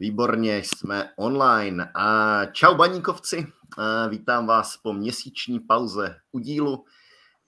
Výborně, 0.00 0.58
jsme 0.58 1.10
online. 1.16 1.90
A 1.94 2.44
čau 2.46 2.74
baníkovci, 2.74 3.46
a 3.78 4.06
vítám 4.06 4.46
vás 4.46 4.76
po 4.76 4.92
měsíční 4.92 5.60
pauze 5.60 6.16
u 6.32 6.38
dílu, 6.38 6.84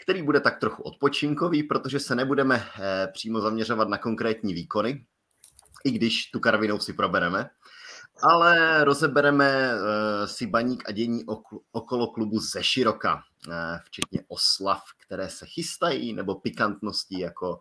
který 0.03 0.23
bude 0.23 0.41
tak 0.41 0.61
trochu 0.61 0.83
odpočinkový, 0.83 1.63
protože 1.63 2.01
se 2.01 2.15
nebudeme 2.15 2.67
eh, 2.81 3.09
přímo 3.13 3.41
zaměřovat 3.41 3.89
na 3.89 3.99
konkrétní 3.99 4.55
výkony, 4.55 5.07
i 5.85 5.91
když 5.91 6.31
tu 6.31 6.41
karvinou 6.41 6.79
si 6.79 6.93
probereme, 6.93 7.51
ale 8.23 8.85
rozebereme 8.85 9.71
eh, 9.73 10.27
si 10.27 10.47
baník 10.47 10.89
a 10.89 10.93
dění 10.93 11.25
okolo 11.73 12.07
klubu 12.07 12.41
ze 12.41 12.65
široka, 12.65 13.23
eh, 13.51 13.79
včetně 13.85 14.21
oslav, 14.29 14.83
které 15.07 15.29
se 15.29 15.47
chystají, 15.47 16.13
nebo 16.13 16.35
pikantností 16.35 17.19
jako 17.21 17.61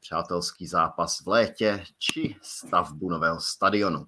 přátelský 0.00 0.66
zápas 0.66 1.20
v 1.20 1.28
létě 1.28 1.84
či 1.98 2.36
stavbu 2.42 3.10
nového 3.10 3.40
stadionu. 3.40 4.06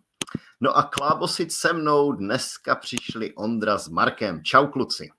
No 0.60 0.76
a 0.76 0.82
klábosit 0.82 1.52
se 1.52 1.72
mnou 1.72 2.12
dneska 2.12 2.74
přišli 2.74 3.34
Ondra 3.34 3.78
s 3.78 3.88
Markem. 3.88 4.44
Čau 4.44 4.66
kluci. 4.66 5.10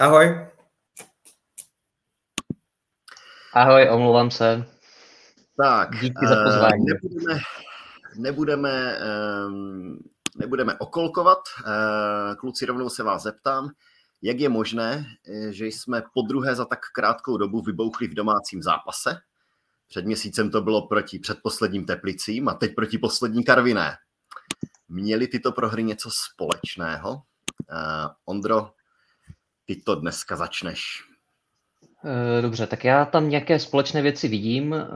Ahoj. 0.00 0.46
Ahoj, 3.54 3.88
omlouvám 3.90 4.30
se. 4.30 4.64
Tak, 5.56 5.90
Díky 6.00 6.26
za 6.26 6.44
pozvání. 6.44 6.84
Nebudeme, 6.84 7.40
nebudeme, 8.16 8.98
um, 9.46 9.98
nebudeme 10.36 10.78
okolkovat. 10.78 11.38
Uh, 11.66 12.34
kluci, 12.34 12.66
rovnou 12.66 12.88
se 12.88 13.02
vás 13.02 13.22
zeptám, 13.22 13.70
jak 14.22 14.40
je 14.40 14.48
možné, 14.48 15.06
eh, 15.28 15.52
že 15.52 15.66
jsme 15.66 16.02
po 16.14 16.22
druhé 16.22 16.54
za 16.54 16.64
tak 16.64 16.78
krátkou 16.94 17.36
dobu 17.36 17.62
vybouchli 17.62 18.08
v 18.08 18.14
domácím 18.14 18.62
zápase? 18.62 19.20
Před 19.92 20.06
měsícem 20.06 20.50
to 20.50 20.60
bylo 20.60 20.88
proti 20.88 21.18
předposledním 21.18 21.86
Teplicím 21.86 22.48
a 22.48 22.54
teď 22.54 22.74
proti 22.74 22.98
poslední 22.98 23.44
Karviné. 23.44 23.96
Měly 24.88 25.26
tyto 25.26 25.52
prohry 25.52 25.82
něco 25.82 26.10
společného? 26.12 27.10
Uh, 27.12 28.10
Ondro, 28.24 28.70
ty 29.64 29.76
to 29.76 29.94
dneska 29.94 30.36
začneš. 30.36 30.80
Eh, 32.04 32.42
dobře, 32.42 32.66
tak 32.66 32.84
já 32.84 33.04
tam 33.04 33.28
nějaké 33.28 33.58
společné 33.58 34.02
věci 34.02 34.28
vidím. 34.28 34.74
Eh, 34.74 34.86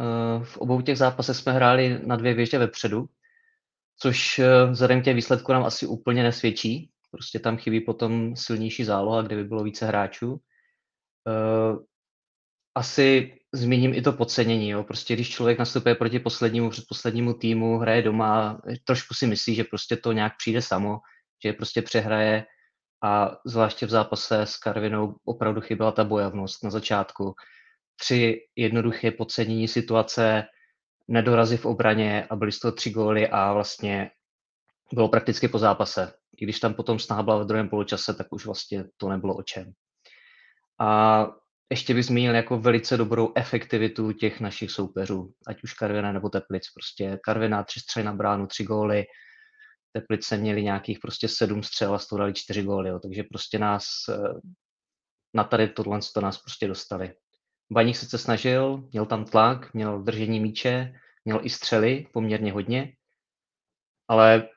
v 0.44 0.56
obou 0.56 0.80
těch 0.80 0.98
zápasech 0.98 1.36
jsme 1.36 1.52
hráli 1.52 2.00
na 2.06 2.16
dvě 2.16 2.34
věže 2.34 2.58
vepředu, 2.58 3.06
což 3.98 4.40
vzhledem 4.70 5.00
k 5.00 5.04
těm 5.04 5.16
výsledku 5.16 5.52
nám 5.52 5.64
asi 5.64 5.86
úplně 5.86 6.22
nesvědčí. 6.22 6.90
Prostě 7.10 7.38
tam 7.38 7.56
chybí 7.56 7.80
potom 7.80 8.36
silnější 8.36 8.84
záloha, 8.84 9.22
kde 9.22 9.36
by 9.36 9.44
bylo 9.44 9.64
více 9.64 9.86
hráčů. 9.86 10.40
Asi 12.76 13.38
zmíním 13.54 13.94
i 13.94 14.02
to 14.02 14.12
podcenění. 14.12 14.70
Jo. 14.70 14.84
Prostě 14.84 15.14
když 15.14 15.30
člověk 15.30 15.58
nastupuje 15.58 15.94
proti 15.94 16.18
poslednímu, 16.18 16.70
předposlednímu 16.70 17.34
týmu, 17.34 17.78
hraje 17.78 18.02
doma, 18.02 18.60
trošku 18.84 19.14
si 19.14 19.26
myslí, 19.26 19.54
že 19.54 19.64
prostě 19.64 19.96
to 19.96 20.12
nějak 20.12 20.32
přijde 20.38 20.62
samo, 20.62 20.98
že 21.44 21.52
prostě 21.52 21.82
přehraje 21.82 22.44
a 23.04 23.36
zvláště 23.46 23.86
v 23.86 23.90
zápase 23.90 24.42
s 24.42 24.56
Karvinou 24.56 25.14
opravdu 25.24 25.60
chyběla 25.60 25.92
ta 25.92 26.04
bojovnost 26.04 26.64
na 26.64 26.70
začátku. 26.70 27.34
Tři 28.00 28.40
jednoduché 28.56 29.10
podcenění 29.10 29.68
situace, 29.68 30.44
nedorazy 31.08 31.56
v 31.56 31.66
obraně 31.66 32.26
a 32.30 32.36
byly 32.36 32.52
z 32.52 32.58
toho 32.58 32.72
tři 32.72 32.90
góly 32.90 33.28
a 33.28 33.52
vlastně 33.52 34.10
bylo 34.92 35.08
prakticky 35.08 35.48
po 35.48 35.58
zápase. 35.58 36.12
I 36.38 36.44
když 36.44 36.60
tam 36.60 36.74
potom 36.74 36.98
snaha 36.98 37.22
byla 37.22 37.38
v 37.38 37.46
druhém 37.46 37.68
poločase, 37.68 38.14
tak 38.14 38.26
už 38.30 38.46
vlastně 38.46 38.84
to 38.96 39.08
nebylo 39.08 39.36
o 39.36 39.42
čem. 39.42 39.72
A 40.80 41.26
ještě 41.70 41.94
bych 41.94 42.04
zmínil 42.04 42.34
jako 42.34 42.58
velice 42.58 42.96
dobrou 42.96 43.32
efektivitu 43.36 44.12
těch 44.12 44.40
našich 44.40 44.70
soupeřů, 44.70 45.32
ať 45.46 45.62
už 45.62 45.74
Karviná 45.74 46.12
nebo 46.12 46.28
Teplic. 46.28 46.62
Prostě 46.74 47.18
Karviná 47.22 47.62
tři 47.64 47.80
střely 47.80 48.04
na 48.04 48.12
bránu, 48.12 48.46
tři 48.46 48.64
góly, 48.64 49.04
Teplice 49.92 50.36
měli 50.36 50.62
nějakých 50.62 50.98
prostě 50.98 51.28
sedm 51.28 51.62
střel 51.62 51.94
a 51.94 52.16
dali 52.18 52.34
čtyři 52.34 52.62
góly, 52.62 52.88
jo. 52.88 52.98
takže 52.98 53.22
prostě 53.22 53.58
nás 53.58 53.86
eh, 54.08 54.40
na 55.34 55.44
tady 55.44 55.68
tohle 55.68 56.00
to 56.14 56.20
nás 56.20 56.38
prostě 56.38 56.68
dostali. 56.68 57.14
Baník 57.72 57.96
se 57.96 58.18
snažil, 58.18 58.88
měl 58.92 59.06
tam 59.06 59.24
tlak, 59.24 59.74
měl 59.74 60.02
držení 60.02 60.40
míče, 60.40 60.92
měl 61.24 61.40
i 61.42 61.50
střely 61.50 62.06
poměrně 62.12 62.52
hodně, 62.52 62.92
ale 64.08 64.48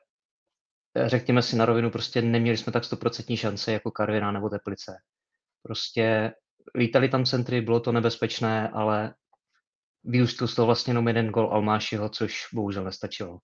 eh, 0.96 1.08
řekněme 1.08 1.42
si 1.42 1.56
na 1.56 1.64
rovinu, 1.64 1.90
prostě 1.90 2.22
neměli 2.22 2.56
jsme 2.56 2.72
tak 2.72 2.84
stoprocentní 2.84 3.36
šance 3.36 3.72
jako 3.72 3.90
Karviná 3.90 4.32
nebo 4.32 4.48
Teplice. 4.48 4.96
Prostě 5.62 6.32
lítali 6.74 7.08
tam 7.08 7.24
centry, 7.24 7.60
bylo 7.60 7.80
to 7.80 7.92
nebezpečné, 7.92 8.68
ale 8.68 9.14
vyústil 10.04 10.48
z 10.48 10.54
toho 10.54 10.66
vlastně 10.66 10.90
jenom 10.90 11.08
jeden 11.08 11.28
gol 11.28 11.52
Almášiho, 11.52 12.08
což 12.08 12.46
bohužel 12.52 12.84
nestačilo. 12.84 13.38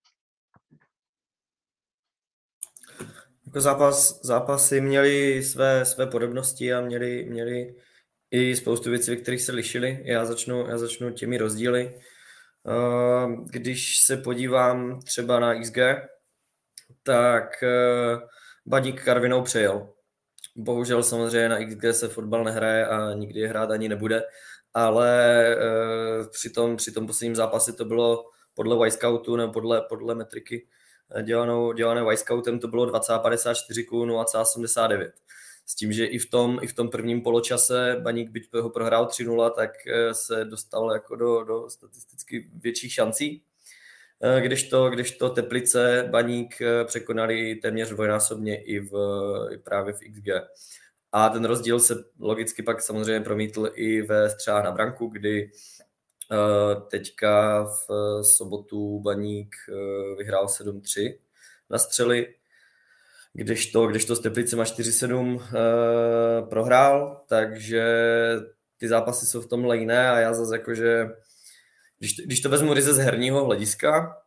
Jako 3.46 3.60
zápas, 3.60 4.20
zápasy 4.22 4.80
měly 4.80 5.42
své, 5.42 5.84
své 5.84 6.06
podobnosti 6.06 6.74
a 6.74 6.80
měli, 6.80 7.24
měli 7.24 7.74
i 8.30 8.56
spoustu 8.56 8.90
věcí, 8.90 9.10
ve 9.10 9.16
kterých 9.16 9.42
se 9.42 9.52
lišili. 9.52 10.02
Já 10.04 10.24
začnu, 10.24 10.66
já 10.66 10.78
začnu 10.78 11.12
těmi 11.12 11.38
rozdíly. 11.38 12.00
Když 13.44 14.04
se 14.04 14.16
podívám 14.16 15.00
třeba 15.00 15.40
na 15.40 15.60
XG, 15.60 15.78
tak 17.02 17.62
eh, 17.62 18.16
Baník 18.66 19.04
Karvinou 19.04 19.42
přejel. 19.42 19.95
Bohužel 20.56 21.02
samozřejmě 21.02 21.48
na 21.48 21.64
XG 21.64 21.84
se 21.90 22.08
fotbal 22.08 22.44
nehraje 22.44 22.86
a 22.86 23.12
nikdy 23.14 23.40
je 23.40 23.48
hrát 23.48 23.70
ani 23.70 23.88
nebude, 23.88 24.22
ale 24.74 25.46
e, 25.46 26.28
při, 26.32 26.50
tom, 26.50 26.76
při 26.76 26.92
tom 26.92 27.06
posledním 27.06 27.36
zápase 27.36 27.72
to 27.72 27.84
bylo 27.84 28.24
podle 28.56 28.90
Scoutu 28.90 29.36
nebo 29.36 29.52
podle, 29.52 29.82
podle 29.88 30.14
metriky 30.14 30.66
eh, 31.14 31.22
dělanou, 31.22 31.72
dělané 31.72 32.16
Scoutem 32.16 32.58
to 32.58 32.68
bylo 32.68 32.86
2,54 32.86 33.84
k 33.84 33.92
0,79. 33.92 35.12
S 35.66 35.74
tím, 35.74 35.92
že 35.92 36.06
i 36.06 36.18
v 36.18 36.30
tom, 36.30 36.58
i 36.62 36.66
v 36.66 36.74
tom 36.74 36.88
prvním 36.88 37.22
poločase 37.22 37.96
Baník, 38.02 38.30
byť 38.30 38.48
ho 38.54 38.70
prohrál 38.70 39.06
3-0, 39.06 39.50
tak 39.50 39.70
eh, 39.86 40.14
se 40.14 40.44
dostal 40.44 40.92
jako 40.92 41.16
do, 41.16 41.44
do 41.44 41.70
statisticky 41.70 42.50
větších 42.54 42.92
šancí. 42.92 43.42
Eh, 44.22 44.40
kdežto, 44.40 44.90
kdežto 44.90 45.30
Teplice, 45.30 46.08
Baník 46.10 46.60
eh, 46.60 46.84
překonali 46.84 47.54
téměř 47.54 47.90
dvojnásobně 47.90 48.62
i, 48.62 48.80
v, 48.80 48.92
i 49.52 49.58
právě 49.58 49.92
v 49.92 49.98
XG. 49.98 50.28
A 51.12 51.28
ten 51.28 51.44
rozdíl 51.44 51.80
se 51.80 52.04
logicky 52.20 52.62
pak 52.62 52.82
samozřejmě 52.82 53.20
promítl 53.20 53.70
i 53.74 54.02
ve 54.02 54.30
střelách 54.30 54.64
na 54.64 54.70
branku, 54.72 55.06
kdy 55.06 55.50
eh, 56.32 56.80
teďka 56.90 57.64
v 57.64 57.88
sobotu 58.22 59.00
Baník 59.00 59.56
vyhrál 60.18 60.46
7-3 60.46 61.18
na 61.70 61.78
střely, 61.78 62.34
kdežto, 63.32 63.86
kdežto 63.86 64.16
s 64.16 64.20
Teplicema 64.20 64.64
4-7 64.64 65.40
prohrál, 66.48 67.24
takže 67.28 67.84
ty 68.76 68.88
zápasy 68.88 69.26
jsou 69.26 69.40
v 69.40 69.48
tomhle 69.48 69.76
jiné 69.76 70.10
a 70.10 70.18
já 70.18 70.34
zase 70.34 70.56
jakože 70.56 71.08
když, 71.98 72.16
když 72.16 72.40
to 72.40 72.48
vezmu 72.48 72.74
ryze 72.74 72.94
z 72.94 72.98
herního 72.98 73.44
hlediska, 73.44 74.22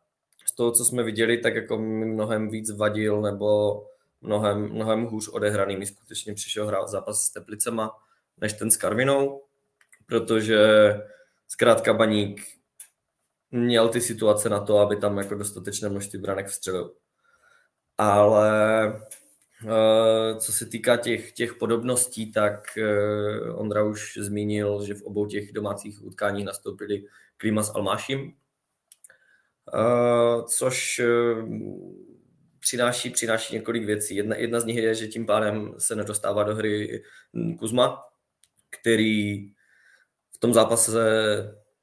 z 0.46 0.56
toho, 0.56 0.72
co 0.72 0.86
jsme 0.86 1.04
viděli, 1.04 1.38
tak 1.38 1.56
jako 1.56 1.78
mi 1.78 2.06
mnohem 2.06 2.50
víc 2.50 2.72
vadil 2.72 3.22
nebo 3.22 3.82
mnohem, 4.22 4.70
mnohem 4.70 5.06
hůř 5.06 5.28
odehraný. 5.28 5.78
Mi 5.78 5.86
skutečně 5.86 6.34
přišel 6.34 6.68
hrát 6.68 6.88
zápas 6.88 7.22
s 7.22 7.30
Teplicema 7.30 7.92
než 8.38 8.54
ten 8.54 8.72
s 8.72 8.78
Karvinou, 8.78 9.44
protože 10.06 10.58
zkrátka 11.48 11.94
Baník 11.94 12.42
měl 13.52 13.90
ty 13.90 14.02
situace 14.02 14.50
na 14.50 14.60
to, 14.60 14.78
aby 14.78 14.96
tam 14.96 15.18
jako 15.18 15.36
dostatečné 15.36 15.90
množství 15.90 16.20
branek 16.20 16.48
vstřelil. 16.48 16.94
Ale 17.98 18.94
eh, 19.68 20.40
co 20.40 20.54
se 20.54 20.66
týká 20.66 20.98
těch, 20.98 21.32
těch 21.32 21.54
podobností, 21.54 22.32
tak 22.32 22.78
eh, 22.78 23.52
Ondra 23.52 23.84
už 23.84 24.18
zmínil, 24.22 24.86
že 24.86 24.94
v 24.94 25.02
obou 25.02 25.26
těch 25.26 25.52
domácích 25.52 26.04
utkáních 26.04 26.46
nastoupili 26.46 27.06
Klima 27.40 27.64
s 27.64 27.76
Almáším, 27.76 28.34
uh, 29.74 30.46
což 30.46 31.00
uh, 31.00 31.50
přináší, 32.60 33.10
přináší 33.10 33.56
několik 33.56 33.86
věcí. 33.86 34.16
Jedna, 34.16 34.36
jedna 34.36 34.60
z 34.60 34.66
nich 34.66 34.78
je, 34.78 34.96
že 34.96 35.08
tím 35.08 35.26
pádem 35.26 35.74
se 35.78 35.96
nedostává 35.96 36.44
do 36.44 36.56
hry 36.56 37.04
Kuzma, 37.60 38.04
který 38.70 39.48
v 40.32 40.40
tom 40.40 40.54
zápase 40.54 41.02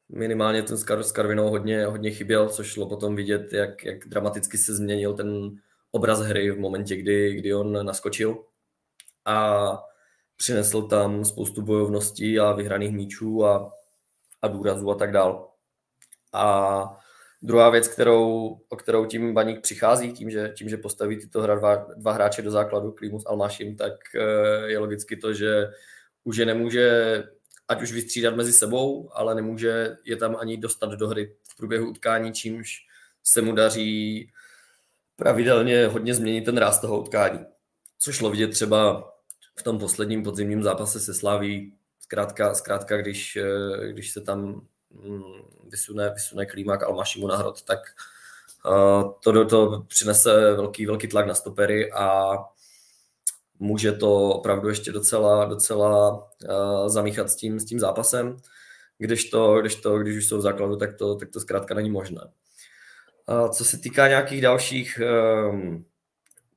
minimálně 0.09 0.63
ten 0.63 0.79
s 0.79 1.13
Karvinou 1.13 1.51
hodně, 1.51 1.87
hodně 1.87 2.11
chyběl, 2.11 2.49
což 2.49 2.67
šlo 2.67 2.89
potom 2.89 3.17
vidět, 3.17 3.53
jak, 3.53 3.85
jak 3.85 4.09
dramaticky 4.09 4.59
se 4.59 4.75
změnil 4.75 5.15
ten 5.15 5.51
obraz 5.91 6.21
hry 6.21 6.51
v 6.51 6.59
momentě, 6.59 6.97
kdy, 6.97 7.35
kdy 7.35 7.55
on 7.55 7.87
naskočil. 7.87 8.45
A 9.25 9.69
přinesl 10.37 10.83
tam 10.83 11.25
spoustu 11.25 11.63
bojovností 11.63 12.39
a 12.39 12.53
vyhraných 12.53 12.93
míčů 12.93 13.45
a 13.45 13.73
a 14.43 14.49
důrazu 14.49 14.91
a 14.91 14.95
tak 14.95 15.13
dál. 15.13 15.56
A 16.33 16.87
druhá 17.43 17.71
věc, 17.71 17.89
kterou, 17.89 18.59
o 18.69 18.77
kterou 18.77 19.07
tím 19.07 19.35
Baník 19.35 19.61
přichází, 19.61 20.13
tím, 20.13 20.31
že, 20.31 20.53
tím, 20.57 20.69
že 20.69 20.77
postaví 20.77 21.17
tyto 21.17 21.43
hra 21.43 21.55
dva, 21.55 21.75
dva 21.97 22.13
hráče 22.13 22.43
do 22.43 22.51
základu, 22.51 22.93
Klimus 22.93 23.27
Almášim, 23.27 23.77
tak 23.77 23.93
eh, 24.15 24.71
je 24.71 24.79
logicky 24.79 25.17
to, 25.17 25.33
že 25.33 25.71
už 26.25 26.37
je 26.37 26.47
nemůže 26.47 27.23
ať 27.69 27.83
už 27.83 27.93
vystřídat 27.93 28.37
mezi 28.37 28.53
sebou, 28.53 29.11
ale 29.13 29.35
nemůže 29.35 29.97
je 30.05 30.17
tam 30.17 30.37
ani 30.37 30.57
dostat 30.57 30.91
do 30.91 31.09
hry 31.09 31.37
v 31.49 31.57
průběhu 31.57 31.91
utkání, 31.91 32.33
čímž 32.33 32.87
se 33.23 33.43
mu 33.43 33.53
daří 33.53 34.31
pravidelně 35.17 35.87
hodně 35.87 36.15
změnit 36.15 36.45
ten 36.45 36.59
ráz 36.59 36.81
toho 36.81 37.01
utkání. 37.01 37.39
Což 37.99 38.17
šlo 38.17 38.31
vidět 38.31 38.49
třeba 38.49 39.11
v 39.59 39.63
tom 39.63 39.79
posledním 39.79 40.23
podzimním 40.23 40.63
zápase 40.63 41.01
se 41.01 41.15
Slaví. 41.15 41.75
Zkrátka, 42.01 42.55
zkrátka 42.55 42.97
když, 42.97 43.37
eh, 43.37 43.93
když 43.93 44.13
se 44.13 44.21
tam 44.21 44.67
mm, 45.05 45.23
vysune, 45.71 46.11
vysune 46.11 46.47
klímak 46.47 46.83
Almašimu 46.83 47.27
na 47.27 47.37
hrot, 47.37 47.63
tak 47.63 47.79
to, 49.21 49.45
to 49.45 49.85
přinese 49.89 50.53
velký, 50.53 50.87
velký 50.87 51.09
tlak 51.09 51.27
na 51.27 51.35
stopery 51.35 51.93
a 51.93 52.37
může 53.59 53.93
to 53.93 54.29
opravdu 54.29 54.69
ještě 54.69 54.93
docela, 54.93 55.45
docela 55.45 56.15
uh, 56.15 56.89
zamíchat 56.89 57.31
s 57.31 57.37
tím, 57.37 57.61
s 57.61 57.65
tím 57.65 57.81
zápasem, 57.81 58.37
když 58.99 59.31
to, 59.31 59.61
když 59.61 59.75
to, 59.75 59.99
když 59.99 60.17
už 60.17 60.29
jsou 60.29 60.39
v 60.39 60.43
základu, 60.43 60.77
tak 60.77 60.97
to, 60.97 61.15
tak 61.15 61.31
to 61.31 61.41
zkrátka 61.41 61.75
není 61.75 61.91
možné. 61.91 62.21
Uh, 63.29 63.51
co 63.51 63.65
se 63.65 63.79
týká 63.79 64.09
nějakých 64.09 64.43
dalších 64.43 65.01
um, 65.51 65.85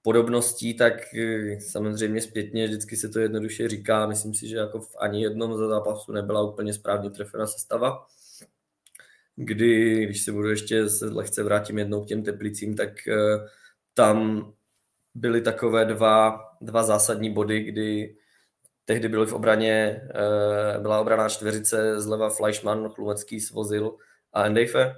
podobností, 0.01 0.74
tak 0.77 0.94
samozřejmě 1.59 2.21
zpětně 2.21 2.68
vždycky 2.68 2.97
se 2.97 3.09
to 3.09 3.19
jednoduše 3.19 3.69
říká. 3.69 4.07
Myslím 4.07 4.33
si, 4.33 4.47
že 4.47 4.57
jako 4.57 4.80
v 4.80 4.95
ani 5.00 5.24
jednom 5.24 5.57
ze 5.57 5.68
zápasu 5.68 6.12
nebyla 6.12 6.42
úplně 6.42 6.74
správně 6.74 7.09
trefena 7.09 7.47
sestava 7.47 8.06
kdy, 9.41 10.06
když 10.06 10.24
se 10.24 10.31
budu 10.31 10.50
ještě 10.50 10.89
se 10.89 11.06
lehce 11.06 11.44
vrátím 11.44 11.77
jednou 11.77 12.03
k 12.03 12.07
těm 12.07 12.24
teplicím, 12.24 12.75
tak 12.75 12.89
uh, 12.89 13.47
tam 13.94 14.50
byly 15.15 15.41
takové 15.41 15.86
dva, 15.86 16.39
dva 16.62 16.83
zásadní 16.83 17.33
body, 17.33 17.63
kdy 17.63 18.15
tehdy 18.86 19.09
byly 19.09 19.25
v 19.25 19.33
obraně, 19.33 20.01
uh, 20.75 20.81
byla 20.81 21.00
obraná 21.00 21.30
čtveřice 21.30 22.01
zleva 22.01 22.30
Fleischmann, 22.30 22.89
Chlumecký, 22.89 23.39
Svozil 23.39 23.95
a 24.33 24.45
Endejfe, 24.45 24.95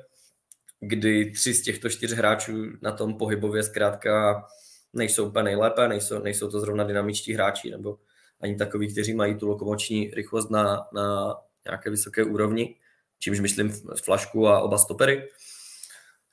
kdy 0.79 1.31
tři 1.31 1.53
z 1.53 1.61
těchto 1.61 1.89
čtyř 1.89 2.11
hráčů 2.13 2.65
na 2.81 2.91
tom 2.91 3.17
pohybově 3.17 3.63
zkrátka 3.63 4.45
nejsou 4.93 5.27
úplně 5.27 5.43
nejlépe, 5.43 5.87
nejsou, 5.87 6.19
nejsou 6.19 6.51
to 6.51 6.59
zrovna 6.59 6.83
dynamičtí 6.83 7.33
hráči, 7.33 7.69
nebo 7.69 7.99
ani 8.39 8.55
takový, 8.55 8.91
kteří 8.91 9.13
mají 9.13 9.35
tu 9.35 9.47
lokomoční 9.47 10.11
rychlost 10.13 10.49
na, 10.49 10.87
na 10.93 11.35
nějaké 11.65 11.89
vysoké 11.89 12.23
úrovni 12.23 12.75
čímž 13.21 13.39
myslím 13.39 13.73
flašku 14.03 14.47
a 14.47 14.59
oba 14.59 14.77
stopery. 14.77 15.29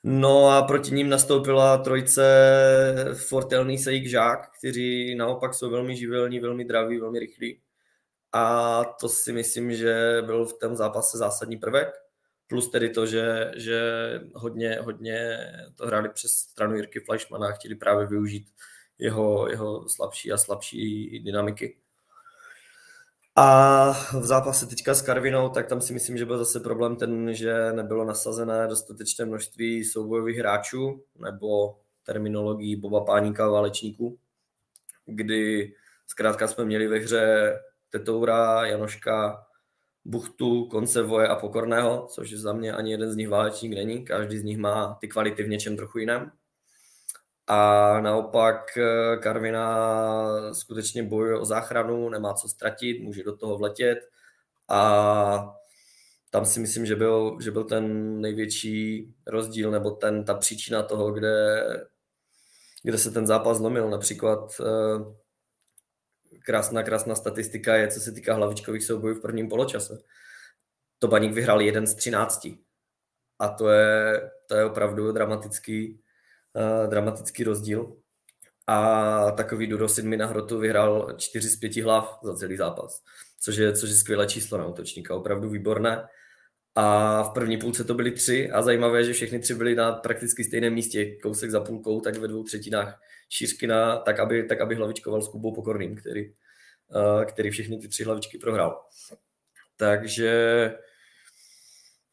No 0.03 0.47
a 0.47 0.61
proti 0.61 0.91
ním 0.91 1.09
nastoupila 1.09 1.77
trojce 1.77 2.23
Fortelný 3.13 3.77
Sejk 3.77 4.07
Žák, 4.07 4.51
kteří 4.57 5.15
naopak 5.15 5.53
jsou 5.53 5.69
velmi 5.69 5.97
živelní, 5.97 6.39
velmi 6.39 6.65
draví, 6.65 6.99
velmi 6.99 7.19
rychlí. 7.19 7.61
A 8.33 8.83
to 8.83 9.09
si 9.09 9.33
myslím, 9.33 9.73
že 9.73 10.21
byl 10.25 10.45
v 10.45 10.59
tom 10.59 10.75
zápase 10.75 11.17
zásadní 11.17 11.57
prvek. 11.57 11.87
Plus 12.47 12.71
tedy 12.71 12.89
to, 12.89 13.05
že, 13.05 13.51
že 13.55 13.81
hodně, 14.33 14.77
hodně 14.81 15.37
to 15.75 15.87
hráli 15.87 16.09
přes 16.09 16.31
stranu 16.31 16.75
Jirky 16.75 16.99
Fleischmana 16.99 17.47
a 17.47 17.51
chtěli 17.51 17.75
právě 17.75 18.07
využít 18.07 18.47
jeho, 18.97 19.49
jeho 19.49 19.89
slabší 19.89 20.31
a 20.31 20.37
slabší 20.37 21.19
dynamiky. 21.19 21.77
A 23.41 23.91
v 23.93 24.25
zápase 24.25 24.65
teďka 24.65 24.93
s 24.93 25.01
Karvinou, 25.01 25.49
tak 25.49 25.67
tam 25.67 25.81
si 25.81 25.93
myslím, 25.93 26.17
že 26.17 26.25
byl 26.25 26.37
zase 26.37 26.59
problém 26.59 26.95
ten, 26.95 27.33
že 27.33 27.73
nebylo 27.73 28.05
nasazené 28.05 28.67
dostatečné 28.67 29.25
množství 29.25 29.85
soubojových 29.85 30.37
hráčů, 30.37 31.03
nebo 31.19 31.79
terminologií 32.03 32.75
Boba 32.75 33.05
Páníka 33.05 33.49
válečníků, 33.49 34.19
kdy 35.05 35.73
zkrátka 36.07 36.47
jsme 36.47 36.65
měli 36.65 36.87
ve 36.87 36.97
hře 36.97 37.53
Tetoura, 37.89 38.65
Janoška, 38.65 39.45
Buchtu, 40.05 40.65
Koncevoje 40.65 41.27
a 41.27 41.35
Pokorného, 41.35 42.07
což 42.09 42.33
za 42.33 42.53
mě 42.53 42.73
ani 42.73 42.91
jeden 42.91 43.11
z 43.11 43.15
nich 43.15 43.29
válečník 43.29 43.73
není, 43.73 44.05
každý 44.05 44.37
z 44.37 44.43
nich 44.43 44.57
má 44.57 44.97
ty 45.01 45.07
kvality 45.07 45.43
v 45.43 45.49
něčem 45.49 45.77
trochu 45.77 45.97
jiném. 45.97 46.31
A 47.51 47.99
naopak 48.01 48.77
eh, 48.77 49.17
Karvina 49.17 50.53
skutečně 50.53 51.03
bojuje 51.03 51.39
o 51.39 51.45
záchranu, 51.45 52.09
nemá 52.09 52.33
co 52.33 52.49
ztratit, 52.49 53.01
může 53.01 53.23
do 53.23 53.37
toho 53.37 53.57
vletět 53.57 53.99
a 54.67 55.55
tam 56.29 56.45
si 56.45 56.59
myslím, 56.59 56.85
že 56.85 56.95
byl, 56.95 57.37
že 57.41 57.51
byl 57.51 57.63
ten 57.63 58.21
největší 58.21 59.07
rozdíl 59.27 59.71
nebo 59.71 59.91
ten, 59.91 60.25
ta 60.25 60.33
příčina 60.33 60.83
toho, 60.83 61.11
kde, 61.11 61.63
kde 62.83 62.97
se 62.97 63.11
ten 63.11 63.27
zápas 63.27 63.57
zlomil. 63.57 63.89
Například 63.89 64.61
eh, 64.61 64.99
krásná, 66.45 66.83
krásná 66.83 67.15
statistika 67.15 67.75
je, 67.75 67.87
co 67.87 67.99
se 67.99 68.11
týká 68.11 68.33
hlavičkových 68.33 68.83
soubojů 68.83 69.15
v 69.15 69.21
prvním 69.21 69.49
poločase. 69.49 69.97
To 70.99 71.07
Baník 71.07 71.33
vyhrál 71.33 71.61
jeden 71.61 71.87
z 71.87 71.95
třinácti. 71.95 72.57
A 73.39 73.47
to 73.47 73.69
je, 73.69 74.21
to 74.47 74.55
je 74.55 74.65
opravdu 74.65 75.11
dramatický, 75.11 76.01
uh, 76.55 76.89
dramatický 76.89 77.43
rozdíl. 77.43 77.95
A 78.67 79.31
takový 79.31 79.67
Durosin 79.67 80.07
mi 80.07 80.17
na 80.17 80.25
hrotu 80.25 80.59
vyhrál 80.59 81.13
4 81.17 81.49
z 81.49 81.55
5 81.55 81.75
hlav 81.75 82.19
za 82.23 82.35
celý 82.35 82.57
zápas, 82.57 83.01
což 83.41 83.55
je, 83.55 83.73
což 83.73 83.89
je 83.89 83.95
skvělé 83.95 84.27
číslo 84.27 84.57
na 84.57 84.65
útočníka, 84.65 85.15
opravdu 85.15 85.49
výborné. 85.49 86.07
A 86.75 87.23
v 87.23 87.29
první 87.33 87.57
půlce 87.57 87.83
to 87.83 87.93
byly 87.93 88.11
tři 88.11 88.51
a 88.51 88.61
zajímavé, 88.61 89.03
že 89.03 89.13
všechny 89.13 89.39
tři 89.39 89.55
byly 89.55 89.75
na 89.75 89.91
prakticky 89.91 90.43
stejném 90.43 90.73
místě, 90.73 91.15
kousek 91.15 91.51
za 91.51 91.59
půlkou, 91.59 92.01
tak 92.01 92.17
ve 92.17 92.27
dvou 92.27 92.43
třetinách 92.43 92.99
Šířkina, 93.29 93.97
tak 93.97 94.19
aby, 94.19 94.43
tak 94.43 94.61
aby 94.61 94.75
hlavičkoval 94.75 95.21
s 95.21 95.27
Kubou 95.27 95.53
Pokorným, 95.55 95.95
který, 95.95 96.25
uh, 96.29 97.23
který 97.23 97.49
všechny 97.49 97.77
ty 97.77 97.87
tři 97.87 98.03
hlavičky 98.03 98.37
prohrál. 98.37 98.81
Takže 99.77 100.31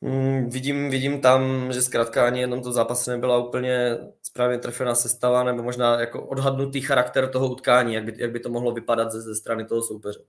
Mm, 0.00 0.50
vidím, 0.50 0.90
vidím 0.90 1.20
tam, 1.20 1.72
že 1.72 1.82
zkrátka 1.82 2.26
ani 2.26 2.40
jenom 2.40 2.62
to 2.62 2.72
zápase 2.72 3.10
nebyla 3.10 3.38
úplně 3.38 3.98
správně 4.22 4.58
trefená 4.58 4.94
sestava, 4.94 5.44
nebo 5.44 5.62
možná 5.62 6.00
jako 6.00 6.26
odhadnutý 6.26 6.80
charakter 6.80 7.30
toho 7.30 7.48
utkání, 7.48 7.94
jak 7.94 8.04
by, 8.04 8.14
jak 8.16 8.30
by 8.30 8.40
to 8.40 8.48
mohlo 8.48 8.72
vypadat 8.72 9.12
ze, 9.12 9.22
ze 9.22 9.34
strany 9.34 9.64
toho 9.64 9.82
soupeře. 9.82 10.20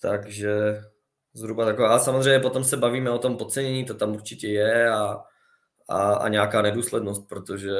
Takže 0.00 0.82
zhruba 1.34 1.64
taková. 1.64 1.94
A 1.94 1.98
samozřejmě 1.98 2.38
potom 2.40 2.64
se 2.64 2.76
bavíme 2.76 3.10
o 3.10 3.18
tom 3.18 3.36
podcenění, 3.36 3.84
to 3.84 3.94
tam 3.94 4.14
určitě 4.14 4.48
je 4.48 4.90
a, 4.90 5.22
a, 5.88 6.14
a 6.14 6.28
nějaká 6.28 6.62
nedůslednost, 6.62 7.28
protože 7.28 7.70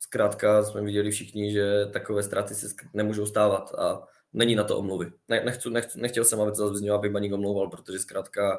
zkrátka 0.00 0.64
jsme 0.64 0.82
viděli 0.82 1.10
všichni, 1.10 1.52
že 1.52 1.86
takové 1.92 2.22
ztráty 2.22 2.54
se 2.54 2.66
nemůžou 2.94 3.26
stávat 3.26 3.74
a 3.78 4.02
není 4.32 4.54
na 4.54 4.64
to 4.64 4.78
omluvy. 4.78 5.12
Ne, 5.28 5.44
nechci, 5.44 5.70
nechci, 5.70 6.00
nechtěl 6.00 6.24
jsem, 6.24 6.40
aby 6.40 6.52
to 6.52 6.68
zaznělo, 6.68 6.98
aby 6.98 7.10
Baník 7.10 7.32
omlouval, 7.32 7.68
protože 7.68 7.98
zkrátka 7.98 8.58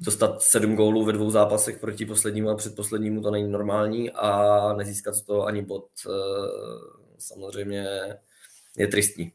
dostat 0.00 0.42
sedm 0.42 0.76
gólů 0.76 1.04
ve 1.04 1.12
dvou 1.12 1.30
zápasech 1.30 1.78
proti 1.78 2.06
poslednímu 2.06 2.50
a 2.50 2.56
předposlednímu 2.56 3.22
to 3.22 3.30
není 3.30 3.48
normální 3.48 4.10
a 4.10 4.72
nezískat 4.72 5.14
z 5.14 5.22
toho 5.22 5.46
ani 5.46 5.62
bod 5.62 5.86
eh, 6.06 6.10
samozřejmě 7.18 7.86
je 8.76 8.86
tristní. 8.86 9.32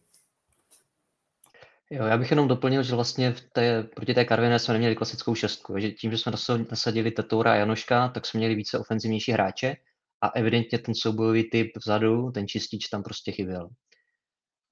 Jo, 1.89 2.05
já 2.05 2.17
bych 2.17 2.31
jenom 2.31 2.47
doplnil, 2.47 2.83
že 2.83 2.95
vlastně 2.95 3.31
v 3.31 3.41
té, 3.41 3.83
proti 3.83 4.13
té 4.13 4.25
Karviné 4.25 4.59
jsme 4.59 4.73
neměli 4.73 4.95
klasickou 4.95 5.35
šestku, 5.35 5.79
že 5.79 5.91
tím, 5.91 6.11
že 6.11 6.17
jsme 6.17 6.31
nasadili 6.69 7.11
Tetoura 7.11 7.51
a 7.51 7.55
Janoška, 7.55 8.07
tak 8.07 8.25
jsme 8.25 8.37
měli 8.37 8.55
více 8.55 8.79
ofenzivnější 8.79 9.31
hráče 9.31 9.75
a 10.21 10.27
evidentně 10.29 10.79
ten 10.79 10.95
soubojový 10.95 11.49
typ 11.49 11.71
vzadu, 11.77 12.31
ten 12.31 12.47
čistič 12.47 12.87
tam 12.87 13.03
prostě 13.03 13.31
chyběl. 13.31 13.69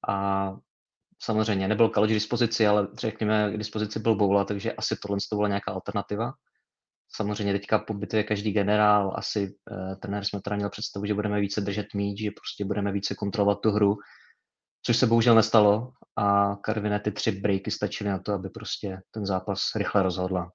A 0.08 0.48
Samozřejmě 1.24 1.68
nebyl 1.68 1.90
Kaloč 1.90 2.10
k 2.10 2.14
dispozici, 2.14 2.68
ale 2.68 2.88
řekněme, 2.94 3.52
k 3.52 3.58
dispozici 3.58 4.00
byl 4.00 4.16
Boula, 4.16 4.46
takže 4.46 4.74
asi 4.74 4.96
tohle 5.02 5.18
to 5.30 5.36
byla 5.36 5.48
nějaká 5.48 5.72
alternativa. 5.72 6.34
Samozřejmě 7.16 7.54
teďka 7.54 7.80
po 7.80 7.94
bitvě 7.94 8.24
každý 8.24 8.52
generál, 8.52 9.14
asi 9.18 9.56
eh, 9.72 9.96
trenér 9.96 10.26
jsme 10.26 10.42
teda 10.42 10.56
měl 10.56 10.70
představu, 10.70 11.06
že 11.06 11.14
budeme 11.14 11.40
více 11.40 11.62
držet 11.62 11.86
míč, 11.94 12.22
že 12.22 12.32
prostě 12.32 12.66
budeme 12.66 12.92
více 12.92 13.16
kontrolovat 13.16 13.60
tu 13.62 13.72
hru, 13.72 13.96
což 14.86 14.98
se 14.98 15.08
bohužel 15.08 15.36
nestalo 15.36 15.92
a 16.16 16.56
Karviné 16.56 17.00
ty 17.00 17.12
tři 17.12 17.32
breaky 17.32 17.72
stačily 17.72 18.10
na 18.10 18.20
to, 18.20 18.34
aby 18.34 18.50
prostě 18.50 18.98
ten 19.12 19.26
zápas 19.26 19.62
rychle 19.76 20.04
rozhodla. 20.04 20.52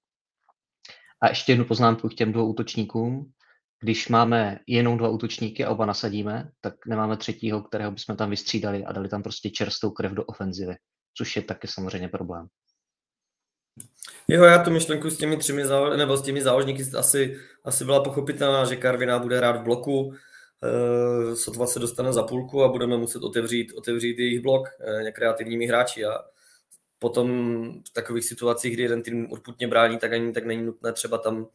A 1.23 1.29
ještě 1.29 1.53
jednu 1.53 1.65
poznámku 1.65 2.09
k 2.09 2.15
těm 2.15 2.33
dvou 2.33 2.51
útočníkům 2.51 3.33
když 3.81 4.09
máme 4.09 4.59
jenom 4.67 4.99
dva 4.99 5.09
útočníky 5.09 5.65
a 5.65 5.71
oba 5.71 5.87
nasadíme, 5.87 6.51
tak 6.61 6.75
nemáme 6.87 7.17
třetího, 7.17 7.63
kterého 7.63 7.91
bychom 7.91 8.17
tam 8.17 8.31
vystřídali 8.31 8.85
a 8.85 8.93
dali 8.93 9.09
tam 9.09 9.23
prostě 9.23 9.51
čerstvou 9.51 9.91
krev 9.91 10.13
do 10.13 10.25
ofenzivy, 10.25 10.77
což 11.15 11.37
je 11.37 11.43
taky 11.43 11.69
samozřejmě 11.69 12.09
problém. 12.09 12.47
Jo, 14.29 14.45
já 14.45 14.65
tu 14.65 14.71
myšlenku 14.71 15.11
s 15.11 15.17
těmi 15.17 15.37
třemi 15.37 15.63
nebo 15.97 16.17
s 16.17 16.23
těmi 16.23 16.43
záložníky 16.43 16.85
asi, 16.99 17.37
asi 17.65 17.85
byla 17.85 18.03
pochopitelná, 18.03 18.65
že 18.65 18.77
Karviná 18.77 19.19
bude 19.19 19.37
hrát 19.37 19.57
v 19.57 19.63
bloku, 19.63 20.15
e, 20.63 21.37
sotva 21.37 21.67
se 21.67 21.79
dostane 21.79 22.13
za 22.13 22.23
půlku 22.23 22.65
a 22.65 22.69
budeme 22.69 22.97
muset 22.97 23.23
otevřít, 23.23 23.73
otevřít 23.73 24.19
jejich 24.19 24.41
blok 24.41 24.69
e, 24.69 25.13
kreativními 25.13 25.67
hráči 25.67 26.05
a 26.05 26.19
potom 26.99 27.29
v 27.89 27.93
takových 27.93 28.25
situacích, 28.25 28.75
kdy 28.75 28.83
jeden 28.83 29.03
tým 29.03 29.33
urputně 29.33 29.69
brání, 29.69 29.99
tak 29.99 30.13
ani 30.13 30.33
tak 30.33 30.47
není 30.47 30.63
nutné 30.63 30.93
třeba 30.93 31.19
tam 31.19 31.47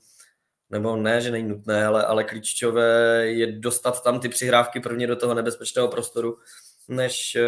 nebo 0.73 0.95
ne, 0.95 1.21
že 1.21 1.31
není 1.31 1.47
nutné, 1.47 1.85
ale, 1.85 2.05
ale 2.05 2.23
klíčové 2.23 3.25
je 3.27 3.51
dostat 3.51 4.03
tam 4.03 4.19
ty 4.19 4.29
přihrávky 4.29 4.79
prvně 4.79 5.07
do 5.07 5.15
toho 5.15 5.33
nebezpečného 5.33 5.87
prostoru, 5.87 6.37
než 6.87 7.35
e, 7.35 7.43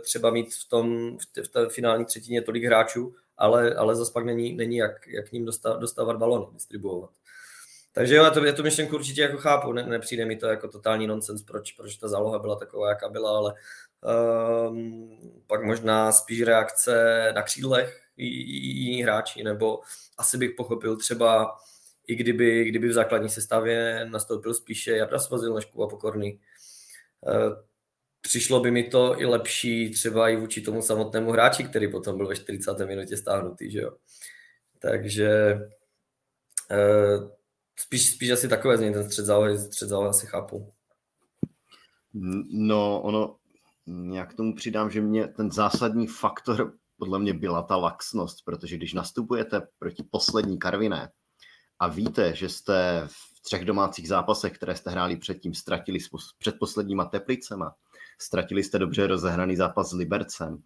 třeba 0.00 0.30
mít 0.30 0.54
v, 0.54 0.68
tom, 0.68 1.16
v, 1.18 1.44
v 1.44 1.48
té 1.48 1.68
finální 1.68 2.04
třetině 2.04 2.42
tolik 2.42 2.64
hráčů, 2.64 3.14
ale, 3.36 3.74
ale 3.74 3.96
zase 3.96 4.12
pak 4.12 4.24
není, 4.24 4.52
není 4.52 4.76
jak, 4.76 5.08
jak 5.08 5.28
k 5.28 5.32
ním 5.32 5.44
dostávat, 5.44 5.80
dostávat 5.80 6.16
balony, 6.16 6.46
distribuovat. 6.52 7.10
takže 7.92 8.16
jo, 8.16 8.30
to, 8.30 8.44
já 8.44 8.52
tu 8.52 8.62
myšlenku 8.62 8.94
určitě 8.94 9.22
jako 9.22 9.36
chápu, 9.36 9.72
ne, 9.72 9.82
nepřijde 9.86 10.24
mi 10.24 10.36
to 10.36 10.46
jako 10.46 10.68
totální 10.68 11.06
nonsens, 11.06 11.42
proč, 11.42 11.72
proč 11.72 11.96
ta 11.96 12.08
záloha 12.08 12.38
byla 12.38 12.56
taková, 12.56 12.88
jaká 12.88 13.08
byla, 13.08 13.36
ale 13.36 13.54
um, 14.68 15.42
pak 15.46 15.64
možná 15.64 16.12
spíš 16.12 16.42
reakce 16.42 17.32
na 17.34 17.42
křídlech 17.42 18.02
jiní 18.16 19.02
hráči, 19.02 19.42
nebo 19.42 19.80
asi 20.18 20.38
bych 20.38 20.50
pochopil 20.56 20.96
třeba, 20.96 21.58
i 22.08 22.16
kdyby, 22.16 22.64
kdyby 22.64 22.88
v 22.88 22.92
základní 22.92 23.28
sestavě 23.28 24.06
nastoupil 24.10 24.54
spíše 24.54 24.96
Jarda 24.96 25.18
Svazil 25.18 25.54
než 25.54 25.64
Kuba 25.64 25.88
Pokorný. 25.88 26.40
Uh, 27.20 27.56
přišlo 28.20 28.60
by 28.60 28.70
mi 28.70 28.84
to 28.84 29.20
i 29.20 29.24
lepší 29.24 29.90
třeba 29.90 30.28
i 30.28 30.36
vůči 30.36 30.60
tomu 30.60 30.82
samotnému 30.82 31.30
hráči, 31.32 31.64
který 31.64 31.90
potom 31.90 32.16
byl 32.16 32.26
ve 32.26 32.36
40. 32.36 32.78
minutě 32.86 33.16
stáhnutý, 33.16 33.70
že 33.70 33.80
jo. 33.80 33.96
Takže 34.78 35.54
uh, 36.70 37.30
spíš, 37.76 38.10
spíš 38.10 38.30
asi 38.30 38.48
takové 38.48 38.76
zní 38.76 38.92
ten 38.92 39.04
střed 39.04 39.24
zálohy, 39.24 39.58
střed 39.58 39.88
zálohy 39.88 40.10
asi 40.10 40.26
chápu. 40.26 40.72
No, 42.50 43.02
ono, 43.02 43.36
já 44.12 44.26
k 44.26 44.34
tomu 44.34 44.54
přidám, 44.54 44.90
že 44.90 45.00
mě 45.00 45.28
ten 45.28 45.52
zásadní 45.52 46.06
faktor 46.06 46.72
podle 46.96 47.18
mě 47.18 47.34
byla 47.34 47.62
ta 47.62 47.76
laxnost, 47.76 48.44
protože 48.44 48.76
když 48.76 48.94
nastupujete 48.94 49.68
proti 49.78 50.02
poslední 50.10 50.58
Karviné 50.58 51.10
a 51.78 51.88
víte, 51.88 52.34
že 52.34 52.48
jste 52.48 53.02
v 53.06 53.40
třech 53.42 53.64
domácích 53.64 54.08
zápasech, 54.08 54.52
které 54.52 54.76
jste 54.76 54.90
hráli 54.90 55.16
předtím, 55.16 55.54
ztratili 55.54 55.98
před 56.38 56.58
posledníma 56.58 57.04
Teplicema, 57.04 57.74
ztratili 58.18 58.64
jste 58.64 58.78
dobře 58.78 59.06
rozehraný 59.06 59.56
zápas 59.56 59.90
s 59.90 59.92
Libercem 59.92 60.62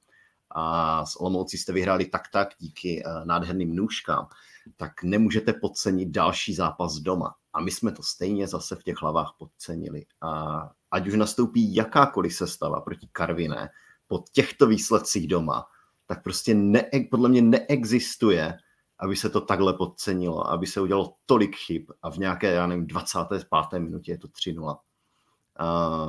a 0.50 1.06
s 1.06 1.20
Olomoucí 1.20 1.58
jste 1.58 1.72
vyhráli 1.72 2.04
tak 2.04 2.22
tak 2.32 2.48
díky 2.58 3.02
eh, 3.06 3.24
nádherným 3.24 3.76
nůžkám, 3.76 4.28
tak 4.76 5.02
nemůžete 5.02 5.52
podcenit 5.52 6.08
další 6.08 6.54
zápas 6.54 6.94
doma. 6.94 7.34
A 7.52 7.60
my 7.60 7.70
jsme 7.70 7.92
to 7.92 8.02
stejně 8.02 8.48
zase 8.48 8.76
v 8.76 8.82
těch 8.82 8.96
hlavách 9.02 9.34
podcenili. 9.38 10.04
A 10.20 10.70
ať 10.90 11.08
už 11.08 11.14
nastoupí 11.14 11.74
jakákoliv 11.74 12.34
sestava 12.34 12.80
proti 12.80 13.08
Karviné 13.12 13.70
po 14.06 14.24
těchto 14.32 14.66
výsledcích 14.66 15.28
doma, 15.28 15.66
tak 16.06 16.22
prostě 16.22 16.54
ne, 16.54 16.90
podle 17.10 17.28
mě 17.28 17.42
neexistuje, 17.42 18.58
aby 19.02 19.16
se 19.16 19.30
to 19.30 19.40
takhle 19.40 19.74
podcenilo, 19.74 20.50
aby 20.50 20.66
se 20.66 20.80
udělalo 20.80 21.14
tolik 21.26 21.56
chyb 21.56 21.90
a 22.02 22.10
v 22.10 22.18
nějaké, 22.18 22.52
já 22.52 22.66
nevím, 22.66 22.86
25. 22.86 23.46
minutě 23.78 24.12
je 24.12 24.18
to 24.18 24.28
3-0. 24.28 24.78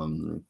Um, 0.03 0.45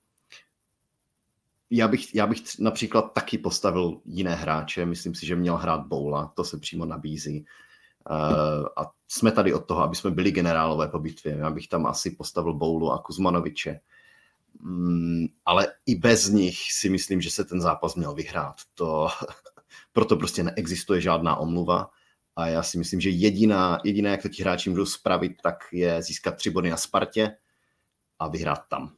já 1.70 1.88
bych, 1.88 2.16
já 2.16 2.28
bych 2.28 2.60
například 2.60 3.14
taky 3.14 3.38
postavil 3.38 4.02
jiné 4.06 4.36
hráče, 4.36 4.86
myslím 4.86 5.16
si, 5.16 5.26
že 5.26 5.36
měl 5.36 5.58
hrát 5.58 5.88
Boula, 5.88 6.32
to 6.36 6.44
se 6.44 6.60
přímo 6.60 6.86
nabízí. 6.86 7.46
Uh, 8.10 8.66
a 8.78 8.92
jsme 9.08 9.32
tady 9.32 9.54
od 9.54 9.66
toho, 9.66 9.82
aby 9.82 9.96
jsme 9.96 10.12
byli 10.12 10.32
generálové 10.32 10.88
po 10.88 11.00
bitvě. 11.00 11.38
Já 11.38 11.50
bych 11.50 11.68
tam 11.68 11.86
asi 11.86 12.12
postavil 12.12 12.54
Boulu 12.54 12.92
a 12.92 13.00
Kuzmanoviče. 13.00 13.80
Um, 14.64 15.28
ale 15.46 15.68
i 15.86 15.96
bez 15.96 16.30
nich 16.30 16.72
si 16.72 16.90
myslím, 16.90 17.22
že 17.22 17.30
se 17.30 17.46
ten 17.46 17.62
zápas 17.62 17.96
měl 17.96 18.14
vyhrát. 18.14 18.56
To, 18.76 19.08
proto 19.94 20.16
prostě 20.16 20.44
neexistuje 20.44 21.02
žádná 21.02 21.36
omluva. 21.36 21.90
A 22.36 22.48
já 22.48 22.64
si 22.64 22.78
myslím, 22.78 23.02
že 23.02 23.10
jediná, 23.10 23.80
jediné, 23.84 24.10
jak 24.10 24.22
to 24.22 24.30
ti 24.30 24.44
hráči 24.44 24.70
můžou 24.70 24.86
spravit, 24.86 25.34
tak 25.44 25.64
je 25.72 26.02
získat 26.02 26.36
tři 26.36 26.50
body 26.50 26.70
na 26.70 26.78
Spartě 26.78 27.38
a 28.20 28.28
vyhrát 28.28 28.68
tam. 28.70 28.96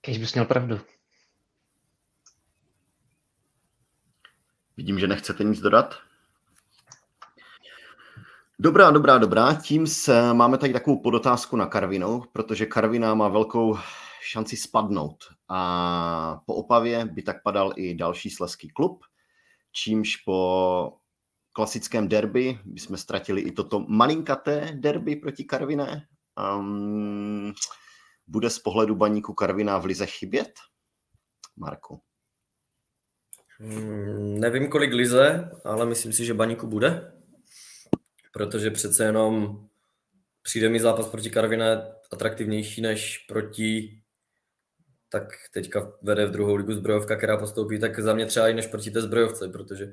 Kež 0.00 0.18
bys 0.18 0.34
měl 0.34 0.44
pravdu. 0.44 0.80
Vidím, 4.76 4.98
že 4.98 5.06
nechcete 5.06 5.44
nic 5.44 5.60
dodat. 5.60 5.94
Dobrá, 8.58 8.90
dobrá, 8.90 9.18
dobrá. 9.18 9.54
Tím 9.54 9.86
se, 9.86 10.34
máme 10.34 10.58
tady 10.58 10.72
takovou 10.72 11.00
podotázku 11.00 11.56
na 11.56 11.66
Karvinu, 11.66 12.22
protože 12.32 12.66
Karvina 12.66 13.14
má 13.14 13.28
velkou 13.28 13.78
šanci 14.20 14.56
spadnout. 14.56 15.24
A 15.48 16.40
po 16.46 16.54
Opavě 16.54 17.04
by 17.04 17.22
tak 17.22 17.42
padal 17.42 17.72
i 17.76 17.94
další 17.94 18.30
sleský 18.30 18.68
klub, 18.68 19.04
čímž 19.72 20.16
po 20.16 20.92
klasickém 21.52 22.08
derby 22.08 22.58
bychom 22.64 22.96
ztratili 22.96 23.40
i 23.40 23.52
toto 23.52 23.80
malinkaté 23.80 24.70
derby 24.74 25.16
proti 25.16 25.44
Karviné. 25.44 26.06
Um, 26.56 27.52
bude 28.26 28.50
z 28.50 28.58
pohledu 28.58 28.94
baníku 28.94 29.34
Karvina 29.34 29.78
v 29.78 29.84
Lize 29.84 30.06
chybět? 30.06 30.52
Marku. 31.56 32.00
Hmm, 33.58 34.40
nevím, 34.40 34.68
kolik 34.68 34.92
Lize, 34.92 35.50
ale 35.64 35.86
myslím 35.86 36.12
si, 36.12 36.24
že 36.24 36.34
baníku 36.34 36.66
bude, 36.66 37.12
protože 38.32 38.70
přece 38.70 39.04
jenom 39.04 39.64
přijde 40.42 40.68
mi 40.68 40.80
zápas 40.80 41.08
proti 41.08 41.30
Karviné 41.30 41.92
atraktivnější 42.12 42.80
než 42.80 43.18
proti 43.18 43.99
tak 45.12 45.24
teďka 45.52 45.92
vede 46.02 46.26
v 46.26 46.30
druhou 46.30 46.54
ligu 46.54 46.72
zbrojovka, 46.72 47.16
která 47.16 47.36
postoupí, 47.36 47.78
tak 47.78 48.00
za 48.00 48.14
mě 48.14 48.26
třeba 48.26 48.48
i 48.48 48.54
než 48.54 48.66
proti 48.66 48.90
té 48.90 49.00
zbrojovce, 49.00 49.48
protože 49.48 49.92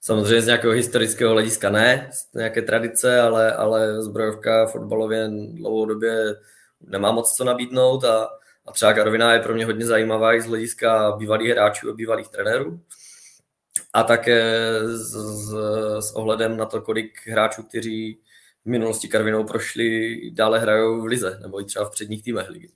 samozřejmě 0.00 0.42
z 0.42 0.46
nějakého 0.46 0.72
historického 0.72 1.32
hlediska 1.32 1.70
ne, 1.70 2.10
z 2.12 2.34
nějaké 2.34 2.62
tradice, 2.62 3.20
ale, 3.20 3.52
ale 3.52 4.02
zbrojovka 4.02 4.66
fotbalově 4.66 5.30
dlouhodobě 5.52 6.34
nemá 6.80 7.12
moc 7.12 7.32
co 7.36 7.44
nabídnout 7.44 8.04
a, 8.04 8.28
a 8.66 8.72
třeba 8.72 8.92
Karviná 8.92 9.32
je 9.32 9.40
pro 9.40 9.54
mě 9.54 9.66
hodně 9.66 9.86
zajímavá 9.86 10.34
i 10.34 10.40
z 10.40 10.46
hlediska 10.46 11.12
bývalých 11.12 11.50
hráčů 11.50 11.90
a 11.90 11.94
bývalých 11.94 12.28
trenérů. 12.28 12.80
A 13.92 14.02
také 14.02 14.60
s, 14.84 15.12
s, 15.12 15.54
s 16.00 16.12
ohledem 16.14 16.56
na 16.56 16.66
to, 16.66 16.80
kolik 16.80 17.26
hráčů, 17.26 17.62
kteří 17.62 18.20
v 18.64 18.68
minulosti 18.68 19.08
Karvinou 19.08 19.44
prošli, 19.44 20.20
dále 20.30 20.58
hrajou 20.58 21.02
v 21.02 21.04
lize, 21.04 21.38
nebo 21.42 21.60
i 21.60 21.64
třeba 21.64 21.84
v 21.84 21.90
předních 21.90 22.22
týmech 22.22 22.48
ligy. 22.48 22.70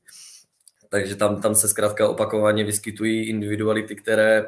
Takže 0.88 1.16
tam, 1.16 1.42
tam 1.42 1.54
se 1.54 1.68
zkrátka 1.68 2.08
opakovaně 2.08 2.64
vyskytují 2.64 3.28
individuality, 3.28 3.96
které 3.96 4.46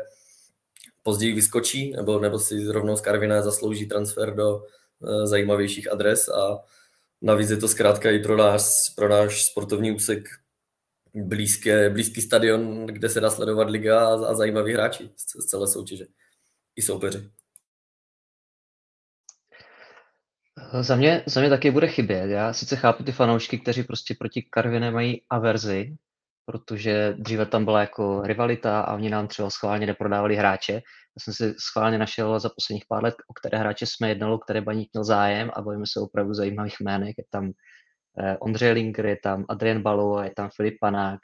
později 1.03 1.33
vyskočí, 1.33 1.93
nebo, 1.93 2.19
nebo 2.19 2.39
si 2.39 2.65
rovnou 2.65 2.97
z 2.97 3.01
Karviné 3.01 3.43
zaslouží 3.43 3.87
transfer 3.87 4.35
do 4.35 4.57
uh, 4.57 5.25
zajímavějších 5.25 5.93
adres 5.93 6.29
a 6.29 6.59
navíc 7.23 7.51
je 7.51 7.57
to 7.57 7.69
zkrátka 7.69 8.11
i 8.11 8.19
pro 8.19 8.37
nás, 8.37 8.75
pro 8.97 9.09
náš 9.09 9.45
sportovní 9.45 9.93
úsek 9.93 10.29
blízké, 11.15 11.91
blízký 11.91 12.23
stadion, 12.23 12.87
kde 12.87 13.09
se 13.09 13.21
dá 13.21 13.31
sledovat 13.31 13.71
liga 13.71 14.09
a, 14.09 14.27
a 14.27 14.35
zajímaví 14.35 14.73
hráči 14.73 15.11
z, 15.17 15.43
z 15.43 15.47
celé 15.47 15.69
soutěže. 15.69 16.07
I 16.77 16.83
soupeři. 16.83 17.31
Za 20.81 20.97
mě, 20.97 21.25
za 21.27 21.41
mě 21.41 21.51
taky 21.51 21.71
bude 21.71 21.89
chybět. 21.89 22.31
Já 22.31 22.53
sice 22.53 22.77
chápu 22.77 23.05
ty 23.05 23.13
fanoušky, 23.13 23.59
kteří 23.59 23.83
prostě 23.83 24.15
proti 24.19 24.43
Karviné 24.43 24.91
mají 24.91 25.23
averzi, 25.31 25.97
protože 26.45 27.15
dříve 27.19 27.47
tam 27.47 27.65
byla 27.65 27.81
jako 27.81 28.23
rivalita 28.23 28.81
a 28.81 28.95
oni 28.95 29.11
nám 29.11 29.29
třeba 29.29 29.51
schválně 29.51 29.87
neprodávali 29.87 30.37
hráče. 30.37 30.73
Já 30.73 31.21
jsem 31.23 31.35
si 31.35 31.55
schválně 31.59 31.99
našel 31.99 32.41
za 32.41 32.49
posledních 32.49 32.85
pár 32.89 33.05
let, 33.05 33.15
o 33.29 33.35
které 33.35 33.59
hráče 33.59 33.87
jsme 33.87 34.09
jednali, 34.09 34.35
o 34.35 34.39
které 34.39 34.61
baník 34.61 34.91
měl 34.93 35.05
zájem 35.05 35.51
a 35.55 35.63
bavíme 35.63 35.85
se 35.87 36.01
opravdu 36.01 36.35
zajímavých 36.35 36.81
jmének. 36.81 37.15
Je 37.19 37.25
tam 37.31 37.51
eh, 38.21 38.37
Ondřej 38.39 38.73
Linger, 38.73 39.07
je 39.07 39.17
tam 39.23 39.45
Adrian 39.49 39.83
Balo, 39.83 40.23
je 40.23 40.33
tam 40.37 40.49
Filip 40.57 40.75
Panák, 40.81 41.21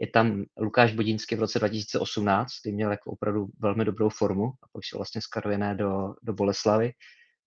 je 0.00 0.06
tam 0.06 0.44
Lukáš 0.58 0.94
Bodínský 0.94 1.36
v 1.36 1.40
roce 1.40 1.58
2018, 1.58 2.48
který 2.60 2.74
měl 2.74 2.90
jako 2.90 3.10
opravdu 3.10 3.46
velmi 3.58 3.84
dobrou 3.84 4.08
formu 4.08 4.44
a 4.44 4.66
pak 4.72 4.82
šel 4.82 4.98
vlastně 4.98 5.20
z 5.20 5.26
Karviné 5.26 5.74
do, 5.74 6.14
do 6.22 6.32
Boleslavy. 6.32 6.92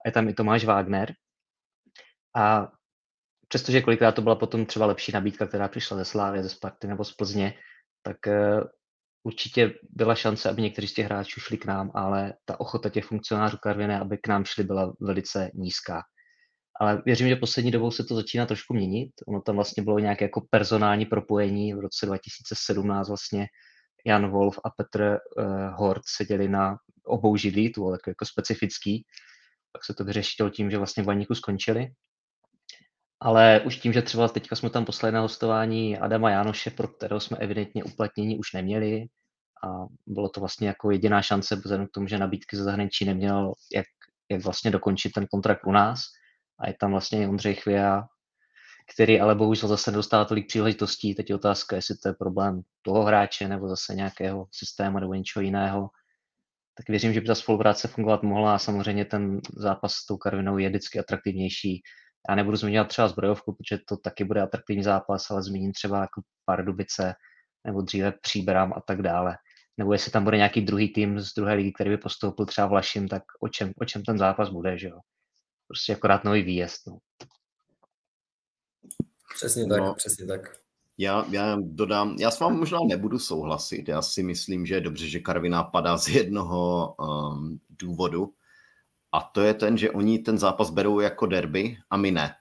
A 0.06 0.08
je 0.08 0.12
tam 0.12 0.30
i 0.30 0.34
Tomáš 0.34 0.66
Wagner. 0.66 1.14
A 2.36 2.72
přestože 3.54 3.82
kolikrát 3.82 4.12
to 4.12 4.22
byla 4.22 4.36
potom 4.36 4.66
třeba 4.66 4.86
lepší 4.86 5.12
nabídka, 5.12 5.48
která 5.48 5.68
přišla 5.68 5.98
ze 5.98 6.06
Slávy, 6.06 6.44
ze 6.44 6.50
Sparty 6.50 6.88
nebo 6.88 7.04
z 7.04 7.14
Plzně, 7.14 7.54
tak 8.02 8.18
uh, 8.28 8.64
určitě 9.24 9.74
byla 9.90 10.16
šance, 10.16 10.50
aby 10.50 10.62
někteří 10.62 10.88
z 10.88 10.94
těch 10.94 11.06
hráčů 11.06 11.40
šli 11.40 11.58
k 11.58 11.66
nám, 11.66 11.92
ale 11.94 12.34
ta 12.46 12.60
ochota 12.60 12.90
těch 12.90 13.06
funkcionářů 13.06 13.58
Karviné, 13.64 14.00
aby 14.00 14.18
k 14.18 14.28
nám 14.28 14.46
šli, 14.46 14.64
byla 14.64 14.94
velice 15.02 15.52
nízká. 15.54 16.02
Ale 16.80 17.02
věřím, 17.06 17.30
že 17.30 17.36
poslední 17.36 17.72
dobou 17.72 17.92
se 17.92 18.04
to 18.04 18.16
začíná 18.16 18.46
trošku 18.46 18.74
měnit. 18.74 19.12
Ono 19.28 19.42
tam 19.42 19.56
vlastně 19.56 19.84
bylo 19.84 20.00
nějaké 20.00 20.26
jako 20.26 20.42
personální 20.50 21.06
propojení. 21.06 21.74
V 21.74 21.80
roce 21.80 22.06
2017 22.06 23.08
vlastně 23.08 23.48
Jan 24.06 24.32
Wolf 24.32 24.60
a 24.66 24.70
Petr 24.70 25.18
uh, 25.38 25.46
Hort 25.76 26.04
seděli 26.18 26.50
na 26.50 26.76
obou 27.06 27.38
židlí, 27.38 27.72
to 27.72 27.82
bylo 27.82 27.94
jako, 27.94 28.26
specifický. 28.26 29.06
Pak 29.72 29.86
se 29.86 29.94
to 29.94 30.04
vyřešilo 30.04 30.50
tím, 30.50 30.72
že 30.72 30.78
vlastně 30.78 31.04
v 31.04 31.06
Baníku 31.06 31.36
skončili 31.36 31.88
ale 33.24 33.62
už 33.66 33.78
tím, 33.78 33.94
že 33.94 34.02
třeba 34.02 34.28
teďka 34.28 34.56
jsme 34.56 34.70
tam 34.70 34.86
poslali 34.86 35.14
na 35.14 35.22
hostování 35.22 35.98
Adama 35.98 36.30
Jánoše, 36.30 36.72
pro 36.72 36.88
kterého 36.88 37.20
jsme 37.20 37.38
evidentně 37.38 37.84
uplatnění 37.84 38.40
už 38.40 38.54
neměli 38.54 39.06
a 39.64 39.68
bylo 40.08 40.30
to 40.30 40.40
vlastně 40.40 40.68
jako 40.68 40.92
jediná 40.92 41.22
šance, 41.22 41.56
vzhledem 41.56 41.88
k 41.88 41.92
tomu, 41.92 42.08
že 42.08 42.18
nabídky 42.18 42.58
ze 42.58 42.64
zahraničí 42.64 43.06
neměl, 43.06 43.54
jak, 43.76 43.86
jak 44.32 44.44
vlastně 44.44 44.72
dokončit 44.72 45.12
ten 45.12 45.28
kontrakt 45.32 45.68
u 45.68 45.72
nás. 45.72 46.00
A 46.60 46.68
je 46.68 46.76
tam 46.80 46.92
vlastně 46.92 47.28
Ondřej 47.28 47.56
Chvia, 47.56 48.04
který 48.96 49.20
ale 49.20 49.36
bohužel 49.36 49.70
zase 49.70 49.92
nedostává 49.92 50.26
tolik 50.26 50.48
příležitostí. 50.48 51.16
Teď 51.16 51.30
je 51.30 51.36
otázka, 51.36 51.76
jestli 51.76 51.96
to 51.98 52.10
je 52.10 52.14
problém 52.14 52.62
toho 52.82 53.04
hráče 53.04 53.48
nebo 53.48 53.70
zase 53.70 53.96
nějakého 53.96 54.46
systému 54.52 55.00
nebo 55.00 55.14
něčeho 55.14 55.44
jiného. 55.44 55.90
tak 56.78 56.90
věřím, 56.90 57.14
že 57.14 57.22
by 57.22 57.28
ta 57.28 57.36
spolupráce 57.36 57.88
fungovat 57.88 58.24
mohla 58.24 58.56
a 58.56 58.60
samozřejmě 58.60 59.06
ten 59.06 59.42
zápas 59.58 59.94
s 59.94 60.06
tou 60.06 60.18
Karvinou 60.18 60.58
je 60.58 60.70
vždycky 60.70 61.00
atraktivnější. 61.00 61.82
Já 62.30 62.36
nebudu 62.36 62.58
zmiňovat 62.58 62.88
třeba 62.88 63.08
zbrojovku, 63.08 63.54
protože 63.54 63.80
to 63.88 63.98
taky 63.98 64.24
bude 64.24 64.42
atraktivní 64.42 64.84
zápas, 64.84 65.32
ale 65.32 65.44
zmíním 65.44 65.74
třeba 65.74 66.02
jako 66.02 66.22
Pardubice 66.46 67.14
nebo 67.68 67.82
dříve 67.82 68.12
Příbram 68.22 68.74
a 68.74 68.82
tak 68.88 69.02
dále. 69.02 69.38
Nebo 69.78 69.94
jestli 69.94 70.12
tam 70.12 70.24
bude 70.24 70.38
nějaký 70.38 70.62
druhý 70.62 70.94
tým 70.94 71.20
z 71.20 71.34
druhé 71.34 71.54
ligy, 71.54 71.72
který 71.74 71.90
by 71.90 71.98
postoupil 71.98 72.46
třeba 72.46 72.68
Vlašim, 72.68 73.08
tak 73.08 73.24
o 73.40 73.48
čem, 73.48 73.72
o 73.82 73.86
čem 73.86 74.04
ten 74.04 74.18
zápas 74.18 74.50
bude, 74.50 74.78
že 74.78 74.88
jo? 74.88 75.00
Prostě 75.68 75.96
akorát 75.96 76.24
nový 76.24 76.42
výjezd. 76.42 76.88
No. 76.88 76.98
Přesně 79.36 79.68
tak, 79.68 79.80
no. 79.80 79.94
přesně 79.94 80.26
tak. 80.26 80.64
Já, 80.98 81.26
já 81.32 81.58
dodám, 81.62 82.16
já 82.20 82.32
s 82.32 82.40
vámi 82.40 82.58
možná 82.58 82.80
nebudu 82.88 83.20
souhlasit. 83.20 83.88
Já 83.88 84.02
si 84.02 84.24
myslím, 84.24 84.66
že 84.66 84.76
je 84.76 84.82
dobře, 84.82 85.10
že 85.10 85.20
Karviná 85.20 85.64
padá 85.64 85.98
z 85.98 86.08
jednoho 86.08 86.96
um, 87.00 87.60
důvodu. 87.70 88.34
A 89.14 89.22
to 89.22 89.42
je 89.42 89.54
ten, 89.54 89.78
že 89.78 89.92
oni 89.92 90.20
ten 90.20 90.38
zápas 90.38 90.70
berou 90.70 91.00
jako 91.00 91.26
derby 91.26 91.78
a 91.90 91.98
my 91.98 92.12
ne. 92.12 92.36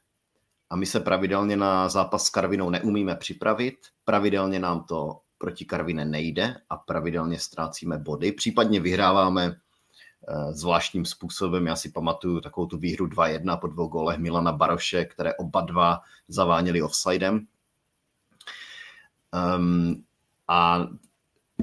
A 0.70 0.76
my 0.76 0.86
se 0.86 1.00
pravidelně 1.00 1.56
na 1.56 1.88
zápas 1.88 2.24
s 2.24 2.30
Karvinou 2.30 2.70
neumíme 2.70 3.16
připravit. 3.16 3.74
Pravidelně 4.04 4.58
nám 4.58 4.84
to 4.84 5.20
proti 5.38 5.64
Karvine 5.64 6.04
nejde 6.04 6.56
a 6.70 6.76
pravidelně 6.76 7.38
ztrácíme 7.38 7.98
body. 7.98 8.32
Případně 8.32 8.80
vyhráváme 8.80 9.48
uh, 9.48 10.52
zvláštním 10.52 11.04
způsobem. 11.04 11.66
Já 11.66 11.76
si 11.76 11.90
pamatuju 11.90 12.40
takovou 12.40 12.66
tu 12.66 12.78
výhru 12.78 13.06
2-1 13.06 13.60
po 13.60 13.66
dvou 13.66 13.88
gólech 13.88 14.18
Milana 14.18 14.52
Baroše, 14.52 15.04
které 15.04 15.34
oba 15.34 15.60
dva 15.60 16.00
zaváněli 16.28 16.82
offsidem 16.82 17.46
Um, 19.56 20.04
a 20.48 20.88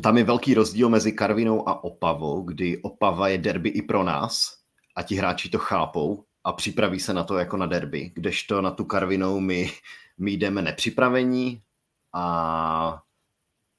tam 0.01 0.17
je 0.17 0.23
velký 0.23 0.53
rozdíl 0.53 0.89
mezi 0.89 1.11
Karvinou 1.11 1.69
a 1.69 1.83
Opavou, 1.83 2.41
kdy 2.41 2.81
Opava 2.81 3.27
je 3.27 3.37
derby 3.37 3.69
i 3.69 3.81
pro 3.81 4.03
nás 4.03 4.58
a 4.99 5.03
ti 5.03 5.15
hráči 5.15 5.49
to 5.49 5.57
chápou 5.57 6.23
a 6.43 6.53
připraví 6.53 6.99
se 6.99 7.13
na 7.13 7.23
to 7.23 7.37
jako 7.37 7.57
na 7.57 7.65
derby, 7.65 8.11
kdežto 8.15 8.61
na 8.61 8.71
tu 8.71 8.85
Karvinou 8.85 9.39
my, 9.39 9.71
my 10.17 10.31
jdeme 10.31 10.61
nepřipravení 10.61 11.61
a 12.13 13.01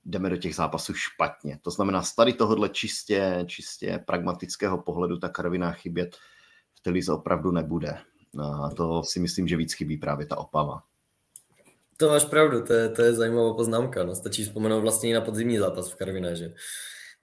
jdeme 0.05 0.31
do 0.31 0.37
těch 0.37 0.55
zápasů 0.55 0.95
špatně. 0.95 1.59
To 1.63 1.71
znamená, 1.71 2.03
z 2.03 2.15
tady 2.15 2.33
tohohle 2.33 2.69
čistě, 2.69 3.45
čistě 3.47 4.05
pragmatického 4.07 4.79
pohledu 4.79 5.19
ta 5.19 5.29
Karviná 5.29 5.73
chybět 5.73 6.17
v 6.75 6.81
Telize 6.81 7.13
opravdu 7.13 7.51
nebude. 7.51 7.99
A 8.43 8.71
to 8.71 9.03
si 9.03 9.21
myslím, 9.21 9.49
že 9.49 9.57
víc 9.57 9.73
chybí 9.73 9.97
právě 9.97 10.27
ta 10.27 10.39
Opava. 10.39 10.83
To 11.97 12.09
máš 12.09 12.25
pravdu, 12.25 12.65
to 12.65 12.73
je, 12.73 12.89
to 12.89 13.03
je 13.03 13.15
zajímavá 13.15 13.55
poznámka. 13.55 14.05
No, 14.05 14.15
stačí 14.15 14.45
vzpomenout 14.45 14.81
vlastně 14.81 15.11
i 15.11 15.13
na 15.13 15.21
podzimní 15.21 15.59
zápas 15.59 15.91
v 15.91 15.97
Karviné, 15.97 16.37
že 16.37 16.55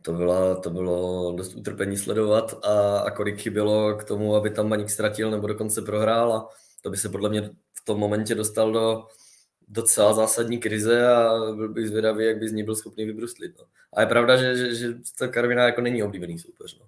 to, 0.01 0.13
byla, 0.13 0.55
to 0.55 0.69
bylo 0.69 1.33
dost 1.37 1.55
utrpení 1.55 1.97
sledovat 1.97 2.65
a, 2.65 2.99
a 2.99 3.11
kolik 3.11 3.41
chybělo 3.41 3.95
k 3.95 4.03
tomu, 4.03 4.35
aby 4.35 4.49
tam 4.49 4.69
Baník 4.69 4.89
ztratil 4.89 5.31
nebo 5.31 5.47
dokonce 5.47 5.81
prohrál 5.81 6.33
a 6.33 6.49
to 6.81 6.89
by 6.89 6.97
se 6.97 7.09
podle 7.09 7.29
mě 7.29 7.41
v 7.73 7.85
tom 7.85 7.99
momentě 7.99 8.35
dostal 8.35 8.71
do 8.71 9.07
docela 9.67 10.13
zásadní 10.13 10.57
krize 10.57 11.15
a 11.15 11.29
byl 11.55 11.69
bych 11.69 11.87
zvědavý, 11.87 12.25
jak 12.25 12.37
by 12.37 12.49
z 12.49 12.53
ní 12.53 12.63
byl 12.63 12.75
schopný 12.75 13.05
vybruslit. 13.05 13.57
No. 13.57 13.65
A 13.93 14.01
je 14.01 14.07
pravda, 14.07 14.37
že, 14.37 14.55
že, 14.55 14.75
že 14.75 14.87
ta 15.19 15.27
Karviná 15.27 15.63
jako 15.63 15.81
není 15.81 16.03
oblíbený 16.03 16.39
soupeř. 16.39 16.79
No. 16.79 16.87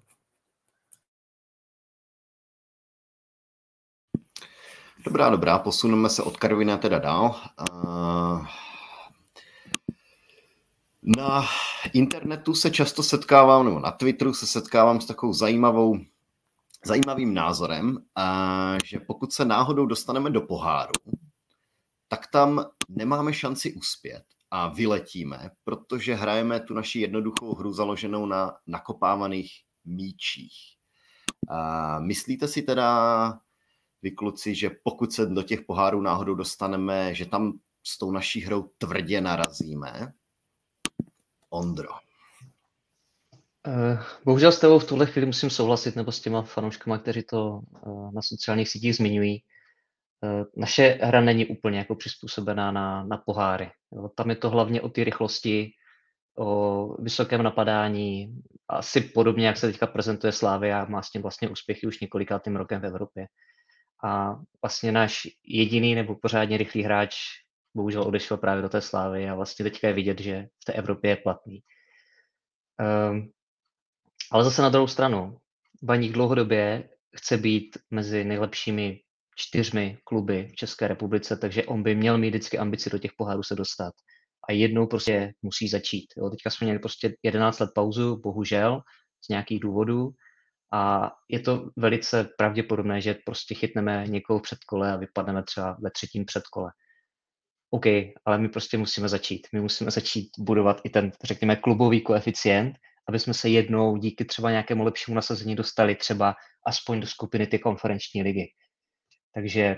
Dobrá, 5.04 5.30
dobrá, 5.30 5.58
posuneme 5.58 6.08
se 6.08 6.22
od 6.22 6.36
Karvina 6.36 6.76
teda 6.76 6.98
dál. 6.98 7.40
Na 11.02 11.44
internetu 11.92 12.54
se 12.54 12.70
často 12.70 13.02
setkávám, 13.02 13.64
nebo 13.64 13.78
na 13.78 13.90
Twitteru 13.90 14.34
se 14.34 14.46
setkávám 14.46 15.00
s 15.00 15.06
takovou 15.06 15.32
zajímavou, 15.32 15.98
zajímavým 16.84 17.34
názorem, 17.34 17.98
že 18.84 19.00
pokud 19.00 19.32
se 19.32 19.44
náhodou 19.44 19.86
dostaneme 19.86 20.30
do 20.30 20.40
poháru, 20.40 20.92
tak 22.08 22.26
tam 22.26 22.64
nemáme 22.88 23.32
šanci 23.32 23.72
uspět 23.72 24.24
a 24.50 24.68
vyletíme, 24.68 25.50
protože 25.64 26.14
hrajeme 26.14 26.60
tu 26.60 26.74
naši 26.74 27.00
jednoduchou 27.00 27.54
hru 27.54 27.72
založenou 27.72 28.26
na 28.26 28.56
nakopávaných 28.66 29.52
míčích. 29.84 30.54
Myslíte 31.98 32.48
si 32.48 32.62
teda, 32.62 33.40
vy 34.02 34.10
kluci, 34.10 34.54
že 34.54 34.70
pokud 34.82 35.12
se 35.12 35.26
do 35.26 35.42
těch 35.42 35.60
pohárů 35.60 36.00
náhodou 36.00 36.34
dostaneme, 36.34 37.14
že 37.14 37.26
tam 37.26 37.52
s 37.86 37.98
tou 37.98 38.10
naší 38.10 38.40
hrou 38.40 38.70
tvrdě 38.78 39.20
narazíme. 39.20 40.12
Ondro. 41.50 41.88
Uh, 43.66 44.02
bohužel 44.24 44.52
s 44.52 44.60
tebou 44.60 44.78
v 44.78 44.88
tuhle 44.88 45.06
chvíli 45.06 45.26
musím 45.26 45.50
souhlasit, 45.50 45.96
nebo 45.96 46.12
s 46.12 46.20
těma 46.20 46.42
fanouškama, 46.42 46.98
kteří 46.98 47.22
to 47.22 47.60
uh, 47.86 48.12
na 48.12 48.22
sociálních 48.22 48.68
sítích 48.68 48.96
zmiňují. 48.96 49.42
Uh, 50.22 50.44
naše 50.56 50.98
hra 51.02 51.20
není 51.20 51.46
úplně 51.46 51.78
jako 51.78 51.94
přizpůsobená 51.94 52.72
na, 52.72 53.04
na 53.04 53.16
poháry. 53.16 53.70
Tam 54.16 54.30
je 54.30 54.36
to 54.36 54.50
hlavně 54.50 54.80
o 54.80 54.88
té 54.88 55.04
rychlosti, 55.04 55.70
o 56.38 57.02
vysokém 57.02 57.42
napadání, 57.42 58.34
asi 58.68 59.00
podobně, 59.00 59.46
jak 59.46 59.56
se 59.56 59.66
teďka 59.66 59.86
prezentuje 59.86 60.32
Slávia, 60.32 60.84
má 60.84 61.02
s 61.02 61.10
tím 61.10 61.22
vlastně 61.22 61.48
úspěchy 61.48 61.86
už 61.86 62.00
několikátým 62.00 62.56
rokem 62.56 62.80
v 62.80 62.86
Evropě 62.86 63.26
a 64.04 64.34
vlastně 64.62 64.92
náš 64.92 65.28
jediný 65.46 65.94
nebo 65.94 66.14
pořádně 66.14 66.56
rychlý 66.56 66.82
hráč 66.82 67.16
bohužel 67.74 68.02
odešel 68.02 68.36
právě 68.36 68.62
do 68.62 68.68
té 68.68 68.80
slávy 68.80 69.28
a 69.28 69.34
vlastně 69.34 69.62
teďka 69.62 69.88
je 69.88 69.94
vidět, 69.94 70.20
že 70.20 70.46
v 70.62 70.64
té 70.64 70.72
Evropě 70.72 71.10
je 71.10 71.16
platný. 71.16 71.60
Um, 73.10 73.30
ale 74.32 74.44
zase 74.44 74.62
na 74.62 74.68
druhou 74.68 74.86
stranu, 74.86 75.36
Baník 75.82 76.12
dlouhodobě 76.12 76.88
chce 77.16 77.36
být 77.36 77.78
mezi 77.90 78.24
nejlepšími 78.24 79.00
čtyřmi 79.36 79.98
kluby 80.04 80.48
v 80.52 80.56
České 80.56 80.88
republice, 80.88 81.36
takže 81.36 81.64
on 81.64 81.82
by 81.82 81.94
měl 81.94 82.18
mít 82.18 82.28
vždycky 82.28 82.58
ambici 82.58 82.90
do 82.90 82.98
těch 82.98 83.12
pohárů 83.16 83.42
se 83.42 83.54
dostat. 83.54 83.92
A 84.48 84.52
jednou 84.52 84.86
prostě 84.86 85.32
musí 85.42 85.68
začít. 85.68 86.06
Jo. 86.16 86.30
Teďka 86.30 86.50
jsme 86.50 86.64
měli 86.64 86.78
prostě 86.78 87.14
11 87.22 87.58
let 87.58 87.70
pauzu, 87.74 88.20
bohužel, 88.20 88.80
z 89.24 89.28
nějakých 89.28 89.60
důvodů, 89.60 90.10
a 90.72 91.10
je 91.28 91.40
to 91.40 91.70
velice 91.76 92.28
pravděpodobné, 92.38 93.00
že 93.00 93.14
prostě 93.24 93.54
chytneme 93.54 94.04
někoho 94.06 94.38
v 94.38 94.42
předkole 94.42 94.92
a 94.92 94.96
vypadneme 94.96 95.42
třeba 95.42 95.76
ve 95.80 95.90
třetím 95.90 96.24
předkole. 96.24 96.70
OK, 97.70 97.86
ale 98.24 98.38
my 98.38 98.48
prostě 98.48 98.78
musíme 98.78 99.08
začít. 99.08 99.46
My 99.52 99.60
musíme 99.60 99.90
začít 99.90 100.28
budovat 100.38 100.80
i 100.84 100.90
ten, 100.90 101.12
řekněme, 101.24 101.56
klubový 101.56 102.00
koeficient, 102.00 102.76
aby 103.08 103.18
jsme 103.18 103.34
se 103.34 103.48
jednou 103.48 103.96
díky 103.96 104.24
třeba 104.24 104.50
nějakému 104.50 104.84
lepšímu 104.84 105.14
nasazení 105.14 105.56
dostali 105.56 105.94
třeba 105.94 106.34
aspoň 106.66 107.00
do 107.00 107.06
skupiny 107.06 107.46
ty 107.46 107.58
konferenční 107.58 108.22
ligy. 108.22 108.46
Takže 109.34 109.76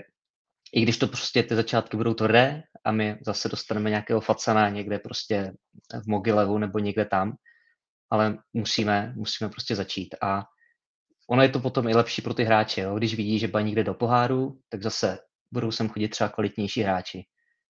i 0.73 0.81
když 0.81 0.97
to 0.97 1.07
prostě 1.07 1.43
ty 1.43 1.55
začátky 1.55 1.97
budou 1.97 2.13
tvrdé 2.13 2.63
a 2.85 2.91
my 2.91 3.17
zase 3.25 3.49
dostaneme 3.49 3.89
nějakého 3.89 4.21
facana 4.21 4.69
někde 4.69 4.99
prostě 4.99 5.53
v 6.03 6.07
Mogilevu 6.07 6.57
nebo 6.57 6.79
někde 6.79 7.05
tam, 7.05 7.33
ale 8.09 8.37
musíme, 8.53 9.13
musíme 9.15 9.49
prostě 9.49 9.75
začít. 9.75 10.15
A 10.21 10.43
ono 11.29 11.41
je 11.41 11.49
to 11.49 11.59
potom 11.59 11.87
i 11.87 11.95
lepší 11.95 12.21
pro 12.21 12.33
ty 12.33 12.43
hráče. 12.43 12.81
Jo? 12.81 12.95
Když 12.95 13.15
vidí, 13.15 13.39
že 13.39 13.47
baník 13.47 13.75
jde 13.75 13.83
do 13.83 13.93
poháru, 13.93 14.59
tak 14.69 14.83
zase 14.83 15.19
budou 15.53 15.71
sem 15.71 15.89
chodit 15.89 16.07
třeba 16.07 16.29
kvalitnější 16.29 16.81
hráči. 16.81 17.23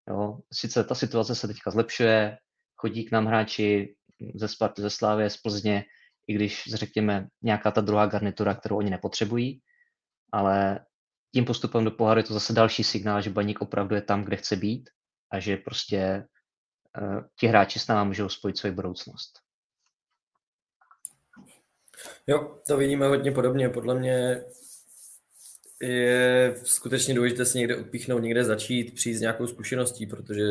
Jo? 0.09 0.39
Sice 0.53 0.83
ta 0.83 0.95
situace 0.95 1.35
se 1.35 1.47
teďka 1.47 1.71
zlepšuje, 1.71 2.37
chodí 2.75 3.05
k 3.05 3.11
nám 3.11 3.25
hráči 3.25 3.95
ze 4.35 4.47
Sparty, 4.47 4.81
ze 4.81 4.89
Slávy, 4.89 5.29
z 5.29 5.37
Plzně, 5.37 5.85
i 6.27 6.33
když 6.33 6.63
řekněme 6.73 7.27
nějaká 7.41 7.71
ta 7.71 7.81
druhá 7.81 8.05
garnitura, 8.05 8.55
kterou 8.55 8.77
oni 8.77 8.89
nepotřebují, 8.89 9.61
ale 10.31 10.85
tím 11.33 11.45
postupem 11.45 11.83
do 11.83 11.91
poháru 11.91 12.19
je 12.19 12.23
to 12.23 12.33
zase 12.33 12.53
další 12.53 12.83
signál, 12.83 13.21
že 13.21 13.29
baník 13.29 13.61
opravdu 13.61 13.95
je 13.95 14.01
tam, 14.01 14.23
kde 14.23 14.37
chce 14.37 14.55
být 14.55 14.89
a 15.31 15.39
že 15.39 15.57
prostě 15.57 16.27
uh, 17.01 17.21
ti 17.39 17.47
hráči 17.47 17.79
s 17.79 17.87
námi 17.87 18.07
můžou 18.07 18.29
spojit 18.29 18.57
svoji 18.57 18.73
budoucnost. 18.73 19.39
Jo, 22.27 22.61
to 22.67 22.77
vidíme 22.77 23.07
hodně 23.07 23.31
podobně. 23.31 23.69
Podle 23.69 23.99
mě 23.99 24.43
je 25.83 26.55
skutečně 26.63 27.13
důležité 27.13 27.45
se 27.45 27.57
někde 27.57 27.77
odpíchnout, 27.77 28.23
někde 28.23 28.43
začít, 28.43 28.95
přijít 28.95 29.15
s 29.15 29.21
nějakou 29.21 29.47
zkušeností, 29.47 30.07
protože 30.07 30.43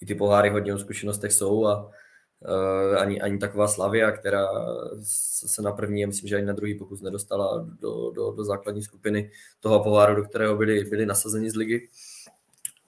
i 0.00 0.06
ty 0.06 0.14
poháry 0.14 0.50
hodně 0.50 0.74
o 0.74 0.78
zkušenostech 0.78 1.32
jsou 1.32 1.66
a 1.66 1.84
uh, 1.84 2.98
ani, 2.98 3.20
ani 3.20 3.38
taková 3.38 3.68
Slavia, 3.68 4.10
která 4.10 4.48
se 5.02 5.62
na 5.62 5.72
první 5.72 6.04
a 6.04 6.06
myslím, 6.06 6.28
že 6.28 6.36
ani 6.36 6.46
na 6.46 6.52
druhý 6.52 6.74
pokus 6.74 7.00
nedostala 7.00 7.66
do, 7.80 8.10
do, 8.10 8.32
do 8.32 8.44
základní 8.44 8.82
skupiny 8.82 9.30
toho 9.60 9.84
poháru, 9.84 10.14
do 10.14 10.24
kterého 10.24 10.56
byli, 10.56 10.84
byli 10.84 11.06
nasazeni 11.06 11.50
z 11.50 11.56
ligy. 11.56 11.88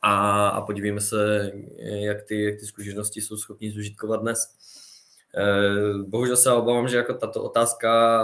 A, 0.03 0.49
a 0.49 0.61
podívejme 0.61 1.01
se, 1.01 1.53
jak 1.79 2.23
ty, 2.23 2.43
jak 2.43 2.61
ty 2.61 2.67
zkušenosti 2.67 3.21
jsou 3.21 3.37
schopni 3.37 3.71
zužitkovat 3.71 4.21
dnes. 4.21 4.57
Eh, 5.35 5.99
bohužel 6.07 6.37
se 6.37 6.53
obávám, 6.53 6.89
že 6.89 6.97
jako 6.97 7.15
tato 7.15 7.43
otázka, 7.43 8.23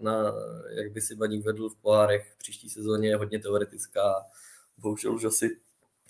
na, 0.00 0.34
jak 0.70 0.92
by 0.92 1.00
si 1.00 1.14
Baník 1.14 1.44
vedl 1.44 1.68
v 1.68 1.76
pohárech 1.76 2.32
v 2.34 2.38
příští 2.38 2.68
sezóně, 2.68 3.08
je 3.08 3.16
hodně 3.16 3.38
teoretická. 3.38 4.14
Bohužel 4.78 5.14
už 5.14 5.24
asi, 5.24 5.56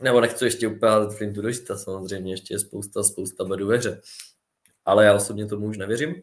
nebo 0.01 0.21
nechci 0.21 0.45
ještě 0.45 0.69
úplně 0.69 0.93
házet 0.93 1.17
flintu 1.17 1.43
do 1.43 1.51
žita, 1.51 1.77
samozřejmě 1.77 2.33
ještě 2.33 2.55
je 2.55 2.59
spousta, 2.59 3.03
spousta 3.03 3.45
bedu 3.45 3.67
ve 3.67 3.77
hře. 3.77 4.01
Ale 4.85 5.05
já 5.05 5.15
osobně 5.15 5.47
tomu 5.47 5.67
už 5.67 5.79
nevěřím. 5.79 6.23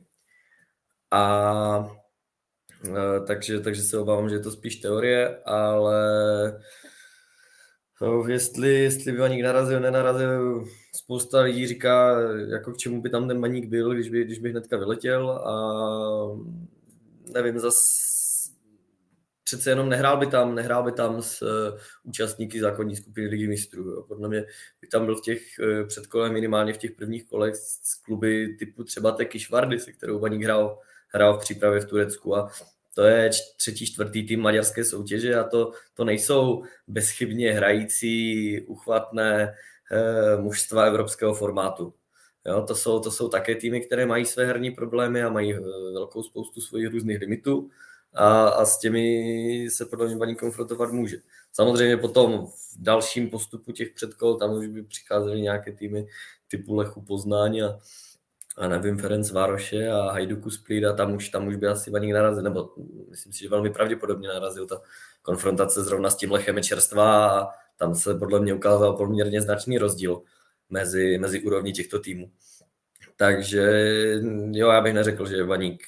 A 1.11 1.91
takže, 3.27 3.59
takže 3.59 3.83
se 3.83 3.99
obávám, 3.99 4.29
že 4.29 4.35
je 4.35 4.39
to 4.39 4.51
spíš 4.51 4.75
teorie, 4.75 5.43
ale 5.45 5.99
No, 8.01 8.27
jestli, 8.27 8.73
jestli 8.73 9.11
by 9.11 9.17
Baník 9.17 9.43
narazil, 9.43 9.79
nenarazil, 9.79 10.65
spousta 10.95 11.41
lidí 11.41 11.67
říká, 11.67 12.19
jako 12.51 12.71
k 12.71 12.77
čemu 12.77 13.01
by 13.01 13.09
tam 13.09 13.27
ten 13.27 13.41
Baník 13.41 13.65
byl, 13.65 13.93
když 13.93 14.09
by, 14.09 14.23
když 14.23 14.39
by 14.39 14.49
hnedka 14.49 14.77
vyletěl 14.77 15.29
a 15.29 15.55
nevím, 17.33 17.59
zas 17.59 18.05
přece 19.43 19.69
jenom 19.69 19.89
nehrál 19.89 20.17
by 20.17 20.27
tam, 20.27 20.55
nehrál 20.55 20.83
by 20.83 20.91
tam 20.91 21.21
s 21.21 21.41
uh, 21.41 21.79
účastníky 22.03 22.59
zákonní 22.59 22.95
skupiny 22.95 23.27
Ligy 23.27 23.47
mistrů. 23.47 23.89
Jo. 23.89 24.03
Podle 24.03 24.29
mě 24.29 24.45
by 24.81 24.87
tam 24.87 25.05
byl 25.05 25.15
v 25.15 25.21
těch 25.21 25.41
uh, 25.59 25.87
předkolech, 25.87 26.31
minimálně 26.31 26.73
v 26.73 26.77
těch 26.77 26.91
prvních 26.91 27.25
kolech 27.25 27.55
s 27.55 27.95
kluby 27.95 28.55
typu 28.59 28.83
třeba 28.83 29.11
Teky 29.11 29.39
Švardy, 29.39 29.79
se 29.79 29.91
kterou 29.91 30.19
Baník 30.19 30.43
hrál, 30.43 30.79
hrál 31.07 31.37
v 31.37 31.41
přípravě 31.41 31.81
v 31.81 31.85
Turecku 31.85 32.35
a 32.35 32.51
to 32.95 33.03
je 33.03 33.29
třetí, 33.57 33.85
čtvrtý 33.85 34.27
tým 34.27 34.41
maďarské 34.41 34.85
soutěže 34.85 35.35
a 35.35 35.43
to, 35.43 35.71
to 35.93 36.03
nejsou 36.03 36.63
bezchybně 36.87 37.53
hrající, 37.53 38.61
uchvatné 38.61 39.55
eh, 39.91 40.37
mužstva 40.37 40.83
evropského 40.83 41.33
formátu. 41.33 41.93
Jo, 42.45 42.61
to, 42.67 42.75
jsou, 42.75 42.99
to 42.99 43.11
jsou 43.11 43.29
také 43.29 43.55
týmy, 43.55 43.81
které 43.81 44.05
mají 44.05 44.25
své 44.25 44.45
herní 44.45 44.71
problémy 44.71 45.23
a 45.23 45.29
mají 45.29 45.53
eh, 45.53 45.59
velkou 45.93 46.23
spoustu 46.23 46.61
svých 46.61 46.87
různých 46.87 47.19
limitů 47.19 47.69
a, 48.13 48.47
a 48.47 48.65
s 48.65 48.79
těmi 48.79 49.67
se 49.69 49.85
baní 50.17 50.35
konfrontovat 50.35 50.91
může. 50.91 51.17
Samozřejmě 51.53 51.97
potom 51.97 52.47
v 52.47 52.75
dalším 52.77 53.29
postupu 53.29 53.71
těch 53.71 53.91
předkol 53.93 54.35
tam 54.35 54.53
už 54.53 54.67
by 54.67 54.83
přicházely 54.83 55.41
nějaké 55.41 55.71
týmy 55.71 56.07
typu 56.47 56.75
Lechu 56.75 57.01
Poznání 57.01 57.61
a, 57.61 57.79
a 58.57 58.67
nevím, 58.67 58.97
Ferenc 58.97 59.31
Vároše 59.31 59.87
a 59.87 60.11
Hajduku 60.11 60.49
Split 60.49 60.85
a 60.85 60.93
tam 60.93 61.13
už, 61.13 61.29
tam 61.29 61.47
už 61.47 61.55
by 61.55 61.67
asi 61.67 61.91
Baník 61.91 62.13
narazil, 62.13 62.43
nebo 62.43 62.69
myslím 63.09 63.33
si, 63.33 63.39
že 63.39 63.49
velmi 63.49 63.69
pravděpodobně 63.69 64.27
narazil 64.27 64.67
ta 64.67 64.81
konfrontace 65.21 65.83
zrovna 65.83 66.09
s 66.09 66.15
tím 66.15 66.31
Lechem 66.31 66.63
čerstvá 66.63 67.39
a 67.39 67.47
tam 67.77 67.95
se 67.95 68.15
podle 68.15 68.39
mě 68.39 68.53
ukázal 68.53 68.93
poměrně 68.93 69.41
značný 69.41 69.77
rozdíl 69.77 70.21
mezi, 70.69 71.17
mezi 71.17 71.41
úrovní 71.41 71.73
těchto 71.73 71.99
týmů. 71.99 72.31
Takže 73.15 73.71
jo, 74.51 74.69
já 74.69 74.81
bych 74.81 74.93
neřekl, 74.93 75.25
že 75.25 75.43
Baník 75.43 75.83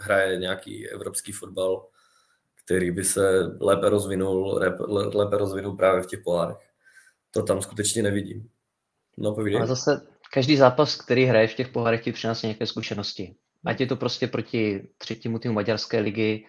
hraje 0.00 0.36
nějaký 0.36 0.88
evropský 0.88 1.32
fotbal, 1.32 1.86
který 2.64 2.90
by 2.90 3.04
se 3.04 3.56
lépe 3.60 3.88
rozvinul, 3.88 4.60
lépe 4.88 5.38
rozvinul 5.38 5.76
právě 5.76 6.02
v 6.02 6.06
těch 6.06 6.20
pohárech. 6.20 6.70
To 7.30 7.42
tam 7.42 7.62
skutečně 7.62 8.02
nevidím. 8.02 8.48
No, 9.16 9.34
povídej. 9.34 9.62
A 9.62 9.66
zase 9.66 10.06
každý 10.34 10.56
zápas, 10.56 10.96
který 10.96 11.24
hraje 11.24 11.48
v 11.48 11.54
těch 11.54 11.68
pohárech, 11.68 12.02
ti 12.02 12.12
přináší 12.12 12.46
nějaké 12.46 12.66
zkušenosti. 12.66 13.34
Ať 13.66 13.80
je 13.80 13.86
to 13.86 13.96
prostě 13.96 14.26
proti 14.26 14.88
třetímu 14.98 15.38
týmu 15.38 15.54
maďarské 15.54 16.00
ligy, 16.00 16.46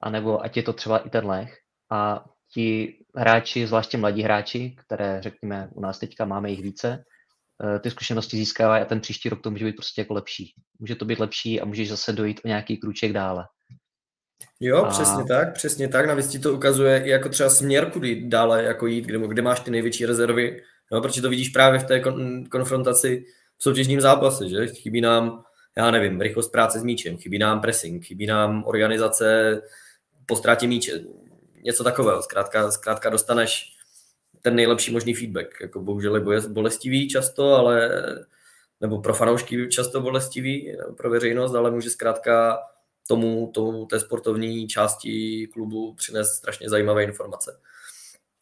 anebo 0.00 0.44
ať 0.44 0.56
je 0.56 0.62
to 0.62 0.72
třeba 0.72 0.98
i 0.98 1.10
ten 1.10 1.26
Lech. 1.26 1.58
A 1.90 2.24
ti 2.54 2.98
hráči, 3.16 3.66
zvláště 3.66 3.98
mladí 3.98 4.22
hráči, 4.22 4.76
které 4.78 5.18
řekněme 5.22 5.68
u 5.74 5.80
nás 5.80 5.98
teďka 5.98 6.24
máme 6.24 6.50
jich 6.50 6.62
více, 6.62 7.04
eh, 7.64 7.78
ty 7.78 7.90
zkušenosti 7.90 8.36
získávají 8.36 8.82
a 8.82 8.84
ten 8.84 9.00
příští 9.00 9.28
rok 9.28 9.42
to 9.42 9.50
může 9.50 9.64
být 9.64 9.76
prostě 9.76 10.00
jako 10.00 10.14
lepší. 10.14 10.54
Může 10.78 10.94
to 10.94 11.04
být 11.04 11.18
lepší 11.20 11.60
a 11.60 11.64
můžeš 11.64 11.88
zase 11.88 12.12
dojít 12.12 12.40
o 12.44 12.48
nějaký 12.48 12.76
krůček 12.76 13.12
dále. 13.12 13.44
Jo, 14.60 14.84
a... 14.84 14.88
přesně 14.88 15.24
tak, 15.24 15.54
přesně 15.54 15.88
tak. 15.88 16.06
Navíc 16.06 16.28
ti 16.28 16.38
to 16.38 16.54
ukazuje 16.54 17.04
i 17.04 17.10
jako 17.10 17.28
třeba 17.28 17.50
směr, 17.50 17.90
kudy 17.90 18.28
dále 18.28 18.64
jako 18.64 18.86
jít, 18.86 19.04
kde, 19.04 19.18
kde 19.18 19.42
máš 19.42 19.60
ty 19.60 19.70
největší 19.70 20.06
rezervy 20.06 20.62
No, 20.92 21.00
protože 21.00 21.22
to 21.22 21.30
vidíš 21.30 21.48
právě 21.48 21.80
v 21.80 21.84
té 21.84 21.98
kon- 21.98 22.48
konfrontaci 22.48 23.24
v 23.58 23.62
soutěžním 23.62 24.00
zápase, 24.00 24.48
že 24.48 24.66
chybí 24.66 25.00
nám, 25.00 25.44
já 25.76 25.90
nevím, 25.90 26.20
rychlost 26.20 26.48
práce 26.48 26.80
s 26.80 26.82
míčem, 26.82 27.16
chybí 27.16 27.38
nám 27.38 27.60
pressing, 27.60 28.04
chybí 28.04 28.26
nám 28.26 28.64
organizace 28.66 29.60
po 30.26 30.36
ztrátě 30.36 30.66
míče, 30.66 31.04
něco 31.62 31.84
takového. 31.84 32.22
Zkrátka, 32.22 32.70
zkrátka 32.70 33.10
dostaneš 33.10 33.72
ten 34.42 34.54
nejlepší 34.54 34.92
možný 34.92 35.14
feedback. 35.14 35.60
Jako 35.60 35.80
bohužel 35.80 36.32
je 36.32 36.40
bolestivý 36.48 37.08
často, 37.08 37.54
ale 37.54 37.90
nebo 38.80 39.00
pro 39.00 39.14
fanoušky 39.14 39.68
často 39.68 40.00
bolestivý, 40.00 40.76
pro 40.96 41.10
veřejnost, 41.10 41.54
ale 41.54 41.70
může 41.70 41.90
zkrátka 41.90 42.58
tomu, 43.08 43.50
tomu 43.54 43.86
té 43.86 44.00
sportovní 44.00 44.68
části 44.68 45.46
klubu 45.52 45.94
přinést 45.94 46.34
strašně 46.34 46.68
zajímavé 46.68 47.04
informace. 47.04 47.60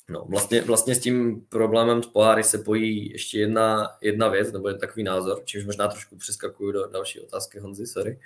No, 0.09 0.25
vlastně, 0.29 0.63
vlastně 0.63 0.95
s 0.95 1.01
tím 1.01 1.41
problémem 1.41 2.03
s 2.03 2.07
poháry 2.07 2.45
se 2.45 2.59
pojí 2.59 3.13
ještě 3.13 3.39
jedna, 3.39 3.97
jedna 4.01 4.29
věc, 4.29 4.53
nebo 4.53 4.69
je 4.69 4.75
takový 4.75 5.03
názor, 5.03 5.43
čímž 5.45 5.65
možná 5.65 5.89
trošku 5.89 6.17
přeskakuju 6.17 6.73
do 6.73 6.87
další 6.87 7.21
otázky 7.21 7.59
Honzy, 7.59 7.87
sorry. 7.87 8.21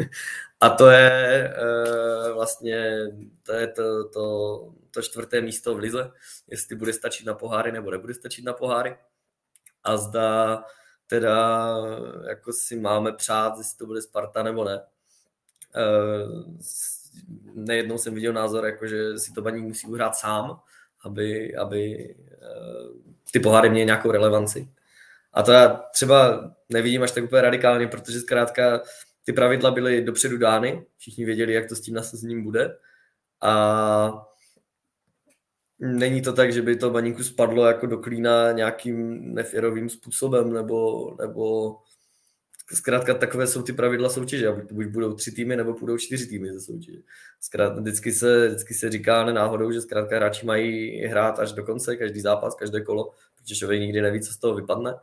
a 0.60 0.70
to 0.70 0.90
je 0.90 1.54
uh, 2.28 2.34
vlastně 2.34 2.98
to, 3.42 3.52
je 3.52 3.66
to, 3.66 4.08
to, 4.08 4.68
to 4.90 5.02
čtvrté 5.02 5.40
místo 5.40 5.74
v 5.74 5.78
Lize, 5.78 6.10
jestli 6.48 6.76
bude 6.76 6.92
stačit 6.92 7.26
na 7.26 7.34
poháry 7.34 7.72
nebo 7.72 7.90
nebude 7.90 8.14
stačit 8.14 8.44
na 8.44 8.52
poháry. 8.52 8.96
A 9.84 9.96
zda 9.96 10.62
teda 11.06 11.76
jako 12.28 12.52
si 12.52 12.76
máme 12.76 13.12
přát, 13.12 13.58
jestli 13.58 13.78
to 13.78 13.86
bude 13.86 14.02
Sparta 14.02 14.42
nebo 14.42 14.64
ne. 14.64 14.82
Uh, 15.76 16.44
nejednou 17.54 17.98
jsem 17.98 18.14
viděl 18.14 18.32
názor, 18.32 18.66
jako 18.66 18.86
že 18.86 19.18
si 19.18 19.32
to 19.32 19.42
baník 19.42 19.64
musí 19.64 19.86
uhrát 19.86 20.16
sám, 20.16 20.60
aby, 21.06 21.56
aby 21.56 22.14
eh, 22.32 23.16
ty 23.32 23.40
poháry 23.40 23.70
měly 23.70 23.86
nějakou 23.86 24.10
relevanci. 24.10 24.68
A 25.32 25.42
to 25.42 25.52
já 25.52 25.68
třeba 25.92 26.50
nevidím 26.68 27.02
až 27.02 27.10
tak 27.10 27.24
úplně 27.24 27.42
radikálně, 27.42 27.86
protože 27.86 28.20
zkrátka 28.20 28.82
ty 29.24 29.32
pravidla 29.32 29.70
byly 29.70 30.02
dopředu 30.02 30.38
dány, 30.38 30.86
všichni 30.96 31.24
věděli, 31.24 31.52
jak 31.52 31.68
to 31.68 31.76
s 31.76 31.80
tím 31.80 31.94
nasazením 31.94 32.42
bude. 32.42 32.76
A 33.42 34.26
není 35.78 36.22
to 36.22 36.32
tak, 36.32 36.52
že 36.52 36.62
by 36.62 36.76
to 36.76 36.90
baníku 36.90 37.22
spadlo 37.24 37.66
jako 37.66 37.86
do 37.86 37.98
klína 37.98 38.52
nějakým 38.52 39.34
neférovým 39.34 39.88
způsobem, 39.88 40.52
nebo, 40.52 41.10
nebo 41.20 41.76
zkrátka 42.74 43.14
takové 43.14 43.46
jsou 43.46 43.62
ty 43.62 43.72
pravidla 43.72 44.08
soutěže, 44.08 44.52
buď 44.72 44.86
budou 44.86 45.14
tři 45.14 45.32
týmy, 45.32 45.56
nebo 45.56 45.72
budou 45.72 45.98
čtyři 45.98 46.26
týmy 46.26 46.52
ze 46.52 46.60
soutěže. 46.60 46.98
Zkrátka, 47.40 47.80
vždycky 47.80 48.12
se, 48.12 48.48
vždycky 48.48 48.74
se 48.74 48.90
říká 48.90 49.24
nenáhodou, 49.24 49.72
že 49.72 49.80
zkrátka 49.80 50.16
hráči 50.16 50.46
mají 50.46 51.00
hrát 51.00 51.38
až 51.38 51.52
do 51.52 51.64
konce, 51.64 51.96
každý 51.96 52.20
zápas, 52.20 52.54
každé 52.54 52.80
kolo, 52.80 53.12
protože 53.36 53.54
člověk 53.54 53.80
nikdy 53.80 54.02
neví, 54.02 54.20
co 54.20 54.32
z 54.32 54.36
toho 54.36 54.54
vypadne. 54.54 54.94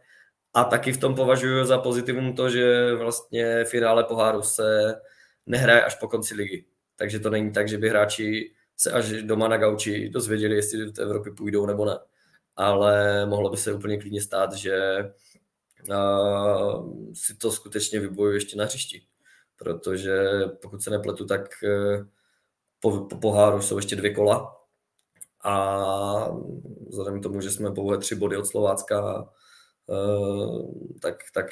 A 0.54 0.64
taky 0.64 0.92
v 0.92 0.98
tom 0.98 1.16
považuji 1.16 1.66
za 1.66 1.78
pozitivum 1.78 2.36
to, 2.36 2.50
že 2.50 2.96
vlastně 2.96 3.66
finále 3.66 4.04
poháru 4.04 4.42
se 4.42 4.96
nehraje 5.46 5.84
až 5.84 5.96
po 5.96 6.08
konci 6.08 6.36
ligy. 6.36 6.66
Takže 6.96 7.20
to 7.20 7.30
není 7.30 7.52
tak, 7.52 7.70
že 7.70 7.78
by 7.78 7.90
hráči 7.90 8.52
se 8.78 8.92
až 8.92 9.12
doma 9.12 9.48
na 9.48 9.58
gauči 9.58 10.10
dozvěděli, 10.10 10.56
jestli 10.56 10.92
do 10.92 11.02
Evropy 11.02 11.32
půjdou 11.32 11.66
nebo 11.66 11.86
ne. 11.86 11.98
Ale 12.56 13.26
mohlo 13.26 13.50
by 13.50 13.58
se 13.58 13.74
úplně 13.74 13.98
klidně 13.98 14.22
stát, 14.22 14.54
že 14.54 14.78
si 17.14 17.38
to 17.38 17.52
skutečně 17.52 18.00
vybojuji 18.00 18.36
ještě 18.36 18.58
na 18.58 18.66
hřišti. 18.66 19.02
Protože 19.58 20.24
pokud 20.62 20.82
se 20.82 20.90
nepletu, 20.90 21.26
tak 21.26 21.64
eh, 21.64 22.06
po, 22.80 23.00
po 23.06 23.18
poháru 23.18 23.62
jsou 23.62 23.76
ještě 23.76 23.96
dvě 23.96 24.14
kola 24.14 24.60
a 25.44 26.28
vzhledem 26.90 27.20
k 27.20 27.24
tomu, 27.24 27.42
že 27.42 27.52
jsme 27.52 27.72
pouhé 27.72 27.98
tři 27.98 28.16
body 28.16 28.38
od 28.38 28.48
Slovácka, 28.48 29.30
eh, 29.90 30.98
tak, 31.02 31.16
tak 31.34 31.46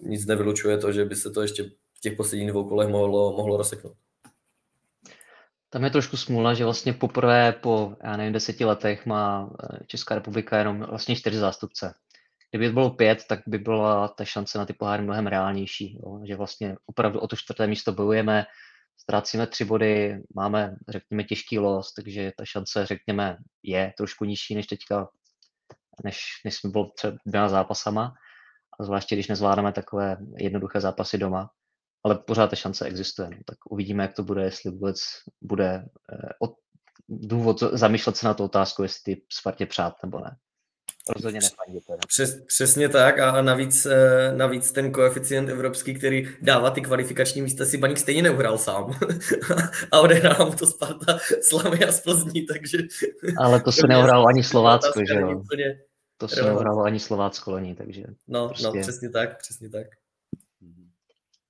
nic 0.00 0.26
nevylučuje 0.26 0.78
to, 0.78 0.92
že 0.92 1.04
by 1.04 1.16
se 1.16 1.30
to 1.30 1.42
ještě 1.42 1.64
v 1.94 2.00
těch 2.00 2.16
posledních 2.16 2.50
dvou 2.50 2.68
kolech 2.68 2.88
mohlo, 2.88 3.36
mohlo 3.36 3.56
rozseknout. 3.56 3.96
Tam 5.70 5.84
je 5.84 5.90
trošku 5.90 6.16
smůla, 6.16 6.54
že 6.54 6.64
vlastně 6.64 6.92
poprvé 6.92 7.52
po, 7.52 7.96
já 8.04 8.16
nevím, 8.16 8.32
deseti 8.32 8.64
letech 8.64 9.06
má 9.06 9.50
eh, 9.62 9.78
Česká 9.86 10.14
republika 10.14 10.58
jenom 10.58 10.86
vlastně 10.88 11.16
čtyři 11.16 11.38
zástupce. 11.38 11.94
Kdyby 12.54 12.72
bylo 12.72 12.90
pět, 12.90 13.24
tak 13.28 13.40
by 13.46 13.58
byla 13.58 14.08
ta 14.08 14.24
šance 14.24 14.58
na 14.58 14.66
ty 14.66 14.72
poháry 14.72 15.02
mnohem 15.02 15.26
reálnější. 15.26 15.98
Jo? 16.02 16.20
Že 16.26 16.36
vlastně 16.36 16.76
opravdu 16.86 17.20
o 17.20 17.26
to 17.28 17.36
čtvrté 17.36 17.66
místo 17.66 17.92
bojujeme, 17.92 18.44
ztrácíme 18.96 19.46
tři 19.46 19.64
body, 19.64 20.22
máme, 20.34 20.76
řekněme, 20.88 21.24
těžký 21.24 21.58
los, 21.58 21.94
takže 21.94 22.32
ta 22.36 22.44
šance, 22.44 22.86
řekněme, 22.86 23.36
je 23.62 23.92
trošku 23.96 24.24
nižší 24.24 24.54
než 24.54 24.66
teďka, 24.66 25.08
než, 26.04 26.26
než 26.44 26.54
jsme 26.54 26.70
byli 26.70 26.84
před 26.96 27.14
dvěma 27.26 27.48
zápasama. 27.48 28.14
A 28.80 28.84
zvláště, 28.84 29.14
když 29.14 29.28
nezvládáme 29.28 29.72
takové 29.72 30.16
jednoduché 30.38 30.80
zápasy 30.80 31.18
doma. 31.18 31.50
Ale 32.04 32.18
pořád 32.18 32.50
ta 32.50 32.56
šance 32.56 32.84
existuje. 32.86 33.30
No. 33.30 33.36
Tak 33.46 33.58
uvidíme, 33.70 34.02
jak 34.02 34.14
to 34.14 34.22
bude, 34.22 34.44
jestli 34.44 34.70
vůbec 34.70 35.00
bude 35.42 35.84
eh, 36.12 36.28
od, 36.40 36.52
důvod 37.08 37.60
zamýšlet 37.60 38.16
se 38.16 38.26
na 38.26 38.34
tu 38.34 38.44
otázku, 38.44 38.82
jestli 38.82 39.16
Spartě 39.32 39.66
přát 39.66 39.94
nebo 40.02 40.20
ne 40.20 40.36
rozhodně 41.08 41.40
nefandíte. 41.40 41.96
Přes, 42.08 42.44
přesně 42.46 42.88
tak 42.88 43.18
a 43.18 43.42
navíc, 43.42 43.86
eh, 43.86 44.32
navíc 44.36 44.72
ten 44.72 44.92
koeficient 44.92 45.48
evropský, 45.48 45.94
který 45.94 46.28
dává 46.42 46.70
ty 46.70 46.80
kvalifikační 46.80 47.42
místa, 47.42 47.64
si 47.64 47.78
Baník 47.78 47.98
stejně 47.98 48.22
neuhrál 48.22 48.58
sám. 48.58 48.98
a 49.92 50.00
odehrál 50.00 50.46
mu 50.46 50.52
to 50.52 50.66
Sparta, 50.66 51.18
Slavy 51.42 51.84
a 51.84 51.92
z 51.92 52.00
Plzní, 52.00 52.46
takže... 52.46 52.78
Ale 53.38 53.60
to 53.60 53.72
se 53.72 53.86
neuhrál 53.88 54.28
ani 54.28 54.42
Slovácko, 54.42 55.00
že 55.08 55.20
jo? 55.20 55.42
To 56.18 56.28
se 56.28 56.42
neuhrál 56.42 56.84
ani 56.84 57.00
Slovácko 57.00 57.50
loni, 57.50 57.74
takže... 57.74 58.02
No, 58.28 58.40
no 58.40 58.48
prostě... 58.48 58.66
no, 58.66 58.82
přesně 58.82 59.10
tak, 59.10 59.38
přesně 59.38 59.70
tak. 59.70 59.86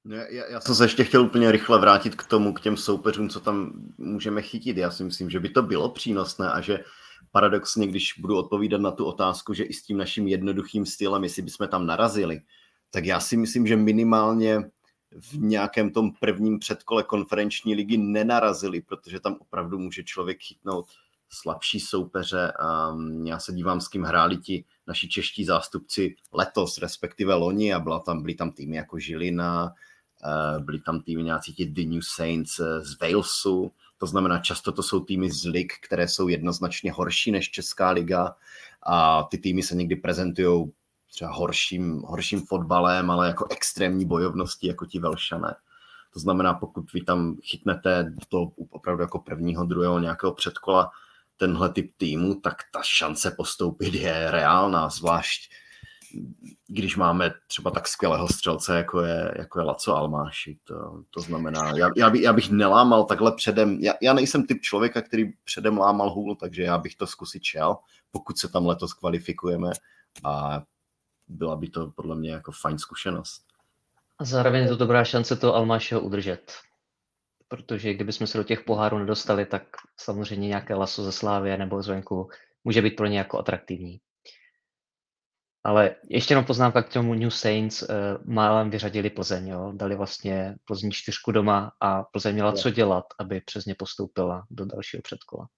Já, 0.08 0.46
já 0.50 0.60
jsem 0.60 0.74
se 0.74 0.84
ještě 0.84 1.04
chtěl 1.04 1.22
úplně 1.22 1.52
rychle 1.52 1.80
vrátit 1.80 2.14
k 2.14 2.26
tomu, 2.26 2.52
k 2.52 2.60
těm 2.60 2.76
soupeřům, 2.76 3.28
co 3.28 3.40
tam 3.40 3.72
můžeme 3.98 4.42
chytit. 4.42 4.76
Já 4.76 4.90
si 4.90 5.04
myslím, 5.04 5.30
že 5.30 5.40
by 5.40 5.48
to 5.48 5.62
bylo 5.62 5.88
přínosné 5.88 6.50
a 6.52 6.60
že 6.60 6.78
paradoxně, 7.32 7.86
když 7.86 8.14
budu 8.18 8.36
odpovídat 8.36 8.80
na 8.80 8.90
tu 8.90 9.04
otázku, 9.04 9.54
že 9.54 9.64
i 9.64 9.72
s 9.72 9.82
tím 9.82 9.96
naším 9.96 10.28
jednoduchým 10.28 10.86
stylem, 10.86 11.24
jestli 11.24 11.42
bychom 11.42 11.68
tam 11.68 11.86
narazili, 11.86 12.40
tak 12.90 13.04
já 13.04 13.20
si 13.20 13.36
myslím, 13.36 13.66
že 13.66 13.76
minimálně 13.76 14.70
v 15.20 15.34
nějakém 15.34 15.90
tom 15.90 16.12
prvním 16.20 16.58
předkole 16.58 17.02
konferenční 17.02 17.74
ligy 17.74 17.96
nenarazili, 17.96 18.80
protože 18.80 19.20
tam 19.20 19.36
opravdu 19.40 19.78
může 19.78 20.02
člověk 20.02 20.42
chytnout 20.42 20.86
slabší 21.28 21.80
soupeře. 21.80 22.52
Já 23.24 23.38
se 23.38 23.52
dívám, 23.52 23.80
s 23.80 23.88
kým 23.88 24.02
hráli 24.02 24.36
ti 24.36 24.64
naši 24.86 25.08
čeští 25.08 25.44
zástupci 25.44 26.14
letos, 26.32 26.78
respektive 26.78 27.34
loni 27.34 27.74
a 27.74 27.80
byla 27.80 27.98
tam, 27.98 28.22
byly 28.22 28.34
tam 28.34 28.52
týmy 28.52 28.76
jako 28.76 28.98
Žilina, 28.98 29.74
eh, 30.24 30.58
byly 30.60 30.80
tam 30.80 31.00
týmy 31.00 31.22
nějací 31.22 31.54
ti 31.54 31.66
The 31.66 31.82
New 31.82 32.02
Saints 32.14 32.60
eh, 32.60 32.80
z 32.80 32.98
Walesu, 33.00 33.72
to 34.04 34.08
znamená, 34.08 34.38
často 34.38 34.72
to 34.72 34.82
jsou 34.82 35.00
týmy 35.00 35.30
z 35.30 35.44
lig, 35.44 35.72
které 35.80 36.08
jsou 36.08 36.28
jednoznačně 36.28 36.92
horší 36.92 37.30
než 37.30 37.50
Česká 37.50 37.90
liga 37.90 38.36
a 38.86 39.22
ty 39.22 39.38
týmy 39.38 39.62
se 39.62 39.74
někdy 39.74 39.96
prezentují 39.96 40.72
třeba 41.10 41.32
horším, 41.32 42.02
horším 42.04 42.40
fotbalem, 42.40 43.10
ale 43.10 43.26
jako 43.26 43.46
extrémní 43.50 44.04
bojovnosti, 44.04 44.66
jako 44.66 44.86
ti 44.86 44.98
Velšané. 44.98 45.54
To 46.12 46.20
znamená, 46.20 46.54
pokud 46.54 46.92
vy 46.92 47.04
tam 47.04 47.36
chytnete 47.36 48.14
to 48.28 48.52
opravdu 48.70 49.02
jako 49.02 49.18
prvního, 49.18 49.64
druhého 49.64 49.98
nějakého 49.98 50.32
předkola 50.32 50.90
tenhle 51.36 51.68
typ 51.72 51.92
týmu, 51.96 52.34
tak 52.34 52.54
ta 52.72 52.80
šance 52.82 53.30
postoupit 53.30 53.94
je 53.94 54.30
reálná, 54.30 54.88
zvlášť 54.88 55.52
když 56.66 56.96
máme 56.96 57.30
třeba 57.46 57.70
tak 57.70 57.88
skvělého 57.88 58.28
střelce, 58.28 58.76
jako 58.76 59.00
je, 59.00 59.34
jako 59.38 59.58
je 59.58 59.64
Laco 59.64 59.96
Almáši. 59.96 60.58
To, 60.64 61.02
to 61.10 61.20
znamená, 61.20 61.76
já, 61.76 61.88
já, 61.96 62.10
by, 62.10 62.22
já 62.22 62.32
bych 62.32 62.50
nelámal 62.50 63.04
takhle 63.04 63.32
předem, 63.36 63.78
já, 63.80 63.94
já 64.02 64.12
nejsem 64.12 64.46
typ 64.46 64.60
člověka, 64.60 65.02
který 65.02 65.32
předem 65.44 65.78
lámal 65.78 66.10
hůl, 66.10 66.36
takže 66.36 66.62
já 66.62 66.78
bych 66.78 66.94
to 66.94 67.06
zkusit 67.06 67.42
šel, 67.42 67.76
pokud 68.10 68.38
se 68.38 68.48
tam 68.48 68.66
letos 68.66 68.94
kvalifikujeme 68.94 69.70
a 70.24 70.62
byla 71.28 71.56
by 71.56 71.68
to 71.68 71.90
podle 71.90 72.16
mě 72.16 72.30
jako 72.30 72.52
fajn 72.52 72.78
zkušenost. 72.78 73.42
A 74.18 74.24
zároveň 74.24 74.62
je 74.62 74.68
to 74.68 74.76
dobrá 74.76 75.04
šance 75.04 75.36
to 75.36 75.54
Almášeho 75.54 76.00
udržet. 76.00 76.52
Protože 77.48 77.94
kdybychom 77.94 78.26
se 78.26 78.38
do 78.38 78.44
těch 78.44 78.60
pohárů 78.60 78.98
nedostali, 78.98 79.46
tak 79.46 79.62
samozřejmě 79.96 80.48
nějaké 80.48 80.74
laso 80.74 81.04
ze 81.04 81.12
Slávy 81.12 81.56
nebo 81.58 81.82
zvenku 81.82 82.28
může 82.64 82.82
být 82.82 82.96
pro 82.96 83.06
ně 83.06 83.18
jako 83.18 83.38
atraktivní. 83.38 84.00
Ale 85.64 85.96
ještě 86.08 86.32
jenom 86.32 86.44
poznámka 86.44 86.82
k 86.82 86.92
tomu 86.92 87.14
New 87.14 87.30
Saints. 87.30 87.82
Uh, 87.82 87.88
málem 88.24 88.70
vyřadili 88.70 89.10
Plzeň, 89.10 89.48
jo? 89.48 89.72
dali 89.74 89.96
vlastně 89.96 90.56
Plzeň 90.64 90.90
čtyřku 90.90 91.32
doma 91.32 91.72
a 91.80 92.02
Plzeň 92.02 92.34
měla 92.34 92.52
co 92.52 92.70
dělat, 92.70 93.04
aby 93.18 93.40
přes 93.40 93.64
ně 93.64 93.74
postoupila 93.74 94.46
do 94.50 94.64
dalšího 94.64 95.02
předkola. 95.02 95.48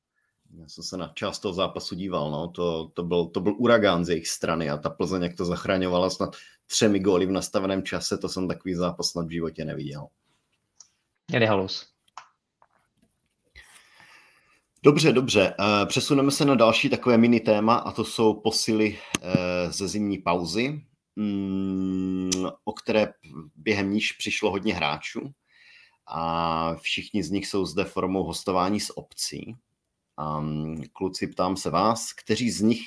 Já 0.61 0.69
jsem 0.69 0.85
se 0.85 0.97
na 0.97 1.13
část 1.15 1.39
toho 1.39 1.55
zápasu 1.55 1.95
díval, 1.95 2.31
no. 2.31 2.49
to, 2.49 2.89
to, 2.95 3.03
byl, 3.03 3.27
to 3.27 3.41
byl 3.41 3.55
uragán 3.59 4.05
z 4.05 4.09
jejich 4.09 4.29
strany 4.29 4.71
a 4.71 4.77
ta 4.77 4.91
Plzeň, 4.91 5.23
jak 5.23 5.37
to 5.37 5.45
zachraňovala 5.45 6.11
snad 6.11 6.37
třemi 6.67 7.01
góly 7.01 7.27
v 7.27 7.31
nastaveném 7.31 7.83
čase, 7.83 8.19
to 8.19 8.29
jsem 8.29 8.49
takový 8.49 8.75
zápas 8.75 9.11
snad 9.11 9.27
v 9.27 9.31
životě 9.31 9.65
neviděl. 9.65 10.07
Jeli 11.33 11.47
halus. 11.47 11.96
Dobře, 14.87 15.13
dobře. 15.13 15.55
Eh, 15.61 15.87
přesuneme 15.87 16.31
se 16.31 16.45
na 16.45 16.55
další 16.55 16.89
takové 16.89 17.19
mini 17.19 17.41
téma 17.41 17.75
a 17.75 17.93
to 17.93 18.05
jsou 18.05 18.35
posily 18.35 18.99
eh, 19.23 19.73
ze 19.73 19.89
zimní 19.89 20.19
pauzy, 20.19 20.83
mm, 21.17 22.31
o 22.65 22.73
které 22.73 23.13
během 23.57 23.91
níž 23.91 24.13
přišlo 24.13 24.51
hodně 24.51 24.75
hráčů 24.75 25.31
a 26.07 26.75
všichni 26.75 27.23
z 27.23 27.31
nich 27.31 27.47
jsou 27.47 27.67
zde 27.67 27.85
formou 27.85 28.23
hostování 28.23 28.81
z 28.81 28.91
obcí. 28.95 29.57
Kluci, 30.93 31.27
ptám 31.27 31.57
se 31.57 31.71
vás, 31.71 32.13
kteří 32.13 32.51
z 32.51 32.61
nich 32.61 32.83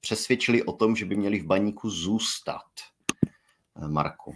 přesvědčili 0.00 0.62
o 0.62 0.72
tom, 0.72 0.96
že 0.96 1.04
by 1.04 1.16
měli 1.16 1.40
v 1.40 1.46
baníku 1.46 1.90
zůstat? 1.90 2.70
Eh, 3.82 3.88
Marku. 3.88 4.34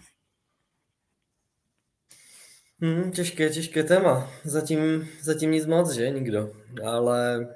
Hmm, 2.80 3.12
těžké, 3.12 3.50
těžké 3.50 3.82
téma. 3.82 4.30
Zatím, 4.44 5.08
zatím 5.22 5.50
nic 5.50 5.66
moc, 5.66 5.90
že? 5.90 6.10
Nikdo. 6.10 6.50
Ale 6.84 7.48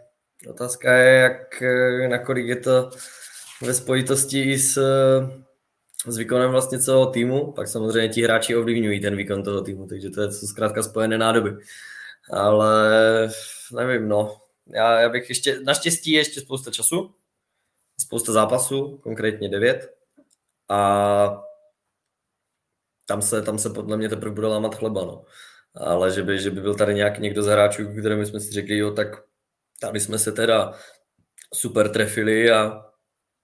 otázka 0.50 0.94
je, 0.94 1.20
jak, 1.20 1.62
nakolik 2.11 2.46
je 2.46 2.56
to 2.56 2.90
ve 3.62 3.74
spojitosti 3.74 4.42
i 4.42 4.58
s, 4.58 4.78
s 6.06 6.16
výkonem 6.16 6.50
vlastně 6.50 6.78
celého 6.78 7.06
týmu. 7.06 7.52
Pak 7.52 7.68
samozřejmě 7.68 8.08
ti 8.08 8.22
hráči 8.22 8.56
ovlivňují 8.56 9.00
ten 9.00 9.16
výkon 9.16 9.42
toho 9.42 9.61
týmu, 9.61 9.87
takže 9.87 10.11
to 10.11 10.20
je 10.20 10.32
zkrátka 10.32 10.82
spojené 10.82 11.18
nádoby. 11.18 11.56
Ale 12.32 12.80
nevím, 13.76 14.08
no. 14.08 14.37
Já, 14.66 15.00
já 15.00 15.08
bych 15.08 15.28
ještě, 15.28 15.61
naštěstí 15.61 16.12
je 16.12 16.20
ještě 16.20 16.40
spousta 16.40 16.70
času, 16.70 17.14
spousta 18.00 18.32
zápasů, 18.32 18.98
konkrétně 19.02 19.48
devět. 19.48 19.94
A 20.68 21.42
tam 23.07 23.23
se, 23.23 23.43
tam 23.43 23.59
se 23.59 23.71
podle 23.71 23.97
mě 23.97 24.09
teprve 24.09 24.35
bude 24.35 24.47
lámat 24.47 24.75
chleba, 24.75 25.05
no. 25.05 25.25
Ale 25.75 26.11
že 26.11 26.23
by, 26.23 26.38
že 26.38 26.51
by 26.51 26.61
byl 26.61 26.75
tady 26.75 26.95
nějak 26.95 27.19
někdo 27.19 27.43
z 27.43 27.47
hráčů, 27.47 27.88
kterým 27.99 28.27
jsme 28.27 28.41
si 28.41 28.53
řekli, 28.53 28.79
jo, 28.79 28.91
tak 28.91 29.09
tady 29.81 30.01
jsme 30.01 30.19
se 30.19 30.33
teda 30.33 30.73
super 31.55 31.88
trefili 31.88 32.51
a 32.51 32.85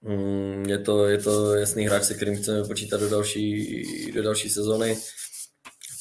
mm, 0.01 0.65
je, 0.67 0.77
to, 0.77 1.05
je 1.07 1.17
to 1.17 1.55
jasný 1.55 1.85
hráč, 1.87 2.03
se 2.03 2.13
kterým 2.13 2.35
chceme 2.35 2.63
počítat 2.67 2.99
do 2.99 3.09
další, 3.09 4.11
do 4.11 4.23
další 4.23 4.49
sezony. 4.49 4.97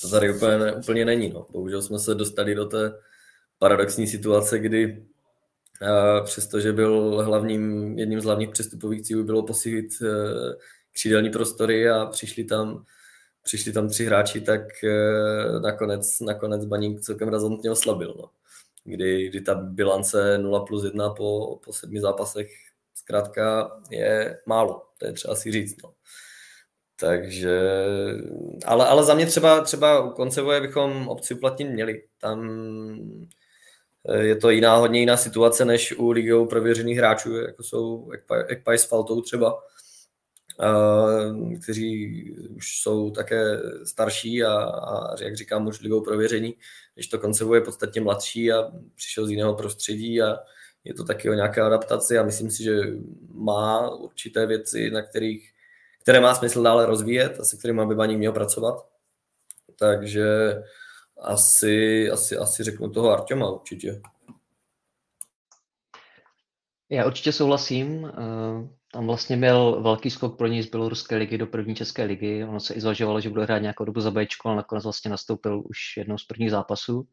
To 0.03 0.11
tady 0.11 0.35
úplně, 0.35 0.73
úplně 0.73 1.05
není. 1.05 1.29
No. 1.29 1.47
Bohužel 1.51 1.83
jsme 1.83 1.99
se 1.99 2.15
dostali 2.15 2.55
do 2.55 2.65
té 2.65 2.93
paradoxní 3.59 4.07
situace, 4.07 4.59
kdy 4.59 5.07
a 5.81 6.21
přestože 6.21 6.73
byl 6.73 7.23
hlavním, 7.25 7.99
jedním 7.99 8.21
z 8.21 8.25
hlavních 8.25 8.51
přestupových 8.51 9.03
cílů 9.03 9.25
bylo 9.25 9.43
posílit 9.43 10.03
e, 10.03 10.07
křídelní 10.93 11.31
prostory 11.31 11.91
a 11.91 12.07
přišli 12.07 12.45
tam 12.45 12.85
přišli 13.49 13.73
tam 13.73 13.89
tři 13.89 14.05
hráči, 14.05 14.41
tak 14.41 14.85
eh, 14.85 15.61
nakonec, 15.61 16.21
nakonec 16.21 16.65
Baník 16.65 17.01
celkem 17.01 17.29
razantně 17.29 17.71
oslabil. 17.71 18.15
No. 18.19 18.31
Kdy, 18.85 19.29
kdy 19.29 19.41
ta 19.41 19.55
bilance 19.55 20.39
0 20.39 20.61
plus 20.61 20.85
1 20.85 21.11
po, 21.11 21.61
po 21.65 21.73
sedmi 21.73 22.01
zápasech 22.01 22.51
zkrátka 22.95 23.71
je 23.91 24.39
málo, 24.47 24.83
to 24.99 25.07
je 25.07 25.13
třeba 25.13 25.35
si 25.35 25.53
říct. 25.53 25.83
No. 25.83 25.93
Takže, 27.01 27.61
ale, 28.67 28.87
ale 28.87 29.05
za 29.05 29.15
mě 29.15 29.27
třeba, 29.27 29.61
třeba 29.61 30.03
u 30.05 30.11
Koncevoje 30.11 30.61
bychom 30.61 31.09
obci 31.09 31.35
uplatnit 31.35 31.71
měli. 31.71 32.03
Tam 32.21 32.51
eh, 34.09 34.25
je 34.25 34.37
to 34.37 34.51
jiná, 34.51 34.77
hodně 34.77 35.01
jiná 35.01 35.17
situace 35.17 35.65
než 35.65 35.93
u 35.99 36.11
ligou 36.11 36.47
prověřených 36.47 36.99
hráčů, 36.99 37.37
jako 37.37 37.63
jsou 37.63 38.11
Ekpaj 38.49 38.79
s 38.79 38.85
Faltou 38.85 39.21
třeba 39.21 39.63
kteří 41.63 42.31
už 42.57 42.81
jsou 42.81 43.11
také 43.11 43.61
starší 43.85 44.45
a, 44.45 44.63
a 44.63 45.23
jak 45.23 45.37
říkám, 45.37 45.67
už 45.67 45.81
ligou 45.81 46.01
prověření, 46.01 46.55
když 46.95 47.07
to 47.07 47.19
koncevuje 47.19 47.61
podstatně 47.61 48.01
mladší 48.01 48.53
a 48.53 48.73
přišel 48.95 49.27
z 49.27 49.31
jiného 49.31 49.55
prostředí 49.55 50.23
a 50.23 50.37
je 50.85 50.95
to 50.95 51.05
taky 51.05 51.31
o 51.31 51.35
nějaké 51.35 51.61
adaptaci 51.61 52.19
a 52.19 52.23
myslím 52.23 52.51
si, 52.51 52.63
že 52.63 52.81
má 53.33 53.91
určité 53.91 54.47
věci, 54.47 54.91
na 54.91 55.03
kterých, 55.03 55.53
které 56.03 56.21
má 56.21 56.35
smysl 56.35 56.63
dále 56.63 56.87
rozvíjet 56.87 57.41
a 57.41 57.45
se 57.45 57.57
kterými 57.57 57.87
by 57.87 57.95
Baník 57.95 58.19
měl 58.19 58.33
pracovat. 58.33 58.89
Takže 59.79 60.27
asi, 61.21 62.11
asi, 62.11 62.37
asi 62.37 62.65
řeknu 62.65 62.91
toho 62.91 63.11
Artěma 63.11 63.51
určitě. 63.51 64.01
Já 66.91 67.07
určitě 67.07 67.33
souhlasím. 67.33 68.13
Eh, 68.89 68.93
tam 68.93 69.07
vlastně 69.07 69.37
byl 69.37 69.83
velký 69.83 70.11
skok 70.11 70.39
pro 70.39 70.47
něj 70.47 70.63
z 70.63 70.71
Běloruské 70.71 71.17
ligy 71.17 71.39
do 71.39 71.47
první 71.47 71.75
České 71.75 72.05
ligy. 72.05 72.45
Ono 72.45 72.61
se 72.61 72.75
i 72.75 72.81
zvažovalo, 72.81 73.21
že 73.21 73.31
bude 73.31 73.45
hrát 73.45 73.59
nějakou 73.59 73.85
dobu 73.85 74.01
za 74.01 74.11
Bčko, 74.11 74.49
ale 74.49 74.57
nakonec 74.57 74.85
vlastně 74.85 75.11
nastoupil 75.11 75.63
už 75.65 75.97
jednou 75.97 76.19
z 76.19 76.25
prvních 76.25 76.51
zápasů 76.51 77.09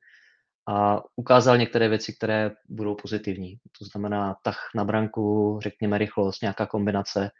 a 0.67 1.01
ukázal 1.15 1.57
některé 1.57 1.89
věci, 1.89 2.13
které 2.13 2.51
budou 2.69 2.95
pozitivní. 2.95 3.57
To 3.79 3.85
znamená 3.85 4.35
tah 4.43 4.69
na 4.75 4.83
branku, 4.83 5.59
řekněme 5.63 5.97
rychlost, 5.97 6.41
nějaká 6.41 6.65
kombinace. 6.65 7.31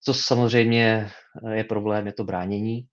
Co 0.00 0.14
samozřejmě 0.14 1.10
je 1.52 1.64
problém, 1.64 2.06
je 2.06 2.12
to 2.12 2.24
bránění. 2.24 2.88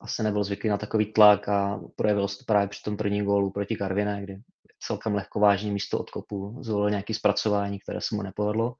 Asi 0.00 0.22
nebyl 0.22 0.44
zvyklý 0.44 0.70
na 0.70 0.78
takový 0.78 1.12
tlak 1.12 1.48
a 1.48 1.80
projevil 1.96 2.28
se 2.28 2.38
to 2.38 2.44
právě 2.44 2.68
při 2.68 2.82
tom 2.82 2.96
prvním 2.96 3.24
gólu 3.24 3.50
proti 3.50 3.76
Karviné, 3.76 4.22
kdy 4.22 4.38
celkem 4.80 5.14
lehkovážně 5.14 5.72
místo 5.72 5.98
odkopu 5.98 6.58
zvolil 6.60 6.90
nějaké 6.90 7.14
zpracování, 7.14 7.78
které 7.78 8.00
se 8.00 8.14
mu 8.14 8.22
nepovedlo. 8.22 8.74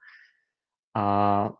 A 0.96 1.50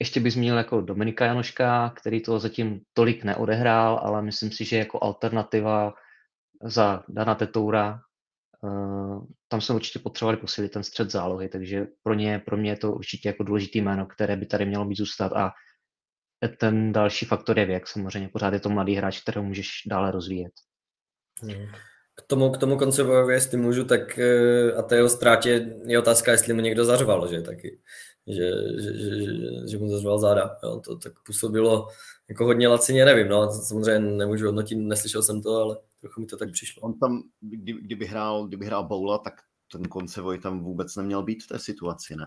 ještě 0.00 0.20
bych 0.20 0.32
zmínil 0.32 0.56
jako 0.56 0.80
Dominika 0.80 1.24
Janoška, 1.24 1.90
který 1.90 2.22
to 2.22 2.38
zatím 2.38 2.80
tolik 2.92 3.24
neodehrál, 3.24 4.00
ale 4.02 4.22
myslím 4.22 4.50
si, 4.50 4.64
že 4.64 4.76
jako 4.76 4.98
alternativa 5.02 5.94
za 6.62 7.04
Dana 7.08 7.34
Tetoura, 7.34 8.00
uh, 8.62 9.24
tam 9.48 9.60
jsme 9.60 9.74
určitě 9.74 9.98
potřebovali 9.98 10.36
posílit 10.36 10.72
ten 10.72 10.82
střed 10.82 11.10
zálohy, 11.10 11.48
takže 11.48 11.86
pro, 12.02 12.14
ně, 12.14 12.42
pro 12.46 12.56
mě 12.56 12.70
je 12.70 12.76
to 12.76 12.92
určitě 12.92 13.28
jako 13.28 13.42
důležitý 13.42 13.80
jméno, 13.80 14.06
které 14.06 14.36
by 14.36 14.46
tady 14.46 14.66
mělo 14.66 14.84
být 14.84 14.98
zůstat 14.98 15.32
a 15.32 15.52
ten 16.58 16.92
další 16.92 17.26
faktor 17.26 17.58
je 17.58 17.64
věk 17.64 17.86
samozřejmě. 17.86 18.28
Pořád 18.28 18.52
je 18.52 18.60
to 18.60 18.68
mladý 18.68 18.94
hráč, 18.94 19.20
kterého 19.20 19.44
můžeš 19.44 19.68
dále 19.86 20.10
rozvíjet. 20.10 20.52
Hmm. 21.42 21.66
K 22.14 22.22
tomu, 22.26 22.50
k 22.50 22.58
tomu 22.58 22.78
konce 22.78 23.02
jestli 23.30 23.58
můžu, 23.58 23.84
tak 23.84 24.18
eh, 24.18 24.72
a 24.72 24.82
té 24.82 24.96
jeho 24.96 25.08
ztrátě 25.08 25.76
je 25.86 25.98
otázka, 25.98 26.32
jestli 26.32 26.54
mu 26.54 26.60
někdo 26.60 26.84
zařval, 26.84 27.28
že 27.28 27.42
taky, 27.42 27.80
že, 28.26 28.50
že, 28.82 28.92
že, 28.98 29.32
že 29.68 29.78
mu 29.78 29.88
zařval 29.88 30.18
záda. 30.18 30.56
Jo, 30.62 30.80
to 30.84 30.96
tak 30.96 31.12
působilo 31.26 31.88
jako 32.28 32.44
hodně 32.44 32.68
lacině, 32.68 33.04
nevím, 33.04 33.28
no, 33.28 33.52
samozřejmě 33.52 34.10
nemůžu 34.10 34.46
hodnotit, 34.46 34.76
neslyšel 34.76 35.22
jsem 35.22 35.42
to, 35.42 35.56
ale 35.56 35.76
trochu 36.00 36.20
mi 36.20 36.26
to 36.26 36.36
tak 36.36 36.52
přišlo. 36.52 36.82
On 36.82 36.98
tam, 36.98 37.22
kdy, 37.40 37.72
kdyby 37.72 38.06
hrál, 38.06 38.46
kdyby 38.46 38.66
hrál 38.66 38.84
Boula, 38.84 39.18
tak 39.18 39.34
ten 39.72 39.84
koncevoj 39.84 40.38
tam 40.38 40.64
vůbec 40.64 40.96
neměl 40.96 41.22
být 41.22 41.44
v 41.44 41.46
té 41.46 41.58
situaci, 41.58 42.16
ne? 42.16 42.26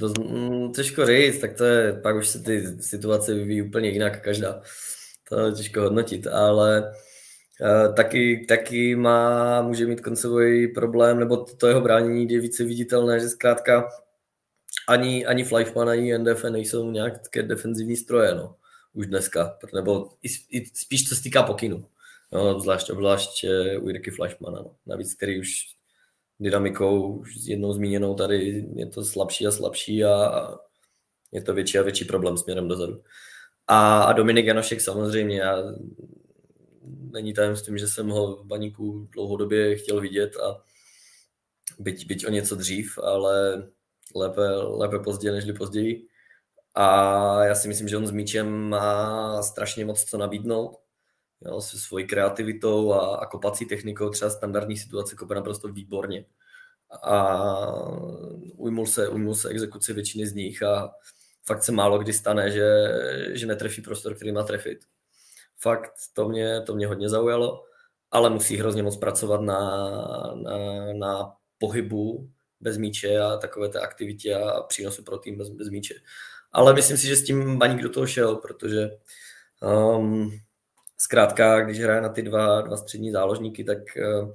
To, 0.00 0.12
mm, 0.22 0.72
těžko 0.72 1.06
říct, 1.06 1.38
tak 1.40 1.56
to 1.56 1.64
je, 1.64 1.92
pak 1.92 2.16
už 2.16 2.28
se 2.28 2.42
ty 2.42 2.82
situace 2.82 3.34
vyvíjí 3.34 3.62
úplně 3.62 3.88
jinak 3.88 4.22
každá. 4.22 4.62
To 5.28 5.40
je 5.40 5.52
těžko 5.52 5.80
hodnotit, 5.80 6.26
ale 6.26 6.92
uh, 7.60 7.94
taky, 7.94 8.46
taky 8.48 8.96
má, 8.96 9.62
může 9.62 9.86
mít 9.86 10.00
koncový 10.00 10.68
problém, 10.68 11.18
nebo 11.18 11.36
to, 11.36 11.56
to 11.56 11.66
jeho 11.66 11.80
bránění 11.80 12.28
je 12.30 12.40
více 12.40 12.64
viditelné, 12.64 13.20
že 13.20 13.28
zkrátka 13.28 13.88
ani, 14.92 15.26
ani 15.26 15.44
Fleischmann, 15.44 15.88
ani 15.88 16.18
NDF 16.18 16.44
nejsou 16.44 16.90
nějak 16.90 17.18
také 17.22 17.42
defenzivní 17.42 17.96
stroje, 17.96 18.34
no, 18.34 18.56
už 18.92 19.06
dneska, 19.06 19.58
nebo 19.74 20.10
i, 20.22 20.28
i 20.58 20.66
spíš 20.74 21.08
co 21.08 21.16
se 21.16 21.22
týká 21.22 21.42
pokynu, 21.42 21.86
no, 22.32 22.60
zvlášť, 22.60 22.90
obzvlášť 22.90 23.44
eh, 23.44 23.78
u 23.78 23.88
Jirky 23.88 24.10
Fleischmana, 24.10 24.58
no. 24.58 24.76
navíc, 24.86 25.14
který 25.14 25.40
už 25.40 25.50
dynamikou, 26.40 27.12
už 27.12 27.34
jednou 27.46 27.72
zmíněnou 27.72 28.14
tady 28.14 28.66
je 28.74 28.86
to 28.86 29.04
slabší 29.04 29.46
a 29.46 29.50
slabší 29.50 30.04
a 30.04 30.48
je 31.32 31.42
to 31.42 31.54
větší 31.54 31.78
a 31.78 31.82
větší 31.82 32.04
problém 32.04 32.36
směrem 32.36 32.68
dozadu. 32.68 33.02
A, 33.66 34.02
a 34.02 34.12
Dominik 34.12 34.46
Janošek 34.46 34.80
samozřejmě, 34.80 35.38
já, 35.38 35.56
není 37.12 37.34
tajemstvím, 37.34 37.78
že 37.78 37.88
jsem 37.88 38.08
ho 38.08 38.36
v 38.36 38.46
baníku 38.46 39.08
dlouhodobě 39.12 39.76
chtěl 39.76 40.00
vidět 40.00 40.36
a 40.36 40.62
byť, 41.78 42.06
byť 42.06 42.26
o 42.26 42.30
něco 42.30 42.56
dřív, 42.56 42.98
ale 42.98 43.62
lépe, 44.14 44.50
lépe 44.56 44.98
později 44.98 45.32
než 45.32 45.58
později. 45.58 46.06
A 46.74 47.44
já 47.44 47.54
si 47.54 47.68
myslím, 47.68 47.88
že 47.88 47.96
on 47.96 48.06
s 48.06 48.10
míčem 48.10 48.68
má 48.68 49.42
strašně 49.42 49.84
moc 49.84 50.04
co 50.04 50.18
nabídnout. 50.18 50.78
Jo, 51.40 51.60
se 51.60 51.78
svojí 51.78 52.06
kreativitou 52.06 52.92
a, 52.92 53.16
a 53.16 53.26
kopací 53.26 53.66
technikou 53.66 54.10
třeba 54.10 54.30
standardní 54.30 54.76
situace 54.76 55.16
kope 55.16 55.34
naprosto 55.34 55.68
výborně. 55.68 56.24
A 57.02 57.46
ujmul 58.56 58.86
se, 58.86 59.08
ujmul 59.08 59.34
se 59.34 59.48
exekuci 59.48 59.92
většiny 59.92 60.26
z 60.26 60.34
nich 60.34 60.62
a 60.62 60.94
fakt 61.44 61.62
se 61.62 61.72
málo 61.72 61.98
kdy 61.98 62.12
stane, 62.12 62.50
že, 62.50 62.68
že 63.32 63.46
netrefí 63.46 63.82
prostor, 63.82 64.14
který 64.14 64.32
má 64.32 64.42
trefit. 64.42 64.78
Fakt 65.60 65.92
to 66.12 66.28
mě, 66.28 66.60
to 66.60 66.74
mě 66.74 66.86
hodně 66.86 67.08
zaujalo, 67.08 67.64
ale 68.10 68.30
musí 68.30 68.56
hrozně 68.56 68.82
moc 68.82 68.96
pracovat 68.96 69.40
na, 69.40 69.60
na, 70.34 70.58
na 70.92 71.32
pohybu 71.58 72.30
bez 72.62 72.78
míče 72.78 73.18
a 73.18 73.36
takové 73.36 73.68
té 73.68 73.80
aktivitě 73.80 74.34
a 74.34 74.62
přínosu 74.62 75.02
pro 75.02 75.18
tým 75.18 75.38
bez, 75.38 75.48
bez 75.48 75.68
míče. 75.68 75.94
Ale 76.52 76.74
myslím 76.74 76.96
si, 76.96 77.06
že 77.06 77.16
s 77.16 77.24
tím 77.24 77.58
Baník 77.58 77.82
do 77.82 77.88
toho 77.88 78.06
šel, 78.06 78.36
protože 78.36 78.90
um, 79.96 80.40
zkrátka, 80.98 81.60
když 81.60 81.80
hraje 81.80 82.00
na 82.00 82.08
ty 82.08 82.22
dva, 82.22 82.60
dva 82.60 82.76
střední 82.76 83.10
záložníky, 83.10 83.64
tak 83.64 83.78
uh, 83.78 84.32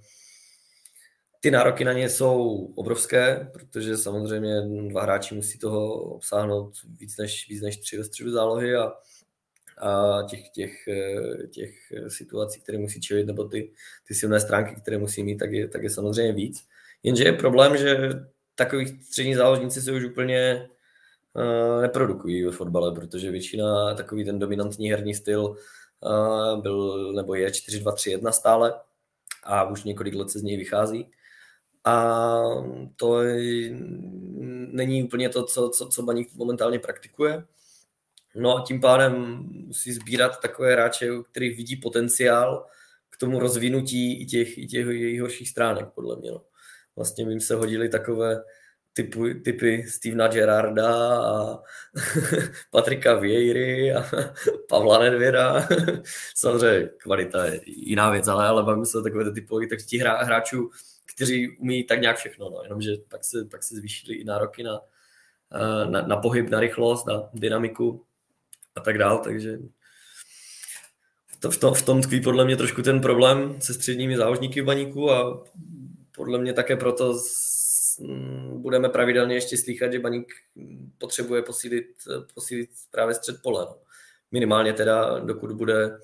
ty 1.39 1.51
nároky 1.51 1.85
na 1.85 1.93
ně 1.93 2.09
jsou 2.09 2.65
obrovské, 2.75 3.49
protože 3.53 3.97
samozřejmě 3.97 4.61
dva 4.61 5.01
hráči 5.01 5.35
musí 5.35 5.59
toho 5.59 5.93
obsáhnout 5.93 6.73
víc 6.99 7.17
než, 7.17 7.47
víc 7.49 7.61
než 7.61 7.77
tři 7.77 7.97
ve 7.97 8.03
středu 8.03 8.31
zálohy 8.31 8.75
a, 8.75 8.93
a 9.77 10.23
těch, 10.29 10.49
těch, 10.49 10.87
eh, 10.87 11.47
těch 11.47 11.75
situací, 12.07 12.61
které 12.61 12.77
musí 12.77 13.01
čelit, 13.01 13.27
nebo 13.27 13.43
ty, 13.43 13.71
ty 14.07 14.15
silné 14.15 14.39
stránky, 14.39 14.81
které 14.81 14.97
musí 14.97 15.23
mít, 15.23 15.37
tak 15.37 15.51
je, 15.51 15.67
tak 15.67 15.83
je 15.83 15.89
samozřejmě 15.89 16.33
víc. 16.33 16.67
Jenže 17.07 17.23
je 17.23 17.33
problém, 17.33 17.77
že 17.77 18.09
takových 18.55 19.03
střední 19.03 19.35
záložníci 19.35 19.81
se 19.81 19.91
už 19.91 20.03
úplně 20.03 20.69
uh, 21.33 21.81
neprodukují 21.81 22.43
ve 22.43 22.51
fotbale, 22.51 22.95
protože 22.95 23.31
většina 23.31 23.93
takový 23.95 24.25
ten 24.25 24.39
dominantní 24.39 24.91
herní 24.91 25.13
styl 25.13 25.45
uh, 25.45 26.61
byl 26.61 27.11
nebo 27.13 27.35
je 27.35 27.49
4-2-3-1 27.49 28.29
stále 28.31 28.73
a 29.43 29.63
už 29.63 29.83
několik 29.83 30.15
let 30.15 30.29
se 30.29 30.39
z 30.39 30.43
něj 30.43 30.57
vychází. 30.57 31.11
A 31.83 32.43
to 32.95 33.21
je, 33.21 33.69
není 34.71 35.03
úplně 35.03 35.29
to, 35.29 35.43
co, 35.43 35.69
co, 35.69 35.87
co 35.87 36.03
Baník 36.03 36.33
momentálně 36.35 36.79
praktikuje. 36.79 37.45
No 38.35 38.57
a 38.57 38.63
tím 38.67 38.81
pádem 38.81 39.43
musí 39.51 39.93
sbírat 39.93 40.39
takové 40.41 40.73
hráče, 40.73 41.11
u 41.11 41.23
kterých 41.23 41.57
vidí 41.57 41.75
potenciál 41.75 42.67
k 43.09 43.17
tomu 43.17 43.39
rozvinutí 43.39 44.21
i 44.21 44.25
těch, 44.25 44.57
i 44.57 44.67
těch 44.67 44.87
jejich 44.87 45.21
horších 45.21 45.49
stránek, 45.49 45.87
podle 45.95 46.15
mě. 46.15 46.31
No 46.31 46.41
vlastně 46.97 47.29
jim 47.29 47.41
se 47.41 47.55
hodili 47.55 47.89
takové 47.89 48.43
typu, 48.93 49.25
typy 49.43 49.85
Stevena 49.87 50.27
Gerarda 50.27 51.21
a 51.21 51.59
Patrika 52.71 53.13
Vieiry 53.13 53.93
a 53.93 54.05
Pavla 54.69 54.99
Nedvěda. 54.99 55.67
Samozřejmě 56.35 56.89
kvalita 56.97 57.45
je 57.45 57.61
jiná 57.65 58.09
věc, 58.09 58.27
ale, 58.27 58.47
ale 58.47 58.63
bavím 58.63 58.85
se 58.85 59.01
takové 59.03 59.31
typy 59.31 59.67
tak 59.69 59.79
těch 59.81 60.01
hrá, 60.01 60.23
hráčů, 60.23 60.69
kteří 61.15 61.57
umí 61.57 61.83
tak 61.83 62.01
nějak 62.01 62.17
všechno, 62.17 62.49
no. 62.49 62.59
jenomže 62.63 62.91
pak 63.09 63.23
se, 63.23 63.45
pak 63.51 63.63
se 63.63 63.75
zvýšily 63.75 64.15
i 64.15 64.23
nároky 64.23 64.63
na, 64.63 64.81
na, 65.89 66.01
na 66.01 66.17
pohyb, 66.17 66.49
na 66.49 66.59
rychlost, 66.59 67.07
na 67.07 67.29
dynamiku 67.33 68.05
a 68.75 68.79
tak 68.81 68.97
dál, 68.97 69.19
takže 69.23 69.57
to, 71.39 71.51
v, 71.51 71.57
tom, 71.57 71.73
v 71.73 71.81
tom 71.81 72.01
tkví 72.01 72.21
podle 72.21 72.45
mě 72.45 72.57
trošku 72.57 72.81
ten 72.81 73.01
problém 73.01 73.61
se 73.61 73.73
středními 73.73 74.17
záložníky 74.17 74.61
v 74.61 74.65
baníku 74.65 75.11
a 75.11 75.43
podle 76.17 76.39
mě 76.39 76.53
také 76.53 76.75
proto 76.75 77.13
mm, 77.99 78.61
budeme 78.61 78.89
pravidelně 78.89 79.35
ještě 79.35 79.57
slychat, 79.57 79.91
že 79.91 79.99
Baník 79.99 80.33
potřebuje 80.97 81.41
posílit, 81.41 81.87
posílit 82.33 82.69
právě 82.91 83.15
střed 83.15 83.41
pole. 83.43 83.65
No. 83.65 83.75
Minimálně 84.31 84.73
teda, 84.73 85.19
dokud 85.19 85.51
bude 85.51 85.99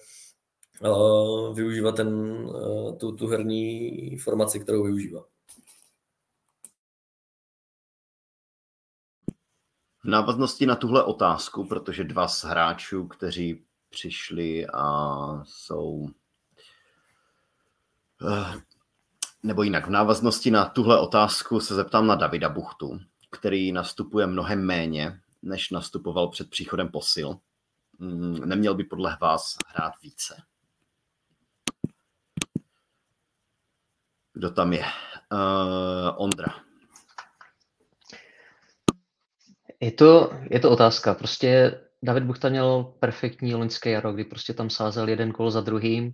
uh, 0.81 1.55
využívat 1.55 1.95
ten, 1.95 2.07
uh, 2.07 2.97
tu, 2.97 3.11
tu 3.15 3.27
herní 3.27 4.17
formaci, 4.17 4.59
kterou 4.59 4.83
využívá. 4.83 5.25
V 10.03 10.05
návaznosti 10.05 10.65
na 10.65 10.75
tuhle 10.75 11.03
otázku, 11.03 11.67
protože 11.67 12.03
dva 12.03 12.27
z 12.27 12.43
hráčů, 12.43 13.07
kteří 13.07 13.65
přišli 13.89 14.67
a 14.73 15.43
jsou 15.45 16.07
uh, 18.21 18.55
nebo 19.43 19.63
jinak, 19.63 19.87
v 19.87 19.89
návaznosti 19.89 20.51
na 20.51 20.65
tuhle 20.65 20.99
otázku 20.99 21.59
se 21.59 21.75
zeptám 21.75 22.07
na 22.07 22.15
Davida 22.15 22.49
Buchtu, 22.49 22.99
který 23.31 23.71
nastupuje 23.71 24.27
mnohem 24.27 24.65
méně, 24.65 25.19
než 25.41 25.71
nastupoval 25.71 26.29
před 26.29 26.49
příchodem 26.49 26.89
posil. 26.89 27.39
Mm, 27.99 28.49
neměl 28.49 28.75
by 28.75 28.83
podle 28.83 29.17
vás 29.21 29.57
hrát 29.67 29.93
více? 30.01 30.35
Kdo 34.33 34.51
tam 34.51 34.73
je? 34.73 34.85
Uh, 35.31 36.15
Ondra. 36.17 36.55
Je 39.79 39.91
to, 39.91 40.33
je 40.49 40.59
to 40.59 40.71
otázka. 40.71 41.13
Prostě 41.13 41.79
David 42.03 42.23
Buchta 42.23 42.49
měl 42.49 42.83
perfektní 42.99 43.55
loňské 43.55 43.91
jaro, 43.91 44.13
kdy 44.13 44.23
prostě 44.23 44.53
tam 44.53 44.69
sázel 44.69 45.09
jeden 45.09 45.31
kol 45.31 45.51
za 45.51 45.61
druhým 45.61 46.13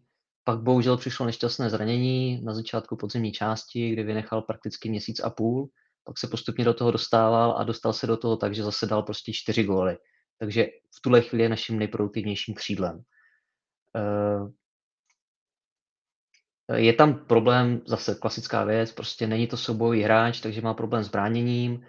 pak 0.50 0.60
bohužel 0.60 0.98
přišlo 0.98 1.26
nešťastné 1.26 1.70
zranění 1.70 2.42
na 2.42 2.54
začátku 2.54 2.96
podzimní 2.96 3.32
části, 3.32 3.92
kdy 3.92 4.04
vynechal 4.04 4.42
prakticky 4.42 4.90
měsíc 4.90 5.20
a 5.20 5.30
půl, 5.30 5.70
pak 6.04 6.18
se 6.18 6.28
postupně 6.28 6.66
do 6.66 6.74
toho 6.74 6.92
dostával 6.92 7.58
a 7.58 7.64
dostal 7.64 7.94
se 7.94 8.08
do 8.08 8.18
toho 8.18 8.38
tak, 8.38 8.56
že 8.56 8.64
zase 8.64 8.86
dal 8.86 9.04
prostě 9.04 9.34
čtyři 9.34 9.64
góly. 9.64 9.98
Takže 10.40 10.68
v 10.98 11.02
tuhle 11.02 11.22
chvíli 11.22 11.44
je 11.44 11.50
naším 11.50 11.80
nejproduktivnějším 11.80 12.56
křídlem. 12.56 13.02
Eh, 13.96 14.48
je 16.82 16.94
tam 16.94 17.26
problém, 17.26 17.82
zase 17.86 18.16
klasická 18.16 18.64
věc, 18.64 18.92
prostě 18.92 19.28
není 19.28 19.48
to 19.48 19.58
soubojový 19.58 20.02
hráč, 20.02 20.42
takže 20.42 20.62
má 20.62 20.74
problém 20.74 21.04
s 21.04 21.10
bráněním 21.10 21.86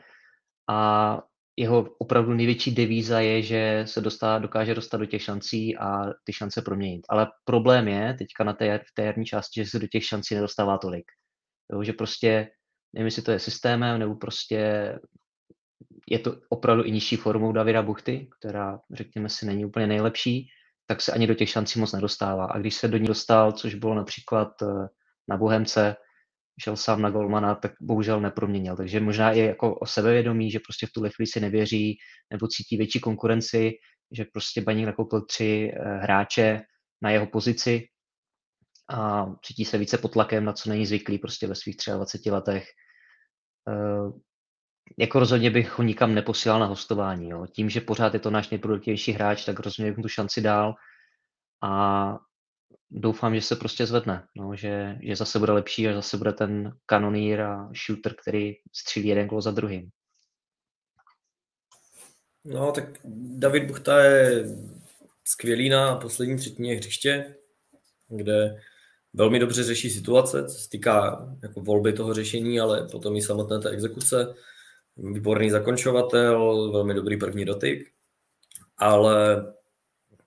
a 0.69 1.23
jeho 1.57 1.89
opravdu 1.99 2.35
největší 2.35 2.75
devíza 2.75 3.21
je, 3.21 3.43
že 3.43 3.83
se 3.87 4.01
dostá, 4.01 4.39
dokáže 4.39 4.75
dostat 4.75 4.97
do 4.97 5.07
těch 5.07 5.23
šancí 5.23 5.77
a 5.77 6.13
ty 6.25 6.33
šance 6.33 6.63
proměnit. 6.63 7.03
Ale 7.09 7.27
problém 7.45 7.89
je 7.89 8.15
teďka 8.19 8.45
na 8.45 8.53
té, 8.53 8.79
v 8.79 8.95
té 8.95 9.05
jarní 9.05 9.25
části, 9.25 9.65
že 9.65 9.71
se 9.71 9.79
do 9.79 9.87
těch 9.87 10.05
šancí 10.05 10.35
nedostává 10.35 10.79
tolik. 10.79 11.05
Jo, 11.73 11.83
že 11.83 11.93
prostě, 11.93 12.49
nevím, 12.93 13.07
jestli 13.07 13.23
to 13.23 13.31
je 13.31 13.39
systémem, 13.39 13.99
nebo 13.99 14.15
prostě 14.15 14.95
je 16.11 16.19
to 16.19 16.37
opravdu 16.49 16.85
i 16.85 16.91
nižší 16.91 17.17
formou 17.17 17.53
Davida 17.53 17.83
Buchty, 17.83 18.29
která, 18.39 18.81
řekněme 18.93 19.29
si, 19.29 19.47
není 19.47 19.65
úplně 19.65 19.87
nejlepší, 19.87 20.49
tak 20.87 21.03
se 21.03 21.13
ani 21.13 21.27
do 21.27 21.35
těch 21.35 21.51
šancí 21.51 21.81
moc 21.81 21.93
nedostává. 21.93 22.47
A 22.47 22.59
když 22.59 22.75
se 22.75 22.89
do 22.89 22.97
ní 22.99 23.07
dostal, 23.07 23.53
což 23.53 23.75
bylo 23.75 23.95
například 23.95 24.63
eh, 24.63 24.67
na 25.29 25.37
Bohemce, 25.37 25.97
šel 26.63 26.77
sám 26.77 27.03
na 27.03 27.11
golmana, 27.11 27.55
tak 27.55 27.73
bohužel 27.81 28.21
neproměnil. 28.21 28.77
Takže 28.77 29.01
možná 29.01 29.33
i 29.33 29.39
jako 29.39 29.75
o 29.75 29.87
sebevědomí, 29.87 30.51
že 30.51 30.61
prostě 30.61 30.87
v 30.87 30.93
tuhle 30.93 31.11
chvíli 31.11 31.27
si 31.27 31.41
nevěří 31.41 31.99
nebo 32.31 32.49
cítí 32.49 32.77
větší 32.77 33.01
konkurenci, 33.01 33.73
že 34.13 34.25
prostě 34.33 34.61
Baník 34.61 34.87
nakoupil 34.87 35.27
tři 35.27 35.73
eh, 35.75 35.99
hráče 35.99 36.61
na 37.03 37.11
jeho 37.11 37.27
pozici 37.27 37.87
a 38.91 39.27
cítí 39.45 39.65
se 39.65 39.79
více 39.79 39.99
pod 39.99 40.13
tlakem, 40.13 40.45
na 40.45 40.53
co 40.53 40.69
není 40.69 40.87
zvyklý 40.87 41.19
prostě 41.19 41.47
ve 41.47 41.55
svých 41.55 41.77
23 41.97 42.31
letech. 42.31 42.67
Eh, 43.69 44.13
jako 44.99 45.19
rozhodně 45.19 45.51
bych 45.51 45.79
ho 45.79 45.85
nikam 45.85 46.15
neposílal 46.15 46.61
na 46.61 46.67
hostování. 46.67 47.31
Jo. 47.31 47.47
Tím, 47.47 47.71
že 47.71 47.81
pořád 47.81 48.15
je 48.15 48.21
to 48.21 48.31
náš 48.31 48.51
nejproduktivnější 48.51 49.13
hráč, 49.13 49.45
tak 49.45 49.61
rozhodně 49.61 49.91
bych 49.91 49.97
mu 49.97 50.03
tu 50.03 50.09
šanci 50.09 50.41
dál 50.41 50.75
a 51.63 52.19
doufám, 52.91 53.35
že 53.35 53.43
se 53.43 53.57
prostě 53.57 53.87
zvedne, 53.87 54.27
no, 54.37 54.57
že, 54.57 54.99
že 55.03 55.17
zase 55.17 55.39
bude 55.39 55.53
lepší 55.53 55.89
a 55.89 55.95
zase 55.95 56.17
bude 56.17 56.33
ten 56.33 56.73
kanonýr 56.87 57.41
a 57.41 57.71
shooter, 57.87 58.15
který 58.23 58.53
střílí 58.73 59.09
jeden 59.09 59.27
gol 59.27 59.41
za 59.41 59.51
druhým. 59.51 59.91
No, 62.45 62.73
tak 62.73 62.85
David 63.39 63.65
Buchta 63.65 64.05
je 64.05 64.45
skvělý 65.25 65.69
na 65.69 65.97
poslední 65.97 66.37
třetině 66.37 66.75
hřiště, 66.75 67.37
kde 68.09 68.61
velmi 69.13 69.39
dobře 69.39 69.65
řeší 69.65 69.91
situace, 69.91 70.45
co 70.45 70.55
se 70.55 70.69
týká 70.69 71.27
jako 71.43 71.61
volby 71.61 71.93
toho 71.93 72.15
řešení, 72.15 72.61
ale 72.61 72.89
potom 72.93 73.17
i 73.17 73.23
samotné 73.23 73.59
té 73.59 73.71
exekuce. 73.71 74.35
Výborný 74.97 75.51
zakončovatel, 75.51 76.73
velmi 76.73 76.95
dobrý 76.95 77.17
první 77.17 77.45
dotyk, 77.45 77.89
ale 78.77 79.45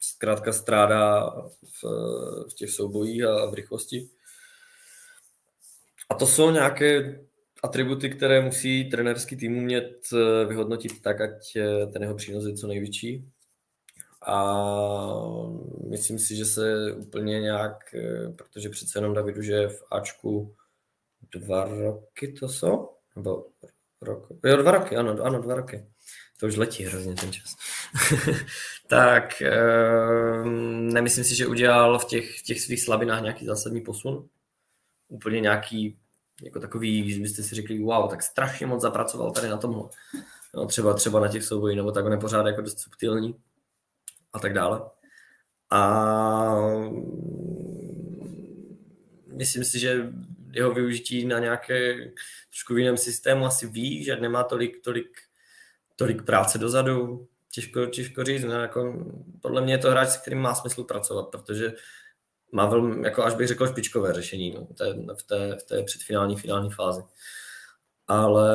zkrátka 0.04 0.54
strádá 0.54 1.32
v, 1.64 1.84
v 2.52 2.54
těch 2.56 2.70
soubojích 2.70 3.24
a 3.24 3.46
v 3.46 3.54
rychlosti. 3.54 4.10
A 6.10 6.16
to 6.16 6.28
jsou 6.28 6.52
nějaké 6.52 7.20
atributy, 7.64 8.10
které 8.10 8.42
musí 8.42 8.90
trenerský 8.90 9.36
tým 9.36 9.58
umět 9.58 10.00
eh, 10.14 10.46
vyhodnotit 10.46 11.02
tak, 11.02 11.22
ať 11.22 11.58
ten 11.94 12.02
jeho 12.02 12.16
přínos 12.16 12.46
je 12.46 12.54
co 12.54 12.68
největší. 12.68 13.30
A 14.26 14.54
myslím 15.90 16.20
si, 16.20 16.36
že 16.36 16.46
se 16.46 16.94
úplně 16.94 17.42
nějak, 17.42 17.96
eh, 17.96 18.30
protože 18.30 18.70
přece 18.70 18.98
jenom 18.98 19.14
Davidu, 19.14 19.42
že 19.42 19.54
je 19.54 19.68
v 19.70 19.84
Ačku 19.92 20.56
dva 21.32 21.64
roky 21.64 22.32
to 22.32 22.50
jsou? 22.50 22.90
Nebo 23.16 23.46
rok? 24.02 24.28
Jo, 24.46 24.58
dva 24.58 24.72
roky, 24.72 24.96
ano, 24.96 25.18
ano, 25.24 25.42
dva 25.42 25.56
roky. 25.56 25.93
To 26.44 26.48
už 26.48 26.56
letí 26.56 26.84
hrozně 26.84 27.16
ten 27.16 27.32
čas. 27.32 27.56
tak 28.88 29.44
nemyslím 30.94 31.24
si, 31.24 31.36
že 31.36 31.48
udělal 31.48 32.00
v 32.00 32.06
těch, 32.06 32.42
těch 32.42 32.62
svých 32.62 32.82
slabinách 32.82 33.22
nějaký 33.22 33.46
zásadní 33.46 33.82
posun. 33.82 34.30
Úplně 35.08 35.42
nějaký 35.42 35.98
jako 36.44 36.60
takový, 36.60 37.12
že 37.12 37.22
byste 37.22 37.44
si 37.44 37.56
řekli, 37.56 37.80
wow, 37.80 38.10
tak 38.10 38.24
strašně 38.24 38.66
moc 38.66 38.82
zapracoval 38.82 39.32
tady 39.32 39.50
na 39.50 39.58
tomhle. 39.58 39.90
No, 40.54 40.66
třeba, 40.66 40.94
třeba 40.94 41.20
na 41.20 41.28
těch 41.28 41.44
soubojích, 41.44 41.78
nebo 41.78 41.92
tak 41.92 42.06
on 42.06 42.12
je 42.12 42.18
pořád 42.18 42.48
jako 42.48 42.62
dost 42.62 42.80
subtilní 42.80 43.36
a 44.34 44.40
tak 44.40 44.54
dále. 44.54 44.82
A 45.70 45.82
myslím 49.28 49.64
si, 49.64 49.80
že 49.80 50.14
jeho 50.52 50.74
využití 50.74 51.26
na 51.26 51.40
nějaké 51.40 51.96
trošku 52.50 52.78
jiném 52.78 52.98
systému 52.98 53.46
asi 53.46 53.68
ví, 53.68 54.04
že 54.04 54.16
nemá 54.16 54.44
tolik, 54.44 54.82
tolik, 54.84 55.10
tolik 55.96 56.24
práce 56.24 56.58
dozadu. 56.58 57.28
Těžko, 57.52 57.86
těžko 57.86 58.24
říct, 58.24 58.44
no, 58.44 58.52
jako, 58.52 59.06
podle 59.42 59.62
mě 59.62 59.74
je 59.74 59.78
to 59.78 59.92
hráč, 59.92 60.10
s 60.10 60.18
kterým 60.18 60.40
má 60.40 60.56
smysl 60.56 60.84
pracovat, 60.84 61.24
protože 61.24 61.74
má 62.52 62.66
velmi, 62.66 63.06
jako 63.08 63.24
až 63.24 63.36
bych 63.36 63.48
řekl, 63.48 63.68
špičkové 63.68 64.14
řešení 64.14 64.52
no, 64.52 64.66
té, 64.66 64.94
v, 64.94 65.24
té, 65.24 65.56
v 65.56 65.64
té 65.64 65.84
předfinální, 65.84 66.36
finální 66.36 66.72
fázi. 66.72 67.02
Ale 68.08 68.50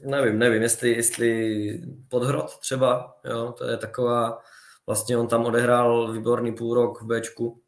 nevím, 0.00 0.38
nevím, 0.38 0.62
jestli, 0.62 0.90
jestli 0.90 1.82
podhrot 2.08 2.58
třeba, 2.58 3.18
jo, 3.24 3.54
to 3.58 3.64
je 3.64 3.76
taková, 3.76 4.38
vlastně 4.86 5.16
on 5.16 5.28
tam 5.28 5.44
odehrál 5.44 6.12
výborný 6.12 6.54
půl 6.54 6.74
rok 6.74 7.02
v 7.02 7.06
Bčku, 7.06 7.62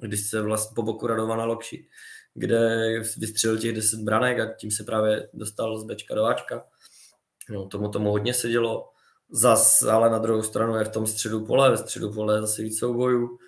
když 0.00 0.30
se 0.30 0.42
vlastně 0.42 0.74
po 0.74 0.82
boku 0.82 1.06
Radovana 1.06 1.44
Lokši, 1.44 1.88
kde 2.36 2.86
vystřelil 3.18 3.58
těch 3.58 3.74
10 3.74 4.00
branek 4.00 4.40
a 4.40 4.54
tím 4.54 4.70
se 4.70 4.84
právě 4.84 5.28
dostal 5.32 5.78
z 5.78 5.84
Bčka 5.84 6.14
do 6.14 6.24
Ačka. 6.24 6.64
No, 7.50 7.66
tomu 7.66 7.88
tomu 7.88 8.10
hodně 8.10 8.34
sedělo. 8.34 8.88
Zas, 9.30 9.82
ale 9.82 10.10
na 10.10 10.18
druhou 10.18 10.42
stranu 10.42 10.76
je 10.76 10.84
v 10.84 10.88
tom 10.88 11.06
středu 11.06 11.46
pole, 11.46 11.70
ve 11.70 11.76
středu 11.76 12.12
pole 12.12 12.36
je 12.36 12.40
zase 12.40 12.62
víc 12.62 12.78
soubojů. 12.78 13.38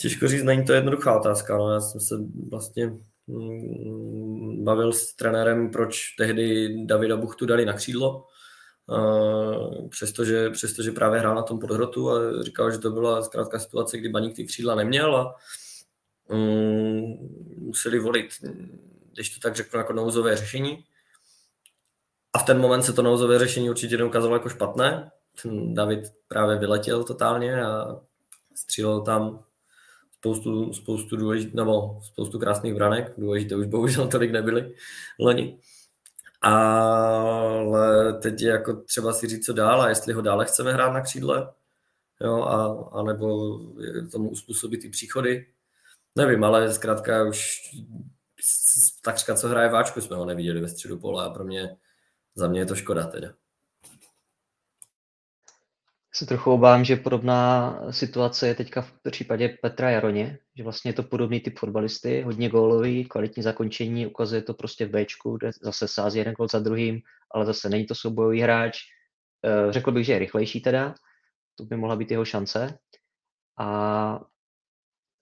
Těžko 0.00 0.28
říct, 0.28 0.42
není 0.42 0.64
to 0.64 0.72
jednoduchá 0.72 1.20
otázka. 1.20 1.56
No. 1.56 1.72
Já 1.72 1.80
jsem 1.80 2.00
se 2.00 2.14
vlastně 2.50 2.86
mm, 3.26 4.64
bavil 4.64 4.92
s 4.92 5.14
trenérem, 5.14 5.70
proč 5.70 6.14
tehdy 6.18 6.76
Davida 6.86 7.16
Buchtu 7.16 7.46
dali 7.46 7.66
na 7.66 7.72
křídlo, 7.72 8.26
přestože, 9.88 10.50
přestože 10.50 10.92
právě 10.92 11.20
hrál 11.20 11.34
na 11.34 11.42
tom 11.42 11.58
podhrotu 11.58 12.10
a 12.10 12.42
říkal, 12.42 12.70
že 12.70 12.78
to 12.78 12.90
byla 12.90 13.22
zkrátka 13.22 13.58
situace, 13.58 13.98
kdy 13.98 14.08
Baník 14.08 14.36
ty 14.36 14.44
křídla 14.44 14.74
neměl 14.74 15.16
a 15.16 15.34
museli 17.58 17.98
volit, 17.98 18.30
když 19.12 19.30
to 19.30 19.40
tak 19.40 19.56
řeknu, 19.56 19.78
jako 19.78 19.92
nouzové 19.92 20.36
řešení. 20.36 20.84
A 22.32 22.38
v 22.38 22.46
ten 22.46 22.60
moment 22.60 22.82
se 22.82 22.92
to 22.92 23.02
nouzové 23.02 23.38
řešení 23.38 23.70
určitě 23.70 23.96
neukázalo 23.96 24.34
jako 24.34 24.48
špatné. 24.48 25.10
Ten 25.42 25.74
David 25.74 26.04
právě 26.28 26.58
vyletěl 26.58 27.04
totálně 27.04 27.62
a 27.64 28.00
střílel 28.54 29.00
tam 29.00 29.44
spoustu, 30.12 30.72
spoustu, 30.72 31.16
důležit, 31.16 31.54
nebo 31.54 32.00
spoustu 32.02 32.38
krásných 32.38 32.74
branek. 32.74 33.12
Důležité 33.18 33.56
už 33.56 33.66
bohužel 33.66 34.08
tolik 34.08 34.30
nebyly 34.30 34.74
loni. 35.18 35.58
Ale 36.40 38.12
teď 38.12 38.42
je 38.42 38.50
jako 38.50 38.74
třeba 38.74 39.12
si 39.12 39.26
říct, 39.26 39.46
co 39.46 39.52
dál 39.52 39.82
a 39.82 39.88
jestli 39.88 40.12
ho 40.12 40.22
dále 40.22 40.44
chceme 40.44 40.72
hrát 40.72 40.92
na 40.92 41.00
křídle, 41.00 41.52
jo, 42.20 42.42
a, 42.42 42.88
a 42.92 43.02
nebo 43.02 43.58
tomu 44.12 44.30
uspůsobit 44.30 44.82
ty 44.82 44.88
příchody. 44.88 45.46
Nevím, 46.16 46.44
ale 46.44 46.72
zkrátka 46.72 47.24
už 47.24 47.60
takřka, 49.02 49.34
co 49.34 49.48
hraje 49.48 49.68
váčku, 49.68 50.00
jsme 50.00 50.16
ho 50.16 50.24
neviděli 50.24 50.60
ve 50.60 50.68
středu 50.68 50.98
pole 50.98 51.24
a 51.24 51.30
pro 51.30 51.44
mě 51.44 51.76
za 52.34 52.48
mě 52.48 52.60
je 52.60 52.66
to 52.66 52.74
škoda 52.74 53.06
teda. 53.06 53.28
Se 56.14 56.26
trochu 56.26 56.52
obávám, 56.52 56.84
že 56.84 56.96
podobná 56.96 57.78
situace 57.90 58.48
je 58.48 58.54
teďka 58.54 58.82
v 58.82 58.92
případě 59.10 59.58
Petra 59.62 59.90
Jaroně, 59.90 60.38
že 60.56 60.62
vlastně 60.62 60.88
je 60.88 60.94
to 60.94 61.02
podobný 61.02 61.40
typ 61.40 61.58
fotbalisty, 61.58 62.22
hodně 62.22 62.48
gólový, 62.48 63.04
kvalitní 63.04 63.42
zakončení, 63.42 64.06
ukazuje 64.06 64.42
to 64.42 64.54
prostě 64.54 64.86
v 64.86 64.90
Bčku, 64.90 65.36
kde 65.36 65.50
zase 65.62 65.88
sází 65.88 66.18
jeden 66.18 66.34
gol 66.34 66.48
za 66.48 66.58
druhým, 66.58 67.00
ale 67.30 67.46
zase 67.46 67.68
není 67.68 67.86
to 67.86 67.94
soubojový 67.94 68.40
hráč. 68.40 68.78
Eh, 69.44 69.72
řekl 69.72 69.92
bych, 69.92 70.06
že 70.06 70.12
je 70.12 70.18
rychlejší 70.18 70.60
teda, 70.60 70.94
to 71.54 71.64
by 71.64 71.76
mohla 71.76 71.96
být 71.96 72.10
jeho 72.10 72.24
šance. 72.24 72.78
A 73.58 74.20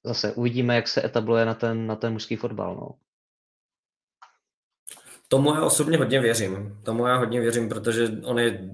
zase 0.04 0.32
uvidíme, 0.32 0.76
jak 0.76 0.88
se 0.88 1.04
etabluje 1.04 1.44
na 1.44 1.54
ten, 1.54 1.86
na 1.86 1.96
ten 1.96 2.12
mužský 2.12 2.36
fotbal. 2.36 2.74
No. 2.74 2.90
Tomu 5.28 5.54
já 5.54 5.64
osobně 5.64 5.98
hodně 5.98 6.20
věřím. 6.20 6.80
Tomu 6.84 7.06
já 7.06 7.16
hodně 7.16 7.40
věřím, 7.40 7.68
protože 7.68 8.08
on 8.24 8.38
je 8.38 8.70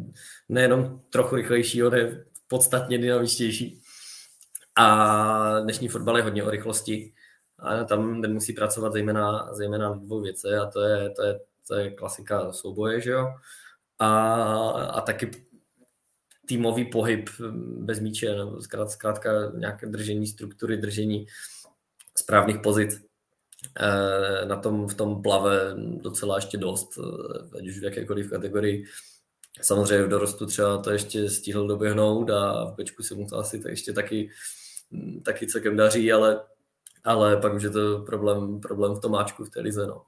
nejenom 0.49 1.01
trochu 1.11 1.37
rychlejší, 1.37 1.83
on 1.83 1.95
je 1.95 2.25
podstatně 2.49 2.99
dynamičtější. 2.99 3.83
A 4.79 5.61
dnešní 5.61 5.89
fotbal 5.89 6.17
je 6.17 6.23
hodně 6.23 6.45
o 6.45 6.51
rychlosti. 6.51 7.13
A 7.59 7.85
tam 7.85 8.21
musí 8.33 8.53
pracovat 8.53 8.93
zejména, 8.93 9.55
zejména 9.55 9.89
na 9.89 9.95
dvou 9.95 10.21
věce 10.21 10.59
a 10.59 10.67
to 10.67 10.81
je, 10.81 11.11
to 11.11 11.23
je, 11.23 11.41
to 11.69 11.75
je 11.75 11.91
klasika 11.91 12.53
souboje, 12.53 13.01
že 13.01 13.11
jo? 13.11 13.35
A, 13.99 14.35
a 14.71 15.01
taky 15.01 15.46
týmový 16.49 16.85
pohyb 16.85 17.31
bez 17.79 18.01
míče, 18.01 18.35
nebo 18.35 18.61
zkrátka 18.87 19.53
nějaké 19.55 19.87
držení 19.87 20.27
struktury, 20.27 20.77
držení 20.77 21.27
správných 22.17 22.59
pozic. 22.59 23.07
Eh, 23.81 24.47
na 24.47 24.57
tom 24.57 24.89
v 24.89 24.95
tom 24.95 25.23
plave 25.23 25.75
docela 25.77 26.37
ještě 26.37 26.59
dost, 26.59 26.99
eh, 26.99 27.59
ať 27.59 27.67
už 27.69 27.79
v 27.79 27.85
jakékoliv 27.85 28.31
kategorii. 28.31 28.85
Samozřejmě 29.63 30.07
v 30.07 30.09
dorostu 30.09 30.47
třeba 30.47 30.79
to 30.79 30.91
ještě 30.91 31.31
stihl 31.31 31.67
doběhnout 31.67 32.31
a 32.31 32.65
v 32.65 32.77
pečku 32.77 33.03
se 33.03 33.15
mu 33.15 33.27
to 33.27 33.37
asi 33.37 33.61
to 33.61 33.69
ještě 33.69 33.93
taky, 33.93 34.31
hm, 34.91 35.21
taky 35.25 35.47
celkem 35.47 35.77
daří, 35.77 36.13
ale, 36.13 36.41
ale 37.05 37.37
pak 37.37 37.55
už 37.55 37.63
je 37.63 37.71
to 37.71 37.99
problém, 37.99 38.61
problém 38.61 38.95
v 38.95 39.01
tomáčku 39.01 39.45
v 39.45 39.51
té 39.51 39.61
lize. 39.61 39.87
No. 39.87 40.03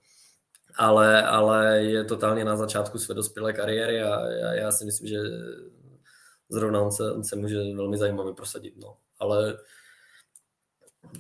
Ale, 0.77 1.23
ale 1.23 1.83
je 1.83 2.05
totálně 2.05 2.45
na 2.45 2.57
začátku 2.57 2.99
své 2.99 3.15
dospělé 3.15 3.53
kariéry 3.53 4.03
a 4.03 4.27
já, 4.27 4.55
já 4.55 4.73
si 4.73 4.85
myslím, 4.85 5.09
že 5.09 5.19
zrovna 6.49 6.81
on 6.81 6.93
se, 6.93 7.13
on 7.13 7.25
se 7.25 7.37
může 7.37 7.57
velmi 7.57 7.99
zajímavě 7.99 8.33
prosadit. 8.35 8.77
No. 8.77 8.97
Ale 9.19 9.59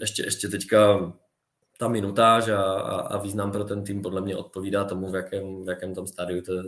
ještě, 0.01 0.23
ještě 0.23 0.49
teďka 0.49 1.13
ta 1.79 1.89
minutáž 1.89 2.49
a, 2.49 2.63
a, 2.63 3.01
a 3.01 3.23
význam 3.23 3.53
pro 3.53 3.65
ten 3.65 3.85
tým 3.85 4.03
podle 4.03 4.21
mě 4.21 4.37
odpovídá 4.37 4.85
tomu, 4.85 5.11
v 5.11 5.15
jakém, 5.15 5.65
v 5.65 5.69
jakém 5.69 5.95
tom 5.95 6.07
stádiu 6.07 6.43
té, 6.43 6.63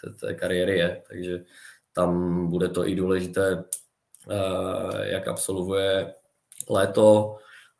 té, 0.00 0.10
té 0.10 0.34
kariéry 0.34 0.78
je. 0.78 1.02
Takže 1.08 1.44
tam 1.92 2.46
bude 2.50 2.68
to 2.68 2.88
i 2.88 2.94
důležité, 2.94 3.64
eh, 4.30 5.08
jak 5.12 5.28
absolvuje 5.28 6.14
léto, 6.70 7.36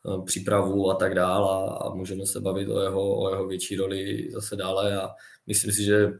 eh, 0.06 0.22
přípravu 0.26 0.90
a 0.90 0.94
tak 0.94 1.14
dále 1.14 1.68
a, 1.68 1.72
a 1.72 1.94
můžeme 1.94 2.26
se 2.26 2.40
bavit 2.40 2.68
o 2.68 2.80
jeho, 2.80 3.20
o 3.20 3.30
jeho 3.30 3.46
větší 3.46 3.76
roli 3.76 4.28
zase 4.32 4.56
dále 4.56 5.02
a 5.02 5.10
myslím 5.46 5.72
si, 5.72 5.84
že 5.84 6.12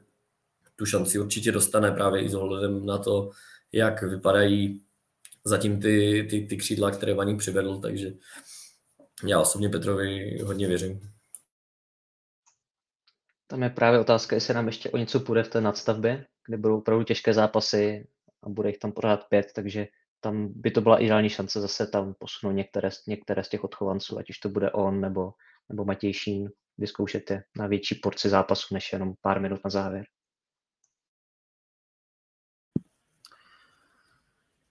tu 0.77 0.87
šanci 0.87 1.19
určitě 1.19 1.53
dostane 1.53 1.91
právě 1.91 2.23
i 2.23 2.29
s 2.29 2.35
ohledem 2.35 2.87
na 2.87 2.99
to, 2.99 3.31
jak 3.75 4.03
vypadají 4.03 4.85
zatím 5.45 5.81
ty, 5.81 6.27
ty, 6.31 6.47
ty 6.47 6.57
křídla, 6.57 6.91
které 6.91 7.15
Vaník 7.15 7.39
přivedl, 7.39 7.81
takže 7.81 8.13
já 9.27 9.41
osobně 9.41 9.69
Petrovi 9.69 10.39
hodně 10.43 10.69
věřím. 10.69 11.01
Tam 13.47 13.63
je 13.63 13.71
právě 13.71 14.01
otázka, 14.01 14.37
jestli 14.37 14.55
nám 14.55 14.67
ještě 14.67 14.91
o 14.91 14.97
něco 14.97 15.21
půjde 15.21 15.43
v 15.43 15.49
té 15.49 15.61
nadstavbě, 15.61 16.27
kde 16.47 16.57
budou 16.57 16.79
opravdu 16.79 17.05
těžké 17.05 17.35
zápasy 17.35 18.09
a 18.43 18.49
bude 18.49 18.69
jich 18.69 18.79
tam 18.79 18.93
pořád 18.93 19.29
pět, 19.29 19.47
takže 19.55 19.87
tam 20.21 20.49
by 20.57 20.71
to 20.71 20.81
byla 20.81 20.99
ideální 20.99 21.29
šance 21.29 21.61
zase 21.61 21.87
tam 21.87 22.15
posunout 22.19 22.53
některé, 22.53 22.89
některé 23.09 23.45
z 23.45 23.49
těch 23.49 23.65
odchovanců, 23.65 24.19
ať 24.19 24.31
už 24.31 24.39
to 24.39 24.49
bude 24.49 24.71
on 24.71 25.01
nebo, 25.01 25.33
nebo 25.69 25.85
Matěj 25.85 26.13
Šín, 26.13 26.51
vyzkoušet 26.79 27.31
je 27.31 27.43
na 27.59 27.67
větší 27.67 27.95
porci 27.95 28.29
zápasu, 28.29 28.75
než 28.75 28.93
jenom 28.93 29.15
pár 29.21 29.41
minut 29.41 29.61
na 29.65 29.71
závěr. 29.71 30.05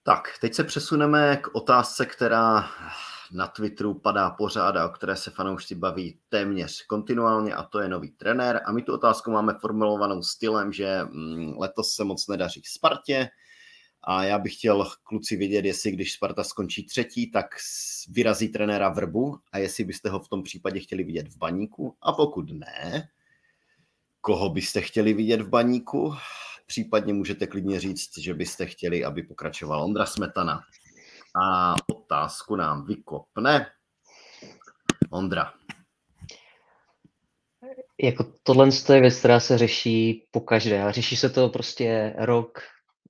Tak, 0.06 0.38
teď 0.40 0.54
se 0.54 0.64
přesuneme 0.64 1.36
k 1.36 1.54
otázce, 1.54 2.06
která 2.06 2.68
na 3.32 3.46
Twitteru 3.46 3.94
padá 3.94 4.30
pořád 4.30 4.76
a 4.76 4.86
o 4.86 4.88
které 4.88 5.16
se 5.16 5.30
fanoušci 5.30 5.74
baví 5.74 6.18
téměř 6.28 6.86
kontinuálně 6.86 7.54
a 7.54 7.62
to 7.62 7.80
je 7.80 7.88
nový 7.88 8.10
trenér. 8.10 8.60
A 8.64 8.72
my 8.72 8.82
tu 8.82 8.94
otázku 8.94 9.30
máme 9.30 9.54
formulovanou 9.60 10.22
stylem, 10.22 10.72
že 10.72 10.98
mm, 11.04 11.54
letos 11.58 11.94
se 11.94 12.04
moc 12.04 12.28
nedaří 12.28 12.62
Spartě 12.64 13.28
a 14.02 14.24
já 14.24 14.38
bych 14.38 14.54
chtěl 14.54 14.90
kluci 15.02 15.36
vědět, 15.36 15.64
jestli 15.64 15.90
když 15.90 16.12
Sparta 16.12 16.44
skončí 16.44 16.86
třetí, 16.86 17.30
tak 17.30 17.46
vyrazí 18.08 18.48
trenéra 18.48 18.88
Vrbu 18.88 19.38
a 19.52 19.58
jestli 19.58 19.84
byste 19.84 20.10
ho 20.10 20.20
v 20.20 20.28
tom 20.28 20.42
případě 20.42 20.80
chtěli 20.80 21.04
vidět 21.04 21.28
v 21.28 21.36
baníku 21.36 21.96
a 22.02 22.12
pokud 22.12 22.50
ne, 22.50 23.08
koho 24.20 24.48
byste 24.48 24.80
chtěli 24.80 25.12
vidět 25.14 25.40
v 25.40 25.48
baníku? 25.48 26.14
Případně 26.66 27.12
můžete 27.12 27.46
klidně 27.46 27.80
říct, 27.80 28.18
že 28.18 28.34
byste 28.34 28.66
chtěli, 28.66 29.04
aby 29.04 29.22
pokračoval 29.22 29.84
Ondra 29.84 30.06
Smetana. 30.06 30.60
A 31.42 31.74
otázku 31.94 32.56
nám 32.56 32.86
vykopne 32.86 33.66
Ondra. 35.10 35.52
Jako 38.02 38.32
tohle 38.42 38.68
je 38.92 39.00
věc, 39.00 39.18
která 39.18 39.40
se 39.40 39.58
řeší 39.58 40.28
po 40.30 40.40
každé. 40.40 40.82
A 40.82 40.90
řeší 40.90 41.16
se 41.16 41.30
to 41.30 41.48
prostě 41.48 42.14
rok 42.18 42.58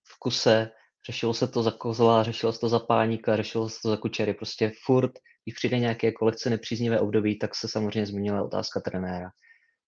v 0.05 0.19
kuse. 0.19 0.71
Řešilo 1.07 1.35
se 1.35 1.49
to 1.49 1.63
za 1.63 1.71
Kozla, 1.71 2.23
řešilo 2.23 2.53
se 2.53 2.61
to 2.61 2.69
za 2.69 2.79
Páníka, 2.79 3.37
řešilo 3.37 3.69
se 3.69 3.77
to 3.83 3.91
za 3.91 3.97
Kučery. 3.97 4.35
Prostě 4.35 4.73
furt, 4.85 5.13
když 5.45 5.55
přijde 5.55 5.79
nějaké 5.79 6.13
kolekce 6.13 6.51
nepříznivé 6.51 7.01
období, 7.01 7.39
tak 7.39 7.55
se 7.55 7.69
samozřejmě 7.69 8.07
změnila 8.07 8.43
otázka 8.43 8.81
trenéra. 8.81 9.31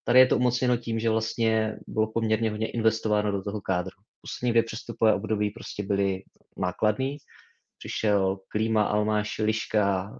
Tady 0.07 0.18
je 0.18 0.26
to 0.26 0.36
umocněno 0.36 0.76
tím, 0.76 0.98
že 0.98 1.11
vlastně 1.11 1.78
bylo 1.86 2.12
poměrně 2.12 2.50
hodně 2.50 2.70
investováno 2.70 3.32
do 3.32 3.42
toho 3.42 3.61
kádru. 3.61 3.96
Poslední 4.20 4.50
dvě 4.50 4.62
přestupové 4.62 5.14
období 5.14 5.50
prostě 5.50 5.82
byly 5.82 6.22
nákladný. 6.57 7.16
Přišel 7.78 8.38
Klíma, 8.48 8.84
Almáš, 8.84 9.38
Liška, 9.38 10.18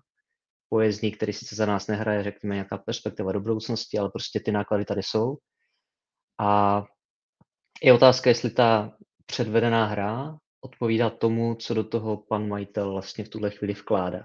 Pojezdní, 0.68 1.12
který 1.12 1.32
sice 1.32 1.57
za 1.57 1.66
nás 1.66 1.87
nehraje, 1.87 2.22
řekněme, 2.22 2.55
nějaká 2.55 2.78
perspektiva 2.78 3.32
do 3.32 3.41
budoucnosti, 3.41 3.99
ale 3.99 4.11
prostě 4.11 4.41
ty 4.41 4.53
náklady 4.53 4.84
tady 4.84 5.03
jsou. 5.03 5.37
A 6.41 6.82
je 7.82 7.93
otázka, 7.93 8.30
jestli 8.30 8.51
ta 8.51 8.97
předvedená 9.26 9.87
hra 9.87 10.37
odpovídá 10.61 11.11
tomu, 11.11 11.55
co 11.55 11.74
do 11.74 11.84
toho 11.84 12.16
pan 12.16 12.49
majitel 12.49 12.93
vlastně 12.93 13.24
v 13.24 13.28
tuhle 13.28 13.51
chvíli 13.51 13.72
vkládá. 13.72 14.22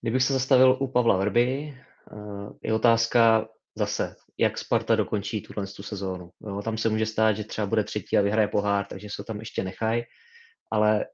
Kdybych 0.00 0.22
se 0.22 0.32
zastavil 0.32 0.76
u 0.80 0.92
Pavla 0.92 1.16
Vrby, 1.16 1.74
eh, 1.74 2.50
je 2.62 2.74
otázka 2.74 3.48
zase, 3.76 4.14
jak 4.38 4.58
Sparta 4.58 4.96
dokončí 4.96 5.42
tuhle 5.42 5.66
tu 5.66 5.82
sezónu. 5.82 6.30
Jo, 6.46 6.62
tam 6.62 6.78
se 6.78 6.88
může 6.88 7.06
stát, 7.06 7.32
že 7.32 7.44
třeba 7.44 7.66
bude 7.66 7.84
třetí 7.84 8.18
a 8.18 8.22
vyhraje 8.22 8.48
pohár, 8.48 8.86
takže 8.86 9.08
se 9.10 9.24
tam 9.24 9.38
ještě 9.38 9.64
nechají, 9.64 10.02
ale 10.72 11.06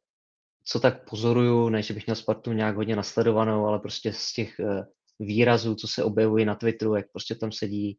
co 0.65 0.81
tak 0.81 1.11
pozoruju, 1.11 1.69
ne, 1.69 1.83
že 1.83 1.95
bych 1.95 2.07
měl 2.07 2.17
Spartu 2.17 2.53
nějak 2.53 2.77
hodně 2.77 2.97
nasledovanou, 2.97 3.67
ale 3.67 3.79
prostě 3.79 4.13
z 4.13 4.33
těch 4.33 4.61
eh, 4.61 4.85
výrazů, 5.21 5.75
co 5.75 5.89
se 5.89 6.05
objevují 6.05 6.45
na 6.45 6.55
Twitteru, 6.55 6.95
jak 6.95 7.07
prostě 7.13 7.35
tam 7.35 7.53
sedí 7.53 7.99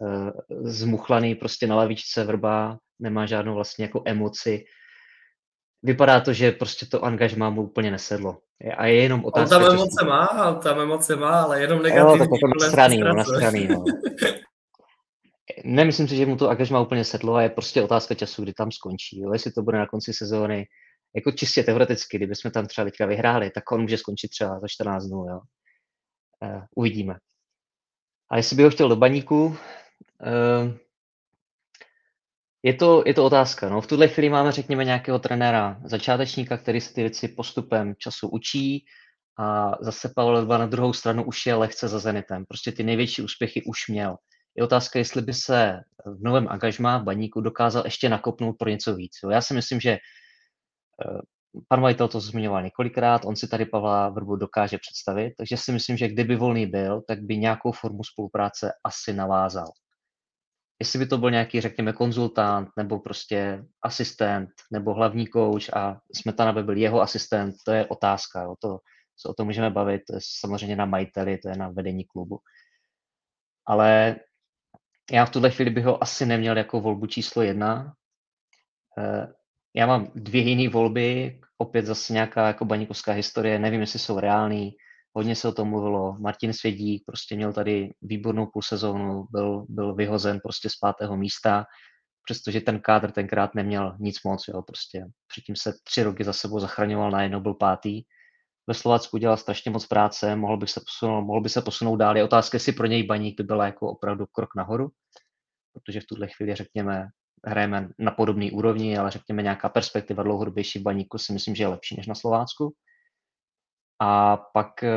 uh, 0.00 0.30
zmuchlaný 0.64 1.34
prostě 1.34 1.66
na 1.66 1.76
lavičce 1.76 2.24
vrba, 2.24 2.78
nemá 2.98 3.26
žádnou 3.26 3.54
vlastně 3.54 3.84
jako 3.84 4.02
emoci. 4.06 4.64
Vypadá 5.84 6.20
to, 6.20 6.32
že 6.32 6.52
prostě 6.52 6.86
to 6.86 7.04
angažmá 7.04 7.50
mu 7.50 7.62
úplně 7.62 7.90
nesedlo. 7.90 8.38
A 8.76 8.86
je 8.86 9.02
jenom 9.02 9.24
otázka... 9.24 9.56
On 9.56 9.62
tam 9.62 9.72
emoce 9.72 10.04
má, 10.04 10.48
on 10.50 10.60
tam 10.60 10.80
emoce 10.80 11.16
má, 11.16 11.42
ale 11.42 11.60
jenom 11.60 11.82
negativní. 11.82 12.18
Jo, 12.18 12.38
to 12.40 12.64
na 12.64 12.68
straný, 12.68 13.00
na 13.00 13.24
straný, 13.24 13.68
no. 13.68 13.84
Nemyslím 15.64 16.08
si, 16.08 16.16
že 16.16 16.26
mu 16.26 16.36
to 16.36 16.50
angažma 16.50 16.80
úplně 16.80 17.04
sedlo 17.04 17.34
a 17.34 17.42
je 17.42 17.48
prostě 17.48 17.82
otázka 17.82 18.14
času, 18.14 18.42
kdy 18.42 18.52
tam 18.52 18.72
skončí. 18.72 19.20
Jo. 19.20 19.32
Jestli 19.32 19.52
to 19.52 19.62
bude 19.62 19.78
na 19.78 19.86
konci 19.86 20.12
sezóny, 20.12 20.66
jako 21.16 21.32
čistě 21.32 21.62
teoreticky, 21.62 22.16
kdybychom 22.16 22.50
tam 22.50 22.66
třeba 22.66 22.84
teďka 22.84 23.06
vyhráli, 23.06 23.50
tak 23.50 23.72
on 23.72 23.82
může 23.82 23.98
skončit 23.98 24.28
třeba 24.28 24.60
za 24.60 24.68
14 24.68 25.04
dnů. 25.04 25.26
Jo. 25.28 25.40
Uh, 26.42 26.62
uvidíme. 26.76 27.14
A 28.30 28.36
jestli 28.36 28.56
by 28.56 28.62
ho 28.62 28.70
chtěl 28.70 28.88
do 28.88 28.96
baníku, 28.96 29.46
uh, 29.46 29.56
je 32.64 32.74
to, 32.74 33.02
je 33.06 33.14
to 33.14 33.24
otázka. 33.24 33.68
No. 33.68 33.80
V 33.80 33.86
tuhle 33.86 34.08
chvíli 34.08 34.30
máme, 34.30 34.52
řekněme, 34.52 34.84
nějakého 34.84 35.18
trenéra, 35.18 35.80
začátečníka, 35.84 36.56
který 36.56 36.80
se 36.80 36.94
ty 36.94 37.00
věci 37.00 37.28
postupem 37.28 37.94
času 37.98 38.28
učí 38.28 38.84
a 39.38 39.72
zase 39.80 40.12
Pavel 40.16 40.32
Leba 40.32 40.58
na 40.58 40.66
druhou 40.66 40.92
stranu 40.92 41.24
už 41.24 41.46
je 41.46 41.54
lehce 41.54 41.88
za 41.88 41.98
Zenitem. 41.98 42.44
Prostě 42.48 42.72
ty 42.72 42.82
největší 42.82 43.22
úspěchy 43.22 43.62
už 43.62 43.88
měl. 43.88 44.16
Je 44.56 44.64
otázka, 44.64 44.98
jestli 44.98 45.22
by 45.22 45.32
se 45.32 45.80
v 46.06 46.22
novém 46.24 46.48
angažmá 46.48 46.98
v 46.98 47.04
baníku 47.04 47.40
dokázal 47.40 47.82
ještě 47.84 48.08
nakopnout 48.08 48.56
pro 48.58 48.70
něco 48.70 48.94
víc. 48.94 49.12
Já 49.30 49.40
si 49.40 49.54
myslím, 49.54 49.80
že 49.80 49.90
eh, 49.90 49.98
pan 51.68 51.80
majitel 51.80 52.08
to 52.08 52.20
zmiňoval 52.20 52.62
několikrát, 52.62 53.24
on 53.24 53.36
si 53.36 53.48
tady 53.48 53.66
Pavla 53.66 54.08
Vrbu 54.08 54.36
dokáže 54.36 54.78
představit, 54.78 55.34
takže 55.38 55.56
si 55.56 55.72
myslím, 55.72 55.96
že 55.96 56.08
kdyby 56.08 56.36
volný 56.36 56.66
byl, 56.66 57.02
tak 57.08 57.20
by 57.22 57.36
nějakou 57.36 57.72
formu 57.72 58.04
spolupráce 58.04 58.72
asi 58.84 59.12
navázal. 59.12 59.66
Jestli 60.84 60.98
by 60.98 61.06
to 61.06 61.18
byl 61.18 61.30
nějaký, 61.30 61.60
řekněme, 61.60 61.92
konzultant, 61.92 62.68
nebo 62.76 62.98
prostě 62.98 63.64
asistent, 63.82 64.50
nebo 64.72 64.94
hlavní 64.94 65.26
coach 65.28 65.76
a 65.76 66.00
Smetana 66.14 66.52
by 66.52 66.62
byl 66.62 66.76
jeho 66.76 67.00
asistent, 67.00 67.54
to 67.64 67.72
je 67.72 67.86
otázka. 67.86 68.42
Jo. 68.42 68.54
To, 68.60 68.78
se 69.16 69.28
o 69.28 69.34
tom 69.34 69.46
můžeme 69.46 69.70
bavit, 69.70 70.02
to 70.06 70.14
je 70.14 70.20
samozřejmě 70.40 70.76
na 70.76 70.84
majiteli, 70.84 71.38
to 71.38 71.48
je 71.48 71.56
na 71.56 71.68
vedení 71.68 72.04
klubu. 72.04 72.38
Ale 73.66 74.16
já 75.12 75.26
v 75.26 75.30
tuhle 75.30 75.50
chvíli 75.50 75.70
bych 75.70 75.84
ho 75.84 76.02
asi 76.02 76.26
neměl 76.26 76.56
jako 76.56 76.80
volbu 76.80 77.06
číslo 77.06 77.42
jedna. 77.42 77.94
Eh, 78.98 79.32
já 79.74 79.86
mám 79.86 80.12
dvě 80.14 80.42
jiné 80.42 80.68
volby, 80.68 81.40
opět 81.58 81.86
zase 81.86 82.12
nějaká 82.12 82.46
jako 82.46 82.64
baníkovská 82.64 83.12
historie, 83.12 83.58
nevím, 83.58 83.80
jestli 83.80 83.98
jsou 83.98 84.20
reální, 84.20 84.76
hodně 85.16 85.36
se 85.36 85.48
o 85.48 85.52
tom 85.52 85.68
mluvilo. 85.68 86.16
Martin 86.18 86.52
Svědík 86.52 87.02
prostě 87.06 87.36
měl 87.36 87.52
tady 87.52 87.90
výbornou 88.02 88.46
půl 88.46 88.62
sezónu, 88.62 89.26
byl, 89.30 89.66
byl 89.68 89.94
vyhozen 89.94 90.40
prostě 90.40 90.68
z 90.68 90.76
pátého 90.76 91.16
místa, 91.16 91.64
přestože 92.24 92.60
ten 92.60 92.80
kádr 92.80 93.10
tenkrát 93.10 93.54
neměl 93.54 93.96
nic 94.00 94.16
moc, 94.24 94.48
jo, 94.48 94.62
prostě 94.62 95.04
předtím 95.28 95.56
se 95.56 95.72
tři 95.84 96.02
roky 96.02 96.24
za 96.24 96.32
sebou 96.32 96.60
zachraňoval, 96.60 97.10
najednou 97.10 97.40
byl 97.40 97.54
pátý. 97.54 98.02
Ve 98.66 98.74
Slovacku 98.74 99.18
dělal 99.18 99.36
strašně 99.36 99.70
moc 99.70 99.86
práce, 99.86 100.36
mohl 100.36 100.56
by 100.56 100.66
se 100.66 100.80
posunout, 100.80 101.24
mohl 101.24 101.40
by 101.40 101.48
se 101.48 101.62
posunout 101.62 101.96
dál. 101.96 102.16
Je 102.16 102.24
otázka, 102.24 102.56
jestli 102.56 102.72
pro 102.72 102.86
něj 102.86 103.02
baník 103.02 103.40
by 103.40 103.44
byla 103.44 103.66
jako 103.66 103.90
opravdu 103.90 104.26
krok 104.32 104.48
nahoru, 104.56 104.88
protože 105.72 106.00
v 106.00 106.06
tuhle 106.06 106.28
chvíli, 106.28 106.54
řekněme, 106.54 107.06
hrajeme 107.46 107.88
na 107.98 108.10
podobné 108.10 108.50
úrovni, 108.52 108.98
ale 108.98 109.10
řekněme 109.10 109.42
nějaká 109.42 109.68
perspektiva 109.68 110.22
dlouhodobější 110.22 110.78
v 110.78 110.82
baníku 110.82 111.18
si 111.18 111.32
myslím, 111.32 111.54
že 111.54 111.62
je 111.62 111.68
lepší 111.68 111.96
než 111.96 112.06
na 112.06 112.14
Slovácku. 112.14 112.74
A 114.00 114.36
pak 114.36 114.82
eh, 114.82 114.90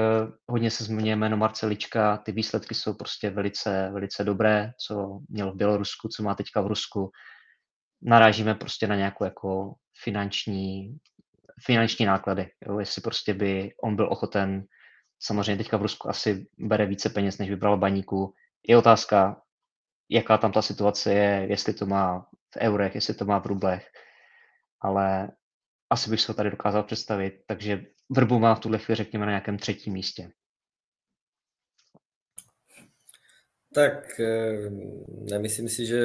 hodně 0.47 0.71
se 0.71 0.83
zmiňuje 0.83 1.15
jméno 1.15 1.37
Marcelička, 1.37 2.17
ty 2.17 2.31
výsledky 2.31 2.75
jsou 2.75 2.93
prostě 2.93 3.29
velice, 3.29 3.89
velice 3.93 4.23
dobré, 4.23 4.71
co 4.85 5.19
měl 5.29 5.51
v 5.51 5.55
Bělorusku, 5.55 6.07
co 6.07 6.23
má 6.23 6.35
teďka 6.35 6.61
v 6.61 6.67
Rusku. 6.67 7.11
Narážíme 8.01 8.55
prostě 8.55 8.87
na 8.87 8.95
nějakou 8.95 9.23
jako 9.23 9.73
finanční, 10.03 10.97
finanční 11.65 12.05
náklady, 12.05 12.49
jo? 12.67 12.79
jestli 12.79 13.01
prostě 13.01 13.33
by 13.33 13.71
on 13.83 13.95
byl 13.95 14.11
ochoten, 14.11 14.63
samozřejmě 15.19 15.57
teďka 15.57 15.77
v 15.77 15.81
Rusku 15.81 16.09
asi 16.09 16.47
bere 16.57 16.85
více 16.85 17.09
peněz, 17.09 17.37
než 17.37 17.49
vybral 17.49 17.77
baníku. 17.77 18.33
Je 18.67 18.77
otázka, 18.77 19.41
jaká 20.09 20.37
tam 20.37 20.51
ta 20.51 20.61
situace 20.61 21.13
je, 21.13 21.47
jestli 21.49 21.73
to 21.73 21.85
má 21.85 22.25
v 22.53 22.57
eurech, 22.57 22.95
jestli 22.95 23.13
to 23.13 23.25
má 23.25 23.39
v 23.39 23.45
rublech, 23.45 23.87
ale 24.81 25.31
asi 25.89 26.09
bych 26.09 26.21
se 26.21 26.31
ho 26.31 26.35
tady 26.35 26.51
dokázal 26.51 26.83
představit, 26.83 27.33
takže 27.47 27.85
Vrbu 28.09 28.39
má 28.39 28.55
v 28.55 28.59
tuhle 28.59 28.77
chvíli, 28.77 28.95
řekněme, 28.95 29.25
na 29.25 29.31
nějakém 29.31 29.57
třetím 29.57 29.93
místě. 29.93 30.31
Tak 33.73 34.19
eh, 34.19 34.69
nemyslím 35.31 35.69
si, 35.69 35.85
že 35.85 36.01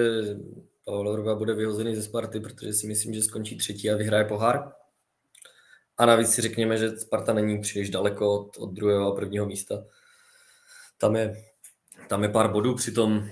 Pavel 0.84 1.12
Vrba 1.12 1.34
bude 1.34 1.54
vyhozený 1.54 1.96
ze 1.96 2.02
Sparty, 2.02 2.40
protože 2.40 2.72
si 2.72 2.86
myslím, 2.86 3.14
že 3.14 3.22
skončí 3.22 3.56
třetí 3.56 3.90
a 3.90 3.96
vyhraje 3.96 4.24
pohár. 4.24 4.72
A 5.98 6.06
navíc 6.06 6.28
si 6.28 6.42
řekněme, 6.42 6.76
že 6.76 6.98
Sparta 6.98 7.32
není 7.32 7.60
příliš 7.60 7.90
daleko 7.90 8.40
od, 8.40 8.56
od 8.56 8.72
druhého 8.72 9.12
a 9.12 9.16
prvního 9.16 9.46
místa. 9.46 9.84
Tam 10.98 11.16
je, 11.16 11.44
tam 12.08 12.22
je 12.22 12.28
pár 12.28 12.52
bodů, 12.52 12.74
přitom 12.74 13.30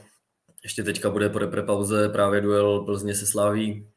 ještě 0.63 0.83
teďka 0.83 1.11
bude 1.11 1.29
po 1.29 1.41
pauze 1.67 2.09
právě 2.09 2.41
duel 2.41 2.85
Plzně 2.85 3.15
se 3.15 3.27
Slaví, 3.27 3.89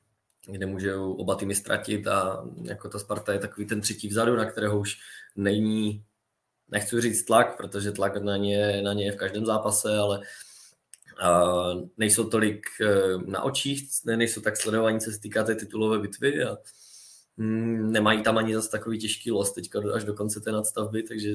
kde 0.46 0.66
může 0.66 0.96
oba 0.96 1.36
týmy 1.36 1.56
ztratit 1.56 2.08
a 2.08 2.46
jako 2.64 2.90
ta 2.90 3.00
Sparta 3.00 3.34
je 3.34 3.40
takový 3.40 3.68
ten 3.68 3.82
třetí 3.82 4.08
vzadu, 4.08 4.36
na 4.36 4.46
kterého 4.46 4.80
už 4.80 4.98
není, 5.36 6.04
nechci 6.72 7.02
říct 7.02 7.24
tlak, 7.24 7.58
protože 7.58 7.92
tlak 7.92 8.18
na 8.18 8.38
ně, 8.38 8.82
na 8.82 8.94
ně 8.94 9.06
je 9.06 9.12
v 9.12 9.18
každém 9.18 9.46
zápase, 9.46 9.98
ale 9.98 10.22
a 11.22 11.44
nejsou 11.98 12.30
tolik 12.30 12.66
e, 12.82 13.18
na 13.32 13.44
očích, 13.44 13.90
nejsou 14.06 14.42
tak 14.42 14.58
sledovaní, 14.58 15.00
co 15.00 15.12
se 15.12 15.20
týká 15.20 15.44
té 15.44 15.56
titulové 15.56 16.00
bitvy 16.00 16.44
a 16.44 16.58
mm, 17.38 17.92
nemají 17.92 18.24
tam 18.24 18.38
ani 18.38 18.56
zase 18.56 18.70
takový 18.70 19.00
těžký 19.00 19.32
los 19.32 19.54
teďka 19.54 19.82
až 19.94 20.04
do 20.04 20.14
konce 20.14 20.40
té 20.40 20.52
nadstavby, 20.52 21.04
takže 21.04 21.30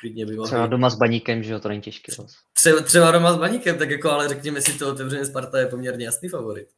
klidně 0.00 0.26
by 0.26 0.36
mohli... 0.36 0.48
Třeba 0.48 0.66
doma 0.66 0.90
s 0.90 0.94
baníkem, 0.94 1.42
že 1.42 1.52
jo, 1.52 1.60
to 1.60 1.68
není 1.68 1.80
těžký 1.80 2.12
los. 2.18 2.36
Třeba, 2.52 2.80
třeba 2.80 3.10
doma 3.10 3.32
s 3.32 3.38
baníkem, 3.38 3.78
tak 3.78 3.90
jako, 3.90 4.10
ale 4.10 4.28
řekněme 4.28 4.60
si 4.60 4.78
to 4.78 4.90
otevřeně, 4.90 5.24
Sparta 5.24 5.58
je 5.58 5.66
poměrně 5.66 6.04
jasný 6.04 6.28
favorit. 6.28 6.68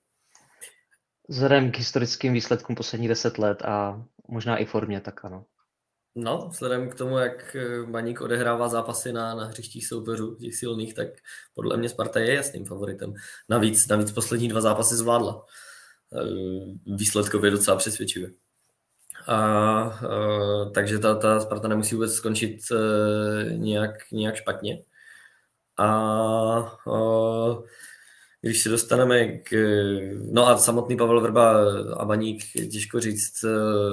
Vzhledem 1.29 1.73
k 1.73 1.79
historickým 1.79 2.33
výsledkům 2.33 2.77
posledních 2.77 3.09
deset 3.09 3.39
let 3.39 3.63
a 3.63 4.05
možná 4.29 4.57
i 4.57 4.65
formě, 4.65 5.01
tak 5.01 5.25
ano. 5.25 5.45
No, 6.15 6.49
vzhledem 6.51 6.91
k 6.91 6.95
tomu, 6.95 7.19
jak 7.19 7.57
eh, 7.57 7.83
Baník 7.87 8.21
odehrává 8.21 8.69
zápasy 8.69 9.13
na, 9.13 9.35
na 9.35 9.45
hřištích 9.45 9.87
soupeřů, 9.87 10.35
těch 10.35 10.57
silných, 10.57 10.95
tak 10.95 11.09
podle 11.55 11.77
mě 11.77 11.89
Sparta 11.89 12.21
je 12.21 12.35
jasným 12.35 12.65
favoritem. 12.65 13.15
Navíc, 13.49 13.89
navíc 13.89 14.13
poslední 14.13 14.49
dva 14.49 14.61
zápasy 14.61 14.97
zvládla. 14.97 15.45
Eh, 16.15 16.95
výsledkově 16.97 17.51
docela 17.51 17.77
přesvědčivě. 17.77 18.31
A, 19.27 19.37
a, 19.37 20.01
eh, 20.05 20.71
takže 20.71 20.99
ta, 20.99 21.15
ta 21.15 21.41
Sparta 21.41 21.69
nemusí 21.69 21.95
vůbec 21.95 22.13
skončit 22.15 22.59
a, 22.73 22.75
nějak, 23.53 24.11
nějak 24.13 24.37
špatně. 24.37 24.83
A, 25.77 25.87
a 25.87 26.99
když 28.41 28.63
se 28.63 28.69
dostaneme 28.69 29.29
k... 29.29 29.53
No 30.33 30.49
a 30.49 30.59
samotný 30.59 30.97
Pavel 30.97 31.21
Vrba 31.21 31.65
a 31.93 32.05
Baník, 32.05 32.43
těžko 32.73 33.01
říct, 33.01 33.45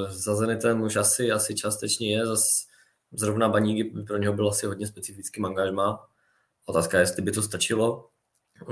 za 0.09 0.35
Zenitem 0.35 0.81
už 0.81 0.95
asi, 0.95 1.31
asi 1.31 1.55
částečně 1.55 2.17
je, 2.17 2.25
zas 2.25 2.65
zrovna 3.11 3.49
Baník 3.49 3.93
by 3.93 4.03
pro 4.03 4.17
něho 4.17 4.33
byl 4.33 4.49
asi 4.49 4.65
hodně 4.65 4.87
specifický 4.87 5.41
angažma. 5.43 6.07
Otázka 6.65 6.97
je, 6.97 7.01
jestli 7.01 7.21
by 7.21 7.31
to 7.31 7.41
stačilo. 7.41 8.09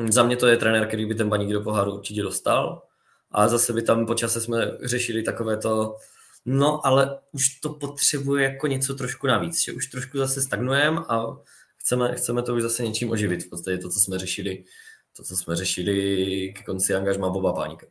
Za 0.09 0.23
mě 0.23 0.37
to 0.37 0.47
je 0.47 0.57
trenér, 0.57 0.87
který 0.87 1.05
by 1.05 1.15
ten 1.15 1.29
Baník 1.29 1.53
do 1.53 1.61
poháru 1.61 1.95
určitě 1.95 2.21
dostal, 2.21 2.81
a 3.31 3.47
zase 3.47 3.73
by 3.73 3.81
tam 3.81 4.05
po 4.05 4.15
čase 4.15 4.41
jsme 4.41 4.77
řešili 4.83 5.23
takové 5.23 5.57
to, 5.57 5.95
no 6.45 6.87
ale 6.87 7.19
už 7.31 7.59
to 7.59 7.69
potřebuje 7.69 8.43
jako 8.43 8.67
něco 8.67 8.95
trošku 8.95 9.27
navíc, 9.27 9.63
že 9.63 9.73
už 9.73 9.87
trošku 9.87 10.17
zase 10.17 10.41
stagnujeme 10.41 11.01
a 11.09 11.25
chceme, 11.77 12.15
chceme 12.15 12.43
to 12.43 12.55
už 12.55 12.61
zase 12.61 12.83
něčím 12.83 13.11
oživit, 13.11 13.43
v 13.43 13.49
podstatě 13.49 13.77
to, 13.77 13.89
co 13.89 13.99
jsme 13.99 14.19
řešili 14.19 14.63
to, 15.17 15.23
co 15.23 15.37
jsme 15.37 15.55
řešili 15.55 16.53
k 16.53 16.65
konci 16.65 16.95
angažma 16.95 17.29
Boba 17.29 17.53
Páníka. 17.53 17.87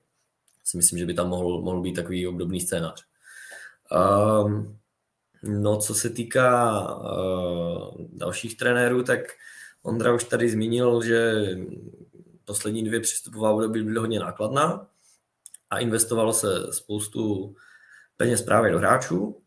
Si 0.64 0.76
myslím, 0.76 0.98
že 0.98 1.06
by 1.06 1.14
tam 1.14 1.28
mohl, 1.28 1.60
mohl 1.62 1.80
být 1.80 1.92
takový 1.94 2.26
obdobný 2.26 2.60
scénář. 2.60 3.04
Um, 4.44 4.78
no, 5.42 5.76
co 5.76 5.94
se 5.94 6.10
týká 6.10 6.80
uh, 6.94 7.94
dalších 8.12 8.56
trenérů, 8.56 9.02
tak 9.02 9.20
Ondra 9.82 10.14
už 10.14 10.24
tady 10.24 10.48
zmínil, 10.48 11.02
že 11.02 11.48
poslední 12.44 12.84
dvě 12.84 13.00
přístupová 13.00 13.50
období 13.50 13.82
byly 13.82 13.98
hodně 13.98 14.20
nákladná 14.20 14.86
a 15.70 15.78
investovalo 15.78 16.32
se 16.32 16.72
spoustu 16.72 17.54
peněz 18.16 18.42
právě 18.42 18.72
do 18.72 18.78
hráčů 18.78 19.42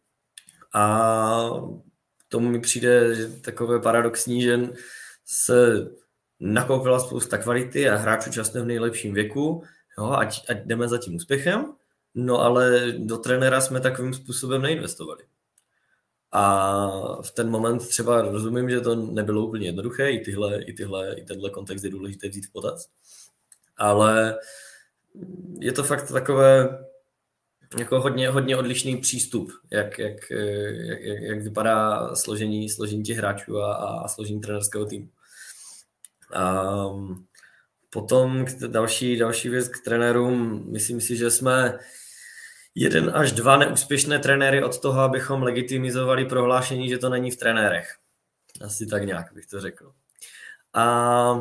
a 0.74 1.40
tomu 2.30 2.50
mi 2.50 2.60
přijde 2.60 3.16
takové 3.42 3.80
paradoxní, 3.80 4.42
že 4.42 4.70
se 5.26 5.88
nakoupila 6.40 7.00
spousta 7.00 7.38
kvality 7.38 7.90
a 7.90 7.96
hráčů 7.96 8.32
často 8.32 8.64
v 8.64 8.66
nejlepším 8.66 9.14
věku, 9.14 9.64
jo, 9.98 10.12
ať, 10.12 10.50
ať 10.50 10.58
jdeme 10.66 10.88
za 10.88 10.98
tím 10.98 11.16
úspěchem, 11.16 11.74
no 12.16 12.42
ale 12.42 12.94
do 12.98 13.18
trenéra 13.18 13.62
jsme 13.62 13.80
takovým 13.80 14.14
způsobem 14.14 14.62
neinvestovali. 14.62 15.24
A 16.32 17.22
v 17.22 17.32
ten 17.32 17.50
moment 17.50 17.88
třeba 17.88 18.22
rozumím, 18.22 18.70
že 18.70 18.82
to 18.82 18.96
nebylo 18.96 19.48
úplně 19.48 19.68
jednoduché, 19.68 20.12
i, 20.12 20.20
tyhle, 20.20 20.62
i, 20.62 20.74
tyhle, 20.74 21.14
i 21.14 21.24
tenhle 21.24 21.50
kontext 21.50 21.86
je 21.86 21.92
důležité 21.92 22.30
vzít 22.30 22.46
v 22.46 22.52
potaz, 22.52 22.90
ale 23.78 24.40
je 25.60 25.72
to 25.72 25.84
fakt 25.84 26.12
takové 26.12 26.80
jako 27.78 28.02
hodně, 28.02 28.30
hodně 28.30 28.58
odlišný 28.58 28.98
přístup, 28.98 29.52
jak, 29.72 30.00
jak, 30.00 30.30
jak, 30.30 31.00
jak 31.02 31.42
vypadá 31.42 32.10
složení, 32.16 32.70
složení 32.70 33.04
těch 33.04 33.18
hráčů 33.18 33.58
a, 33.58 33.74
a 33.74 34.08
složení 34.08 34.42
trenerského 34.42 34.86
týmu. 34.86 35.10
Um, 36.36 37.26
potom 37.90 38.46
další, 38.68 39.18
další 39.18 39.50
věc 39.50 39.68
k 39.68 39.84
trenérům. 39.84 40.66
Myslím 40.72 41.02
si, 41.02 41.18
že 41.18 41.32
jsme 41.32 41.80
jeden 42.76 43.12
až 43.16 43.32
dva 43.32 43.58
neúspěšné 43.58 44.20
trenéry 44.20 44.64
od 44.64 44.80
toho, 44.80 45.02
abychom 45.02 45.44
legitimizovali 45.44 46.26
prohlášení, 46.26 46.90
že 46.90 46.98
to 46.98 47.10
není 47.10 47.32
v 47.32 47.38
trenérech. 47.38 47.96
Asi 48.62 48.86
tak 48.86 49.04
nějak 49.04 49.34
bych 49.34 49.46
to 49.46 49.62
řekl. 49.62 49.94
A 50.74 51.32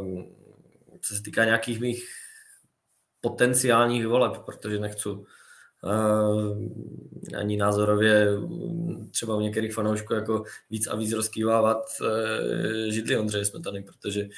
um, 0.00 0.34
co 1.00 1.14
se 1.14 1.22
týká 1.22 1.44
nějakých 1.44 1.80
mých 1.80 2.08
potenciálních 3.20 4.06
voleb, 4.06 4.32
protože 4.44 4.78
nechci 4.78 5.08
ani 7.38 7.56
názorově 7.56 8.26
třeba 9.10 9.36
u 9.36 9.40
některých 9.40 9.74
fanoušků 9.74 10.14
jako 10.14 10.44
víc 10.70 10.86
a 10.86 10.96
víc 10.96 11.12
rozkývávat 11.12 11.84
uh, 12.00 12.06
židli 12.90 13.18
Ondřeje 13.18 13.44
Smetany, 13.44 13.82
protože 13.82 14.28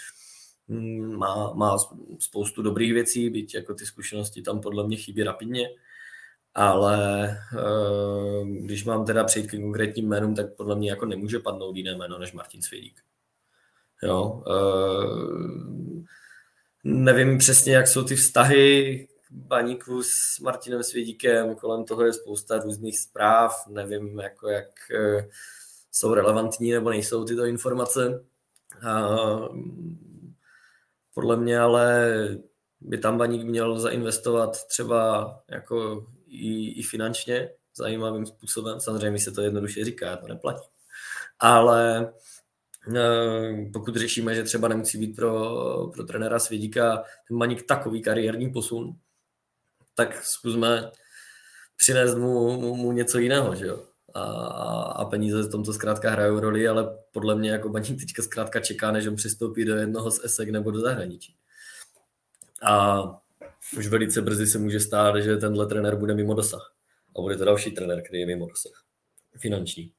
um, 0.67 1.17
má, 1.17 1.53
má 1.53 1.77
spoustu 2.19 2.63
dobrých 2.63 2.93
věcí, 2.93 3.31
byť 3.31 3.55
jako 3.55 3.75
ty 3.75 3.87
zkušenosti 3.87 4.43
tam 4.43 4.61
podle 4.61 4.87
mě 4.87 4.97
chybí 4.97 5.23
rapidně, 5.23 5.69
ale 6.55 7.29
uh, 7.53 8.49
když 8.49 8.85
mám 8.85 9.05
teda 9.05 9.25
přejít 9.25 9.47
k 9.47 9.61
konkrétním 9.61 10.09
jménům, 10.09 10.35
tak 10.35 10.57
podle 10.57 10.77
mě 10.77 10.91
jako 10.91 11.07
nemůže 11.07 11.39
padnout 11.39 11.77
jiné 11.77 11.95
jméno 11.97 12.19
než 12.19 12.33
Martin 12.33 12.63
Svědík. 12.63 13.01
Jo, 14.03 14.43
uh, 14.47 16.03
nevím 16.85 17.39
přesně, 17.39 17.75
jak 17.75 17.89
jsou 17.89 18.05
ty 18.05 18.17
vztahy 18.17 19.09
Baníku 19.35 20.03
s 20.03 20.41
Martinem 20.41 20.83
Svědíkem, 20.83 21.55
kolem 21.55 21.85
toho 21.85 22.05
je 22.05 22.13
spousta 22.13 22.59
různých 22.59 22.99
zpráv, 22.99 23.67
nevím, 23.69 24.21
jako 24.21 24.49
jak 24.49 24.71
eh, 24.91 25.29
jsou 25.93 26.15
relevantní 26.15 26.73
nebo 26.73 26.91
nejsou 26.91 27.25
tyto 27.25 27.45
informace. 27.45 28.25
A 28.89 29.09
podle 31.15 31.37
mě 31.37 31.59
ale 31.61 32.29
by 32.81 32.99
tam 32.99 33.19
Baník 33.19 33.43
měl 33.43 33.79
zainvestovat 33.79 34.67
třeba 34.67 35.31
jako 35.49 36.07
i, 36.27 36.81
i 36.81 36.83
finančně 36.83 37.51
zajímavým 37.77 38.27
způsobem. 38.27 38.81
Samozřejmě 38.81 39.19
se 39.19 39.33
to 39.33 39.43
jednoduše 39.43 39.85
říká, 39.85 40.17
to 40.17 40.27
neplatí. 40.29 40.69
Ale 41.39 42.13
eh, 42.97 43.71
pokud 43.73 43.97
řešíme, 43.97 44.35
že 44.35 44.43
třeba 44.43 44.69
nemusí 44.69 44.99
být 44.99 45.17
pro, 45.17 45.91
pro 45.95 46.05
trenéra 46.05 46.39
Svědíka 46.39 47.05
ten 47.29 47.39
Baník 47.39 47.63
takový 47.63 48.03
kariérní 48.03 48.53
posun, 48.53 48.97
tak 49.95 50.25
zkusme 50.25 50.91
přinést 51.77 52.15
mu, 52.15 52.61
mu, 52.61 52.77
mu 52.77 52.93
něco 52.93 53.19
jiného, 53.19 53.55
že 53.55 53.67
jo. 53.67 53.87
A, 54.15 54.23
a 54.83 55.05
peníze 55.05 55.43
v 55.43 55.51
tomto 55.51 55.73
zkrátka 55.73 56.11
hrajou 56.11 56.41
roli, 56.41 56.69
ale 56.69 56.99
podle 57.13 57.35
mě 57.35 57.51
jako 57.51 57.69
baník 57.69 58.01
teďka 58.01 58.23
zkrátka 58.23 58.61
čeká, 58.61 58.93
než 58.93 59.07
on 59.07 59.17
přistoupí 59.17 59.65
do 59.65 59.77
jednoho 59.77 60.11
z 60.11 60.25
ESEK 60.25 60.49
nebo 60.49 60.71
do 60.71 60.81
zahraničí. 60.81 61.37
A 62.63 63.03
už 63.79 63.87
velice 63.87 64.23
brzy 64.23 64.47
se 64.47 64.59
může 64.59 64.81
stát, 64.81 65.17
že 65.17 65.37
tenhle 65.37 65.67
trenér 65.67 65.97
bude 65.97 66.15
mimo 66.15 66.35
dosah. 66.35 66.75
A 67.19 67.21
bude 67.21 67.37
to 67.37 67.45
další 67.45 67.71
trenér, 67.71 68.03
který 68.03 68.21
je 68.21 68.27
mimo 68.27 68.47
dosah. 68.47 68.85
Finanční. 69.39 69.93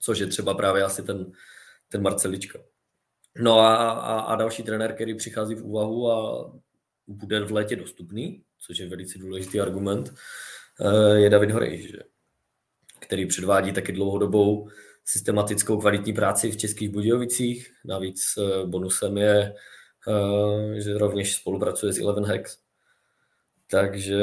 Což 0.00 0.18
je 0.18 0.26
třeba 0.26 0.54
právě 0.54 0.82
asi 0.82 1.02
ten, 1.02 1.32
ten 1.88 2.02
Marcelička. 2.02 2.58
No 3.38 3.60
a, 3.60 3.90
a, 3.90 4.20
a 4.20 4.36
další 4.36 4.62
trenér, 4.62 4.94
který 4.94 5.14
přichází 5.14 5.54
v 5.54 5.64
úvahu 5.64 6.12
a 6.12 6.50
bude 7.06 7.40
v 7.44 7.52
létě 7.52 7.76
dostupný, 7.76 8.42
což 8.66 8.78
je 8.78 8.88
velice 8.88 9.18
důležitý 9.18 9.60
argument, 9.60 10.14
eh, 10.80 11.18
je 11.18 11.30
David 11.30 11.50
Horej, 11.50 11.88
že? 11.88 11.98
který 13.00 13.26
předvádí 13.26 13.72
taky 13.72 13.92
dlouhodobou 13.92 14.68
systematickou 15.04 15.80
kvalitní 15.80 16.12
práci 16.12 16.50
v 16.50 16.56
Českých 16.56 16.88
Budějovicích. 16.88 17.72
Navíc 17.84 18.24
eh, 18.38 18.66
bonusem 18.66 19.16
je, 19.16 19.54
eh, 20.08 20.80
že 20.80 20.98
rovněž 20.98 21.34
spolupracuje 21.36 21.92
s 21.92 21.98
Eleven 21.98 22.24
Hex. 22.24 22.58
Takže 23.70 24.22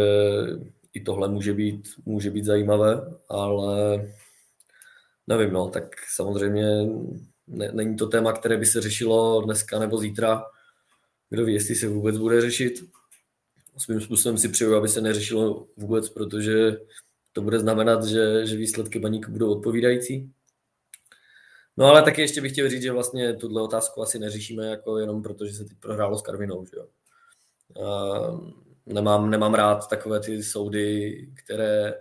i 0.93 1.01
tohle 1.01 1.27
může 1.27 1.53
být, 1.53 1.89
může 2.05 2.31
být 2.31 2.45
zajímavé, 2.45 3.01
ale 3.29 4.07
nevím, 5.27 5.53
no, 5.53 5.69
tak 5.69 5.83
samozřejmě 6.15 6.65
ne, 7.47 7.71
není 7.71 7.95
to 7.95 8.07
téma, 8.07 8.33
které 8.33 8.57
by 8.57 8.65
se 8.65 8.81
řešilo 8.81 9.41
dneska 9.41 9.79
nebo 9.79 9.97
zítra. 9.97 10.43
Kdo 11.29 11.45
ví, 11.45 11.53
jestli 11.53 11.75
se 11.75 11.87
vůbec 11.87 12.17
bude 12.17 12.41
řešit 12.41 12.73
svým 13.79 14.01
způsobem 14.01 14.37
si 14.37 14.49
přeju, 14.49 14.75
aby 14.75 14.87
se 14.87 15.01
neřešilo 15.01 15.67
vůbec, 15.77 16.09
protože 16.09 16.77
to 17.33 17.41
bude 17.41 17.59
znamenat, 17.59 18.03
že, 18.03 18.45
že 18.45 18.57
výsledky 18.57 18.99
baníku 18.99 19.31
budou 19.31 19.51
odpovídající. 19.51 20.31
No 21.77 21.85
ale 21.85 22.03
taky 22.03 22.21
ještě 22.21 22.41
bych 22.41 22.51
chtěl 22.51 22.69
říct, 22.69 22.81
že 22.81 22.91
vlastně 22.91 23.33
tuhle 23.33 23.61
otázku 23.61 24.01
asi 24.01 24.19
neřešíme 24.19 24.67
jako 24.67 24.97
jenom 24.97 25.23
proto, 25.23 25.45
že 25.45 25.53
se 25.53 25.65
teď 25.65 25.77
prohrálo 25.79 26.17
s 26.17 26.21
Karvinou, 26.21 26.65
že 26.65 26.77
jo. 26.77 26.87
Nemám, 28.85 29.29
nemám 29.29 29.53
rád 29.53 29.89
takové 29.89 30.19
ty 30.19 30.43
soudy, 30.43 31.27
které 31.43 31.93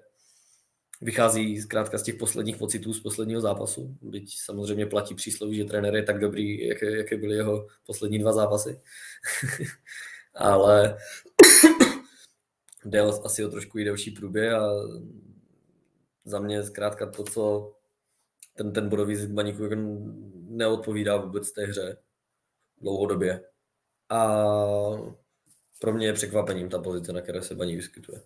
vychází 1.01 1.61
zkrátka 1.61 1.99
z 1.99 2.03
těch 2.03 2.15
posledních 2.15 2.57
pocitů 2.57 2.95
z 2.95 3.01
posledního 3.01 3.41
zápasu. 3.41 3.97
Byť 4.03 4.39
samozřejmě 4.39 4.87
platí 4.87 5.15
přísloví, 5.15 5.57
že 5.57 5.65
trenér 5.65 5.95
je 5.95 6.03
tak 6.03 6.21
dobrý, 6.21 6.67
jaké, 6.67 6.97
jaké 6.97 7.17
byly 7.17 7.37
jeho 7.37 7.67
poslední 7.87 8.19
dva 8.19 8.33
zápasy. 8.33 8.81
Ale 10.35 10.97
jde 12.89 13.01
asi 13.01 13.45
o 13.45 13.49
trošku 13.49 13.79
i 13.79 13.85
delší 13.85 14.11
průběh 14.11 14.53
a 14.53 14.71
za 16.25 16.41
mě 16.41 16.63
zkrátka 16.63 17.11
to, 17.11 17.25
co 17.25 17.75
ten, 18.55 18.73
ten 18.73 18.89
bodový 18.89 19.17
zisk 19.17 19.31
baníku 19.31 19.63
jako 19.63 19.77
neodpovídá 20.49 21.17
vůbec 21.17 21.53
té 21.53 21.67
hře 21.67 21.97
dlouhodobě. 22.81 23.45
A 24.09 24.37
pro 25.81 25.93
mě 25.93 26.07
je 26.07 26.13
překvapením 26.13 26.69
ta 26.69 26.79
pozice, 26.79 27.13
na 27.13 27.21
které 27.21 27.43
se 27.43 27.55
baník 27.55 27.77
vyskytuje. 27.77 28.23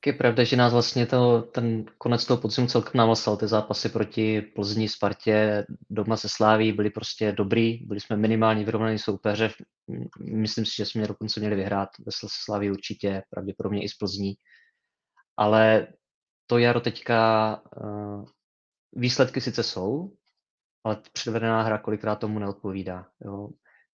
Tak 0.00 0.06
je 0.06 0.12
pravda, 0.12 0.44
že 0.44 0.56
nás 0.56 0.72
vlastně 0.72 1.06
to, 1.06 1.42
ten 1.42 1.84
konec 1.98 2.24
toho 2.24 2.40
podzimu 2.40 2.66
celkem 2.66 2.98
namasal. 2.98 3.36
Ty 3.36 3.46
zápasy 3.46 3.88
proti 3.88 4.40
Plzni, 4.40 4.88
Spartě, 4.88 5.66
doma 5.90 6.16
se 6.16 6.28
Sláví 6.28 6.72
byly 6.72 6.90
prostě 6.90 7.32
dobrý. 7.32 7.78
Byli 7.86 8.00
jsme 8.00 8.16
minimálně 8.16 8.64
vyrovnaný 8.64 8.98
soupeře. 8.98 9.50
Myslím 10.20 10.64
si, 10.64 10.72
že 10.76 10.86
jsme 10.86 11.06
dokonce 11.06 11.40
měli 11.40 11.56
vyhrát 11.56 11.88
ve 11.98 12.12
Sláví 12.44 12.70
určitě, 12.70 13.22
pravděpodobně 13.30 13.82
i 13.82 13.88
z 13.88 13.94
Plzní. 13.94 14.34
Ale 15.36 15.86
to 16.46 16.58
jaro 16.58 16.80
teďka 16.80 17.62
uh, 17.82 18.24
výsledky 18.92 19.40
sice 19.40 19.62
jsou, 19.62 20.12
ale 20.84 21.02
předvedená 21.12 21.62
hra 21.62 21.78
kolikrát 21.78 22.16
tomu 22.16 22.38
neodpovídá. 22.38 23.06
Jo. 23.24 23.48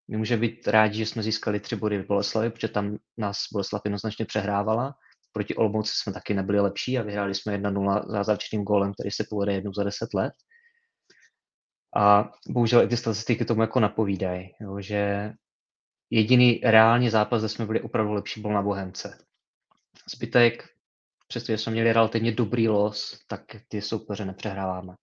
My 0.07 0.17
můžeme 0.17 0.41
být 0.41 0.67
rádi, 0.67 0.97
že 0.97 1.05
jsme 1.05 1.23
získali 1.23 1.59
tři 1.59 1.75
body 1.75 1.97
v 1.97 2.07
Boleslavi, 2.07 2.49
protože 2.49 2.67
tam 2.67 2.97
nás 3.17 3.37
Boleslav 3.51 3.81
jednoznačně 3.85 4.25
přehrávala. 4.25 4.95
Proti 5.37 5.55
Olomouci 5.55 5.91
jsme 5.95 6.13
taky 6.13 6.33
nebyli 6.33 6.59
lepší 6.59 6.97
a 6.97 7.01
vyhráli 7.01 7.35
jsme 7.35 7.57
1-0 7.57 8.11
zázračným 8.11 8.63
gólem, 8.63 8.93
který 8.93 9.11
se 9.11 9.25
povede 9.29 9.53
jednou 9.53 9.73
za 9.73 9.83
10 9.83 10.13
let. 10.13 10.33
A 11.97 12.31
bohužel 12.49 12.81
i 12.83 12.87
ty 12.87 12.97
statistiky 12.97 13.45
tomu 13.45 13.61
jako 13.61 13.79
napovídají, 13.79 14.49
že 14.79 15.31
jediný 16.09 16.61
reálný 16.63 17.09
zápas, 17.09 17.41
kde 17.41 17.49
jsme 17.49 17.65
byli 17.65 17.81
opravdu 17.81 18.13
lepší, 18.13 18.41
byl 18.41 18.51
na 18.51 18.61
Bohemce. 18.61 19.17
Zbytek, 20.15 20.69
přestože 21.27 21.57
jsme 21.57 21.71
měli 21.71 21.93
relativně 21.93 22.31
dobrý 22.31 22.67
los, 22.67 23.25
tak 23.27 23.41
ty 23.67 23.81
soupeře 23.81 24.25
nepřehráváme. 24.25 24.93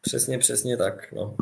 Přesně, 0.00 0.38
přesně 0.38 0.76
tak. 0.76 1.12
No. 1.12 1.36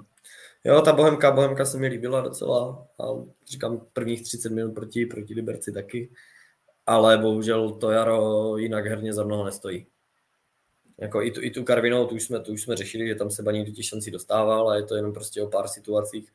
Jo, 0.65 0.81
ta 0.81 0.93
Bohemka, 0.93 1.31
Bohemka 1.31 1.65
se 1.65 1.79
mi 1.79 1.87
líbila 1.87 2.21
docela 2.21 2.87
a 3.01 3.05
říkám 3.47 3.87
prvních 3.93 4.23
30 4.23 4.53
minut 4.53 4.75
proti, 4.75 5.07
proti 5.07 5.35
Liberci 5.35 5.73
taky, 5.73 6.11
ale 6.87 7.19
bohužel 7.19 7.71
to 7.71 7.91
jaro 7.91 8.57
jinak 8.57 8.87
herně 8.87 9.15
za 9.15 9.25
mnoho 9.25 9.45
nestojí. 9.45 9.87
Jako 10.99 11.23
i 11.23 11.31
tu, 11.31 11.43
i 11.43 11.51
tu 11.51 11.65
Karvinou, 11.65 12.07
tu 12.07 12.15
už, 12.15 12.23
jsme, 12.23 12.41
tu 12.41 12.53
už 12.53 12.63
jsme 12.63 12.77
řešili, 12.77 13.09
že 13.09 13.15
tam 13.15 13.31
se 13.31 13.43
Baník 13.43 13.67
do 13.67 13.73
těch 13.73 13.87
šancí 13.87 14.11
dostával 14.11 14.71
a 14.71 14.77
je 14.77 14.83
to 14.83 14.95
jenom 14.95 15.13
prostě 15.13 15.43
o 15.43 15.47
pár 15.47 15.69
situacích, 15.69 16.33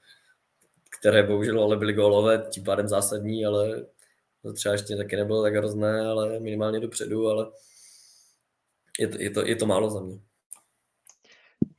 které 0.99 1.23
bohužel 1.23 1.63
ale 1.63 1.77
byly 1.77 1.93
gólové, 1.93 2.45
tím 2.49 2.63
pádem 2.63 2.87
zásadní, 2.87 3.45
ale 3.45 3.85
to 4.41 4.53
třeba 4.53 4.73
ještě 4.73 4.95
taky 4.95 5.15
nebylo 5.15 5.43
tak 5.43 5.55
hrozné, 5.55 6.01
ale 6.01 6.39
minimálně 6.39 6.79
dopředu, 6.79 7.27
ale 7.27 7.51
je 8.99 9.07
to, 9.07 9.21
je 9.21 9.29
to, 9.29 9.47
je 9.47 9.55
to 9.55 9.65
málo 9.65 9.89
za 9.89 9.99
mě. 9.99 10.19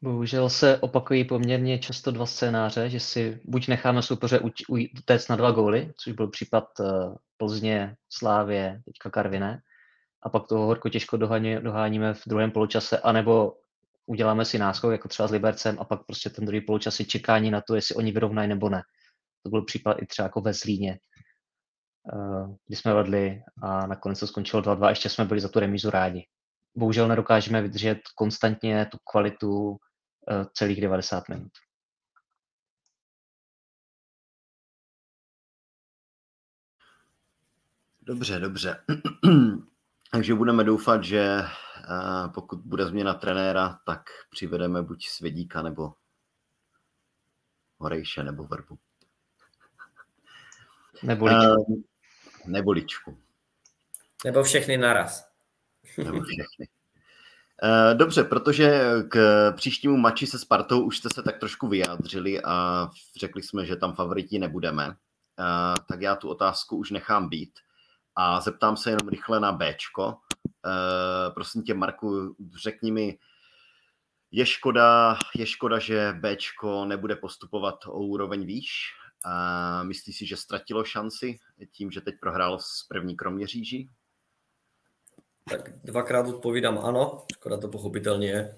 Bohužel 0.05 0.51
se 0.51 0.79
opakují 0.79 1.25
poměrně 1.25 1.79
často 1.79 2.11
dva 2.11 2.27
scénáře, 2.27 2.91
že 2.91 3.01
si 3.01 3.41
buď 3.45 3.69
necháme 3.69 4.03
soupeře 4.03 4.41
utéct 4.99 5.29
na 5.29 5.37
dva 5.37 5.51
góly, 5.51 5.93
což 5.97 6.13
byl 6.13 6.29
případ 6.29 6.65
uh, 6.81 7.15
Plzně, 7.37 7.97
Slávě, 8.13 8.83
teďka 8.85 9.11
Karviné, 9.11 9.61
a 10.23 10.29
pak 10.29 10.49
toho 10.49 10.67
horko 10.67 10.89
těžko 10.89 11.17
dohání, 11.17 11.57
doháníme 11.61 12.15
v 12.15 12.23
druhém 12.27 12.51
poločase, 12.51 12.99
anebo 12.99 13.55
uděláme 14.07 14.45
si 14.45 14.59
náskok, 14.59 14.93
jako 14.93 15.09
třeba 15.09 15.29
s 15.29 15.31
Libercem, 15.31 15.77
a 15.81 15.85
pak 15.85 16.07
prostě 16.07 16.31
ten 16.31 16.47
druhý 16.47 16.61
poločas 16.61 17.01
je 17.01 17.07
čekání 17.07 17.51
na 17.51 17.61
to, 17.61 17.75
jestli 17.75 17.95
oni 17.95 18.13
vyrovnají 18.13 18.49
nebo 18.49 18.69
ne. 18.69 18.83
To 19.43 19.51
byl 19.51 19.63
případ 19.63 20.03
i 20.03 20.07
třeba 20.07 20.27
jako 20.27 20.41
ve 20.41 20.53
Zlíně, 20.53 20.99
uh, 22.15 22.55
kdy 22.67 22.77
jsme 22.77 22.95
vedli 22.95 23.43
a 23.63 23.87
nakonec 23.87 24.21
to 24.21 24.27
skončilo 24.27 24.63
2-2, 24.63 24.89
ještě 24.89 25.09
jsme 25.09 25.25
byli 25.25 25.41
za 25.41 25.49
tu 25.49 25.61
remízu 25.61 25.91
rádi. 25.91 26.27
Bohužel 26.77 27.09
nedokážeme 27.09 27.63
vydržet 27.63 27.99
konstantně 28.17 28.87
tu 28.87 28.99
kvalitu 29.11 29.77
Eh, 29.77 29.93
celých 30.53 30.81
90 30.81 31.29
minut. 31.29 31.53
Dobře, 38.03 38.39
dobře. 38.39 38.85
Takže 40.12 40.35
budeme 40.35 40.64
doufat, 40.64 41.05
že 41.05 41.41
eh, 41.41 42.29
pokud 42.35 42.61
bude 42.61 42.87
změna 42.87 43.14
trenéra, 43.14 43.81
tak 43.87 44.01
přivedeme 44.31 44.83
buď 44.83 45.07
Svědíka 45.07 45.62
nebo 45.62 45.95
Horejše 47.79 48.22
nebo 48.22 48.45
Vrbu. 48.45 48.79
Nebo 51.03 51.27
ličku. 51.27 51.64
Uh, 51.75 51.83
nebo 52.47 52.72
ličku. 52.72 53.18
Nebo 54.25 54.43
všechny 54.43 54.77
naraz. 54.77 55.29
Nebo 55.99 56.20
všechny. 56.20 56.74
Eh, 57.63 57.95
dobře, 57.95 58.25
protože 58.25 58.85
k 59.09 59.53
příštímu 59.57 59.97
mači 59.97 60.27
se 60.27 60.39
Spartou 60.39 60.83
už 60.83 60.99
jste 60.99 61.09
se 61.15 61.23
tak 61.23 61.39
trošku 61.39 61.69
vyjádřili 61.69 62.43
a 62.43 62.89
řekli 63.17 63.43
jsme, 63.43 63.67
že 63.67 63.77
tam 63.77 63.95
favoriti 63.95 64.39
nebudeme, 64.39 64.97
eh, 65.41 65.75
tak 65.89 66.01
já 66.01 66.17
tu 66.17 66.29
otázku 66.29 66.77
už 66.77 66.91
nechám 66.91 67.29
být 67.29 67.59
a 68.17 68.41
zeptám 68.41 68.77
se 68.77 68.91
jenom 68.91 69.09
rychle 69.09 69.41
na 69.41 69.53
Bčko. 69.53 70.17
Eh, 70.67 71.31
prosím 71.31 71.63
tě, 71.63 71.75
Marku, 71.75 72.37
řekni 72.63 72.93
mi, 72.93 73.19
je 74.31 74.47
škoda, 74.47 75.19
je 75.35 75.47
škoda, 75.47 75.79
že 75.79 76.13
Bčko 76.13 76.85
nebude 76.85 77.17
postupovat 77.17 77.75
o 77.87 77.99
úroveň 78.01 78.47
výš? 78.47 78.71
Myslíš 79.83 80.17
si, 80.17 80.27
že 80.27 80.37
ztratilo 80.37 80.85
šanci 80.85 81.39
tím, 81.73 81.91
že 81.91 82.01
teď 82.01 82.15
prohrál 82.21 82.59
s 82.59 82.87
první 82.89 83.17
Kroměříží? 83.17 83.91
Tak 85.51 85.84
dvakrát 85.84 86.26
odpovídám 86.26 86.78
ano, 86.78 87.26
škoda 87.32 87.57
to 87.57 87.68
pochopitelně 87.68 88.28
je. 88.28 88.57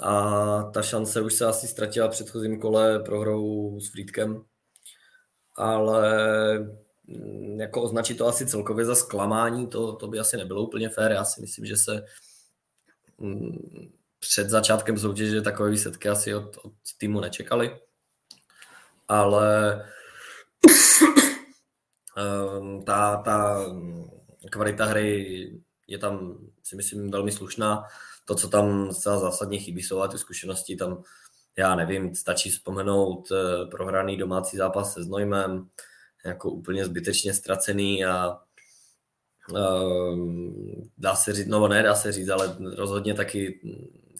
A 0.00 0.62
ta 0.62 0.82
šance 0.82 1.20
už 1.20 1.34
se 1.34 1.46
asi 1.46 1.68
ztratila 1.68 2.08
v 2.08 2.10
předchozím 2.10 2.60
kole 2.60 2.98
prohrou 2.98 3.80
s 3.80 3.90
Frýdkem, 3.90 4.44
ale 5.56 6.58
mm, 7.06 7.60
jako 7.60 7.82
označit 7.82 8.14
to 8.14 8.26
asi 8.26 8.46
celkově 8.46 8.84
za 8.84 8.94
zklamání, 8.94 9.66
to, 9.66 9.96
to 9.96 10.08
by 10.08 10.18
asi 10.18 10.36
nebylo 10.36 10.62
úplně 10.62 10.88
fér. 10.88 11.12
Já 11.12 11.24
si 11.24 11.40
myslím, 11.40 11.66
že 11.66 11.76
se 11.76 12.04
mm, 13.18 13.92
před 14.18 14.48
začátkem 14.48 14.98
soutěže 14.98 15.42
takové 15.42 15.70
výsledky 15.70 16.08
asi 16.08 16.34
od, 16.34 16.56
od 16.56 16.72
týmu 16.98 17.20
nečekali. 17.20 17.80
Ale 19.08 19.84
ehm, 22.16 22.82
ta, 22.82 23.16
ta 23.16 23.66
kvalita 24.50 24.84
hry 24.84 25.52
je 25.86 25.98
tam, 25.98 26.38
si 26.62 26.76
myslím, 26.76 27.10
velmi 27.10 27.32
slušná. 27.32 27.84
To, 28.24 28.34
co 28.34 28.48
tam 28.48 28.92
zcela 28.92 29.18
zásadně 29.18 29.58
chybí, 29.58 29.82
jsou 29.82 30.08
ty 30.08 30.18
zkušenosti. 30.18 30.76
Tam, 30.76 31.02
já 31.58 31.74
nevím, 31.74 32.14
stačí 32.14 32.50
vzpomenout 32.50 33.28
eh, 33.32 33.66
prohraný 33.66 34.16
domácí 34.16 34.56
zápas 34.56 34.94
se 34.94 35.02
Znojmem, 35.02 35.68
jako 36.24 36.50
úplně 36.50 36.84
zbytečně 36.84 37.34
ztracený 37.34 38.04
a 38.04 38.38
um, 39.52 40.90
dá 40.98 41.14
se 41.14 41.32
říct, 41.32 41.46
no 41.46 41.68
ne, 41.68 41.82
dá 41.82 41.94
se 41.94 42.12
říct, 42.12 42.28
ale 42.28 42.56
rozhodně 42.76 43.14
taky 43.14 43.60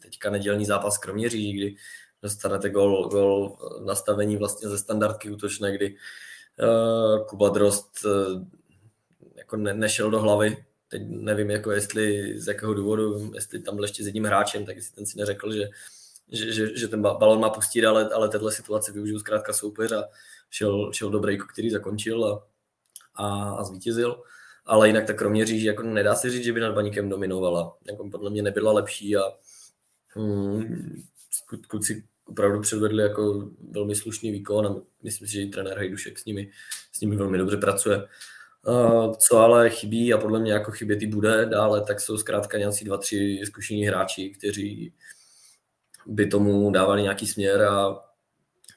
teďka 0.03 0.31
nedělní 0.31 0.65
zápas 0.65 0.99
Kroměří, 0.99 1.53
kdy 1.53 1.77
dostanete 2.23 2.71
gol, 2.71 3.09
gol 3.09 3.57
nastavení 3.85 4.37
vlastně 4.37 4.69
ze 4.69 4.79
standardky 4.79 5.31
útočné, 5.31 5.73
kdy 5.73 5.97
uh, 5.97 7.27
Kuba 7.27 7.49
Drost 7.49 8.05
uh, 8.05 8.43
jako 9.51 9.57
ne, 9.57 9.75
nešel 9.75 10.11
do 10.11 10.21
hlavy. 10.21 10.65
Teď 10.89 11.03
nevím, 11.07 11.51
jako 11.51 11.71
jestli 11.71 12.35
z 12.41 12.47
jakého 12.47 12.75
důvodu, 12.75 13.33
jestli 13.35 13.63
tam 13.63 13.75
byl 13.75 13.85
ještě 13.85 14.03
s 14.03 14.07
jedním 14.07 14.25
hráčem, 14.25 14.67
tak 14.67 14.77
jestli 14.77 14.95
ten 14.95 15.07
si 15.07 15.19
neřekl, 15.19 15.53
že, 15.53 15.69
že, 16.29 16.53
že, 16.53 16.77
že 16.77 16.89
ten 16.89 17.03
balon 17.03 17.41
má 17.41 17.51
pustit, 17.51 17.87
ale, 17.87 18.09
ale 18.09 18.29
téhle 18.29 18.53
situace 18.53 18.93
využil 18.93 19.21
zkrátka 19.21 19.53
soupeř 19.53 19.93
a 19.93 20.09
šel, 20.51 20.93
šel 20.93 21.11
do 21.11 21.21
breaku, 21.21 21.47
který 21.47 21.71
zakončil 21.71 22.25
a, 22.25 22.47
a, 23.15 23.51
a 23.51 23.65
zvítězil. 23.65 24.23
Ale 24.67 24.89
jinak 24.89 25.07
tak 25.07 25.19
kromě 25.19 25.47
říži, 25.47 25.67
jako 25.67 25.83
nedá 25.83 26.15
se 26.15 26.31
říct, 26.31 26.45
že 26.45 26.53
by 26.53 26.61
nad 26.61 26.75
Baníkem 26.75 27.09
dominovala. 27.09 27.77
Jako 27.87 28.11
podle 28.11 28.31
mě 28.31 28.43
nebyla 28.43 28.73
lepší 28.73 29.17
a 29.17 29.23
hmm, 30.09 31.03
kluci 31.69 32.05
opravdu 32.25 32.61
předvedli 32.61 33.03
jako 33.03 33.51
velmi 33.71 33.95
slušný 33.95 34.31
výkon 34.31 34.67
a 34.67 34.77
myslím 35.03 35.29
si, 35.29 35.35
že 35.35 35.41
i 35.41 35.49
trenér 35.49 35.79
Hejdušek 35.79 36.19
s 36.19 36.25
nimi, 36.25 36.51
s 36.93 37.01
nimi 37.01 37.17
velmi 37.17 37.39
dobře 37.39 37.57
pracuje. 37.57 38.09
Co 39.19 39.39
ale 39.39 39.71
chybí 39.71 40.15
a 40.15 40.19
podle 40.19 40.41
mě 40.41 40.53
jako 40.53 40.71
chybět 40.71 41.03
i 41.03 41.07
bude 41.07 41.47
dále, 41.47 41.85
tak 41.85 42.01
jsou 42.01 42.19
zkrátka 42.19 42.59
nějací 42.59 42.85
dva, 42.85 42.97
tři 42.97 43.43
zkušení 43.47 43.87
hráči, 43.87 44.31
kteří 44.31 44.93
by 46.07 46.27
tomu 46.27 46.71
dávali 46.71 47.03
nějaký 47.03 47.27
směr 47.27 47.63
a, 47.63 47.99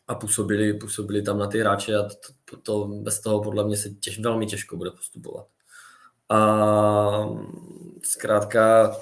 a 0.08 0.16
působili, 0.16 0.74
působili 0.74 1.22
tam 1.22 1.40
na 1.40 1.48
ty 1.48 1.60
hráče 1.60 1.96
a 1.96 2.04
to, 2.04 2.34
to, 2.46 2.58
to 2.58 2.88
bez 2.88 3.22
toho 3.22 3.44
podle 3.44 3.66
mě 3.66 3.78
se 3.78 3.90
těž, 3.90 4.20
velmi 4.20 4.46
těžko 4.46 4.78
bude 4.78 4.92
postupovat. 4.92 5.48
A 6.30 7.30
zkrátka, 8.04 8.96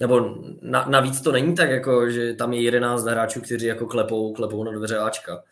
nebo 0.00 0.36
na, 0.62 0.84
navíc 0.84 1.20
to 1.20 1.32
není 1.32 1.54
tak, 1.54 1.70
jako, 1.70 2.10
že 2.10 2.34
tam 2.34 2.52
je 2.52 2.62
11 2.62 3.04
hráčů, 3.04 3.40
kteří 3.40 3.66
jako 3.66 3.86
klepou, 3.86 4.32
klepou 4.32 4.64
na 4.64 4.72
dveře 4.72 4.98
Ačka. 4.98 5.42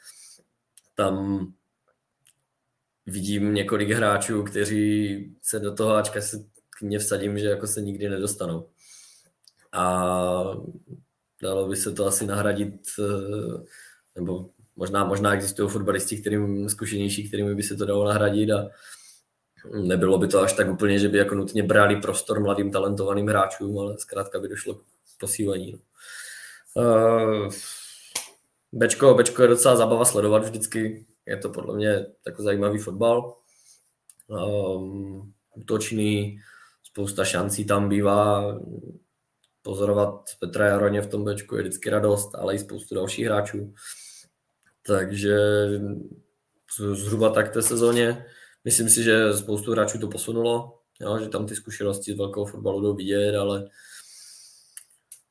Tam 0.94 1.46
vidím 3.06 3.54
několik 3.54 3.90
hráčů, 3.90 4.42
kteří 4.42 5.36
se 5.42 5.60
do 5.60 5.74
toho 5.74 5.94
Ačka 5.94 6.20
se 6.20 6.44
k 6.78 6.82
mně 6.82 6.98
vsadím, 6.98 7.38
že 7.38 7.46
jako 7.46 7.66
se 7.66 7.82
nikdy 7.82 8.08
nedostanou. 8.08 8.68
A 9.72 10.02
dalo 11.42 11.68
by 11.68 11.76
se 11.76 11.92
to 11.92 12.06
asi 12.06 12.26
nahradit, 12.26 12.80
eh, 12.98 13.62
nebo 14.14 14.50
možná, 14.76 15.04
možná 15.04 15.34
existují 15.34 15.70
fotbalisti, 15.70 16.16
kterým 16.16 16.68
zkušenější, 16.68 17.28
kterými 17.28 17.54
by 17.54 17.62
se 17.62 17.76
to 17.76 17.86
dalo 17.86 18.04
nahradit 18.04 18.50
a 18.50 18.68
nebylo 19.74 20.18
by 20.18 20.28
to 20.28 20.40
až 20.40 20.52
tak 20.52 20.68
úplně, 20.68 20.98
že 20.98 21.08
by 21.08 21.18
jako 21.18 21.34
nutně 21.34 21.62
brali 21.62 21.96
prostor 21.96 22.40
mladým 22.40 22.70
talentovaným 22.70 23.26
hráčům, 23.26 23.78
ale 23.78 23.98
zkrátka 23.98 24.40
by 24.40 24.48
došlo 24.48 24.74
k 24.74 24.80
posílení. 25.20 25.80
Uh, 26.74 27.52
Bečko, 28.72 29.14
Bečko 29.14 29.42
je 29.42 29.48
docela 29.48 29.76
zabava 29.76 30.04
sledovat 30.04 30.44
vždycky, 30.44 31.06
je 31.26 31.36
to 31.36 31.50
podle 31.50 31.76
mě 31.76 32.06
takový 32.24 32.44
zajímavý 32.44 32.78
fotbal. 32.78 33.36
Um, 34.28 35.32
útočný, 35.54 36.38
spousta 36.82 37.24
šancí 37.24 37.64
tam 37.64 37.88
bývá, 37.88 38.58
pozorovat 39.62 40.24
Petra 40.40 40.66
Jaroně 40.66 41.02
v 41.02 41.06
tom 41.06 41.24
Bčku 41.24 41.56
je 41.56 41.62
vždycky 41.62 41.90
radost, 41.90 42.34
ale 42.34 42.54
i 42.54 42.58
spoustu 42.58 42.94
dalších 42.94 43.26
hráčů. 43.26 43.74
Takže 44.86 45.38
zhruba 46.92 47.30
tak 47.30 47.52
té 47.52 47.62
sezóně. 47.62 48.26
Myslím 48.64 48.88
si, 48.88 49.02
že 49.02 49.34
spoustu 49.34 49.72
hráčů 49.72 49.98
to 49.98 50.08
posunulo, 50.08 50.78
jo, 51.00 51.18
že 51.18 51.28
tam 51.28 51.46
ty 51.46 51.56
zkušenosti 51.56 52.12
z 52.12 52.16
velkého 52.16 52.46
fotbalu 52.46 52.80
jdou 52.80 52.94
vidět, 52.94 53.36
ale 53.36 53.68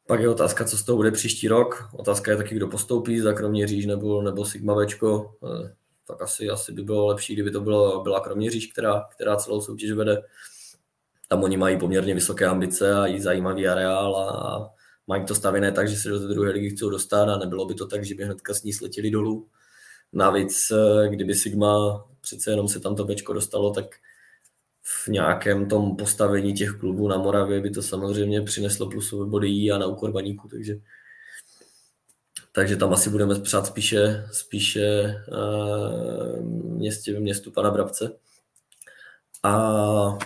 pak 0.08 0.20
je 0.20 0.30
otázka, 0.30 0.66
co 0.66 0.78
z 0.78 0.84
toho 0.84 0.96
bude 0.96 1.12
příští 1.12 1.48
rok. 1.48 1.90
Otázka 1.94 2.32
je 2.32 2.38
taky, 2.38 2.56
kdo 2.56 2.68
postoupí, 2.68 3.20
za 3.20 3.34
Kroměříž 3.34 3.86
nebo, 3.86 4.22
nebo 4.22 4.46
Sigma 4.46 4.76
Bčko. 4.76 5.36
Tak 6.08 6.22
asi, 6.22 6.50
asi 6.50 6.72
by 6.72 6.84
bylo 6.84 7.08
lepší, 7.08 7.34
kdyby 7.34 7.52
to 7.52 7.62
bylo, 7.62 8.04
byla 8.04 8.20
Kroměříž, 8.20 8.68
která, 8.68 9.08
která 9.16 9.36
celou 9.36 9.62
soutěž 9.62 9.92
vede. 9.92 10.24
Tam 11.28 11.44
oni 11.44 11.58
mají 11.58 11.80
poměrně 11.80 12.14
vysoké 12.14 12.46
ambice 12.46 12.94
a 12.94 13.08
i 13.08 13.22
zajímavý 13.22 13.68
areál 13.68 14.16
a, 14.16 14.76
mají 15.08 15.26
to 15.26 15.36
stavěné 15.36 15.72
tak, 15.72 15.88
že 15.88 15.96
se 15.96 16.10
do 16.10 16.20
té 16.20 16.28
druhé 16.28 16.52
ligy 16.52 16.70
chcou 16.70 16.90
dostat 16.90 17.30
a 17.30 17.38
nebylo 17.38 17.66
by 17.66 17.74
to 17.74 17.88
tak, 17.88 18.06
že 18.06 18.16
by 18.16 18.24
hnedka 18.24 18.54
s 18.54 18.64
ní 18.64 18.74
sletěli 18.74 19.12
dolů. 19.12 19.48
Navíc, 20.14 20.72
eh, 20.72 21.10
kdyby 21.10 21.36
Sigma 21.36 22.06
přece 22.22 22.52
jenom 22.52 22.68
se 22.68 22.80
tam 22.80 22.96
to 22.96 23.06
bečko 23.06 23.34
dostalo, 23.34 23.74
tak 23.74 23.86
v 24.82 25.08
nějakém 25.08 25.70
tom 25.70 25.96
postavení 25.96 26.54
těch 26.54 26.72
klubů 26.72 27.08
na 27.08 27.18
Moravě 27.18 27.62
by 27.62 27.70
to 27.70 27.82
samozřejmě 27.82 28.42
přineslo 28.42 28.90
plusové 28.90 29.26
body 29.26 29.72
a 29.72 29.78
na 29.78 29.86
úkor 29.86 30.12
baníku, 30.12 30.48
takže 30.48 30.76
takže 32.56 32.76
tam 32.76 32.94
asi 32.94 33.10
budeme 33.10 33.40
přát 33.40 33.66
spíše, 33.66 34.28
spíše 34.32 35.16
uh, 35.32 36.40
městě, 36.78 37.20
městu 37.20 37.52
pana 37.52 37.72
Brabce. 37.72 38.12
A 39.44 40.18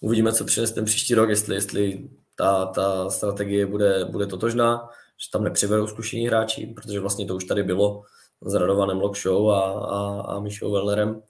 uvidíme, 0.00 0.32
co 0.32 0.44
přinese 0.44 0.74
ten 0.74 0.84
příští 0.84 1.14
rok, 1.14 1.28
jestli, 1.28 1.54
jestli 1.54 2.08
ta, 2.34 2.66
ta 2.66 3.10
strategie 3.10 3.66
bude, 3.66 4.04
bude 4.04 4.26
totožná, 4.26 4.88
že 5.24 5.30
tam 5.32 5.44
nepřivedou 5.44 5.86
zkušení 5.86 6.26
hráči, 6.26 6.66
protože 6.66 7.00
vlastně 7.00 7.26
to 7.26 7.36
už 7.36 7.44
tady 7.44 7.62
bylo 7.62 8.02
s 8.40 8.54
Radovanem 8.54 9.00
Lokshow 9.00 9.50
a, 9.50 9.60
a, 9.70 10.20
a 10.20 10.40
Mišou 10.40 10.72
Wellnerem, 10.72 11.22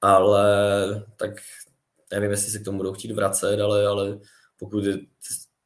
ale 0.00 0.44
tak 1.16 1.30
nevím, 2.12 2.30
jestli 2.30 2.52
se 2.52 2.58
k 2.58 2.64
tomu 2.64 2.76
budou 2.76 2.92
chtít 2.92 3.12
vracet, 3.12 3.60
ale, 3.60 3.86
ale 3.86 4.18
pokud 4.58 4.84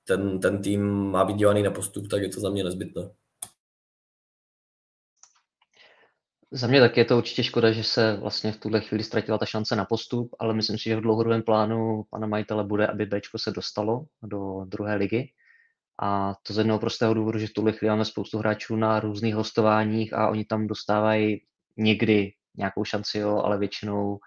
ten, 0.05 0.41
ten 0.41 0.63
tým 0.63 0.83
má 0.87 1.25
být 1.25 1.37
dělaný 1.37 1.63
na 1.63 1.71
postup, 1.71 2.09
tak 2.09 2.23
je 2.23 2.29
to 2.29 2.41
za 2.41 2.51
mě 2.51 2.65
nezbytné. 2.65 3.11
Za 6.51 6.67
mě 6.67 6.81
taky 6.81 7.01
je 7.01 7.05
to 7.05 7.19
určitě 7.19 7.43
škoda, 7.43 7.73
že 7.73 7.85
se 7.85 8.17
vlastně 8.17 8.53
v 8.53 8.57
tuhle 8.57 8.81
chvíli 8.81 9.05
ztratila 9.05 9.39
ta 9.39 9.47
šance 9.47 9.77
na 9.77 9.85
postup, 9.85 10.37
ale 10.39 10.55
myslím 10.55 10.79
si, 10.79 10.85
že 10.85 10.97
v 10.97 11.01
dlouhodobém 11.01 11.43
plánu 11.43 12.03
pana 12.11 12.27
majitele 12.27 12.65
bude, 12.65 12.87
aby 12.87 13.07
Bčko 13.07 13.39
se 13.39 13.51
dostalo 13.51 14.05
do 14.23 14.65
druhé 14.65 14.95
ligy. 14.95 15.33
A 16.03 16.35
to 16.47 16.53
z 16.53 16.59
jednoho 16.59 16.79
prostého 16.79 17.15
důvodu, 17.15 17.39
že 17.39 17.47
v 17.47 17.53
tuhle 17.53 17.73
chvíli 17.73 17.91
máme 17.91 18.05
spoustu 18.05 18.39
hráčů 18.39 18.77
na 18.77 19.01
různých 19.01 19.35
hostováních 19.35 20.13
a 20.13 20.29
oni 20.29 20.45
tam 20.45 20.67
dostávají 20.67 21.41
někdy 21.77 22.33
nějakou 22.57 22.85
šanci, 22.85 23.19
jo, 23.19 23.37
ale 23.45 23.59
většinou 23.59 24.19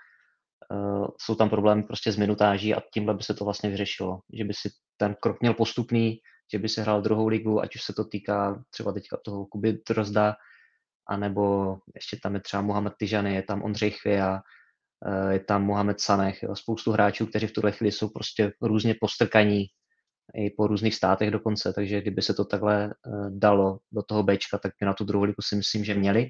uh, 0.71 1.07
jsou 1.21 1.35
tam 1.35 1.49
problémy 1.49 1.83
prostě 1.83 2.11
s 2.11 2.17
minutáží 2.17 2.75
a 2.75 2.81
tímhle 2.93 3.13
by 3.13 3.23
se 3.23 3.33
to 3.33 3.45
vlastně 3.45 3.69
vyřešilo. 3.69 4.19
Že 4.33 4.43
by 4.43 4.53
si 4.53 4.69
ten 4.97 5.15
krok 5.21 5.41
měl 5.41 5.53
postupný, 5.53 6.19
že 6.51 6.59
by 6.59 6.69
se 6.69 6.81
hrál 6.81 7.01
druhou 7.01 7.27
ligu, 7.27 7.61
ať 7.61 7.75
už 7.75 7.83
se 7.83 7.93
to 7.93 8.03
týká 8.03 8.63
třeba 8.69 8.91
teďka 8.91 9.17
toho 9.25 9.45
Kuby 9.45 9.77
Drozda, 9.89 10.35
anebo 11.09 11.77
ještě 11.95 12.17
tam 12.23 12.35
je 12.35 12.41
třeba 12.41 12.61
Mohamed 12.61 12.93
Tyžany, 12.97 13.35
je 13.35 13.43
tam 13.43 13.63
Ondřej 13.63 13.91
Chvěja, 13.91 14.41
eh, 15.05 15.33
je 15.33 15.39
tam 15.39 15.63
Mohamed 15.63 16.01
Sanech, 16.01 16.43
jo, 16.43 16.55
spoustu 16.55 16.91
hráčů, 16.91 17.25
kteří 17.25 17.47
v 17.47 17.53
tuhle 17.53 17.71
chvíli 17.71 17.91
jsou 17.91 18.09
prostě 18.09 18.51
různě 18.61 18.95
postrkaní 19.01 19.65
i 20.35 20.49
po 20.49 20.67
různých 20.67 20.95
státech 20.95 21.31
dokonce, 21.31 21.73
takže 21.73 22.01
kdyby 22.01 22.21
se 22.21 22.33
to 22.33 22.45
takhle 22.45 22.85
eh, 22.85 23.09
dalo 23.29 23.79
do 23.91 24.03
toho 24.03 24.23
Bčka, 24.23 24.57
tak 24.57 24.71
by 24.79 24.85
na 24.85 24.93
tu 24.93 25.03
druhou 25.03 25.23
ligu 25.23 25.41
si 25.41 25.55
myslím, 25.55 25.83
že 25.83 25.93
měli 25.93 26.29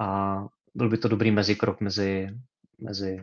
a 0.00 0.38
byl 0.74 0.88
by 0.88 0.98
to 0.98 1.08
dobrý 1.08 1.30
mezikrok 1.30 1.80
mezi, 1.80 2.28
mezi 2.78 3.22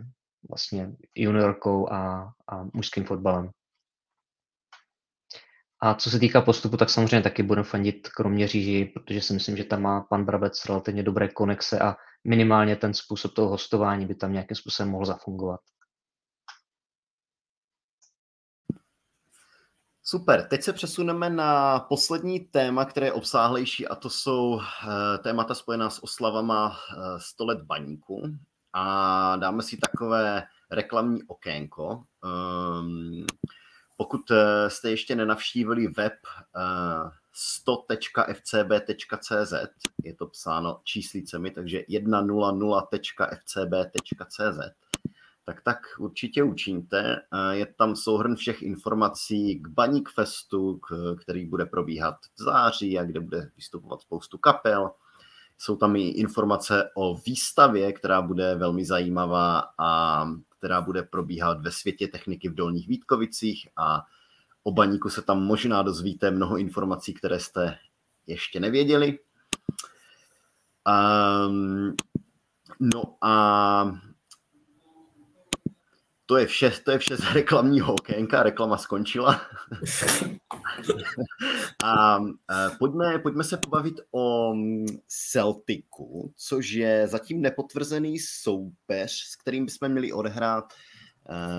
vlastně 0.50 0.92
juniorkou 1.16 1.92
a, 1.92 2.32
a 2.52 2.64
mužským 2.74 3.06
fotbalem. 3.06 3.50
A 5.82 5.94
co 5.94 6.10
se 6.10 6.20
týká 6.20 6.42
postupu, 6.42 6.78
tak 6.78 6.90
samozřejmě 6.90 7.22
taky 7.22 7.44
budeme 7.44 7.68
fandit 7.68 8.10
kromě 8.10 8.48
říži, 8.48 8.86
protože 8.94 9.22
si 9.22 9.34
myslím, 9.34 9.58
že 9.58 9.64
tam 9.64 9.82
má 9.82 10.02
pan 10.02 10.26
Brabec 10.26 10.66
relativně 10.66 11.04
dobré 11.04 11.28
konexe 11.28 11.80
a 11.80 11.96
minimálně 12.24 12.76
ten 12.76 12.94
způsob 12.94 13.34
toho 13.34 13.50
hostování 13.50 14.06
by 14.06 14.16
tam 14.16 14.34
nějakým 14.34 14.56
způsobem 14.56 14.92
mohl 14.92 15.06
zafungovat. 15.06 15.60
Super, 20.04 20.48
teď 20.48 20.64
se 20.64 20.74
přesuneme 20.74 21.30
na 21.30 21.80
poslední 21.80 22.40
téma, 22.40 22.86
které 22.86 23.08
je 23.08 23.14
obsáhlejší 23.14 23.88
a 23.88 23.96
to 23.96 24.10
jsou 24.10 24.60
eh, 24.62 25.18
témata 25.18 25.56
spojená 25.56 25.90
s 25.90 26.04
oslavama 26.04 26.78
100 27.18 27.44
eh, 27.44 27.48
let 27.48 27.62
baníku 27.64 28.22
a 28.74 29.36
dáme 29.36 29.64
si 29.64 29.78
takové 29.78 30.44
reklamní 30.72 31.24
okénko. 31.24 32.04
Um, 32.24 33.26
pokud 34.00 34.32
eh, 34.32 34.70
jste 34.70 34.90
ještě 34.90 35.16
nenavštívili 35.16 35.88
web 35.88 36.14
100.fcb.cz, 37.66 39.54
je 40.04 40.16
to 40.16 40.28
psáno 40.28 40.80
číslicemi, 40.84 41.52
takže 41.52 41.80
100.fcb.cz, 41.80 44.60
tak 45.46 45.62
tak 45.62 45.78
určitě 46.00 46.44
učiňte. 46.44 47.16
Eh, 47.16 47.56
je 47.56 47.66
tam 47.66 47.96
souhrn 47.96 48.36
všech 48.36 48.62
informací 48.62 49.60
k 49.60 49.68
Baník 49.68 50.10
Festu, 50.10 50.80
který 51.22 51.46
bude 51.46 51.66
probíhat 51.66 52.16
v 52.36 52.42
září 52.44 53.00
a 53.00 53.04
kde 53.04 53.20
bude 53.20 53.52
vystupovat 53.56 54.02
spoustu 54.02 54.38
kapel. 54.38 54.92
Jsou 55.58 55.76
tam 55.76 55.96
i 55.96 56.08
informace 56.08 56.90
o 56.96 57.18
výstavě, 57.18 57.94
která 57.94 58.22
bude 58.22 58.56
velmi 58.56 58.86
zajímavá 58.86 59.64
a 59.78 60.26
která 60.60 60.82
bude 60.82 61.04
probíhat 61.04 61.62
ve 61.62 61.72
světě 61.72 62.08
techniky 62.08 62.50
v 62.50 62.56
Dolních 62.56 62.88
Vítkovicích 62.88 63.68
a 63.78 64.06
o 64.64 64.72
baníku 64.72 65.10
se 65.10 65.22
tam 65.22 65.44
možná 65.44 65.82
dozvíte 65.82 66.32
mnoho 66.32 66.58
informací, 66.58 67.14
které 67.14 67.40
jste 67.40 67.78
ještě 68.28 68.60
nevěděli. 68.60 69.20
Um, 71.48 71.96
no 72.80 73.18
a 73.22 74.00
to 76.30 76.38
je 76.38 76.46
vše, 76.46 76.72
to 76.84 76.92
je 76.92 76.98
vše 76.98 77.18
z 77.18 77.34
reklamního 77.34 77.94
okénka, 77.94 78.44
reklama 78.44 78.78
skončila. 78.78 79.42
a 81.84 82.20
pojďme, 82.80 83.20
pojďme 83.20 83.44
se 83.44 83.58
pobavit 83.58 83.96
o 84.12 84.54
Celticu, 85.08 86.34
což 86.36 86.72
je 86.72 87.08
zatím 87.08 87.42
nepotvrzený 87.42 88.20
soupeř, 88.20 89.12
s 89.12 89.36
kterým 89.36 89.66
bychom 89.66 89.90
měli 89.90 90.14
odehrát 90.14 90.74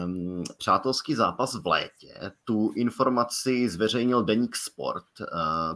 um, 0.05 0.45
přátelský 0.59 1.15
zápas 1.15 1.55
v 1.55 1.67
létě. 1.67 2.15
Tu 2.45 2.73
informaci 2.77 3.69
zveřejnil 3.69 4.25
Deník 4.25 4.57
Sport, 4.57 5.21
uh, 5.21 5.27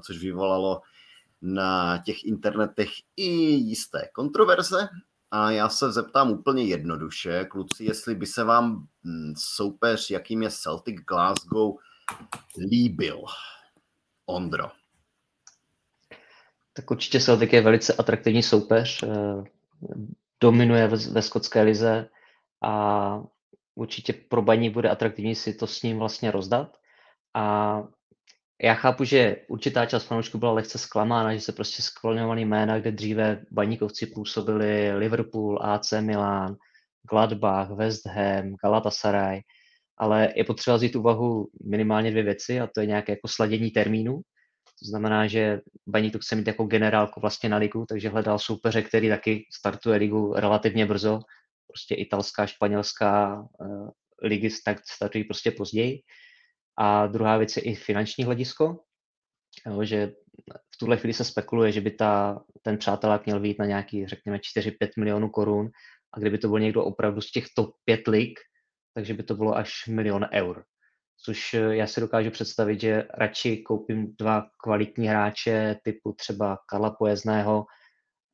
což 0.00 0.18
vyvolalo 0.18 0.80
na 1.42 1.98
těch 1.98 2.24
internetech 2.24 2.90
i 3.16 3.30
jisté 3.50 4.08
kontroverze. 4.14 4.88
A 5.34 5.50
já 5.50 5.68
se 5.68 5.92
zeptám 5.92 6.30
úplně 6.30 6.64
jednoduše, 6.64 7.44
kluci, 7.44 7.84
jestli 7.84 8.14
by 8.14 8.26
se 8.26 8.44
vám 8.44 8.86
hm, 9.04 9.34
soupeř, 9.36 10.10
jakým 10.10 10.42
je 10.42 10.50
Celtic 10.50 10.96
Glasgow, 11.00 11.74
líbil. 12.70 13.22
Ondro. 14.26 14.70
Tak 16.72 16.90
určitě 16.90 17.20
Celtic 17.20 17.52
je 17.52 17.60
velice 17.60 17.92
atraktivní 17.92 18.42
soupeř, 18.42 19.02
eh, 19.02 19.44
dominuje 20.40 20.88
ve 20.88 21.22
skotské 21.22 21.62
lize 21.62 22.08
a 22.62 23.22
určitě 23.74 24.12
pro 24.12 24.42
baní 24.42 24.70
bude 24.70 24.90
atraktivní 24.90 25.34
si 25.34 25.54
to 25.54 25.66
s 25.66 25.82
ním 25.82 25.98
vlastně 25.98 26.30
rozdat. 26.30 26.76
A 27.34 27.76
já 28.62 28.74
chápu, 28.74 29.04
že 29.04 29.36
určitá 29.48 29.86
část 29.86 30.04
fanoušků 30.04 30.38
byla 30.38 30.52
lehce 30.52 30.78
zklamána, 30.78 31.34
že 31.34 31.40
se 31.40 31.52
prostě 31.52 31.82
skloňovaly 31.82 32.44
jména, 32.44 32.78
kde 32.78 32.92
dříve 32.92 33.44
baníkovci 33.50 34.06
působili 34.06 34.92
Liverpool, 34.92 35.58
AC 35.62 35.92
Milan, 36.00 36.56
Gladbach, 37.10 37.70
West 37.70 38.06
Ham, 38.06 38.54
Galatasaray, 38.64 39.40
ale 39.98 40.32
je 40.36 40.44
potřeba 40.44 40.76
vzít 40.76 40.96
úvahu 40.96 41.48
minimálně 41.70 42.10
dvě 42.10 42.22
věci 42.22 42.60
a 42.60 42.68
to 42.74 42.80
je 42.80 42.86
nějaké 42.86 43.12
jako 43.12 43.28
sladění 43.28 43.70
termínu. 43.70 44.20
To 44.82 44.88
znamená, 44.88 45.26
že 45.26 45.60
Baník 45.88 46.12
to 46.12 46.18
chce 46.18 46.36
mít 46.36 46.46
jako 46.46 46.64
generálku 46.64 47.20
vlastně 47.20 47.48
na 47.48 47.56
ligu, 47.56 47.86
takže 47.88 48.08
hledal 48.08 48.38
soupeře, 48.38 48.82
který 48.82 49.08
taky 49.08 49.46
startuje 49.52 49.98
ligu 49.98 50.32
relativně 50.36 50.86
brzo. 50.86 51.20
Prostě 51.66 51.94
italská, 51.94 52.46
španělská 52.46 53.40
uh, 53.60 53.88
ligy 54.22 54.48
tak 54.64 54.78
startují 54.94 55.24
prostě 55.24 55.50
později. 55.50 56.00
A 56.78 57.06
druhá 57.06 57.36
věc 57.36 57.56
je 57.56 57.62
i 57.62 57.74
finanční 57.74 58.24
hledisko, 58.24 58.80
jo, 59.66 59.84
že 59.84 60.12
v 60.74 60.78
tuhle 60.78 60.96
chvíli 60.96 61.14
se 61.14 61.24
spekuluje, 61.24 61.72
že 61.72 61.80
by 61.80 61.90
ta, 61.90 62.44
ten 62.62 62.78
přátelák 62.78 63.26
měl 63.26 63.40
být 63.40 63.58
na 63.58 63.66
nějaký, 63.66 64.06
řekněme, 64.06 64.38
4-5 64.38 64.72
milionů 64.98 65.28
korun 65.28 65.70
a 66.14 66.20
kdyby 66.20 66.38
to 66.38 66.48
byl 66.48 66.58
někdo 66.58 66.84
opravdu 66.84 67.20
z 67.20 67.30
těch 67.30 67.44
top 67.56 67.74
5 67.84 68.08
lig, 68.08 68.38
takže 68.94 69.14
by 69.14 69.22
to 69.22 69.34
bylo 69.34 69.56
až 69.56 69.86
milion 69.86 70.26
eur. 70.32 70.64
Což 71.24 71.54
eh, 71.54 71.76
já 71.76 71.86
si 71.86 72.00
dokážu 72.00 72.30
představit, 72.30 72.80
že 72.80 73.06
radši 73.14 73.56
koupím 73.56 74.16
dva 74.18 74.46
kvalitní 74.62 75.06
hráče 75.06 75.76
typu 75.84 76.12
třeba 76.12 76.58
Karla 76.68 76.90
Pojezného 76.90 77.64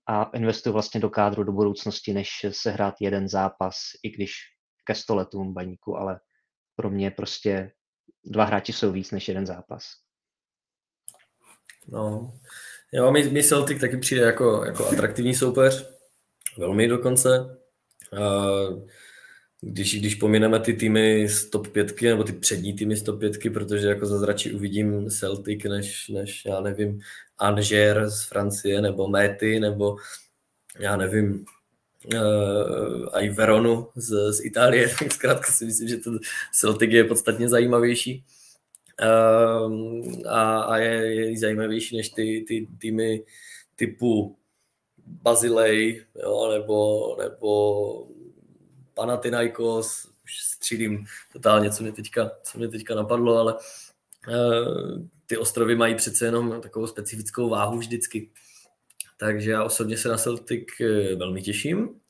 a 0.08 0.30
investuju 0.34 0.72
vlastně 0.72 1.00
do 1.00 1.10
kádru 1.10 1.44
do 1.44 1.52
budoucnosti, 1.52 2.12
než 2.12 2.46
se 2.50 2.70
hrát 2.70 2.94
jeden 3.00 3.28
zápas, 3.28 3.76
i 4.02 4.10
když 4.10 4.32
ke 4.84 4.94
stoletům 4.94 5.54
baníku, 5.54 5.96
ale 5.96 6.20
pro 6.76 6.90
mě 6.90 7.10
prostě 7.10 7.72
dva 8.24 8.44
hráči 8.44 8.72
jsou 8.72 8.92
víc 8.92 9.10
než 9.10 9.28
jeden 9.28 9.46
zápas. 9.46 9.84
No, 11.88 12.32
jo, 12.92 13.12
mi, 13.12 13.30
mi 13.30 13.42
Celtic 13.42 13.80
taky 13.80 13.96
přijde 13.96 14.22
jako, 14.22 14.64
jako 14.64 14.88
atraktivní 14.88 15.34
soupeř, 15.34 15.88
velmi 16.58 16.88
dokonce. 16.88 17.56
Uh, 18.12 18.88
když, 19.60 20.00
když 20.00 20.14
pomineme 20.14 20.60
ty 20.60 20.74
týmy 20.74 21.28
z 21.28 21.50
top 21.50 21.68
5, 21.68 22.02
nebo 22.02 22.24
ty 22.24 22.32
přední 22.32 22.74
týmy 22.74 22.96
z 22.96 23.02
top 23.02 23.20
5, 23.20 23.52
protože 23.54 23.88
jako 23.88 24.06
za 24.06 24.34
uvidím 24.54 25.10
Celtic, 25.10 25.64
než, 25.64 26.08
než 26.08 26.44
já 26.44 26.60
nevím, 26.60 27.00
Angers 27.38 28.14
z 28.14 28.24
Francie, 28.24 28.80
nebo 28.80 29.08
Méty, 29.08 29.60
nebo 29.60 29.96
já 30.78 30.96
nevím, 30.96 31.44
uh, 32.06 33.22
i 33.22 33.30
Veronu 33.30 33.88
z, 33.96 34.32
z 34.32 34.44
Itálie, 34.44 34.88
tak 34.98 35.12
zkrátka 35.12 35.52
si 35.52 35.64
myslím, 35.64 35.88
že 35.88 35.96
ten 35.96 36.18
Celtic 36.52 36.90
je 36.90 37.04
podstatně 37.04 37.48
zajímavější. 37.48 38.24
Uh, 39.02 39.72
a, 40.28 40.60
a 40.60 40.76
je, 40.76 41.14
je 41.14 41.38
zajímavější 41.38 41.96
než 41.96 42.08
ty, 42.08 42.44
ty 42.48 42.68
týmy 42.78 43.24
typu 43.76 44.36
Bazilej, 45.06 46.04
jo, 46.22 46.48
nebo, 46.52 47.16
nebo 47.22 48.08
Panathinaikos, 48.94 50.10
už 50.24 50.38
střílím 50.38 51.04
totálně, 51.32 51.70
co 51.70 51.82
mě 51.82 51.92
teďka, 51.92 52.30
co 52.42 52.58
mě 52.58 52.68
teďka 52.68 52.94
napadlo, 52.94 53.36
ale 53.36 53.54
uh, 53.54 55.02
ty 55.26 55.36
ostrovy 55.36 55.76
mají 55.76 55.94
přece 55.94 56.24
jenom 56.24 56.60
takovou 56.60 56.86
specifickou 56.86 57.48
váhu 57.48 57.78
vždycky. 57.78 58.30
Takže 59.20 59.50
já 59.50 59.64
osobně 59.64 59.96
se 59.96 60.08
na 60.08 60.16
Celtic 60.16 60.64
eh, 60.80 61.14
velmi 61.16 61.42
těším. 61.42 62.00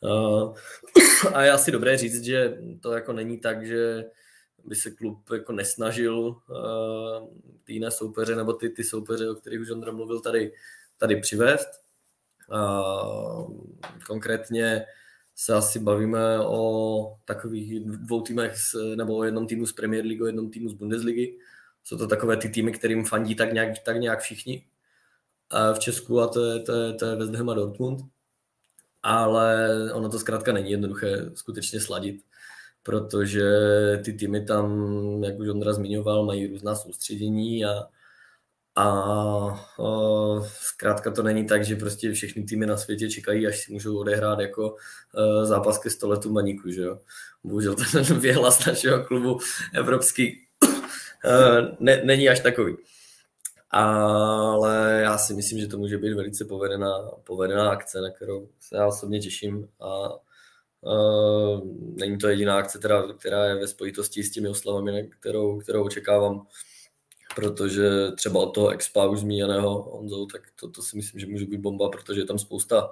Uh, 0.00 0.56
a 1.34 1.42
je 1.42 1.52
asi 1.52 1.70
dobré 1.70 1.96
říct, 1.96 2.24
že 2.24 2.58
to 2.80 2.92
jako 2.92 3.12
není 3.12 3.38
tak, 3.38 3.66
že 3.66 4.04
by 4.64 4.74
se 4.74 4.90
klub 4.90 5.30
jako 5.32 5.52
nesnažil 5.52 6.18
uh, 6.18 7.28
ty 7.64 7.72
jiné 7.72 7.90
soupeře 7.90 8.36
nebo 8.36 8.52
ty, 8.52 8.70
ty 8.70 8.84
soupeře, 8.84 9.30
o 9.30 9.34
kterých 9.34 9.60
už 9.60 9.70
Ondra 9.70 9.92
mluvil, 9.92 10.20
tady, 10.20 10.52
tady 10.98 11.16
přivést. 11.16 11.68
Konkrétně 14.06 14.84
se 15.34 15.54
asi 15.54 15.78
bavíme 15.78 16.40
o 16.46 17.16
takových 17.24 17.80
dvou 17.80 18.20
týmech, 18.20 18.54
nebo 18.94 19.16
o 19.16 19.24
jednom 19.24 19.46
týmu 19.46 19.66
z 19.66 19.72
Premier 19.72 20.04
League, 20.04 20.22
o 20.22 20.26
jednom 20.26 20.50
týmu 20.50 20.68
z 20.68 20.74
Bundesligy. 20.74 21.38
Jsou 21.84 21.96
to 21.96 22.06
takové 22.06 22.36
ty 22.36 22.48
týmy, 22.48 22.72
kterým 22.72 23.04
fandí 23.04 23.34
tak 23.34 23.52
nějak, 23.52 23.78
tak 23.78 23.96
nějak 23.96 24.20
všichni 24.20 24.69
v 25.74 25.78
Česku 25.78 26.20
a 26.20 26.26
to 26.26 26.44
je, 26.44 26.60
to 26.60 26.72
je, 26.72 26.94
to 26.94 27.06
je 27.06 27.16
West 27.16 27.34
Ham 27.34 27.50
a 27.50 27.54
Dortmund. 27.54 28.00
Ale 29.02 29.68
ono 29.92 30.08
to 30.08 30.18
zkrátka 30.18 30.52
není 30.52 30.70
jednoduché 30.70 31.30
skutečně 31.34 31.80
sladit, 31.80 32.22
protože 32.82 33.50
ty 34.04 34.12
týmy 34.12 34.44
tam, 34.44 35.24
jak 35.24 35.38
už 35.38 35.48
Ondra 35.48 35.72
zmiňoval, 35.72 36.24
mají 36.24 36.46
různá 36.46 36.74
soustředění 36.74 37.64
a, 37.64 37.82
a 38.76 38.86
o, 39.78 40.44
zkrátka 40.60 41.10
to 41.10 41.22
není 41.22 41.46
tak, 41.46 41.64
že 41.64 41.76
prostě 41.76 42.12
všechny 42.12 42.42
týmy 42.44 42.66
na 42.66 42.76
světě 42.76 43.10
čekají, 43.10 43.46
až 43.46 43.58
si 43.58 43.72
můžou 43.72 43.98
odehrát 43.98 44.40
jako 44.40 44.70
uh, 44.70 45.44
zápas 45.44 45.78
ke 45.78 45.90
stoletu 45.90 46.32
maníku, 46.32 46.70
že 46.70 46.82
jo. 46.82 46.98
Bohužel 47.44 47.74
ten 47.74 48.04
věhlas 48.20 48.66
našeho 48.66 49.04
klubu 49.04 49.38
evropský 49.74 50.38
uh, 50.64 51.76
ne, 51.80 52.02
není 52.04 52.28
až 52.28 52.40
takový. 52.40 52.76
Ale 53.70 55.00
já 55.02 55.18
si 55.18 55.34
myslím, 55.34 55.58
že 55.58 55.66
to 55.66 55.78
může 55.78 55.98
být 55.98 56.14
velice 56.14 56.44
povedená, 56.44 57.10
povedená 57.24 57.70
akce, 57.70 58.00
na 58.00 58.10
kterou 58.10 58.48
se 58.60 58.76
já 58.76 58.86
osobně 58.86 59.20
těším. 59.20 59.68
A 59.80 60.08
Uh, 60.82 61.60
není 61.96 62.18
to 62.18 62.28
jediná 62.28 62.56
akce, 62.58 62.78
která, 62.78 63.12
která 63.12 63.44
je 63.44 63.54
ve 63.54 63.68
spojitosti 63.68 64.22
s 64.22 64.30
těmi 64.30 64.48
oslavami, 64.48 65.10
kterou, 65.18 65.58
kterou 65.60 65.84
očekávám. 65.84 66.46
Protože 67.34 68.10
třeba 68.16 68.40
od 68.40 68.54
toho 68.54 68.68
expa 68.68 69.06
už 69.06 69.20
zmíněného 69.20 69.82
Honzou, 69.82 70.26
tak 70.26 70.42
to, 70.60 70.70
to 70.70 70.82
si 70.82 70.96
myslím, 70.96 71.20
že 71.20 71.26
může 71.26 71.46
být 71.46 71.60
bomba, 71.60 71.88
protože 71.88 72.20
je 72.20 72.24
tam 72.24 72.38
spousta, 72.38 72.90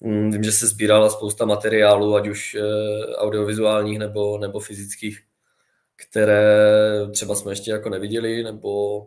mm, 0.00 0.30
vím, 0.30 0.42
že 0.42 0.52
se 0.52 0.66
sbírala 0.66 1.10
spousta 1.10 1.44
materiálů, 1.44 2.14
ať 2.16 2.28
už 2.28 2.54
eh, 2.54 3.16
audiovizuálních 3.16 3.98
nebo, 3.98 4.38
nebo 4.38 4.60
fyzických, 4.60 5.20
které 5.96 6.66
třeba 7.12 7.34
jsme 7.34 7.52
ještě 7.52 7.70
jako 7.70 7.88
neviděli, 7.88 8.42
nebo 8.42 9.00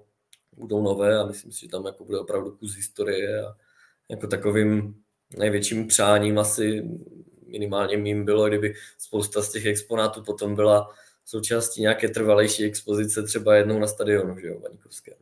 budou 0.57 0.83
nové 0.83 1.17
a 1.17 1.25
myslím 1.25 1.51
si, 1.51 1.59
že 1.59 1.67
tam 1.67 1.85
jako 1.85 2.05
bude 2.05 2.19
opravdu 2.19 2.51
kus 2.51 2.75
historie 2.75 3.45
a 3.45 3.55
jako 4.09 4.27
takovým 4.27 4.95
největším 5.37 5.87
přáním 5.87 6.39
asi 6.39 6.83
minimálně 7.47 7.97
mým 7.97 8.25
bylo, 8.25 8.47
kdyby 8.47 8.73
spousta 8.97 9.41
z 9.41 9.51
těch 9.51 9.65
exponátů 9.65 10.23
potom 10.23 10.55
byla 10.55 10.89
součástí 11.25 11.81
nějaké 11.81 12.09
trvalejší 12.09 12.63
expozice 12.63 13.23
třeba 13.23 13.55
jednou 13.55 13.79
na 13.79 13.87
stadionu, 13.87 14.39
že 14.39 14.47
jo, 14.47 14.59
Vaníkovském. 14.59 15.17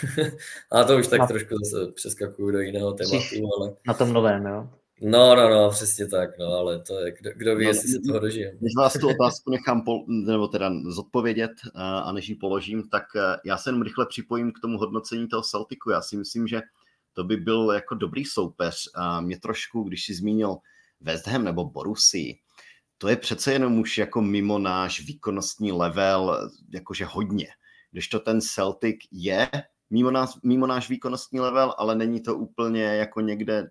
a 0.70 0.84
to 0.84 0.98
už 0.98 1.06
tak 1.08 1.20
na... 1.20 1.26
trošku 1.26 1.54
zase 1.64 1.92
přeskakuju 1.92 2.50
do 2.50 2.60
jiného 2.60 2.92
tématu, 2.92 3.36
ale... 3.58 3.72
Na 3.86 3.94
tom 3.94 4.12
novém, 4.12 4.46
jo? 4.46 4.68
No, 5.02 5.36
no, 5.36 5.50
no, 5.50 5.70
přesně 5.70 6.06
tak, 6.06 6.38
no, 6.38 6.46
ale 6.46 6.82
to 6.82 6.98
je, 6.98 7.12
kdo, 7.20 7.30
kdo 7.36 7.56
ví, 7.56 7.64
no, 7.64 7.70
jestli 7.70 7.88
se 7.88 7.98
toho 8.06 8.18
dožije. 8.18 8.56
Když 8.60 8.72
vás 8.78 8.92
tu 8.92 9.08
otázku 9.08 9.50
nechám, 9.50 9.84
pol, 9.84 10.04
nebo 10.08 10.48
teda 10.48 10.70
zodpovědět 10.84 11.50
a 11.74 12.12
než 12.12 12.28
ji 12.28 12.34
položím, 12.34 12.88
tak 12.88 13.02
e, 13.16 13.20
já 13.44 13.56
se 13.56 13.68
jenom 13.68 13.82
rychle 13.82 14.06
připojím 14.06 14.52
k 14.52 14.60
tomu 14.60 14.78
hodnocení 14.78 15.28
toho 15.28 15.42
Celticu. 15.42 15.90
Já 15.90 16.02
si 16.02 16.16
myslím, 16.16 16.46
že 16.46 16.60
to 17.12 17.24
by 17.24 17.36
byl 17.36 17.70
jako 17.74 17.94
dobrý 17.94 18.24
soupeř. 18.24 18.90
A 18.94 19.20
mě 19.20 19.40
trošku, 19.40 19.82
když 19.82 20.04
si 20.04 20.14
zmínil 20.14 20.56
West 21.00 21.26
Ham 21.26 21.44
nebo 21.44 21.64
Borussia, 21.64 22.34
to 22.98 23.08
je 23.08 23.16
přece 23.16 23.52
jenom 23.52 23.78
už 23.78 23.98
jako 23.98 24.22
mimo 24.22 24.58
náš 24.58 25.06
výkonnostní 25.06 25.72
level, 25.72 26.50
jakože 26.72 27.04
hodně. 27.04 27.46
Když 27.90 28.08
to 28.08 28.20
ten 28.20 28.40
Celtic 28.40 28.96
je 29.10 29.48
mimo, 29.90 30.10
nás, 30.10 30.38
mimo 30.42 30.66
náš 30.66 30.88
výkonnostní 30.88 31.40
level, 31.40 31.74
ale 31.78 31.94
není 31.94 32.20
to 32.20 32.36
úplně 32.36 32.84
jako 32.84 33.20
někde 33.20 33.70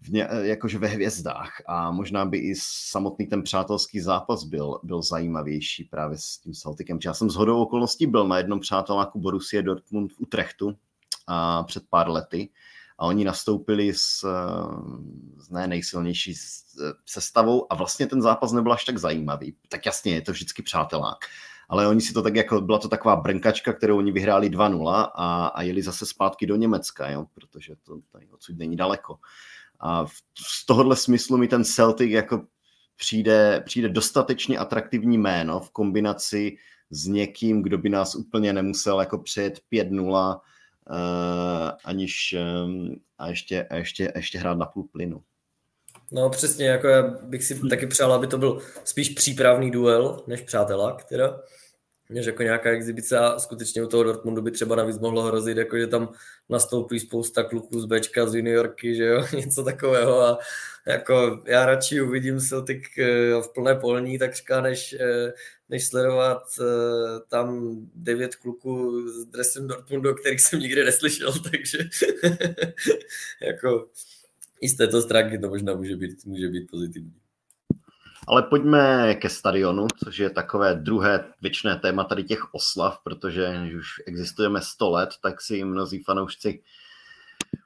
v 0.00 0.08
ně, 0.08 0.28
jakože 0.40 0.78
ve 0.78 0.88
hvězdách 0.88 1.62
a 1.66 1.90
možná 1.90 2.24
by 2.24 2.38
i 2.38 2.54
samotný 2.90 3.26
ten 3.26 3.42
přátelský 3.42 4.00
zápas 4.00 4.44
byl, 4.44 4.80
byl 4.82 5.02
zajímavější 5.02 5.84
právě 5.84 6.18
s 6.18 6.38
tím 6.38 6.52
Celticem. 6.52 6.98
Já 7.04 7.14
jsem 7.14 7.28
hodou 7.28 7.62
okolností 7.62 8.06
byl 8.06 8.28
na 8.28 8.38
jednom 8.38 8.60
přáteláku 8.60 9.20
Borussia 9.20 9.62
Dortmund 9.62 10.12
v 10.12 10.20
Utrechtu 10.20 10.76
a 11.26 11.62
před 11.62 11.82
pár 11.90 12.10
lety 12.10 12.48
a 12.98 13.06
oni 13.06 13.24
nastoupili 13.24 13.94
s, 13.94 14.26
s 15.36 15.50
ne 15.50 15.66
nejsilnější 15.66 16.34
sestavou 17.06 17.72
a 17.72 17.74
vlastně 17.74 18.06
ten 18.06 18.22
zápas 18.22 18.52
nebyl 18.52 18.72
až 18.72 18.84
tak 18.84 18.98
zajímavý. 18.98 19.56
Tak 19.68 19.86
jasně, 19.86 20.14
je 20.14 20.20
to 20.20 20.32
vždycky 20.32 20.62
přátelák, 20.62 21.18
ale 21.72 21.88
oni 21.88 22.00
si 22.00 22.12
to 22.12 22.22
tak 22.22 22.36
jako, 22.36 22.60
byla 22.60 22.78
to 22.78 22.88
taková 22.88 23.16
brnkačka, 23.16 23.72
kterou 23.72 23.98
oni 23.98 24.12
vyhráli 24.12 24.50
2-0 24.50 25.10
a, 25.14 25.46
a 25.46 25.62
jeli 25.62 25.82
zase 25.82 26.06
zpátky 26.06 26.46
do 26.46 26.56
Německa, 26.56 27.10
jo, 27.10 27.26
protože 27.34 27.74
to 27.82 27.98
tady 28.12 28.28
odsud 28.28 28.58
není 28.58 28.76
daleko. 28.76 29.18
A 29.80 30.04
v, 30.04 30.12
z 30.46 30.66
tohohle 30.66 30.96
smyslu 30.96 31.36
mi 31.36 31.48
ten 31.48 31.64
Celtic 31.64 32.10
jako 32.10 32.46
přijde, 32.96 33.62
přijde 33.66 33.88
dostatečně 33.88 34.58
atraktivní 34.58 35.18
jméno 35.18 35.60
v 35.60 35.70
kombinaci 35.70 36.56
s 36.90 37.06
někým, 37.06 37.62
kdo 37.62 37.78
by 37.78 37.88
nás 37.88 38.14
úplně 38.14 38.52
nemusel 38.52 39.00
jako 39.00 39.18
přejet 39.18 39.60
5-0, 39.72 40.40
uh, 40.40 40.96
aniž 41.84 42.34
um, 42.64 42.96
a 43.18 43.28
ještě, 43.28 43.64
a 43.64 43.76
ještě, 43.76 44.12
a 44.12 44.18
ještě 44.18 44.38
hrát 44.38 44.58
na 44.58 44.66
půl 44.66 44.84
plynu. 44.84 45.22
No 46.12 46.30
přesně, 46.30 46.66
jako 46.66 46.88
já 46.88 47.02
bych 47.02 47.44
si 47.44 47.60
taky 47.70 47.86
přál, 47.86 48.12
aby 48.12 48.26
to 48.26 48.38
byl 48.38 48.58
spíš 48.84 49.08
přípravný 49.08 49.70
duel, 49.70 50.24
než 50.26 50.40
přátelák 50.40 51.04
teda 51.04 51.40
než 52.12 52.26
jako 52.26 52.42
nějaká 52.42 52.70
exibice 52.70 53.18
a 53.18 53.38
skutečně 53.38 53.82
u 53.82 53.86
toho 53.86 54.02
Dortmundu 54.02 54.42
by 54.42 54.50
třeba 54.50 54.76
navíc 54.76 54.98
mohlo 54.98 55.22
hrozit, 55.22 55.56
jako 55.56 55.78
že 55.78 55.86
tam 55.86 56.12
nastoupí 56.48 57.00
spousta 57.00 57.42
kluků 57.42 57.80
z 57.80 57.84
Bčka, 57.84 58.26
z 58.26 58.34
juniorky, 58.34 58.94
že 58.94 59.04
jo, 59.04 59.26
něco 59.36 59.64
takového 59.64 60.20
a 60.20 60.38
jako 60.86 61.42
já 61.46 61.66
radši 61.66 62.00
uvidím 62.00 62.40
Celtic 62.40 62.82
eh, 62.98 63.42
v 63.42 63.48
plné 63.54 63.74
polní 63.74 64.18
takřka, 64.18 64.60
než, 64.60 64.92
eh, 65.00 65.32
než 65.68 65.86
sledovat 65.86 66.42
eh, 66.60 66.64
tam 67.28 67.76
devět 67.94 68.36
kluků 68.36 69.02
z 69.08 69.26
dresem 69.26 69.66
Dortmundu, 69.66 70.10
o 70.10 70.14
kterých 70.14 70.40
jsem 70.40 70.60
nikdy 70.60 70.84
neslyšel, 70.84 71.32
takže 71.50 71.78
jako 73.40 73.88
i 74.62 74.68
z 74.68 74.76
této 74.76 75.02
stránky 75.02 75.38
to 75.38 75.48
možná 75.48 75.74
může 75.74 75.96
být, 75.96 76.26
může 76.26 76.48
být 76.48 76.70
pozitivní. 76.70 77.14
Ale 78.26 78.42
pojďme 78.42 79.14
ke 79.14 79.28
stadionu, 79.28 79.86
což 80.04 80.18
je 80.18 80.30
takové 80.30 80.74
druhé 80.74 81.24
věčné 81.42 81.76
téma 81.76 82.04
tady 82.04 82.24
těch 82.24 82.54
oslav, 82.54 82.98
protože 83.04 83.58
když 83.62 83.74
už 83.74 83.88
existujeme 84.06 84.60
100 84.60 84.90
let, 84.90 85.10
tak 85.22 85.40
si 85.40 85.64
mnozí 85.64 85.98
fanoušci 85.98 86.62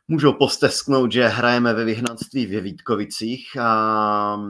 můžou 0.09 0.33
postesknout, 0.33 1.13
že 1.13 1.27
hrajeme 1.27 1.75
ve 1.75 1.85
vyhnanství 1.85 2.47
ve 2.47 2.61
Vítkovicích 2.61 3.57
a 3.61 4.41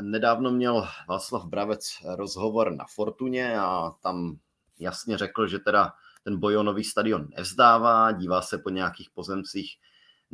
nedávno 0.00 0.50
měl 0.50 0.86
Václav 1.08 1.44
Bravec 1.44 1.88
rozhovor 2.16 2.72
na 2.72 2.84
Fortuně 2.94 3.58
a 3.58 3.90
tam 4.02 4.36
jasně 4.78 5.18
řekl, 5.18 5.46
že 5.46 5.58
teda 5.58 5.92
ten 6.24 6.40
bojonový 6.40 6.84
stadion 6.84 7.28
nevzdává, 7.36 8.12
dívá 8.12 8.42
se 8.42 8.58
po 8.58 8.70
nějakých 8.70 9.10
pozemcích 9.14 9.76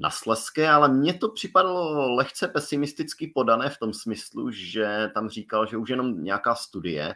na 0.01 0.11
Sleské, 0.11 0.69
ale 0.69 0.89
mně 0.89 1.15
to 1.15 1.29
připadalo 1.29 2.15
lehce 2.15 2.49
pesimisticky 2.49 3.27
podané 3.27 3.71
v 3.71 3.79
tom 3.79 3.93
smyslu, 3.93 4.51
že 4.51 5.11
tam 5.15 5.29
říkal, 5.29 5.67
že 5.67 5.77
už 5.77 5.89
jenom 5.89 6.25
nějaká 6.25 6.55
studie, 6.55 7.15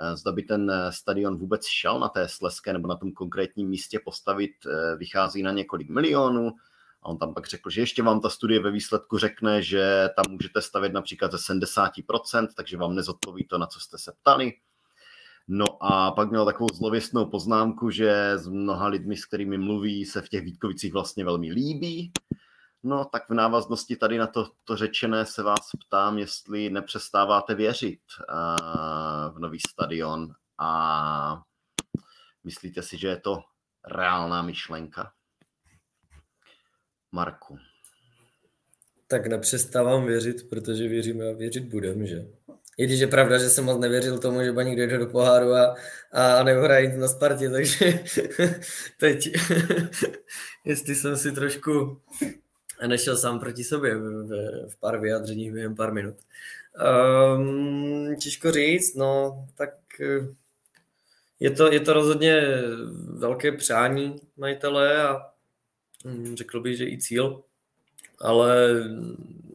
eh, 0.00 0.16
zda 0.16 0.32
by 0.32 0.42
ten 0.42 0.70
eh, 0.70 0.92
stadion 0.92 1.36
vůbec 1.36 1.66
šel 1.66 2.00
na 2.00 2.08
té 2.08 2.28
Sleské 2.28 2.72
nebo 2.72 2.88
na 2.88 2.96
tom 2.96 3.12
konkrétním 3.12 3.68
místě 3.68 4.00
postavit, 4.04 4.52
eh, 4.66 4.96
vychází 4.96 5.42
na 5.42 5.52
několik 5.52 5.90
milionů. 5.90 6.52
A 7.02 7.06
on 7.06 7.18
tam 7.18 7.34
pak 7.34 7.46
řekl, 7.46 7.70
že 7.70 7.80
ještě 7.80 8.02
vám 8.02 8.20
ta 8.20 8.30
studie 8.30 8.60
ve 8.60 8.70
výsledku 8.70 9.18
řekne, 9.18 9.62
že 9.62 10.10
tam 10.16 10.24
můžete 10.32 10.62
stavět 10.62 10.92
například 10.92 11.32
ze 11.32 11.38
70%, 11.38 12.54
takže 12.54 12.76
vám 12.76 12.94
nezodpoví 12.94 13.44
to, 13.44 13.58
na 13.58 13.66
co 13.66 13.80
jste 13.80 13.98
se 13.98 14.12
ptali. 14.20 14.52
No 15.48 15.84
a 15.84 16.10
pak 16.10 16.30
měl 16.30 16.44
takovou 16.44 16.68
zlověstnou 16.74 17.26
poznámku, 17.26 17.90
že 17.90 18.32
s 18.36 18.48
mnoha 18.48 18.86
lidmi, 18.88 19.16
s 19.16 19.24
kterými 19.24 19.58
mluví, 19.58 20.04
se 20.04 20.22
v 20.22 20.28
těch 20.28 20.44
Vítkovicích 20.44 20.92
vlastně 20.92 21.24
velmi 21.24 21.52
líbí. 21.52 22.12
No 22.82 23.04
tak 23.04 23.30
v 23.30 23.34
návaznosti 23.34 23.96
tady 23.96 24.18
na 24.18 24.26
to, 24.26 24.50
to 24.64 24.76
řečené 24.76 25.26
se 25.26 25.42
vás 25.42 25.70
ptám, 25.86 26.18
jestli 26.18 26.70
nepřestáváte 26.70 27.54
věřit 27.54 28.00
uh, 28.28 29.36
v 29.36 29.38
nový 29.38 29.58
stadion 29.60 30.34
a 30.58 31.42
myslíte 32.44 32.82
si, 32.82 32.98
že 32.98 33.08
je 33.08 33.20
to 33.20 33.42
reálná 33.84 34.42
myšlenka? 34.42 35.12
Marku. 37.12 37.58
Tak 39.06 39.26
nepřestávám 39.26 40.06
věřit, 40.06 40.48
protože 40.50 40.88
věříme 40.88 41.30
a 41.30 41.32
věřit 41.32 41.64
budeme, 41.64 42.06
že? 42.06 42.26
I 42.78 42.86
když 42.86 43.00
je 43.00 43.06
pravda, 43.06 43.38
že 43.38 43.50
jsem 43.50 43.64
moc 43.64 43.80
nevěřil 43.80 44.18
tomu, 44.18 44.44
že 44.44 44.52
Baník 44.52 44.76
dojde 44.76 44.98
do 44.98 45.06
poháru 45.06 45.52
a, 45.52 45.76
a 46.12 46.42
nevyhrají 46.42 46.98
na 46.98 47.08
Spartě, 47.08 47.50
takže 47.50 48.04
teď, 49.00 49.30
jestli 50.64 50.94
jsem 50.94 51.16
si 51.16 51.32
trošku 51.32 52.00
nešel 52.86 53.16
sám 53.16 53.40
proti 53.40 53.64
sobě 53.64 53.94
v, 53.96 54.28
v 54.68 54.76
pár 54.80 55.00
vyjádřeních 55.00 55.52
během 55.52 55.74
pár 55.74 55.92
minut. 55.92 56.14
Um, 57.36 58.16
těžko 58.16 58.52
říct, 58.52 58.94
no, 58.94 59.44
tak 59.54 59.70
je 61.40 61.50
to, 61.50 61.72
je 61.72 61.80
to 61.80 61.92
rozhodně 61.92 62.42
velké 63.08 63.52
přání 63.52 64.16
majitele 64.36 65.02
a 65.02 65.26
hm, 66.04 66.36
řekl 66.36 66.60
bych, 66.60 66.76
že 66.76 66.84
i 66.84 66.98
cíl, 66.98 67.42
ale 68.20 68.74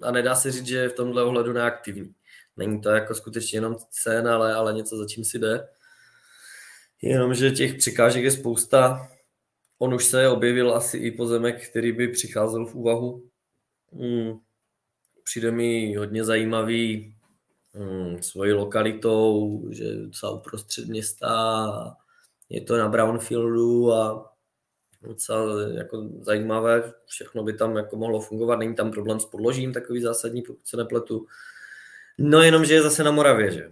a 0.01 0.11
nedá 0.11 0.35
se 0.35 0.51
říct, 0.51 0.67
že 0.67 0.77
je 0.77 0.89
v 0.89 0.93
tomhle 0.93 1.23
ohledu 1.23 1.53
neaktivní. 1.53 2.13
Není 2.59 2.81
to 2.81 2.89
jako 2.89 3.15
skutečně 3.15 3.57
jenom 3.57 3.75
cen, 3.91 4.27
ale, 4.27 4.53
ale 4.53 4.73
něco, 4.73 4.97
za 4.97 5.07
čím 5.07 5.23
si 5.23 5.39
jde. 5.39 5.67
Jenomže 7.01 7.51
těch 7.51 7.75
překážek 7.75 8.23
je 8.23 8.31
spousta. 8.31 9.09
On 9.77 9.93
už 9.93 10.05
se 10.05 10.29
objevil 10.29 10.75
asi 10.75 10.97
i 10.97 11.11
pozemek, 11.11 11.69
který 11.69 11.91
by 11.91 12.07
přicházel 12.07 12.65
v 12.65 12.75
úvahu. 12.75 13.23
Hmm. 13.93 14.39
Přijde 15.23 15.51
mi 15.51 15.95
hodně 15.95 16.23
zajímavý 16.23 17.15
hmm, 17.73 18.23
svojí 18.23 18.53
lokalitou, 18.53 19.61
že 19.71 19.83
je 19.83 19.95
docela 19.95 20.31
uprostřed 20.31 20.87
města, 20.87 21.97
je 22.49 22.61
to 22.61 22.77
na 22.77 22.89
Brownfieldu 22.89 23.93
a 23.93 24.31
docela 25.01 25.61
jako 25.61 26.09
zajímavé, 26.21 26.93
všechno 27.05 27.43
by 27.43 27.53
tam 27.53 27.75
jako 27.75 27.95
mohlo 27.95 28.21
fungovat, 28.21 28.59
není 28.59 28.75
tam 28.75 28.91
problém 28.91 29.19
s 29.19 29.25
podložím 29.25 29.73
takový 29.73 30.01
zásadní, 30.01 30.41
pokud 30.41 30.67
se 30.67 30.77
nepletu. 30.77 31.25
No 32.19 32.41
jenom, 32.41 32.65
že 32.65 32.73
je 32.73 32.81
zase 32.81 33.03
na 33.03 33.11
Moravě, 33.11 33.51
že? 33.51 33.71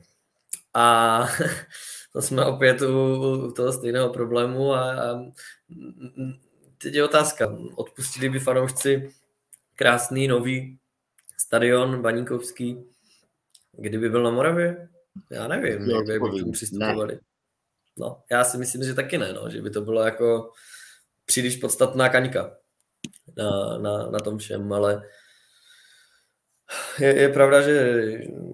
A 0.74 1.28
to 2.14 2.22
jsme 2.22 2.46
opět 2.46 2.82
u, 2.82 3.48
u 3.48 3.52
toho 3.52 3.74
stejného 3.74 4.10
problému 4.10 4.74
a, 4.74 4.92
a 4.92 5.26
teď 6.78 6.94
je 6.94 7.04
otázka. 7.04 7.58
Odpustili 7.76 8.30
by 8.30 8.40
fanoušci 8.40 9.14
krásný 9.76 10.28
nový 10.28 10.80
stadion 11.38 12.02
Baníkovský, 12.02 12.84
kdyby 13.72 14.10
byl 14.10 14.24
na 14.24 14.32
Moravě? 14.32 14.90
Já 15.32 15.48
nevím, 15.48 15.90
jak 15.90 16.06
by 16.06 16.18
k 16.20 16.40
tomu 16.40 16.52
přistupovali. 16.52 17.14
Ne. 17.14 17.20
No, 17.98 18.24
já 18.32 18.44
si 18.44 18.58
myslím, 18.58 18.84
že 18.84 18.94
taky 18.94 19.18
ne, 19.18 19.34
no, 19.34 19.50
že 19.50 19.62
by 19.62 19.70
to 19.70 19.82
bylo 19.82 20.02
jako 20.02 20.52
příliš 21.26 21.56
podstatná 21.56 22.10
kaňka 22.10 22.58
na, 23.38 23.78
na, 23.78 24.10
na 24.12 24.20
tom 24.20 24.38
všem, 24.38 24.74
ale 24.74 25.04
je, 27.00 27.22
je 27.22 27.30
pravda, 27.30 27.62
že 27.62 28.04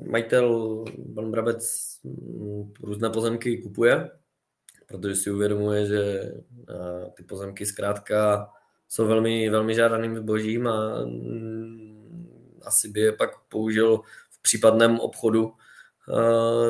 majitel, 0.05 0.83
pan 1.15 1.31
Brabec, 1.31 1.63
mm, 2.03 2.73
různé 2.83 3.09
pozemky 3.09 3.57
kupuje, 3.57 4.09
protože 4.87 5.15
si 5.15 5.31
uvědomuje, 5.31 5.85
že 5.85 6.31
ty 7.13 7.23
pozemky 7.23 7.65
zkrátka 7.65 8.49
jsou 8.87 9.07
velmi, 9.07 9.49
velmi 9.49 9.75
žádaným 9.75 10.17
zbožím 10.17 10.67
a 10.67 11.05
mm, 11.05 12.59
asi 12.65 12.89
by 12.89 12.99
je 12.99 13.11
pak 13.11 13.29
použil 13.47 14.01
v 14.29 14.41
případném 14.41 14.99
obchodu 14.99 15.53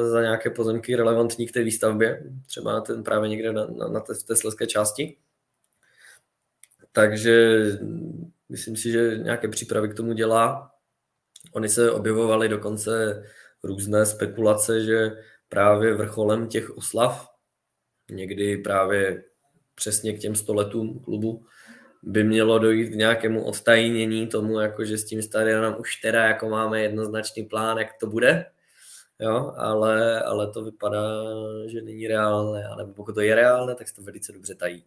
za 0.10 0.22
nějaké 0.22 0.50
pozemky 0.50 0.96
relevantní 0.96 1.48
k 1.48 1.52
té 1.52 1.64
výstavbě, 1.64 2.24
třeba 2.46 2.82
ten 2.82 3.04
právě 3.04 3.30
někde 3.30 3.54
na, 3.54 3.66
na, 3.66 3.88
na 3.88 4.00
té, 4.00 4.14
té 4.28 4.36
sleské 4.36 4.68
části. 4.68 5.18
Takže 6.92 7.66
myslím 8.50 8.76
si, 8.76 8.92
že 8.92 9.18
nějaké 9.18 9.48
přípravy 9.48 9.90
k 9.90 9.94
tomu 9.94 10.14
dělá 10.14 10.73
Oni 11.52 11.70
se 11.70 11.92
objevovaly 11.92 12.50
dokonce 12.50 13.24
různé 13.64 14.06
spekulace, 14.06 14.84
že 14.84 15.12
právě 15.50 15.94
vrcholem 15.94 16.48
těch 16.48 16.78
oslav, 16.78 17.30
někdy 18.12 18.58
právě 18.58 19.24
přesně 19.76 20.14
k 20.14 20.20
těm 20.20 20.36
stoletům 20.36 21.00
klubu, 21.00 21.46
by 22.04 22.24
mělo 22.24 22.60
dojít 22.60 22.90
k 22.90 22.96
nějakému 22.96 23.44
odtajnění 23.44 24.28
tomu, 24.28 24.60
jako 24.60 24.86
že 24.86 24.98
s 24.98 25.06
tím 25.06 25.22
stadionem 25.22 25.76
už 25.80 25.96
teda 25.96 26.26
jako 26.26 26.50
máme 26.50 26.82
jednoznačný 26.82 27.44
plán, 27.44 27.78
jak 27.78 27.88
to 28.00 28.08
bude, 28.08 28.46
jo, 29.20 29.54
ale, 29.58 30.22
ale 30.22 30.52
to 30.52 30.64
vypadá, 30.64 31.24
že 31.68 31.82
není 31.82 32.08
reálné, 32.08 32.64
nebo 32.78 32.94
pokud 32.94 33.16
to 33.16 33.22
je 33.22 33.36
reálné, 33.36 33.76
tak 33.76 33.88
se 33.88 33.96
to 33.96 34.02
velice 34.02 34.32
dobře 34.32 34.56
tají. 34.56 34.86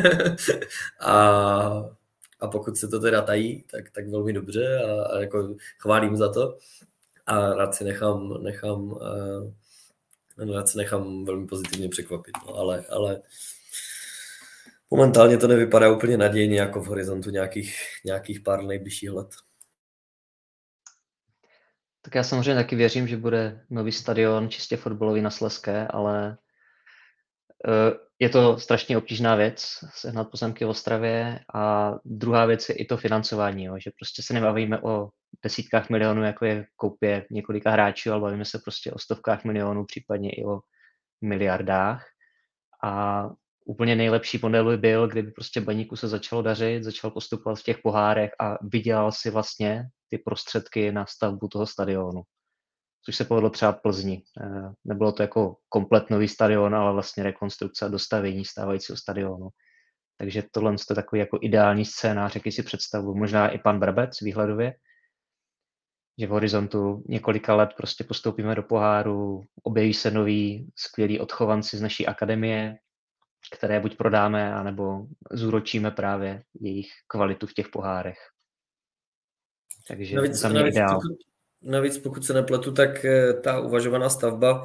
a 1.00 1.97
a 2.40 2.48
pokud 2.48 2.76
se 2.76 2.88
to 2.88 3.00
teda 3.00 3.22
tají, 3.22 3.64
tak, 3.70 3.90
tak 3.90 4.08
velmi 4.08 4.32
dobře 4.32 4.82
a, 4.84 5.02
a 5.02 5.20
jako 5.20 5.54
chválím 5.78 6.16
za 6.16 6.32
to 6.32 6.58
a 7.26 7.54
rád 7.54 7.74
si 7.74 7.84
nechám, 7.84 8.42
nechám, 8.42 8.82
uh, 8.82 10.54
rád 10.54 10.68
si 10.68 10.78
nechám 10.78 11.24
velmi 11.24 11.46
pozitivně 11.46 11.88
překvapit, 11.88 12.34
no, 12.46 12.54
ale, 12.54 12.84
ale 12.88 13.22
momentálně 14.90 15.36
to 15.36 15.48
nevypadá 15.48 15.92
úplně 15.92 16.16
nadějně 16.16 16.60
jako 16.60 16.80
v 16.80 16.86
horizontu 16.86 17.30
nějakých, 17.30 17.76
nějakých 18.04 18.40
pár 18.40 18.64
nejbližších 18.64 19.10
let. 19.10 19.28
Tak 22.02 22.14
já 22.14 22.22
samozřejmě 22.22 22.54
taky 22.54 22.76
věřím, 22.76 23.08
že 23.08 23.16
bude 23.16 23.64
nový 23.70 23.92
stadion 23.92 24.50
čistě 24.50 24.76
fotbalový 24.76 25.22
na 25.22 25.30
Sleské, 25.30 25.86
ale 25.86 26.38
je 28.18 28.28
to 28.28 28.58
strašně 28.58 28.98
obtížná 28.98 29.34
věc, 29.34 29.78
sehnat 29.94 30.30
pozemky 30.30 30.64
v 30.64 30.68
Ostravě 30.68 31.40
a 31.54 31.92
druhá 32.04 32.46
věc 32.46 32.68
je 32.68 32.74
i 32.74 32.84
to 32.84 32.96
financování, 32.96 33.64
jo, 33.64 33.74
že 33.78 33.90
prostě 33.98 34.22
se 34.22 34.34
nebavíme 34.34 34.80
o 34.82 35.08
desítkách 35.44 35.90
milionů, 35.90 36.22
jako 36.22 36.44
je 36.44 36.66
koupě 36.76 37.26
několika 37.30 37.70
hráčů, 37.70 38.12
ale 38.12 38.20
bavíme 38.20 38.44
se 38.44 38.58
prostě 38.64 38.92
o 38.92 38.98
stovkách 38.98 39.44
milionů, 39.44 39.84
případně 39.84 40.30
i 40.30 40.44
o 40.44 40.60
miliardách. 41.20 42.06
A 42.84 43.24
úplně 43.64 43.96
nejlepší 43.96 44.38
model 44.42 44.70
by 44.70 44.76
byl, 44.76 45.08
kdyby 45.08 45.30
prostě 45.30 45.60
baníku 45.60 45.96
se 45.96 46.08
začalo 46.08 46.42
dařit, 46.42 46.84
začal 46.84 47.10
postupovat 47.10 47.58
v 47.58 47.62
těch 47.62 47.78
pohárech 47.78 48.30
a 48.40 48.58
vydělal 48.62 49.12
si 49.12 49.30
vlastně 49.30 49.84
ty 50.10 50.18
prostředky 50.18 50.92
na 50.92 51.06
stavbu 51.06 51.48
toho 51.48 51.66
stadionu. 51.66 52.22
Což 53.04 53.16
se 53.16 53.24
povedlo 53.24 53.50
třeba 53.50 53.72
Plzni. 53.72 54.22
Eh, 54.42 54.72
nebylo 54.84 55.12
to 55.12 55.22
jako 55.22 55.56
komplet 55.68 56.10
nový 56.10 56.28
stadion, 56.28 56.74
ale 56.74 56.92
vlastně 56.92 57.22
rekonstrukce 57.22 57.84
a 57.84 57.88
dostavění 57.88 58.44
stávajícího 58.44 58.96
stadionu. 58.96 59.48
Takže 60.18 60.42
tohle 60.52 60.72
je 60.72 60.94
takový 60.94 61.20
jako 61.20 61.38
ideální 61.42 61.84
scénář, 61.84 62.34
jaký 62.34 62.52
si 62.52 62.62
představu. 62.62 63.14
Možná 63.14 63.48
i 63.48 63.58
pan 63.58 63.80
Brabec 63.80 64.20
výhledově, 64.20 64.74
že 66.18 66.26
v 66.26 66.30
horizontu 66.30 67.04
několika 67.08 67.54
let 67.54 67.70
prostě 67.76 68.04
postoupíme 68.04 68.54
do 68.54 68.62
poháru, 68.62 69.44
objeví 69.62 69.94
se 69.94 70.10
noví 70.10 70.72
skvělí 70.76 71.20
odchovanci 71.20 71.76
z 71.76 71.82
naší 71.82 72.06
akademie, 72.06 72.76
které 73.56 73.80
buď 73.80 73.96
prodáme, 73.96 74.54
anebo 74.54 75.06
zúročíme 75.32 75.90
právě 75.90 76.42
jejich 76.60 76.88
kvalitu 77.06 77.46
v 77.46 77.54
těch 77.54 77.68
pohárech. 77.68 78.18
Takže 79.88 80.16
navíc, 80.16 80.34
za 80.34 80.48
mě 80.48 80.58
navíc, 80.58 80.74
ideál. 80.74 81.00
Navíc 81.62 81.98
pokud 81.98 82.24
se 82.24 82.32
nepletu, 82.32 82.72
tak 82.72 83.04
eh, 83.04 83.32
ta 83.34 83.60
uvažovaná 83.60 84.08
stavba 84.08 84.62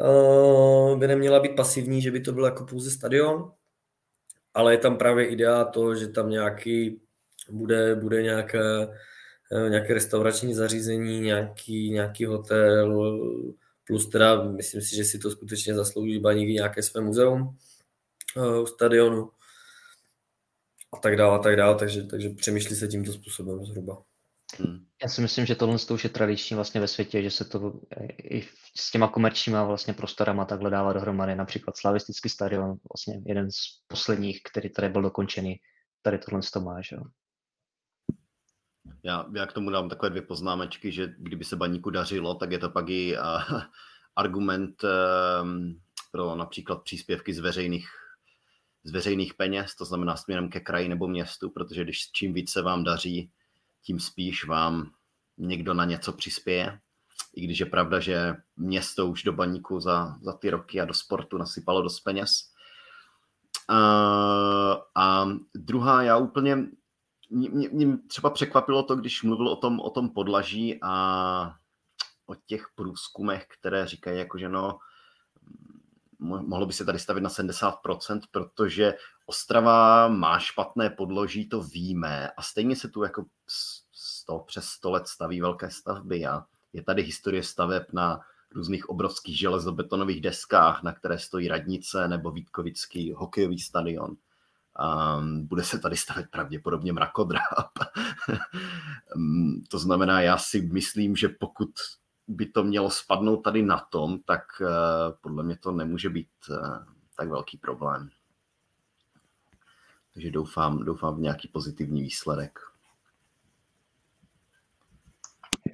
uh, 0.00 0.98
by 0.98 1.06
neměla 1.06 1.40
být 1.40 1.56
pasivní, 1.56 2.02
že 2.02 2.10
by 2.10 2.20
to 2.20 2.32
byl 2.32 2.44
jako 2.44 2.64
pouze 2.64 2.90
stadion, 2.90 3.52
ale 4.54 4.74
je 4.74 4.78
tam 4.78 4.96
právě 4.96 5.26
idea 5.26 5.64
to, 5.64 5.94
že 5.94 6.08
tam 6.08 6.30
nějaký 6.30 7.00
bude, 7.50 7.94
bude 7.94 8.22
nějaké, 8.22 8.88
eh, 9.52 9.70
nějaké 9.70 9.94
restaurační 9.94 10.54
zařízení, 10.54 11.20
nějaký, 11.20 11.90
nějaký 11.90 12.24
hotel, 12.24 13.22
plus 13.86 14.08
teda 14.08 14.42
myslím 14.42 14.82
si, 14.82 14.96
že 14.96 15.04
si 15.04 15.18
to 15.18 15.30
skutečně 15.30 15.74
zaslouží 15.74 16.18
baníky 16.18 16.52
nějaké 16.52 16.82
své 16.82 17.00
muzeum 17.00 17.56
uh, 18.36 18.64
stadionu 18.64 19.30
a 20.92 20.96
tak 20.96 21.16
dále, 21.16 21.38
a 21.38 21.38
tak 21.38 21.56
dále, 21.56 21.74
takže, 21.78 22.02
takže 22.02 22.30
přemýšlí 22.30 22.76
se 22.76 22.88
tímto 22.88 23.12
způsobem 23.12 23.64
zhruba. 23.64 24.02
Hmm. 24.58 24.86
Já 25.02 25.08
si 25.08 25.20
myslím, 25.20 25.46
že 25.46 25.54
tohle 25.54 25.76
už 25.92 26.04
je 26.04 26.10
tradiční 26.10 26.56
vlastně 26.56 26.80
ve 26.80 26.88
světě, 26.88 27.22
že 27.22 27.30
se 27.30 27.44
to 27.44 27.80
i 28.22 28.42
s 28.76 28.90
těma 28.90 29.08
komerčníma 29.08 29.64
vlastně 29.64 29.94
prostorama 29.94 30.44
takhle 30.44 30.70
dává 30.70 30.92
dohromady. 30.92 31.34
Například 31.34 31.76
slavistický 31.76 32.28
stadion, 32.28 32.76
vlastně 32.94 33.22
jeden 33.26 33.50
z 33.50 33.56
posledních, 33.86 34.40
který 34.42 34.70
tady 34.70 34.88
byl 34.88 35.02
dokončený, 35.02 35.56
tady 36.02 36.18
tohle 36.18 36.40
to 36.52 36.60
má, 36.60 36.80
že 36.80 36.96
jo. 36.96 37.02
Já, 39.04 39.26
já 39.34 39.46
k 39.46 39.52
tomu 39.52 39.70
dám 39.70 39.88
takové 39.88 40.10
dvě 40.10 40.22
poznámečky, 40.22 40.92
že 40.92 41.14
kdyby 41.18 41.44
se 41.44 41.56
baníku 41.56 41.90
dařilo, 41.90 42.34
tak 42.34 42.52
je 42.52 42.58
to 42.58 42.70
pak 42.70 42.88
i 42.88 43.18
uh, 43.18 43.62
argument 44.16 44.84
uh, 44.84 45.48
pro 46.12 46.34
například 46.34 46.82
příspěvky 46.82 47.34
z 47.34 47.38
veřejných 47.38 47.88
z 48.84 48.90
veřejných 48.90 49.34
peněz, 49.34 49.74
to 49.74 49.84
znamená 49.84 50.16
směrem 50.16 50.48
ke 50.48 50.60
kraji 50.60 50.88
nebo 50.88 51.08
městu, 51.08 51.50
protože 51.50 51.84
když 51.84 52.10
čím 52.12 52.32
více 52.32 52.62
vám 52.62 52.84
daří, 52.84 53.30
tím 53.82 54.00
spíš 54.00 54.44
vám 54.44 54.90
někdo 55.38 55.74
na 55.74 55.84
něco 55.84 56.12
přispěje. 56.12 56.78
I 57.34 57.44
když 57.44 57.60
je 57.60 57.66
pravda, 57.66 58.00
že 58.00 58.34
město 58.56 59.06
už 59.06 59.22
do 59.22 59.32
baníku 59.32 59.80
za, 59.80 60.18
za 60.22 60.32
ty 60.32 60.50
roky 60.50 60.80
a 60.80 60.84
do 60.84 60.94
sportu 60.94 61.38
nasypalo 61.38 61.82
dost 61.82 62.00
peněz. 62.00 62.30
A, 63.68 63.78
a 64.94 65.28
druhá, 65.54 66.02
já 66.02 66.16
úplně, 66.16 66.58
mě, 67.30 67.68
mě 67.68 67.98
třeba 68.08 68.30
překvapilo 68.30 68.82
to, 68.82 68.96
když 68.96 69.22
mluvil 69.22 69.48
o 69.48 69.56
tom, 69.56 69.80
o 69.80 69.90
tom 69.90 70.10
podlaží 70.10 70.78
a 70.82 71.54
o 72.26 72.34
těch 72.34 72.66
průzkumech, 72.74 73.46
které 73.58 73.86
říkají, 73.86 74.18
jako 74.18 74.38
že 74.38 74.48
no, 74.48 74.78
mohlo 76.22 76.66
by 76.66 76.72
se 76.72 76.84
tady 76.84 76.98
stavit 76.98 77.20
na 77.20 77.30
70%, 77.30 78.20
protože 78.30 78.94
Ostrava 79.26 80.08
má 80.08 80.38
špatné 80.38 80.90
podloží, 80.90 81.48
to 81.48 81.62
víme 81.62 82.30
a 82.30 82.42
stejně 82.42 82.76
se 82.76 82.88
tu 82.88 83.02
jako 83.02 83.24
100, 83.92 84.38
přes 84.38 84.64
100 84.64 84.90
let 84.90 85.08
staví 85.08 85.40
velké 85.40 85.70
stavby 85.70 86.26
a 86.26 86.44
je 86.72 86.82
tady 86.82 87.02
historie 87.02 87.42
staveb 87.42 87.82
na 87.92 88.20
různých 88.50 88.88
obrovských 88.88 89.38
železobetonových 89.38 90.20
deskách, 90.20 90.82
na 90.82 90.92
které 90.92 91.18
stojí 91.18 91.48
radnice 91.48 92.08
nebo 92.08 92.30
Vítkovický 92.30 93.12
hokejový 93.12 93.58
stadion. 93.58 94.16
Um, 95.20 95.46
bude 95.46 95.64
se 95.64 95.78
tady 95.78 95.96
stavět 95.96 96.30
pravděpodobně 96.30 96.92
mrakodráp. 96.92 97.78
um, 99.16 99.64
to 99.68 99.78
znamená, 99.78 100.20
já 100.20 100.38
si 100.38 100.60
myslím, 100.60 101.16
že 101.16 101.28
pokud 101.28 101.70
by 102.28 102.46
to 102.46 102.64
mělo 102.64 102.90
spadnout 102.90 103.42
tady 103.42 103.62
na 103.62 103.78
tom, 103.78 104.18
tak 104.18 104.42
uh, 104.60 104.66
podle 105.20 105.42
mě 105.42 105.56
to 105.56 105.72
nemůže 105.72 106.10
být 106.10 106.30
uh, 106.50 106.78
tak 107.16 107.28
velký 107.28 107.56
problém. 107.56 108.10
Takže 110.14 110.30
doufám, 110.30 110.84
doufám 110.84 111.16
v 111.16 111.20
nějaký 111.20 111.48
pozitivní 111.48 112.02
výsledek. 112.02 112.58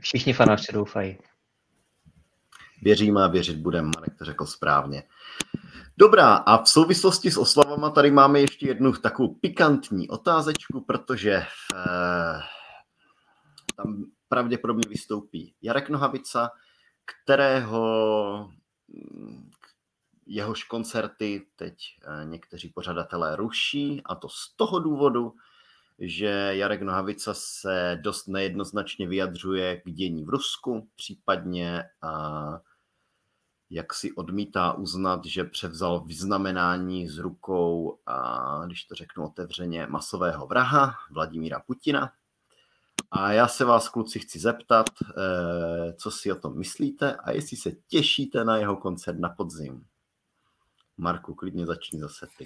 Všichni 0.01 0.33
fanoušci 0.33 0.73
doufají. 0.73 1.19
Věříme 2.83 3.25
a 3.25 3.29
věřit 3.29 3.57
budeme, 3.57 3.91
Marek 3.97 4.19
to 4.19 4.25
řekl 4.25 4.47
správně. 4.47 5.03
Dobrá, 5.97 6.35
a 6.35 6.63
v 6.63 6.69
souvislosti 6.69 7.31
s 7.31 7.37
oslavama 7.37 7.91
tady 7.91 8.11
máme 8.11 8.41
ještě 8.41 8.67
jednu 8.67 8.93
takovou 8.93 9.35
pikantní 9.35 10.09
otázečku, 10.09 10.81
protože 10.81 11.33
eh, 11.33 12.41
tam 13.77 14.05
pravděpodobně 14.29 14.89
vystoupí 14.89 15.55
Jarek 15.63 15.89
Nohavica, 15.89 16.51
kterého 17.05 18.51
jehož 20.27 20.65
koncerty 20.65 21.47
teď 21.57 21.75
eh, 22.03 22.25
někteří 22.25 22.69
pořadatelé 22.69 23.37
ruší 23.37 24.03
a 24.05 24.15
to 24.15 24.29
z 24.29 24.55
toho 24.57 24.79
důvodu, 24.79 25.35
že 25.99 26.51
Jarek 26.53 26.83
Nohavica 26.83 27.35
se 27.35 27.99
dost 28.03 28.27
nejednoznačně 28.27 29.09
vyjadřuje 29.09 29.81
k 29.81 29.91
dění 29.91 30.25
v 30.25 30.29
Rusku, 30.29 30.89
případně 30.97 31.85
a 32.03 32.61
jak 33.71 33.95
si 33.95 34.13
odmítá 34.13 34.73
uznat, 34.73 35.25
že 35.25 35.45
převzal 35.45 36.05
vyznamenání 36.05 37.09
z 37.09 37.19
rukou, 37.19 37.99
a 38.07 38.63
když 38.67 38.85
to 38.85 38.95
řeknu 38.95 39.25
otevřeně, 39.25 39.87
masového 39.87 40.47
vraha 40.47 40.95
Vladimíra 41.11 41.61
Putina. 41.67 42.13
A 43.11 43.33
já 43.33 43.49
se 43.49 43.65
vás, 43.65 43.89
kluci, 43.89 44.19
chci 44.19 44.39
zeptat, 44.39 44.87
eh, 45.03 45.93
co 45.93 46.11
si 46.11 46.33
o 46.33 46.35
tom 46.35 46.59
myslíte 46.59 47.17
a 47.17 47.31
jestli 47.31 47.57
se 47.57 47.71
těšíte 47.89 48.45
na 48.45 48.57
jeho 48.57 48.77
koncert 48.77 49.19
na 49.19 49.29
podzim. 49.29 49.85
Marku, 50.97 51.35
klidně 51.35 51.67
začni 51.67 52.01
zase 52.01 52.27
ty. 52.39 52.45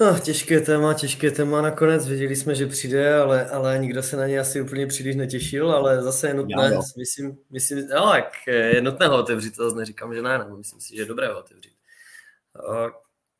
No, 0.00 0.18
těžké 0.18 0.60
téma, 0.60 0.94
těžké 0.94 1.30
téma 1.30 1.62
nakonec. 1.62 2.08
Věděli 2.08 2.36
jsme, 2.36 2.54
že 2.54 2.66
přijde, 2.66 3.14
ale, 3.14 3.50
ale 3.50 3.78
nikdo 3.78 4.02
se 4.02 4.16
na 4.16 4.26
ně 4.26 4.40
asi 4.40 4.60
úplně 4.60 4.86
příliš 4.86 5.16
netěšil, 5.16 5.72
ale 5.72 6.02
zase 6.02 6.28
je 6.28 6.34
nutné, 6.34 6.70
Já, 6.72 6.80
myslím, 6.98 7.38
myslím, 7.50 7.88
no, 7.88 8.12
jak 8.14 8.32
je 8.46 8.82
nutné 8.82 9.06
ho 9.06 9.18
otevřít, 9.18 9.56
to 9.56 9.64
zase 9.64 9.76
neříkám, 9.76 10.14
že 10.14 10.22
ne, 10.22 10.38
nebo 10.38 10.56
myslím 10.56 10.80
si, 10.80 10.96
že 10.96 11.02
je 11.02 11.06
dobré 11.06 11.28
ho 11.28 11.38
otevřít. 11.38 11.74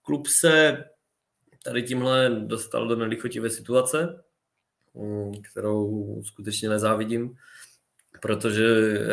Klub 0.02 0.26
se 0.26 0.84
tady 1.64 1.82
tímhle 1.82 2.30
dostal 2.30 2.88
do 2.88 2.96
nelichotivé 2.96 3.50
situace, 3.50 4.22
kterou 5.50 6.22
skutečně 6.22 6.68
nezávidím, 6.68 7.34
protože 8.22 8.64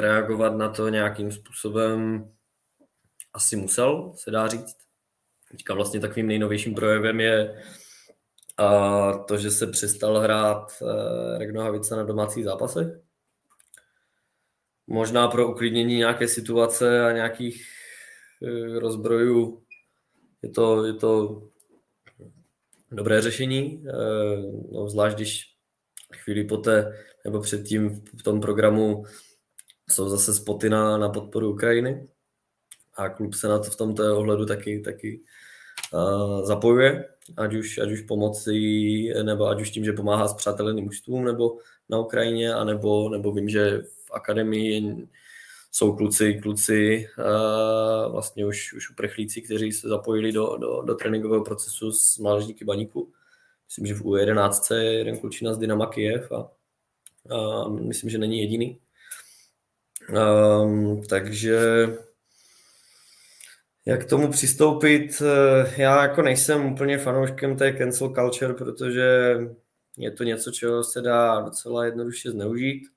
reagovat 0.01 0.55
na 0.55 0.69
to 0.69 0.89
nějakým 0.89 1.31
způsobem 1.31 2.29
asi 3.33 3.55
musel, 3.55 4.13
se 4.15 4.31
dá 4.31 4.47
říct. 4.47 4.77
Teďka 5.51 5.73
vlastně 5.73 5.99
takovým 5.99 6.27
nejnovějším 6.27 6.75
projevem 6.75 7.19
je 7.19 7.63
a 8.57 9.11
to, 9.17 9.37
že 9.37 9.51
se 9.51 9.67
přestal 9.67 10.19
hrát 10.19 10.71
eh, 10.81 11.37
Regnohavice 11.37 11.95
na 11.95 12.03
domácích 12.03 12.43
zápasech. 12.43 12.87
Možná 14.87 15.27
pro 15.27 15.51
uklidnění 15.51 15.95
nějaké 15.95 16.27
situace 16.27 17.05
a 17.05 17.11
nějakých 17.11 17.65
eh, 18.43 18.79
rozbrojů 18.79 19.63
je 20.41 20.49
to, 20.49 20.85
je 20.85 20.93
to 20.93 21.41
dobré 22.91 23.21
řešení, 23.21 23.83
eh, 23.87 24.37
no, 24.71 24.89
zvlášť 24.89 25.15
když 25.15 25.56
chvíli 26.15 26.43
poté 26.43 26.93
nebo 27.25 27.39
předtím 27.39 28.01
v 28.19 28.23
tom 28.23 28.41
programu 28.41 29.03
jsou 29.89 30.09
zase 30.09 30.33
spoty 30.33 30.69
na, 30.69 30.97
na 30.97 31.09
podporu 31.09 31.53
Ukrajiny 31.53 32.07
a 32.95 33.09
klub 33.09 33.33
se 33.33 33.47
na 33.47 33.59
to 33.59 33.69
v 33.71 33.75
tomto 33.75 34.17
ohledu 34.17 34.45
taky, 34.45 34.79
taky 34.79 35.21
uh, 35.93 36.45
zapojuje, 36.45 37.05
ať 37.37 37.53
už, 37.53 37.77
ať 37.77 37.91
už 37.91 38.01
pomocí, 38.01 39.09
nebo 39.23 39.47
ať 39.47 39.61
už 39.61 39.69
tím, 39.69 39.85
že 39.85 39.93
pomáhá 39.93 40.27
s 40.27 40.33
přáteleným 40.33 40.85
mužstvům 40.85 41.25
nebo 41.25 41.57
na 41.89 41.99
Ukrajině, 41.99 42.53
anebo, 42.53 43.09
nebo 43.09 43.31
vím, 43.31 43.49
že 43.49 43.81
v 44.05 44.11
akademii 44.11 45.07
jsou 45.71 45.95
kluci, 45.95 46.39
kluci 46.43 47.07
uh, 47.17 48.11
vlastně 48.11 48.45
už, 48.45 48.73
už 48.73 48.89
uprchlíci, 48.89 49.41
kteří 49.41 49.71
se 49.71 49.87
zapojili 49.87 50.31
do, 50.31 50.57
do, 50.57 50.81
do 50.81 50.95
tréninkového 50.95 51.43
procesu 51.43 51.91
s 51.91 52.17
mládežníky 52.17 52.65
baníku. 52.65 53.13
Myslím, 53.67 53.85
že 53.85 53.93
v 53.93 54.01
U11 54.01 54.75
je 54.75 54.93
jeden 54.93 55.17
klučina 55.17 55.53
z 55.53 55.57
Dynama 55.57 55.85
Kiev 55.87 56.31
a, 56.31 56.51
a 57.35 57.69
myslím, 57.69 58.09
že 58.09 58.17
není 58.17 58.39
jediný. 58.39 58.79
Um, 60.09 61.03
takže 61.03 61.87
jak 63.87 64.05
k 64.05 64.09
tomu 64.09 64.31
přistoupit? 64.31 65.21
Eh, 65.21 65.81
já 65.81 66.01
jako 66.03 66.21
nejsem 66.21 66.65
úplně 66.65 66.97
fanouškem 66.97 67.57
té 67.57 67.73
cancel 67.73 68.09
culture, 68.09 68.53
protože 68.53 69.37
je 69.97 70.11
to 70.11 70.23
něco, 70.23 70.51
čeho 70.51 70.83
se 70.83 71.01
dá 71.01 71.41
docela 71.41 71.85
jednoduše 71.85 72.31
zneužít. 72.31 72.87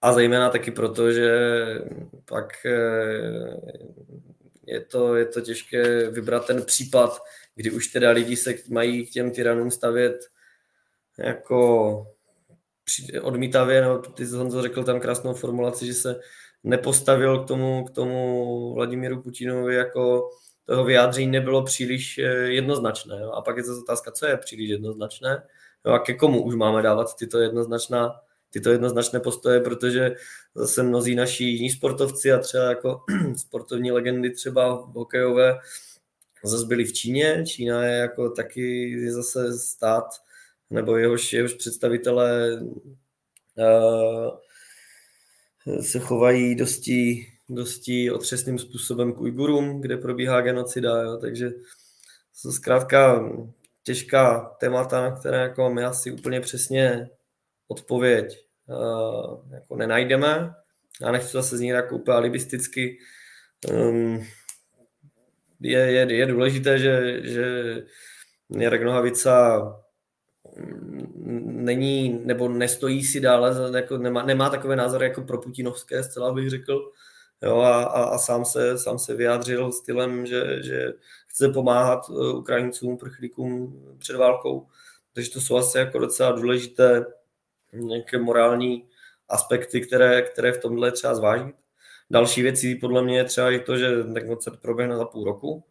A 0.00 0.12
zejména 0.12 0.50
taky 0.50 0.70
proto, 0.70 1.12
že 1.12 1.30
pak 2.24 2.66
eh, 2.66 3.56
je 4.66 4.80
to, 4.80 5.16
je 5.16 5.26
to 5.26 5.40
těžké 5.40 6.10
vybrat 6.10 6.46
ten 6.46 6.62
případ, 6.62 7.18
kdy 7.54 7.70
už 7.70 7.86
teda 7.86 8.10
lidi 8.10 8.36
se 8.36 8.54
mají 8.70 9.06
k 9.06 9.10
těm 9.10 9.30
tyranům 9.30 9.70
stavět 9.70 10.26
jako 11.18 12.06
odmítavě, 13.22 13.82
no, 13.82 13.98
ty 13.98 14.26
jsi 14.26 14.36
Honzo 14.36 14.62
řekl 14.62 14.84
tam 14.84 15.00
krásnou 15.00 15.34
formulaci, 15.34 15.86
že 15.86 15.94
se 15.94 16.20
nepostavil 16.64 17.44
k 17.44 17.48
tomu, 17.48 17.84
k 17.84 17.90
tomu 17.90 18.74
Vladimíru 18.74 19.22
Putinovi 19.22 19.74
jako 19.74 20.30
toho 20.64 20.84
vyjádření 20.84 21.26
nebylo 21.26 21.64
příliš 21.64 22.18
eh, 22.18 22.22
jednoznačné. 22.32 23.20
Jo. 23.20 23.30
A 23.30 23.42
pak 23.42 23.56
je 23.56 23.62
to 23.62 23.80
otázka, 23.80 24.10
co 24.10 24.26
je 24.26 24.36
příliš 24.36 24.70
jednoznačné 24.70 25.42
a 25.84 25.98
ke 25.98 26.14
komu 26.14 26.42
už 26.42 26.54
máme 26.54 26.82
dávat 26.82 27.16
tyto 27.16 27.38
jednoznačná 27.38 28.14
tyto 28.52 28.70
jednoznačné 28.70 29.20
postoje, 29.20 29.60
protože 29.60 30.14
zase 30.54 30.82
mnozí 30.82 31.14
naši 31.14 31.44
jiní 31.44 31.70
sportovci 31.70 32.32
a 32.32 32.38
třeba 32.38 32.64
jako 32.64 33.00
sportovní 33.36 33.92
legendy 33.92 34.30
třeba 34.30 34.70
hokejové 34.94 35.58
zase 36.44 36.66
byli 36.66 36.84
v 36.84 36.92
Číně. 36.92 37.44
Čína 37.46 37.84
je 37.84 37.98
jako 37.98 38.30
taky 38.30 38.96
zase 39.10 39.58
stát, 39.58 40.04
nebo 40.70 40.96
jehož, 40.96 41.32
jehož 41.32 41.54
představitelé 41.54 42.60
uh, 42.62 44.30
se 45.80 45.98
chovají 45.98 46.54
dosti, 46.54 47.26
dosti 47.48 48.10
otřesným 48.10 48.58
způsobem 48.58 49.12
k 49.12 49.20
Ujgurům, 49.20 49.80
kde 49.80 49.96
probíhá 49.96 50.40
genocida, 50.40 51.02
jo, 51.02 51.16
takže 51.16 51.50
jsou 52.32 52.52
zkrátka 52.52 53.30
těžká 53.82 54.56
témata, 54.60 55.00
na 55.00 55.16
které 55.16 55.38
jako 55.38 55.70
my 55.70 55.84
asi 55.84 56.12
úplně 56.12 56.40
přesně 56.40 57.10
odpověď 57.68 58.46
uh, 58.66 59.54
jako 59.54 59.76
nenajdeme. 59.76 60.54
Já 61.00 61.12
nechci 61.12 61.32
zase 61.32 61.56
znít 61.56 61.68
jako 61.68 61.96
úplně 61.96 62.16
alibisticky. 62.16 62.98
Um, 63.70 64.26
je, 65.62 65.78
je, 65.78 66.14
je 66.14 66.26
důležité, 66.26 66.78
že, 66.78 67.20
že 67.22 67.74
Jarek 68.58 68.82
Nohavica 68.82 69.62
není, 71.44 72.20
nebo 72.24 72.48
nestojí 72.48 73.04
si 73.04 73.20
dále, 73.20 73.76
jako 73.76 73.98
nemá, 73.98 74.22
nemá 74.22 74.50
takové 74.50 74.76
názory 74.76 75.06
jako 75.06 75.22
pro 75.22 75.38
putinovské, 75.38 76.02
zcela 76.02 76.32
bych 76.32 76.50
řekl. 76.50 76.92
Jo, 77.42 77.58
a, 77.58 77.82
a, 77.82 78.02
a 78.02 78.18
sám, 78.18 78.44
se, 78.44 78.78
sám 78.78 78.98
se 78.98 79.14
vyjádřil 79.14 79.72
stylem, 79.72 80.26
že, 80.26 80.62
že 80.62 80.92
chce 81.26 81.48
pomáhat 81.48 82.00
eh, 82.10 82.32
Ukrajincům, 82.32 82.98
prchlíkům 82.98 83.82
před 83.98 84.16
válkou. 84.16 84.66
Takže 85.12 85.30
to 85.30 85.40
jsou 85.40 85.56
asi 85.56 85.78
jako 85.78 85.98
docela 85.98 86.32
důležité 86.32 87.06
nějaké 87.72 88.18
morální 88.18 88.88
aspekty, 89.28 89.80
které, 89.80 90.22
které 90.22 90.52
v 90.52 90.60
tomhle 90.60 90.92
třeba 90.92 91.14
zvážit. 91.14 91.61
Další 92.12 92.42
věcí 92.42 92.74
podle 92.74 93.02
mě 93.02 93.16
je 93.16 93.24
třeba 93.24 93.50
i 93.50 93.58
to, 93.58 93.76
že 93.76 94.04
ten 94.04 94.26
koncert 94.26 94.60
proběhne 94.60 94.96
za 94.96 95.04
půl 95.04 95.24
roku. 95.24 95.64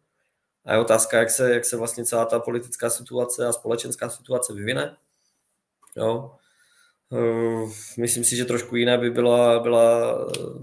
A 0.64 0.72
je 0.72 0.80
otázka, 0.80 1.18
jak 1.18 1.30
se, 1.30 1.54
jak 1.54 1.64
se 1.64 1.76
vlastně 1.76 2.04
celá 2.04 2.24
ta 2.24 2.38
politická 2.38 2.90
situace 2.90 3.46
a 3.46 3.52
společenská 3.52 4.08
situace 4.08 4.54
vyvine. 4.54 4.96
Jo. 5.96 6.36
Ehm, 7.12 7.72
myslím 7.98 8.24
si, 8.24 8.36
že 8.36 8.44
trošku 8.44 8.76
jiné 8.76 8.98
by 8.98 9.10
byla, 9.10 9.60
byla 9.60 10.18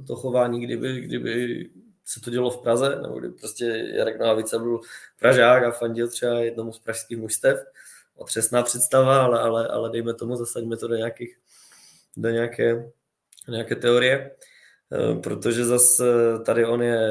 to 0.07 0.15
chování, 0.15 0.61
kdyby, 0.61 1.01
kdyby 1.01 1.65
se 2.05 2.19
to 2.19 2.29
dělo 2.29 2.51
v 2.51 2.61
Praze, 2.61 2.99
nebo 3.01 3.19
kdyby 3.19 3.33
prostě 3.33 3.65
Jarek 3.95 4.19
Nohavica 4.19 4.59
byl 4.59 4.79
Pražák 5.19 5.63
a 5.63 5.71
fandil 5.71 6.07
třeba 6.07 6.39
jednomu 6.39 6.73
z 6.73 6.79
pražských 6.79 7.17
mužstev 7.17 7.65
otřesná 8.15 8.63
představa, 8.63 9.23
ale, 9.23 9.39
ale, 9.39 9.67
ale 9.67 9.89
dejme 9.89 10.13
tomu, 10.13 10.35
zasaďme 10.35 10.77
to 10.77 10.87
do, 10.87 10.95
nějakých, 10.95 11.37
do 12.17 12.29
nějaké, 12.29 12.91
nějaké 13.47 13.75
teorie, 13.75 14.31
eh, 14.31 14.48
protože 15.23 15.65
zase 15.65 16.03
tady 16.45 16.65
on 16.65 16.81
je 16.81 17.09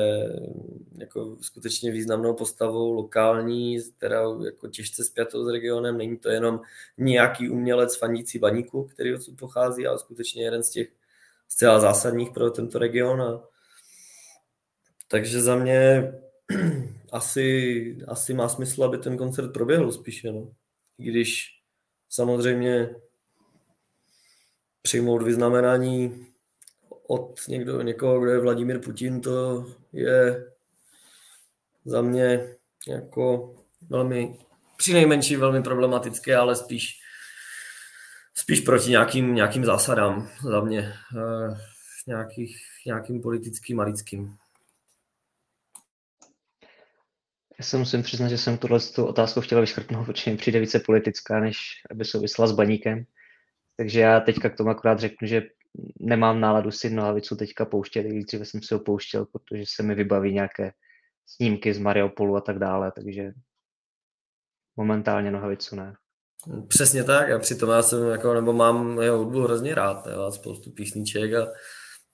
jako 0.99 1.37
skutečně 1.41 1.93
významnou 1.93 2.35
postavou 2.35 2.93
lokální, 2.93 3.79
která 3.97 4.23
jako 4.45 4.69
těžce 4.69 5.05
spjatou 5.05 5.45
s 5.45 5.53
regionem, 5.53 5.99
není 5.99 6.17
to 6.17 6.29
jenom 6.29 6.61
nějaký 6.99 7.51
umělec 7.51 7.97
fandící 7.97 8.39
baníku, 8.39 8.85
který 8.85 9.15
odsud 9.15 9.39
pochází, 9.39 9.87
ale 9.87 9.99
skutečně 9.99 10.45
jeden 10.45 10.63
z 10.63 10.71
těch 10.71 10.89
zcela 11.49 11.81
zásadních 11.81 12.31
pro 12.31 12.51
tento 12.51 12.79
region. 12.79 13.23
A... 13.23 13.43
Takže 15.09 15.43
za 15.43 15.57
mě 15.57 16.13
asi, 17.13 17.99
asi 18.09 18.35
má 18.35 18.49
smysl, 18.49 18.85
aby 18.85 18.99
ten 18.99 19.17
koncert 19.17 19.53
proběhl 19.53 19.93
spíše. 19.93 20.33
No 20.33 20.53
když 20.97 21.47
samozřejmě 22.09 22.97
přijmout 24.83 25.23
vyznamenání 25.23 26.27
od 27.09 27.40
někdo, 27.48 27.82
někoho, 27.82 28.20
kdo 28.20 28.30
je 28.30 28.40
Vladimír 28.40 28.80
Putin, 28.80 29.20
to 29.20 29.66
je 29.93 30.47
za 31.85 32.02
mě 32.02 32.56
jako 32.89 33.55
velmi, 33.89 34.39
při 34.76 34.93
nejmenší 34.93 35.36
velmi 35.36 35.62
problematické, 35.62 36.36
ale 36.36 36.56
spíš, 36.56 37.01
spíš 38.35 38.60
proti 38.60 38.90
nějakým, 38.90 39.35
nějakým 39.35 39.64
zásadám 39.64 40.30
za 40.43 40.60
mě, 40.60 40.93
eh, 41.16 41.56
nějakých, 42.06 42.56
nějakým 42.86 43.22
politickým 43.22 43.80
a 43.80 43.85
lidským. 43.85 44.36
Já 47.59 47.64
se 47.64 47.76
musím 47.76 48.02
přiznat, 48.02 48.28
že 48.28 48.39
jsem 48.39 48.59
tuhle 48.59 48.80
tu 48.80 49.06
otázku 49.06 49.40
chtěla 49.40 49.60
vyškrtnout, 49.60 50.06
protože 50.06 50.30
mi 50.30 50.36
přijde 50.36 50.60
více 50.60 50.80
politická, 50.80 51.40
než 51.40 51.59
aby 51.90 52.05
souvisela 52.05 52.48
s 52.48 52.52
baníkem. 52.52 53.05
Takže 53.76 54.01
já 54.01 54.20
teďka 54.20 54.51
k 54.51 54.56
tomu 54.56 54.70
akorát 54.70 55.01
řeknu, 55.01 55.28
že 55.28 55.43
nemám 56.01 56.41
náladu 56.41 56.71
si 56.71 56.91
nohavicu 56.91 57.37
teďka 57.37 57.65
pouštět, 57.65 58.01
i 58.01 58.25
dříve 58.25 58.45
jsem 58.45 58.63
si 58.63 58.75
ho 58.75 58.81
pouštěl, 58.81 59.27
protože 59.27 59.65
se 59.69 59.83
mi 59.83 59.95
vybaví 59.95 60.33
nějaké 60.33 60.73
snímky 61.27 61.75
z 61.75 61.79
Mariupolu 61.79 62.37
a 62.37 62.41
tak 62.41 62.59
dále, 62.59 62.93
takže 62.93 63.33
momentálně 64.77 65.31
nohavicu 65.31 65.77
ne. 65.77 65.95
Přesně 66.69 67.05
tak, 67.05 67.31
a 67.31 67.39
přitom 67.39 67.71
já 67.71 67.83
jsem 67.83 68.09
jako, 68.09 68.35
nebo 68.35 68.53
mám 68.53 69.03
jeho 69.03 69.19
hudbu 69.19 69.41
hrozně 69.41 69.75
rád, 69.75 70.07
jo, 70.07 70.33
spoustu 70.33 70.71
písniček 70.71 71.35
a 71.35 71.47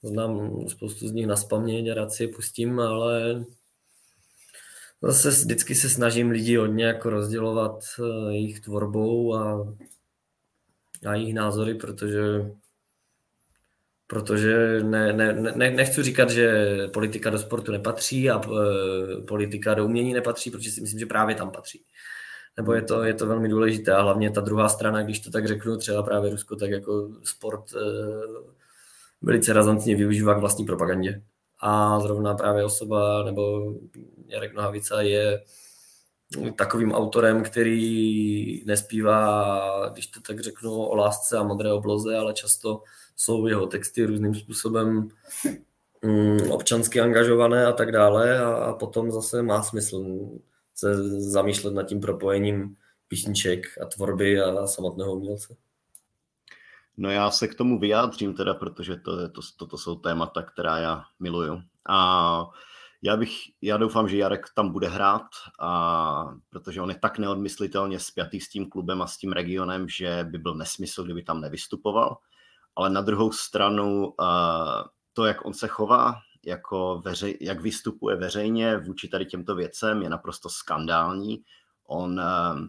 znám 0.03 0.61
spoustu 0.69 1.09
z 1.09 1.13
nich 1.13 1.27
na 1.27 1.37
spaměť 1.37 1.89
a 1.91 1.95
rád 1.95 2.13
si 2.13 2.23
je 2.25 2.29
pustím, 2.29 2.81
ale 2.81 3.45
zase 5.03 5.31
vždycky 5.31 5.75
se 5.75 5.89
snažím 5.89 6.31
lidi 6.31 6.57
hodně 6.57 6.85
jako 6.85 7.11
rozdělovat 7.11 7.85
eh, 7.99 8.33
jejich 8.33 8.61
tvorbou 8.61 9.35
a, 9.35 9.75
a 11.07 11.15
jejich 11.15 11.35
názory, 11.35 11.75
protože 11.75 12.21
protože 14.07 14.81
ne, 14.83 15.13
ne, 15.13 15.33
ne, 15.33 15.71
nechci 15.71 16.03
říkat, 16.03 16.31
že 16.31 16.77
politika 16.93 17.31
do 17.31 17.39
sportu 17.39 17.73
nepatří 17.73 18.31
a 18.31 18.41
e, 18.45 19.23
politika 19.23 19.75
do 19.75 19.85
umění 19.85 20.13
nepatří, 20.13 20.51
protože 20.51 20.71
si 20.71 20.81
myslím, 20.81 21.01
že 21.01 21.07
právě 21.07 21.35
tam 21.35 21.51
patří. 21.51 21.85
Nebo 22.57 22.73
je 22.73 22.83
to, 22.83 23.05
je 23.05 23.15
to 23.15 23.27
velmi 23.27 23.49
důležité 23.49 23.93
a 23.93 24.03
hlavně 24.03 24.31
ta 24.31 24.41
druhá 24.41 24.69
strana, 24.69 25.03
když 25.03 25.21
to 25.21 25.31
tak 25.31 25.49
řeknu, 25.49 25.77
třeba 25.77 26.03
právě 26.03 26.31
Rusko, 26.31 26.57
tak 26.57 26.71
jako 26.71 27.11
sport 27.23 27.65
e, 27.75 27.79
velice 29.23 29.53
razantně 29.53 29.97
využívá 29.97 30.35
k 30.35 30.41
vlastní 30.41 30.65
propagandě. 30.65 31.23
A 31.61 32.01
zrovna 32.01 32.35
právě 32.35 32.65
osoba 32.65 33.25
nebo 33.25 33.75
Jarek 34.27 34.55
Nohavica 34.55 35.03
je 35.03 35.43
takovým 36.57 36.93
autorem, 36.93 37.43
který 37.43 38.65
nespívá, 38.67 39.89
když 39.93 40.07
to 40.07 40.21
tak 40.21 40.41
řeknu, 40.41 40.73
o 40.73 40.95
lásce 40.95 41.39
a 41.39 41.43
modré 41.43 41.73
obloze, 41.73 42.17
ale 42.17 42.33
často 42.33 42.83
jsou 43.17 43.47
jeho 43.47 43.67
texty 43.67 44.05
různým 44.05 44.35
způsobem 44.35 45.09
mm, 46.03 46.51
občansky 46.51 47.01
angažované 47.01 47.67
a 47.67 47.73
tak 47.73 47.93
dále 47.93 48.39
a, 48.39 48.73
potom 48.73 49.11
zase 49.11 49.43
má 49.43 49.63
smysl 49.63 50.29
se 50.75 51.21
zamýšlet 51.21 51.75
nad 51.75 51.83
tím 51.83 52.01
propojením 52.01 52.77
písniček 53.09 53.67
a 53.83 53.85
tvorby 53.85 54.41
a 54.41 54.67
samotného 54.67 55.15
umělce. 55.15 55.57
No 56.97 57.11
já 57.11 57.31
se 57.31 57.49
k 57.49 57.55
tomu 57.55 57.79
vyjádřím 57.79 58.35
teda, 58.35 58.55
protože 58.55 58.97
to, 58.97 59.29
to, 59.29 59.41
to, 59.59 59.67
to 59.67 59.79
jsou 59.79 59.95
témata, 59.95 60.43
která 60.43 60.79
já 60.79 61.03
miluju. 61.21 61.63
A 61.89 62.51
já 63.03 63.17
bych, 63.17 63.31
já 63.63 63.77
doufám, 63.77 64.09
že 64.09 64.17
Jarek 64.17 64.47
tam 64.55 64.73
bude 64.73 64.89
hrát, 64.89 65.27
a, 65.61 66.35
protože 66.51 66.81
on 66.81 66.91
je 66.91 66.99
tak 66.99 67.19
neodmyslitelně 67.19 67.99
spjatý 67.99 68.41
s 68.41 68.49
tím 68.49 68.71
klubem 68.71 69.03
a 69.03 69.07
s 69.07 69.17
tím 69.17 69.33
regionem, 69.33 69.89
že 69.89 70.27
by 70.31 70.39
byl 70.39 70.55
nesmysl, 70.55 71.05
kdyby 71.05 71.23
tam 71.23 71.41
nevystupoval. 71.41 72.17
Ale 72.77 72.91
na 72.91 73.01
druhou 73.01 73.33
stranu, 73.33 74.21
a, 74.21 74.85
to, 75.13 75.25
jak 75.25 75.45
on 75.45 75.55
se 75.55 75.69
chová, 75.69 76.15
jako 76.47 77.03
veřej, 77.05 77.39
jak 77.41 77.61
vystupuje 77.61 78.17
veřejně 78.17 78.79
vůči 78.79 79.09
tady 79.09 79.27
těmto 79.27 79.55
věcem, 79.55 80.03
je 80.03 80.09
naprosto 80.09 80.49
skandální. 80.49 81.43
On, 81.87 82.21
eh, 82.21 82.69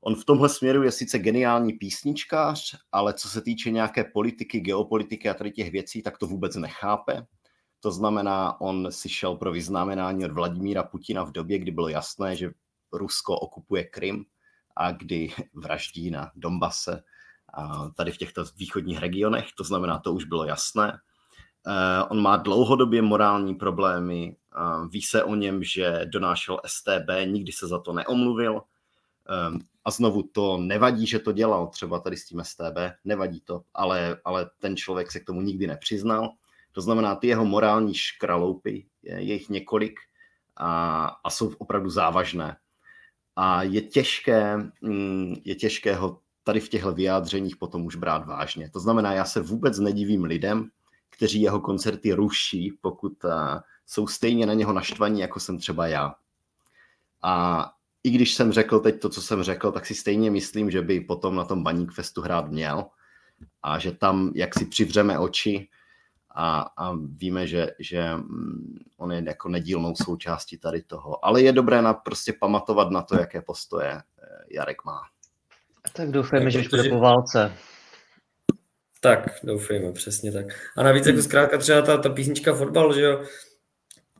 on 0.00 0.14
v 0.14 0.24
tomhle 0.24 0.48
směru 0.48 0.82
je 0.82 0.92
sice 0.92 1.18
geniální 1.18 1.72
písničkář, 1.72 2.76
ale 2.92 3.14
co 3.14 3.28
se 3.28 3.40
týče 3.40 3.70
nějaké 3.70 4.04
politiky, 4.04 4.60
geopolitiky 4.60 5.28
a 5.28 5.34
tady 5.34 5.50
těch 5.50 5.70
věcí, 5.70 6.02
tak 6.02 6.18
to 6.18 6.26
vůbec 6.26 6.56
nechápe. 6.56 7.26
To 7.80 7.90
znamená, 7.90 8.60
on 8.60 8.92
si 8.92 9.08
šel 9.08 9.36
pro 9.36 9.52
vyznamenání 9.52 10.24
od 10.24 10.32
Vladimíra 10.32 10.82
Putina 10.82 11.24
v 11.24 11.32
době, 11.32 11.58
kdy 11.58 11.70
bylo 11.70 11.88
jasné, 11.88 12.36
že 12.36 12.50
Rusko 12.92 13.38
okupuje 13.38 13.84
Krym 13.84 14.24
a 14.76 14.92
kdy 14.92 15.32
vraždí 15.54 16.10
na 16.10 16.30
Donbase 16.36 17.02
tady 17.94 18.12
v 18.12 18.16
těchto 18.16 18.44
východních 18.56 18.98
regionech, 18.98 19.46
to 19.56 19.64
znamená, 19.64 19.98
to 19.98 20.12
už 20.12 20.24
bylo 20.24 20.44
jasné. 20.44 20.98
Eh, 21.66 22.02
on 22.02 22.22
má 22.22 22.36
dlouhodobě 22.36 23.02
morální 23.02 23.54
problémy, 23.54 24.36
ví 24.90 25.02
se 25.02 25.24
o 25.24 25.34
něm, 25.34 25.64
že 25.64 26.00
donášel 26.04 26.60
STB, 26.66 27.24
nikdy 27.24 27.52
se 27.52 27.68
za 27.68 27.78
to 27.78 27.92
neomluvil. 27.92 28.62
Ehm, 29.28 29.58
a 29.84 29.90
znovu 29.90 30.22
to 30.22 30.56
nevadí, 30.56 31.06
že 31.06 31.18
to 31.18 31.32
dělal 31.32 31.66
třeba 31.66 32.00
tady 32.00 32.16
s 32.16 32.24
tím 32.24 32.40
STB, 32.44 32.78
nevadí 33.04 33.40
to, 33.40 33.62
ale, 33.74 34.20
ale 34.24 34.50
ten 34.58 34.76
člověk 34.76 35.12
se 35.12 35.20
k 35.20 35.24
tomu 35.24 35.40
nikdy 35.40 35.66
nepřiznal. 35.66 36.30
To 36.72 36.80
znamená, 36.80 37.16
ty 37.16 37.26
jeho 37.26 37.44
morální 37.44 37.94
škraloupy, 37.94 38.86
je, 39.02 39.12
je 39.12 39.34
jich 39.34 39.48
několik 39.48 40.00
a, 40.56 41.04
a 41.24 41.30
jsou 41.30 41.52
opravdu 41.58 41.90
závažné. 41.90 42.56
A 43.36 43.62
je 43.62 43.80
těžké, 43.80 44.56
mm, 44.80 45.34
je 45.44 45.54
těžké 45.54 45.94
ho 45.94 46.20
tady 46.48 46.60
v 46.60 46.68
těchto 46.68 46.92
vyjádřeních 46.92 47.56
potom 47.56 47.86
už 47.86 47.96
brát 47.96 48.26
vážně. 48.26 48.70
To 48.70 48.80
znamená, 48.80 49.12
já 49.12 49.24
se 49.24 49.40
vůbec 49.40 49.78
nedivím 49.78 50.24
lidem, 50.24 50.70
kteří 51.10 51.42
jeho 51.42 51.60
koncerty 51.60 52.12
ruší, 52.12 52.78
pokud 52.80 53.12
jsou 53.86 54.06
stejně 54.06 54.46
na 54.46 54.54
něho 54.54 54.72
naštvaní, 54.72 55.20
jako 55.20 55.40
jsem 55.40 55.58
třeba 55.58 55.86
já. 55.86 56.14
A 57.22 57.64
i 58.04 58.10
když 58.10 58.34
jsem 58.34 58.52
řekl 58.52 58.80
teď 58.80 59.00
to, 59.00 59.08
co 59.08 59.22
jsem 59.22 59.42
řekl, 59.42 59.72
tak 59.72 59.86
si 59.86 59.94
stejně 59.94 60.30
myslím, 60.30 60.70
že 60.70 60.82
by 60.82 61.00
potom 61.00 61.36
na 61.36 61.44
tom 61.44 61.62
Baník 61.62 61.92
Festu 61.92 62.22
hrát 62.22 62.48
měl 62.48 62.86
a 63.62 63.78
že 63.78 63.92
tam, 63.92 64.32
jak 64.34 64.58
si 64.58 64.64
přivřeme 64.64 65.18
oči 65.18 65.68
a, 66.30 66.60
a 66.76 66.94
víme, 67.16 67.46
že, 67.46 67.70
že 67.78 68.14
mm, 68.14 68.78
on 68.96 69.12
je 69.12 69.22
jako 69.26 69.48
nedílnou 69.48 69.94
součástí 69.94 70.58
tady 70.58 70.82
toho. 70.82 71.24
Ale 71.24 71.42
je 71.42 71.52
dobré 71.52 71.82
na, 71.82 71.94
prostě 71.94 72.32
pamatovat 72.32 72.90
na 72.90 73.02
to, 73.02 73.16
jaké 73.16 73.42
postoje 73.42 73.92
eh, 73.92 74.02
Jarek 74.50 74.84
má. 74.84 75.00
Tak 75.92 76.10
doufejme, 76.10 76.50
že 76.50 76.58
už 76.58 76.68
bude 76.68 76.88
po 76.88 76.98
válce. 76.98 77.52
Tak, 79.00 79.28
doufejme, 79.44 79.92
přesně 79.92 80.32
tak. 80.32 80.46
A 80.76 80.82
navíc 80.82 81.06
jako 81.06 81.22
zkrátka 81.22 81.58
třeba 81.58 81.82
ta, 81.82 81.96
ta 81.96 82.08
písnička 82.08 82.54
fotbal, 82.54 82.94
že 82.94 83.02
jo, 83.02 83.24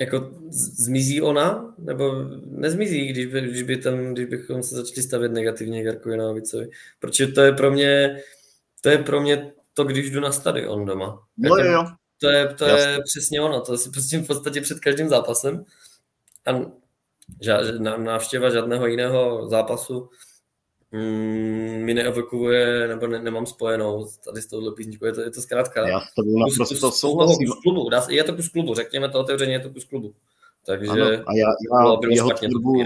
jako 0.01 0.31
zmizí 0.51 1.23
ona, 1.23 1.75
nebo 1.79 2.15
nezmizí, 2.47 3.09
když, 3.09 3.27
by, 3.27 3.41
když, 3.41 3.63
by 3.63 3.77
tam, 3.77 4.15
když 4.15 4.27
bychom 4.27 4.63
se 4.63 4.75
začali 4.75 5.03
stavět 5.03 5.33
negativně 5.33 5.83
k 5.83 5.87
Jarkovi 5.87 6.17
Návicovi. 6.17 6.71
Protože 6.99 7.27
to 7.27 7.41
je 7.41 7.53
pro 7.53 7.71
mě, 7.71 8.23
to 8.81 8.89
je 8.89 8.99
pro 8.99 9.21
mě 9.21 9.53
to, 9.75 9.85
když 9.85 10.11
jdu 10.11 10.21
na 10.21 10.33
stadion 10.33 10.85
doma. 10.85 11.27
No 11.37 11.57
jako, 11.57 11.71
jo. 11.71 11.85
To 12.21 12.31
je, 12.31 12.55
to 12.55 12.65
je 12.65 12.99
přesně 13.05 13.41
ono, 13.41 13.61
to 13.61 13.79
si 13.79 13.91
prostě 13.91 14.19
v 14.19 14.27
podstatě 14.27 14.61
před 14.61 14.81
každým 14.81 15.09
zápasem. 15.09 15.65
A 16.47 16.61
žád, 17.41 17.81
návštěva 17.81 18.51
žádného 18.51 18.87
jiného 18.87 19.49
zápasu 19.49 20.11
mm, 20.93 21.85
mi 21.85 21.95
neevokuje, 21.95 22.89
nebo 22.89 23.07
ne, 23.07 23.23
nemám 23.23 23.47
spojenou 23.47 24.09
tady 24.25 24.43
s 24.43 24.47
touhle 24.47 24.73
písničkou, 24.73 25.07
je 25.07 25.13
to, 25.13 25.21
je 25.21 25.31
to 25.31 25.41
zkrátka. 25.41 25.89
Já 25.89 26.01
to 26.01 26.23
naprosto 26.39 26.91
souhlasím. 26.91 27.49
Klubu, 27.63 27.91
dá, 27.91 28.07
je 28.11 28.25
to 28.25 28.37
kus 28.37 28.49
klubu, 28.49 28.75
řekněme 28.75 29.09
to 29.09 29.21
otevřeně, 29.21 29.53
je 29.53 29.61
to 29.61 29.71
kus 29.71 29.85
klubu. 29.85 30.15
Takže 30.67 30.91
ano, 30.91 31.05
a 31.05 31.35
já, 31.35 31.47
já, 31.47 31.97
bylo 31.97 32.01
jeho 32.11 32.31
tvorbu, 32.31 32.85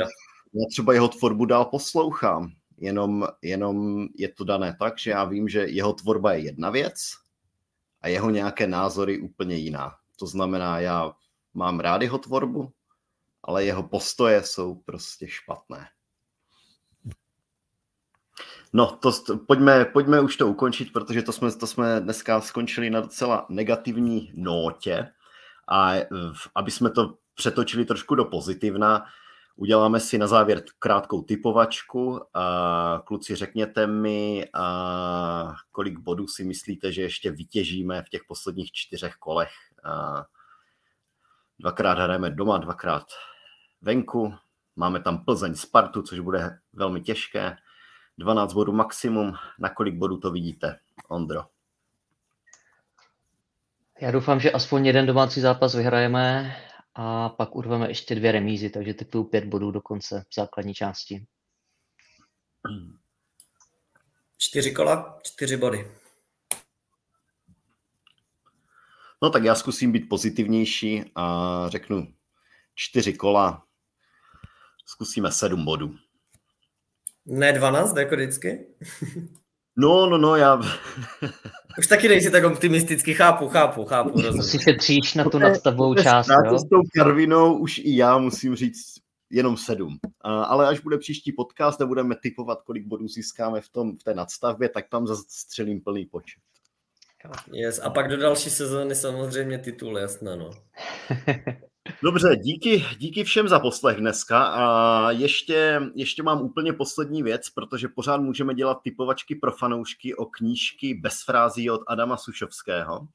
já 0.54 0.66
třeba 0.70 0.92
jeho 0.92 1.08
tvorbu 1.08 1.44
dál 1.44 1.64
poslouchám, 1.64 2.52
jenom, 2.78 3.26
jenom 3.42 4.06
je 4.14 4.28
to 4.28 4.44
dané 4.44 4.76
tak, 4.78 4.98
že 4.98 5.10
já 5.10 5.24
vím, 5.24 5.48
že 5.48 5.60
jeho 5.60 5.92
tvorba 5.92 6.32
je 6.32 6.38
jedna 6.38 6.70
věc 6.70 6.98
a 8.00 8.08
jeho 8.08 8.30
nějaké 8.30 8.66
názory 8.66 9.18
úplně 9.18 9.56
jiná. 9.56 9.94
To 10.18 10.26
znamená, 10.26 10.80
já 10.80 11.12
mám 11.54 11.80
rád 11.80 12.02
jeho 12.02 12.18
tvorbu, 12.18 12.72
ale 13.42 13.64
jeho 13.64 13.82
postoje 13.82 14.42
jsou 14.42 14.74
prostě 14.74 15.28
špatné. 15.28 15.86
No, 18.72 18.86
to, 18.86 19.12
pojďme, 19.46 19.84
pojďme 19.84 20.20
už 20.20 20.36
to 20.36 20.48
ukončit, 20.48 20.92
protože 20.92 21.22
to 21.22 21.32
jsme, 21.32 21.52
to 21.52 21.66
jsme 21.66 22.00
dneska 22.00 22.40
skončili 22.40 22.90
na 22.90 23.00
docela 23.00 23.46
negativní 23.48 24.32
nótě. 24.34 25.08
A 25.68 25.92
aby 26.54 26.70
jsme 26.70 26.90
to 26.90 27.18
přetočili 27.34 27.84
trošku 27.84 28.14
do 28.14 28.24
pozitivna, 28.24 29.04
uděláme 29.56 30.00
si 30.00 30.18
na 30.18 30.26
závěr 30.26 30.62
krátkou 30.78 31.22
typovačku. 31.22 32.20
Kluci, 33.04 33.34
řekněte 33.34 33.86
mi, 33.86 34.46
kolik 35.72 35.98
bodů 35.98 36.28
si 36.28 36.44
myslíte, 36.44 36.92
že 36.92 37.02
ještě 37.02 37.30
vytěžíme 37.30 38.02
v 38.02 38.08
těch 38.08 38.22
posledních 38.28 38.72
čtyřech 38.72 39.14
kolech. 39.14 39.52
Dvakrát 41.58 41.98
hrajeme 41.98 42.30
doma, 42.30 42.58
dvakrát 42.58 43.04
venku. 43.82 44.34
Máme 44.76 45.00
tam 45.00 45.24
Plzeň 45.24 45.54
Spartu, 45.54 46.02
což 46.02 46.18
bude 46.18 46.58
velmi 46.72 47.00
těžké. 47.00 47.56
12 48.18 48.52
bodů 48.52 48.72
maximum. 48.72 49.34
Na 49.58 49.68
kolik 49.68 49.94
bodů 49.94 50.16
to 50.16 50.30
vidíte, 50.30 50.80
Ondro? 51.08 51.44
Já 54.00 54.10
doufám, 54.10 54.40
že 54.40 54.52
aspoň 54.52 54.86
jeden 54.86 55.06
domácí 55.06 55.40
zápas 55.40 55.74
vyhrajeme 55.74 56.56
a 56.94 57.28
pak 57.28 57.56
urveme 57.56 57.88
ještě 57.90 58.14
dvě 58.14 58.32
remízy, 58.32 58.70
takže 58.70 58.94
typuju 58.94 59.24
pět 59.24 59.44
bodů 59.44 59.70
do 59.70 59.80
konce 59.80 60.24
základní 60.34 60.74
části. 60.74 61.26
Čtyři 64.38 64.72
kola, 64.72 65.18
čtyři 65.22 65.56
body. 65.56 65.92
No 69.22 69.30
tak 69.30 69.44
já 69.44 69.54
zkusím 69.54 69.92
být 69.92 70.08
pozitivnější 70.08 71.04
a 71.14 71.64
řeknu 71.68 72.14
čtyři 72.74 73.12
kola, 73.12 73.66
zkusíme 74.86 75.32
sedm 75.32 75.64
bodů. 75.64 75.98
Ne 77.26 77.52
12, 77.52 77.96
jako 77.96 78.14
vždycky? 78.16 78.66
No, 79.76 80.06
no, 80.06 80.18
no, 80.18 80.36
já... 80.36 80.60
Už 81.78 81.86
taky 81.86 82.08
nejsi 82.08 82.30
tak 82.30 82.44
optimisticky, 82.44 83.14
chápu, 83.14 83.48
chápu, 83.48 83.84
chápu. 83.84 84.42
Si 84.42 84.58
šetříš 84.58 85.14
na 85.14 85.24
tu 85.24 85.38
nadstavbou 85.38 85.94
část, 85.94 86.28
jo? 86.28 86.58
S 86.58 86.68
tou 86.68 86.82
Karvinou 86.94 87.58
už 87.58 87.78
i 87.78 87.96
já 87.96 88.18
musím 88.18 88.56
říct 88.56 88.94
jenom 89.30 89.56
sedm. 89.56 89.98
Ale 90.20 90.68
až 90.68 90.80
bude 90.80 90.98
příští 90.98 91.32
podcast 91.32 91.80
a 91.80 91.86
budeme 91.86 92.14
typovat, 92.22 92.62
kolik 92.62 92.86
bodů 92.86 93.08
získáme 93.08 93.60
v, 93.60 93.68
tom, 93.68 93.96
v 93.98 94.02
té 94.02 94.14
nadstavbě, 94.14 94.68
tak 94.68 94.88
tam 94.88 95.06
zastřelím 95.06 95.80
plný 95.80 96.06
počet. 96.06 96.40
Yes. 97.52 97.80
A 97.82 97.90
pak 97.90 98.08
do 98.08 98.16
další 98.16 98.50
sezóny 98.50 98.94
samozřejmě 98.94 99.58
titul, 99.58 99.98
jasné, 99.98 100.36
no. 100.36 100.50
Dobře, 102.02 102.36
díky, 102.36 102.84
díky 102.98 103.24
všem 103.24 103.48
za 103.48 103.60
poslech 103.60 103.96
dneska 103.96 104.44
a 104.44 105.10
ještě, 105.10 105.80
ještě 105.94 106.22
mám 106.22 106.42
úplně 106.42 106.72
poslední 106.72 107.22
věc, 107.22 107.50
protože 107.50 107.88
pořád 107.88 108.20
můžeme 108.20 108.54
dělat 108.54 108.80
typovačky 108.82 109.34
pro 109.34 109.52
fanoušky 109.52 110.14
o 110.14 110.26
knížky 110.26 110.94
bez 110.94 111.22
frází 111.22 111.70
od 111.70 111.80
Adama 111.86 112.16
Sušovského. 112.16 113.08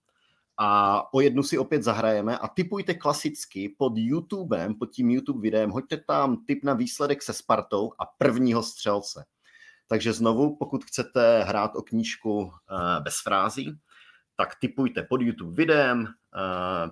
A 0.57 1.02
o 1.14 1.22
jednu 1.22 1.44
si 1.44 1.57
opět 1.57 1.84
zahrajeme 1.84 2.38
a 2.38 2.48
typujte 2.48 2.94
klasicky 2.94 3.76
pod 3.77 3.94
YouTubem, 3.95 4.76
pod 4.76 4.85
tím 4.85 5.10
YouTube 5.10 5.41
videem, 5.41 5.69
hoďte 5.69 5.98
tam 5.98 6.45
tip 6.45 6.64
na 6.64 6.73
výsledek 6.73 7.23
se 7.23 7.34
Spartou 7.34 7.91
a 7.99 8.06
prvního 8.06 8.64
střelce. 8.64 9.26
Takže 9.88 10.14
znovu, 10.14 10.56
pokud 10.56 10.85
chcete 10.85 11.44
hrát 11.44 11.72
o 11.76 11.81
knížku 11.81 12.52
eh, 12.52 13.02
bez 13.02 13.15
frází, 13.23 13.80
tak 14.35 14.56
typujte 14.60 15.03
pod 15.03 15.22
YouTube 15.22 15.56
videem 15.56 16.07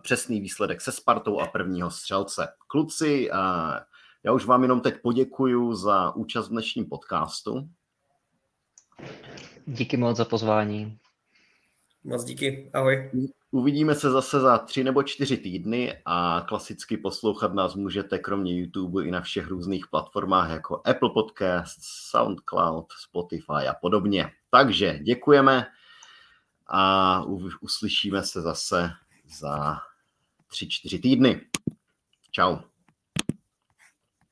přesný 0.02 0.42
výsledek 0.42 0.82
se 0.82 0.92
Spartou 0.92 1.40
a 1.40 1.48
prvního 1.48 1.92
střelce. 1.92 2.48
Kluci, 2.68 3.32
uh, 3.32 3.38
já 4.24 4.32
už 4.34 4.46
vám 4.46 4.62
jenom 4.62 4.82
teď 4.82 5.02
poděkuju 5.02 5.76
za 5.76 6.16
účast 6.16 6.48
v 6.48 6.52
dnešním 6.52 6.86
podcastu. 6.86 7.70
Díky 9.66 9.98
moc 9.98 10.18
za 10.18 10.26
pozvání. 10.26 10.98
Moc 12.04 12.24
díky, 12.24 12.70
ahoj. 12.74 13.12
Uvidíme 13.52 13.96
se 13.96 14.10
zase 14.10 14.40
za 14.40 14.58
tři 14.58 14.84
nebo 14.84 15.04
čtyři 15.04 15.38
týdny 15.38 16.02
a 16.06 16.46
klasicky 16.48 16.98
poslouchat 16.98 17.54
nás 17.54 17.76
můžete 17.76 18.20
kromě 18.20 18.60
YouTube 18.60 19.06
i 19.06 19.12
na 19.12 19.22
všech 19.22 19.48
různých 19.48 19.88
platformách 19.88 20.50
jako 20.50 20.82
Apple 20.86 21.10
Podcasts, 21.14 21.86
SoundCloud, 22.10 22.86
Spotify 22.92 23.68
a 23.70 23.74
podobně. 23.82 24.32
Takže 24.50 25.00
děkujeme 25.00 25.68
a 26.68 27.24
uslyšíme 27.62 28.24
se 28.24 28.42
zase 28.42 28.92
za 29.28 29.78
tři, 30.48 30.68
čtyři 30.70 31.00
týdny. 31.00 31.42
Ciao. 32.32 32.75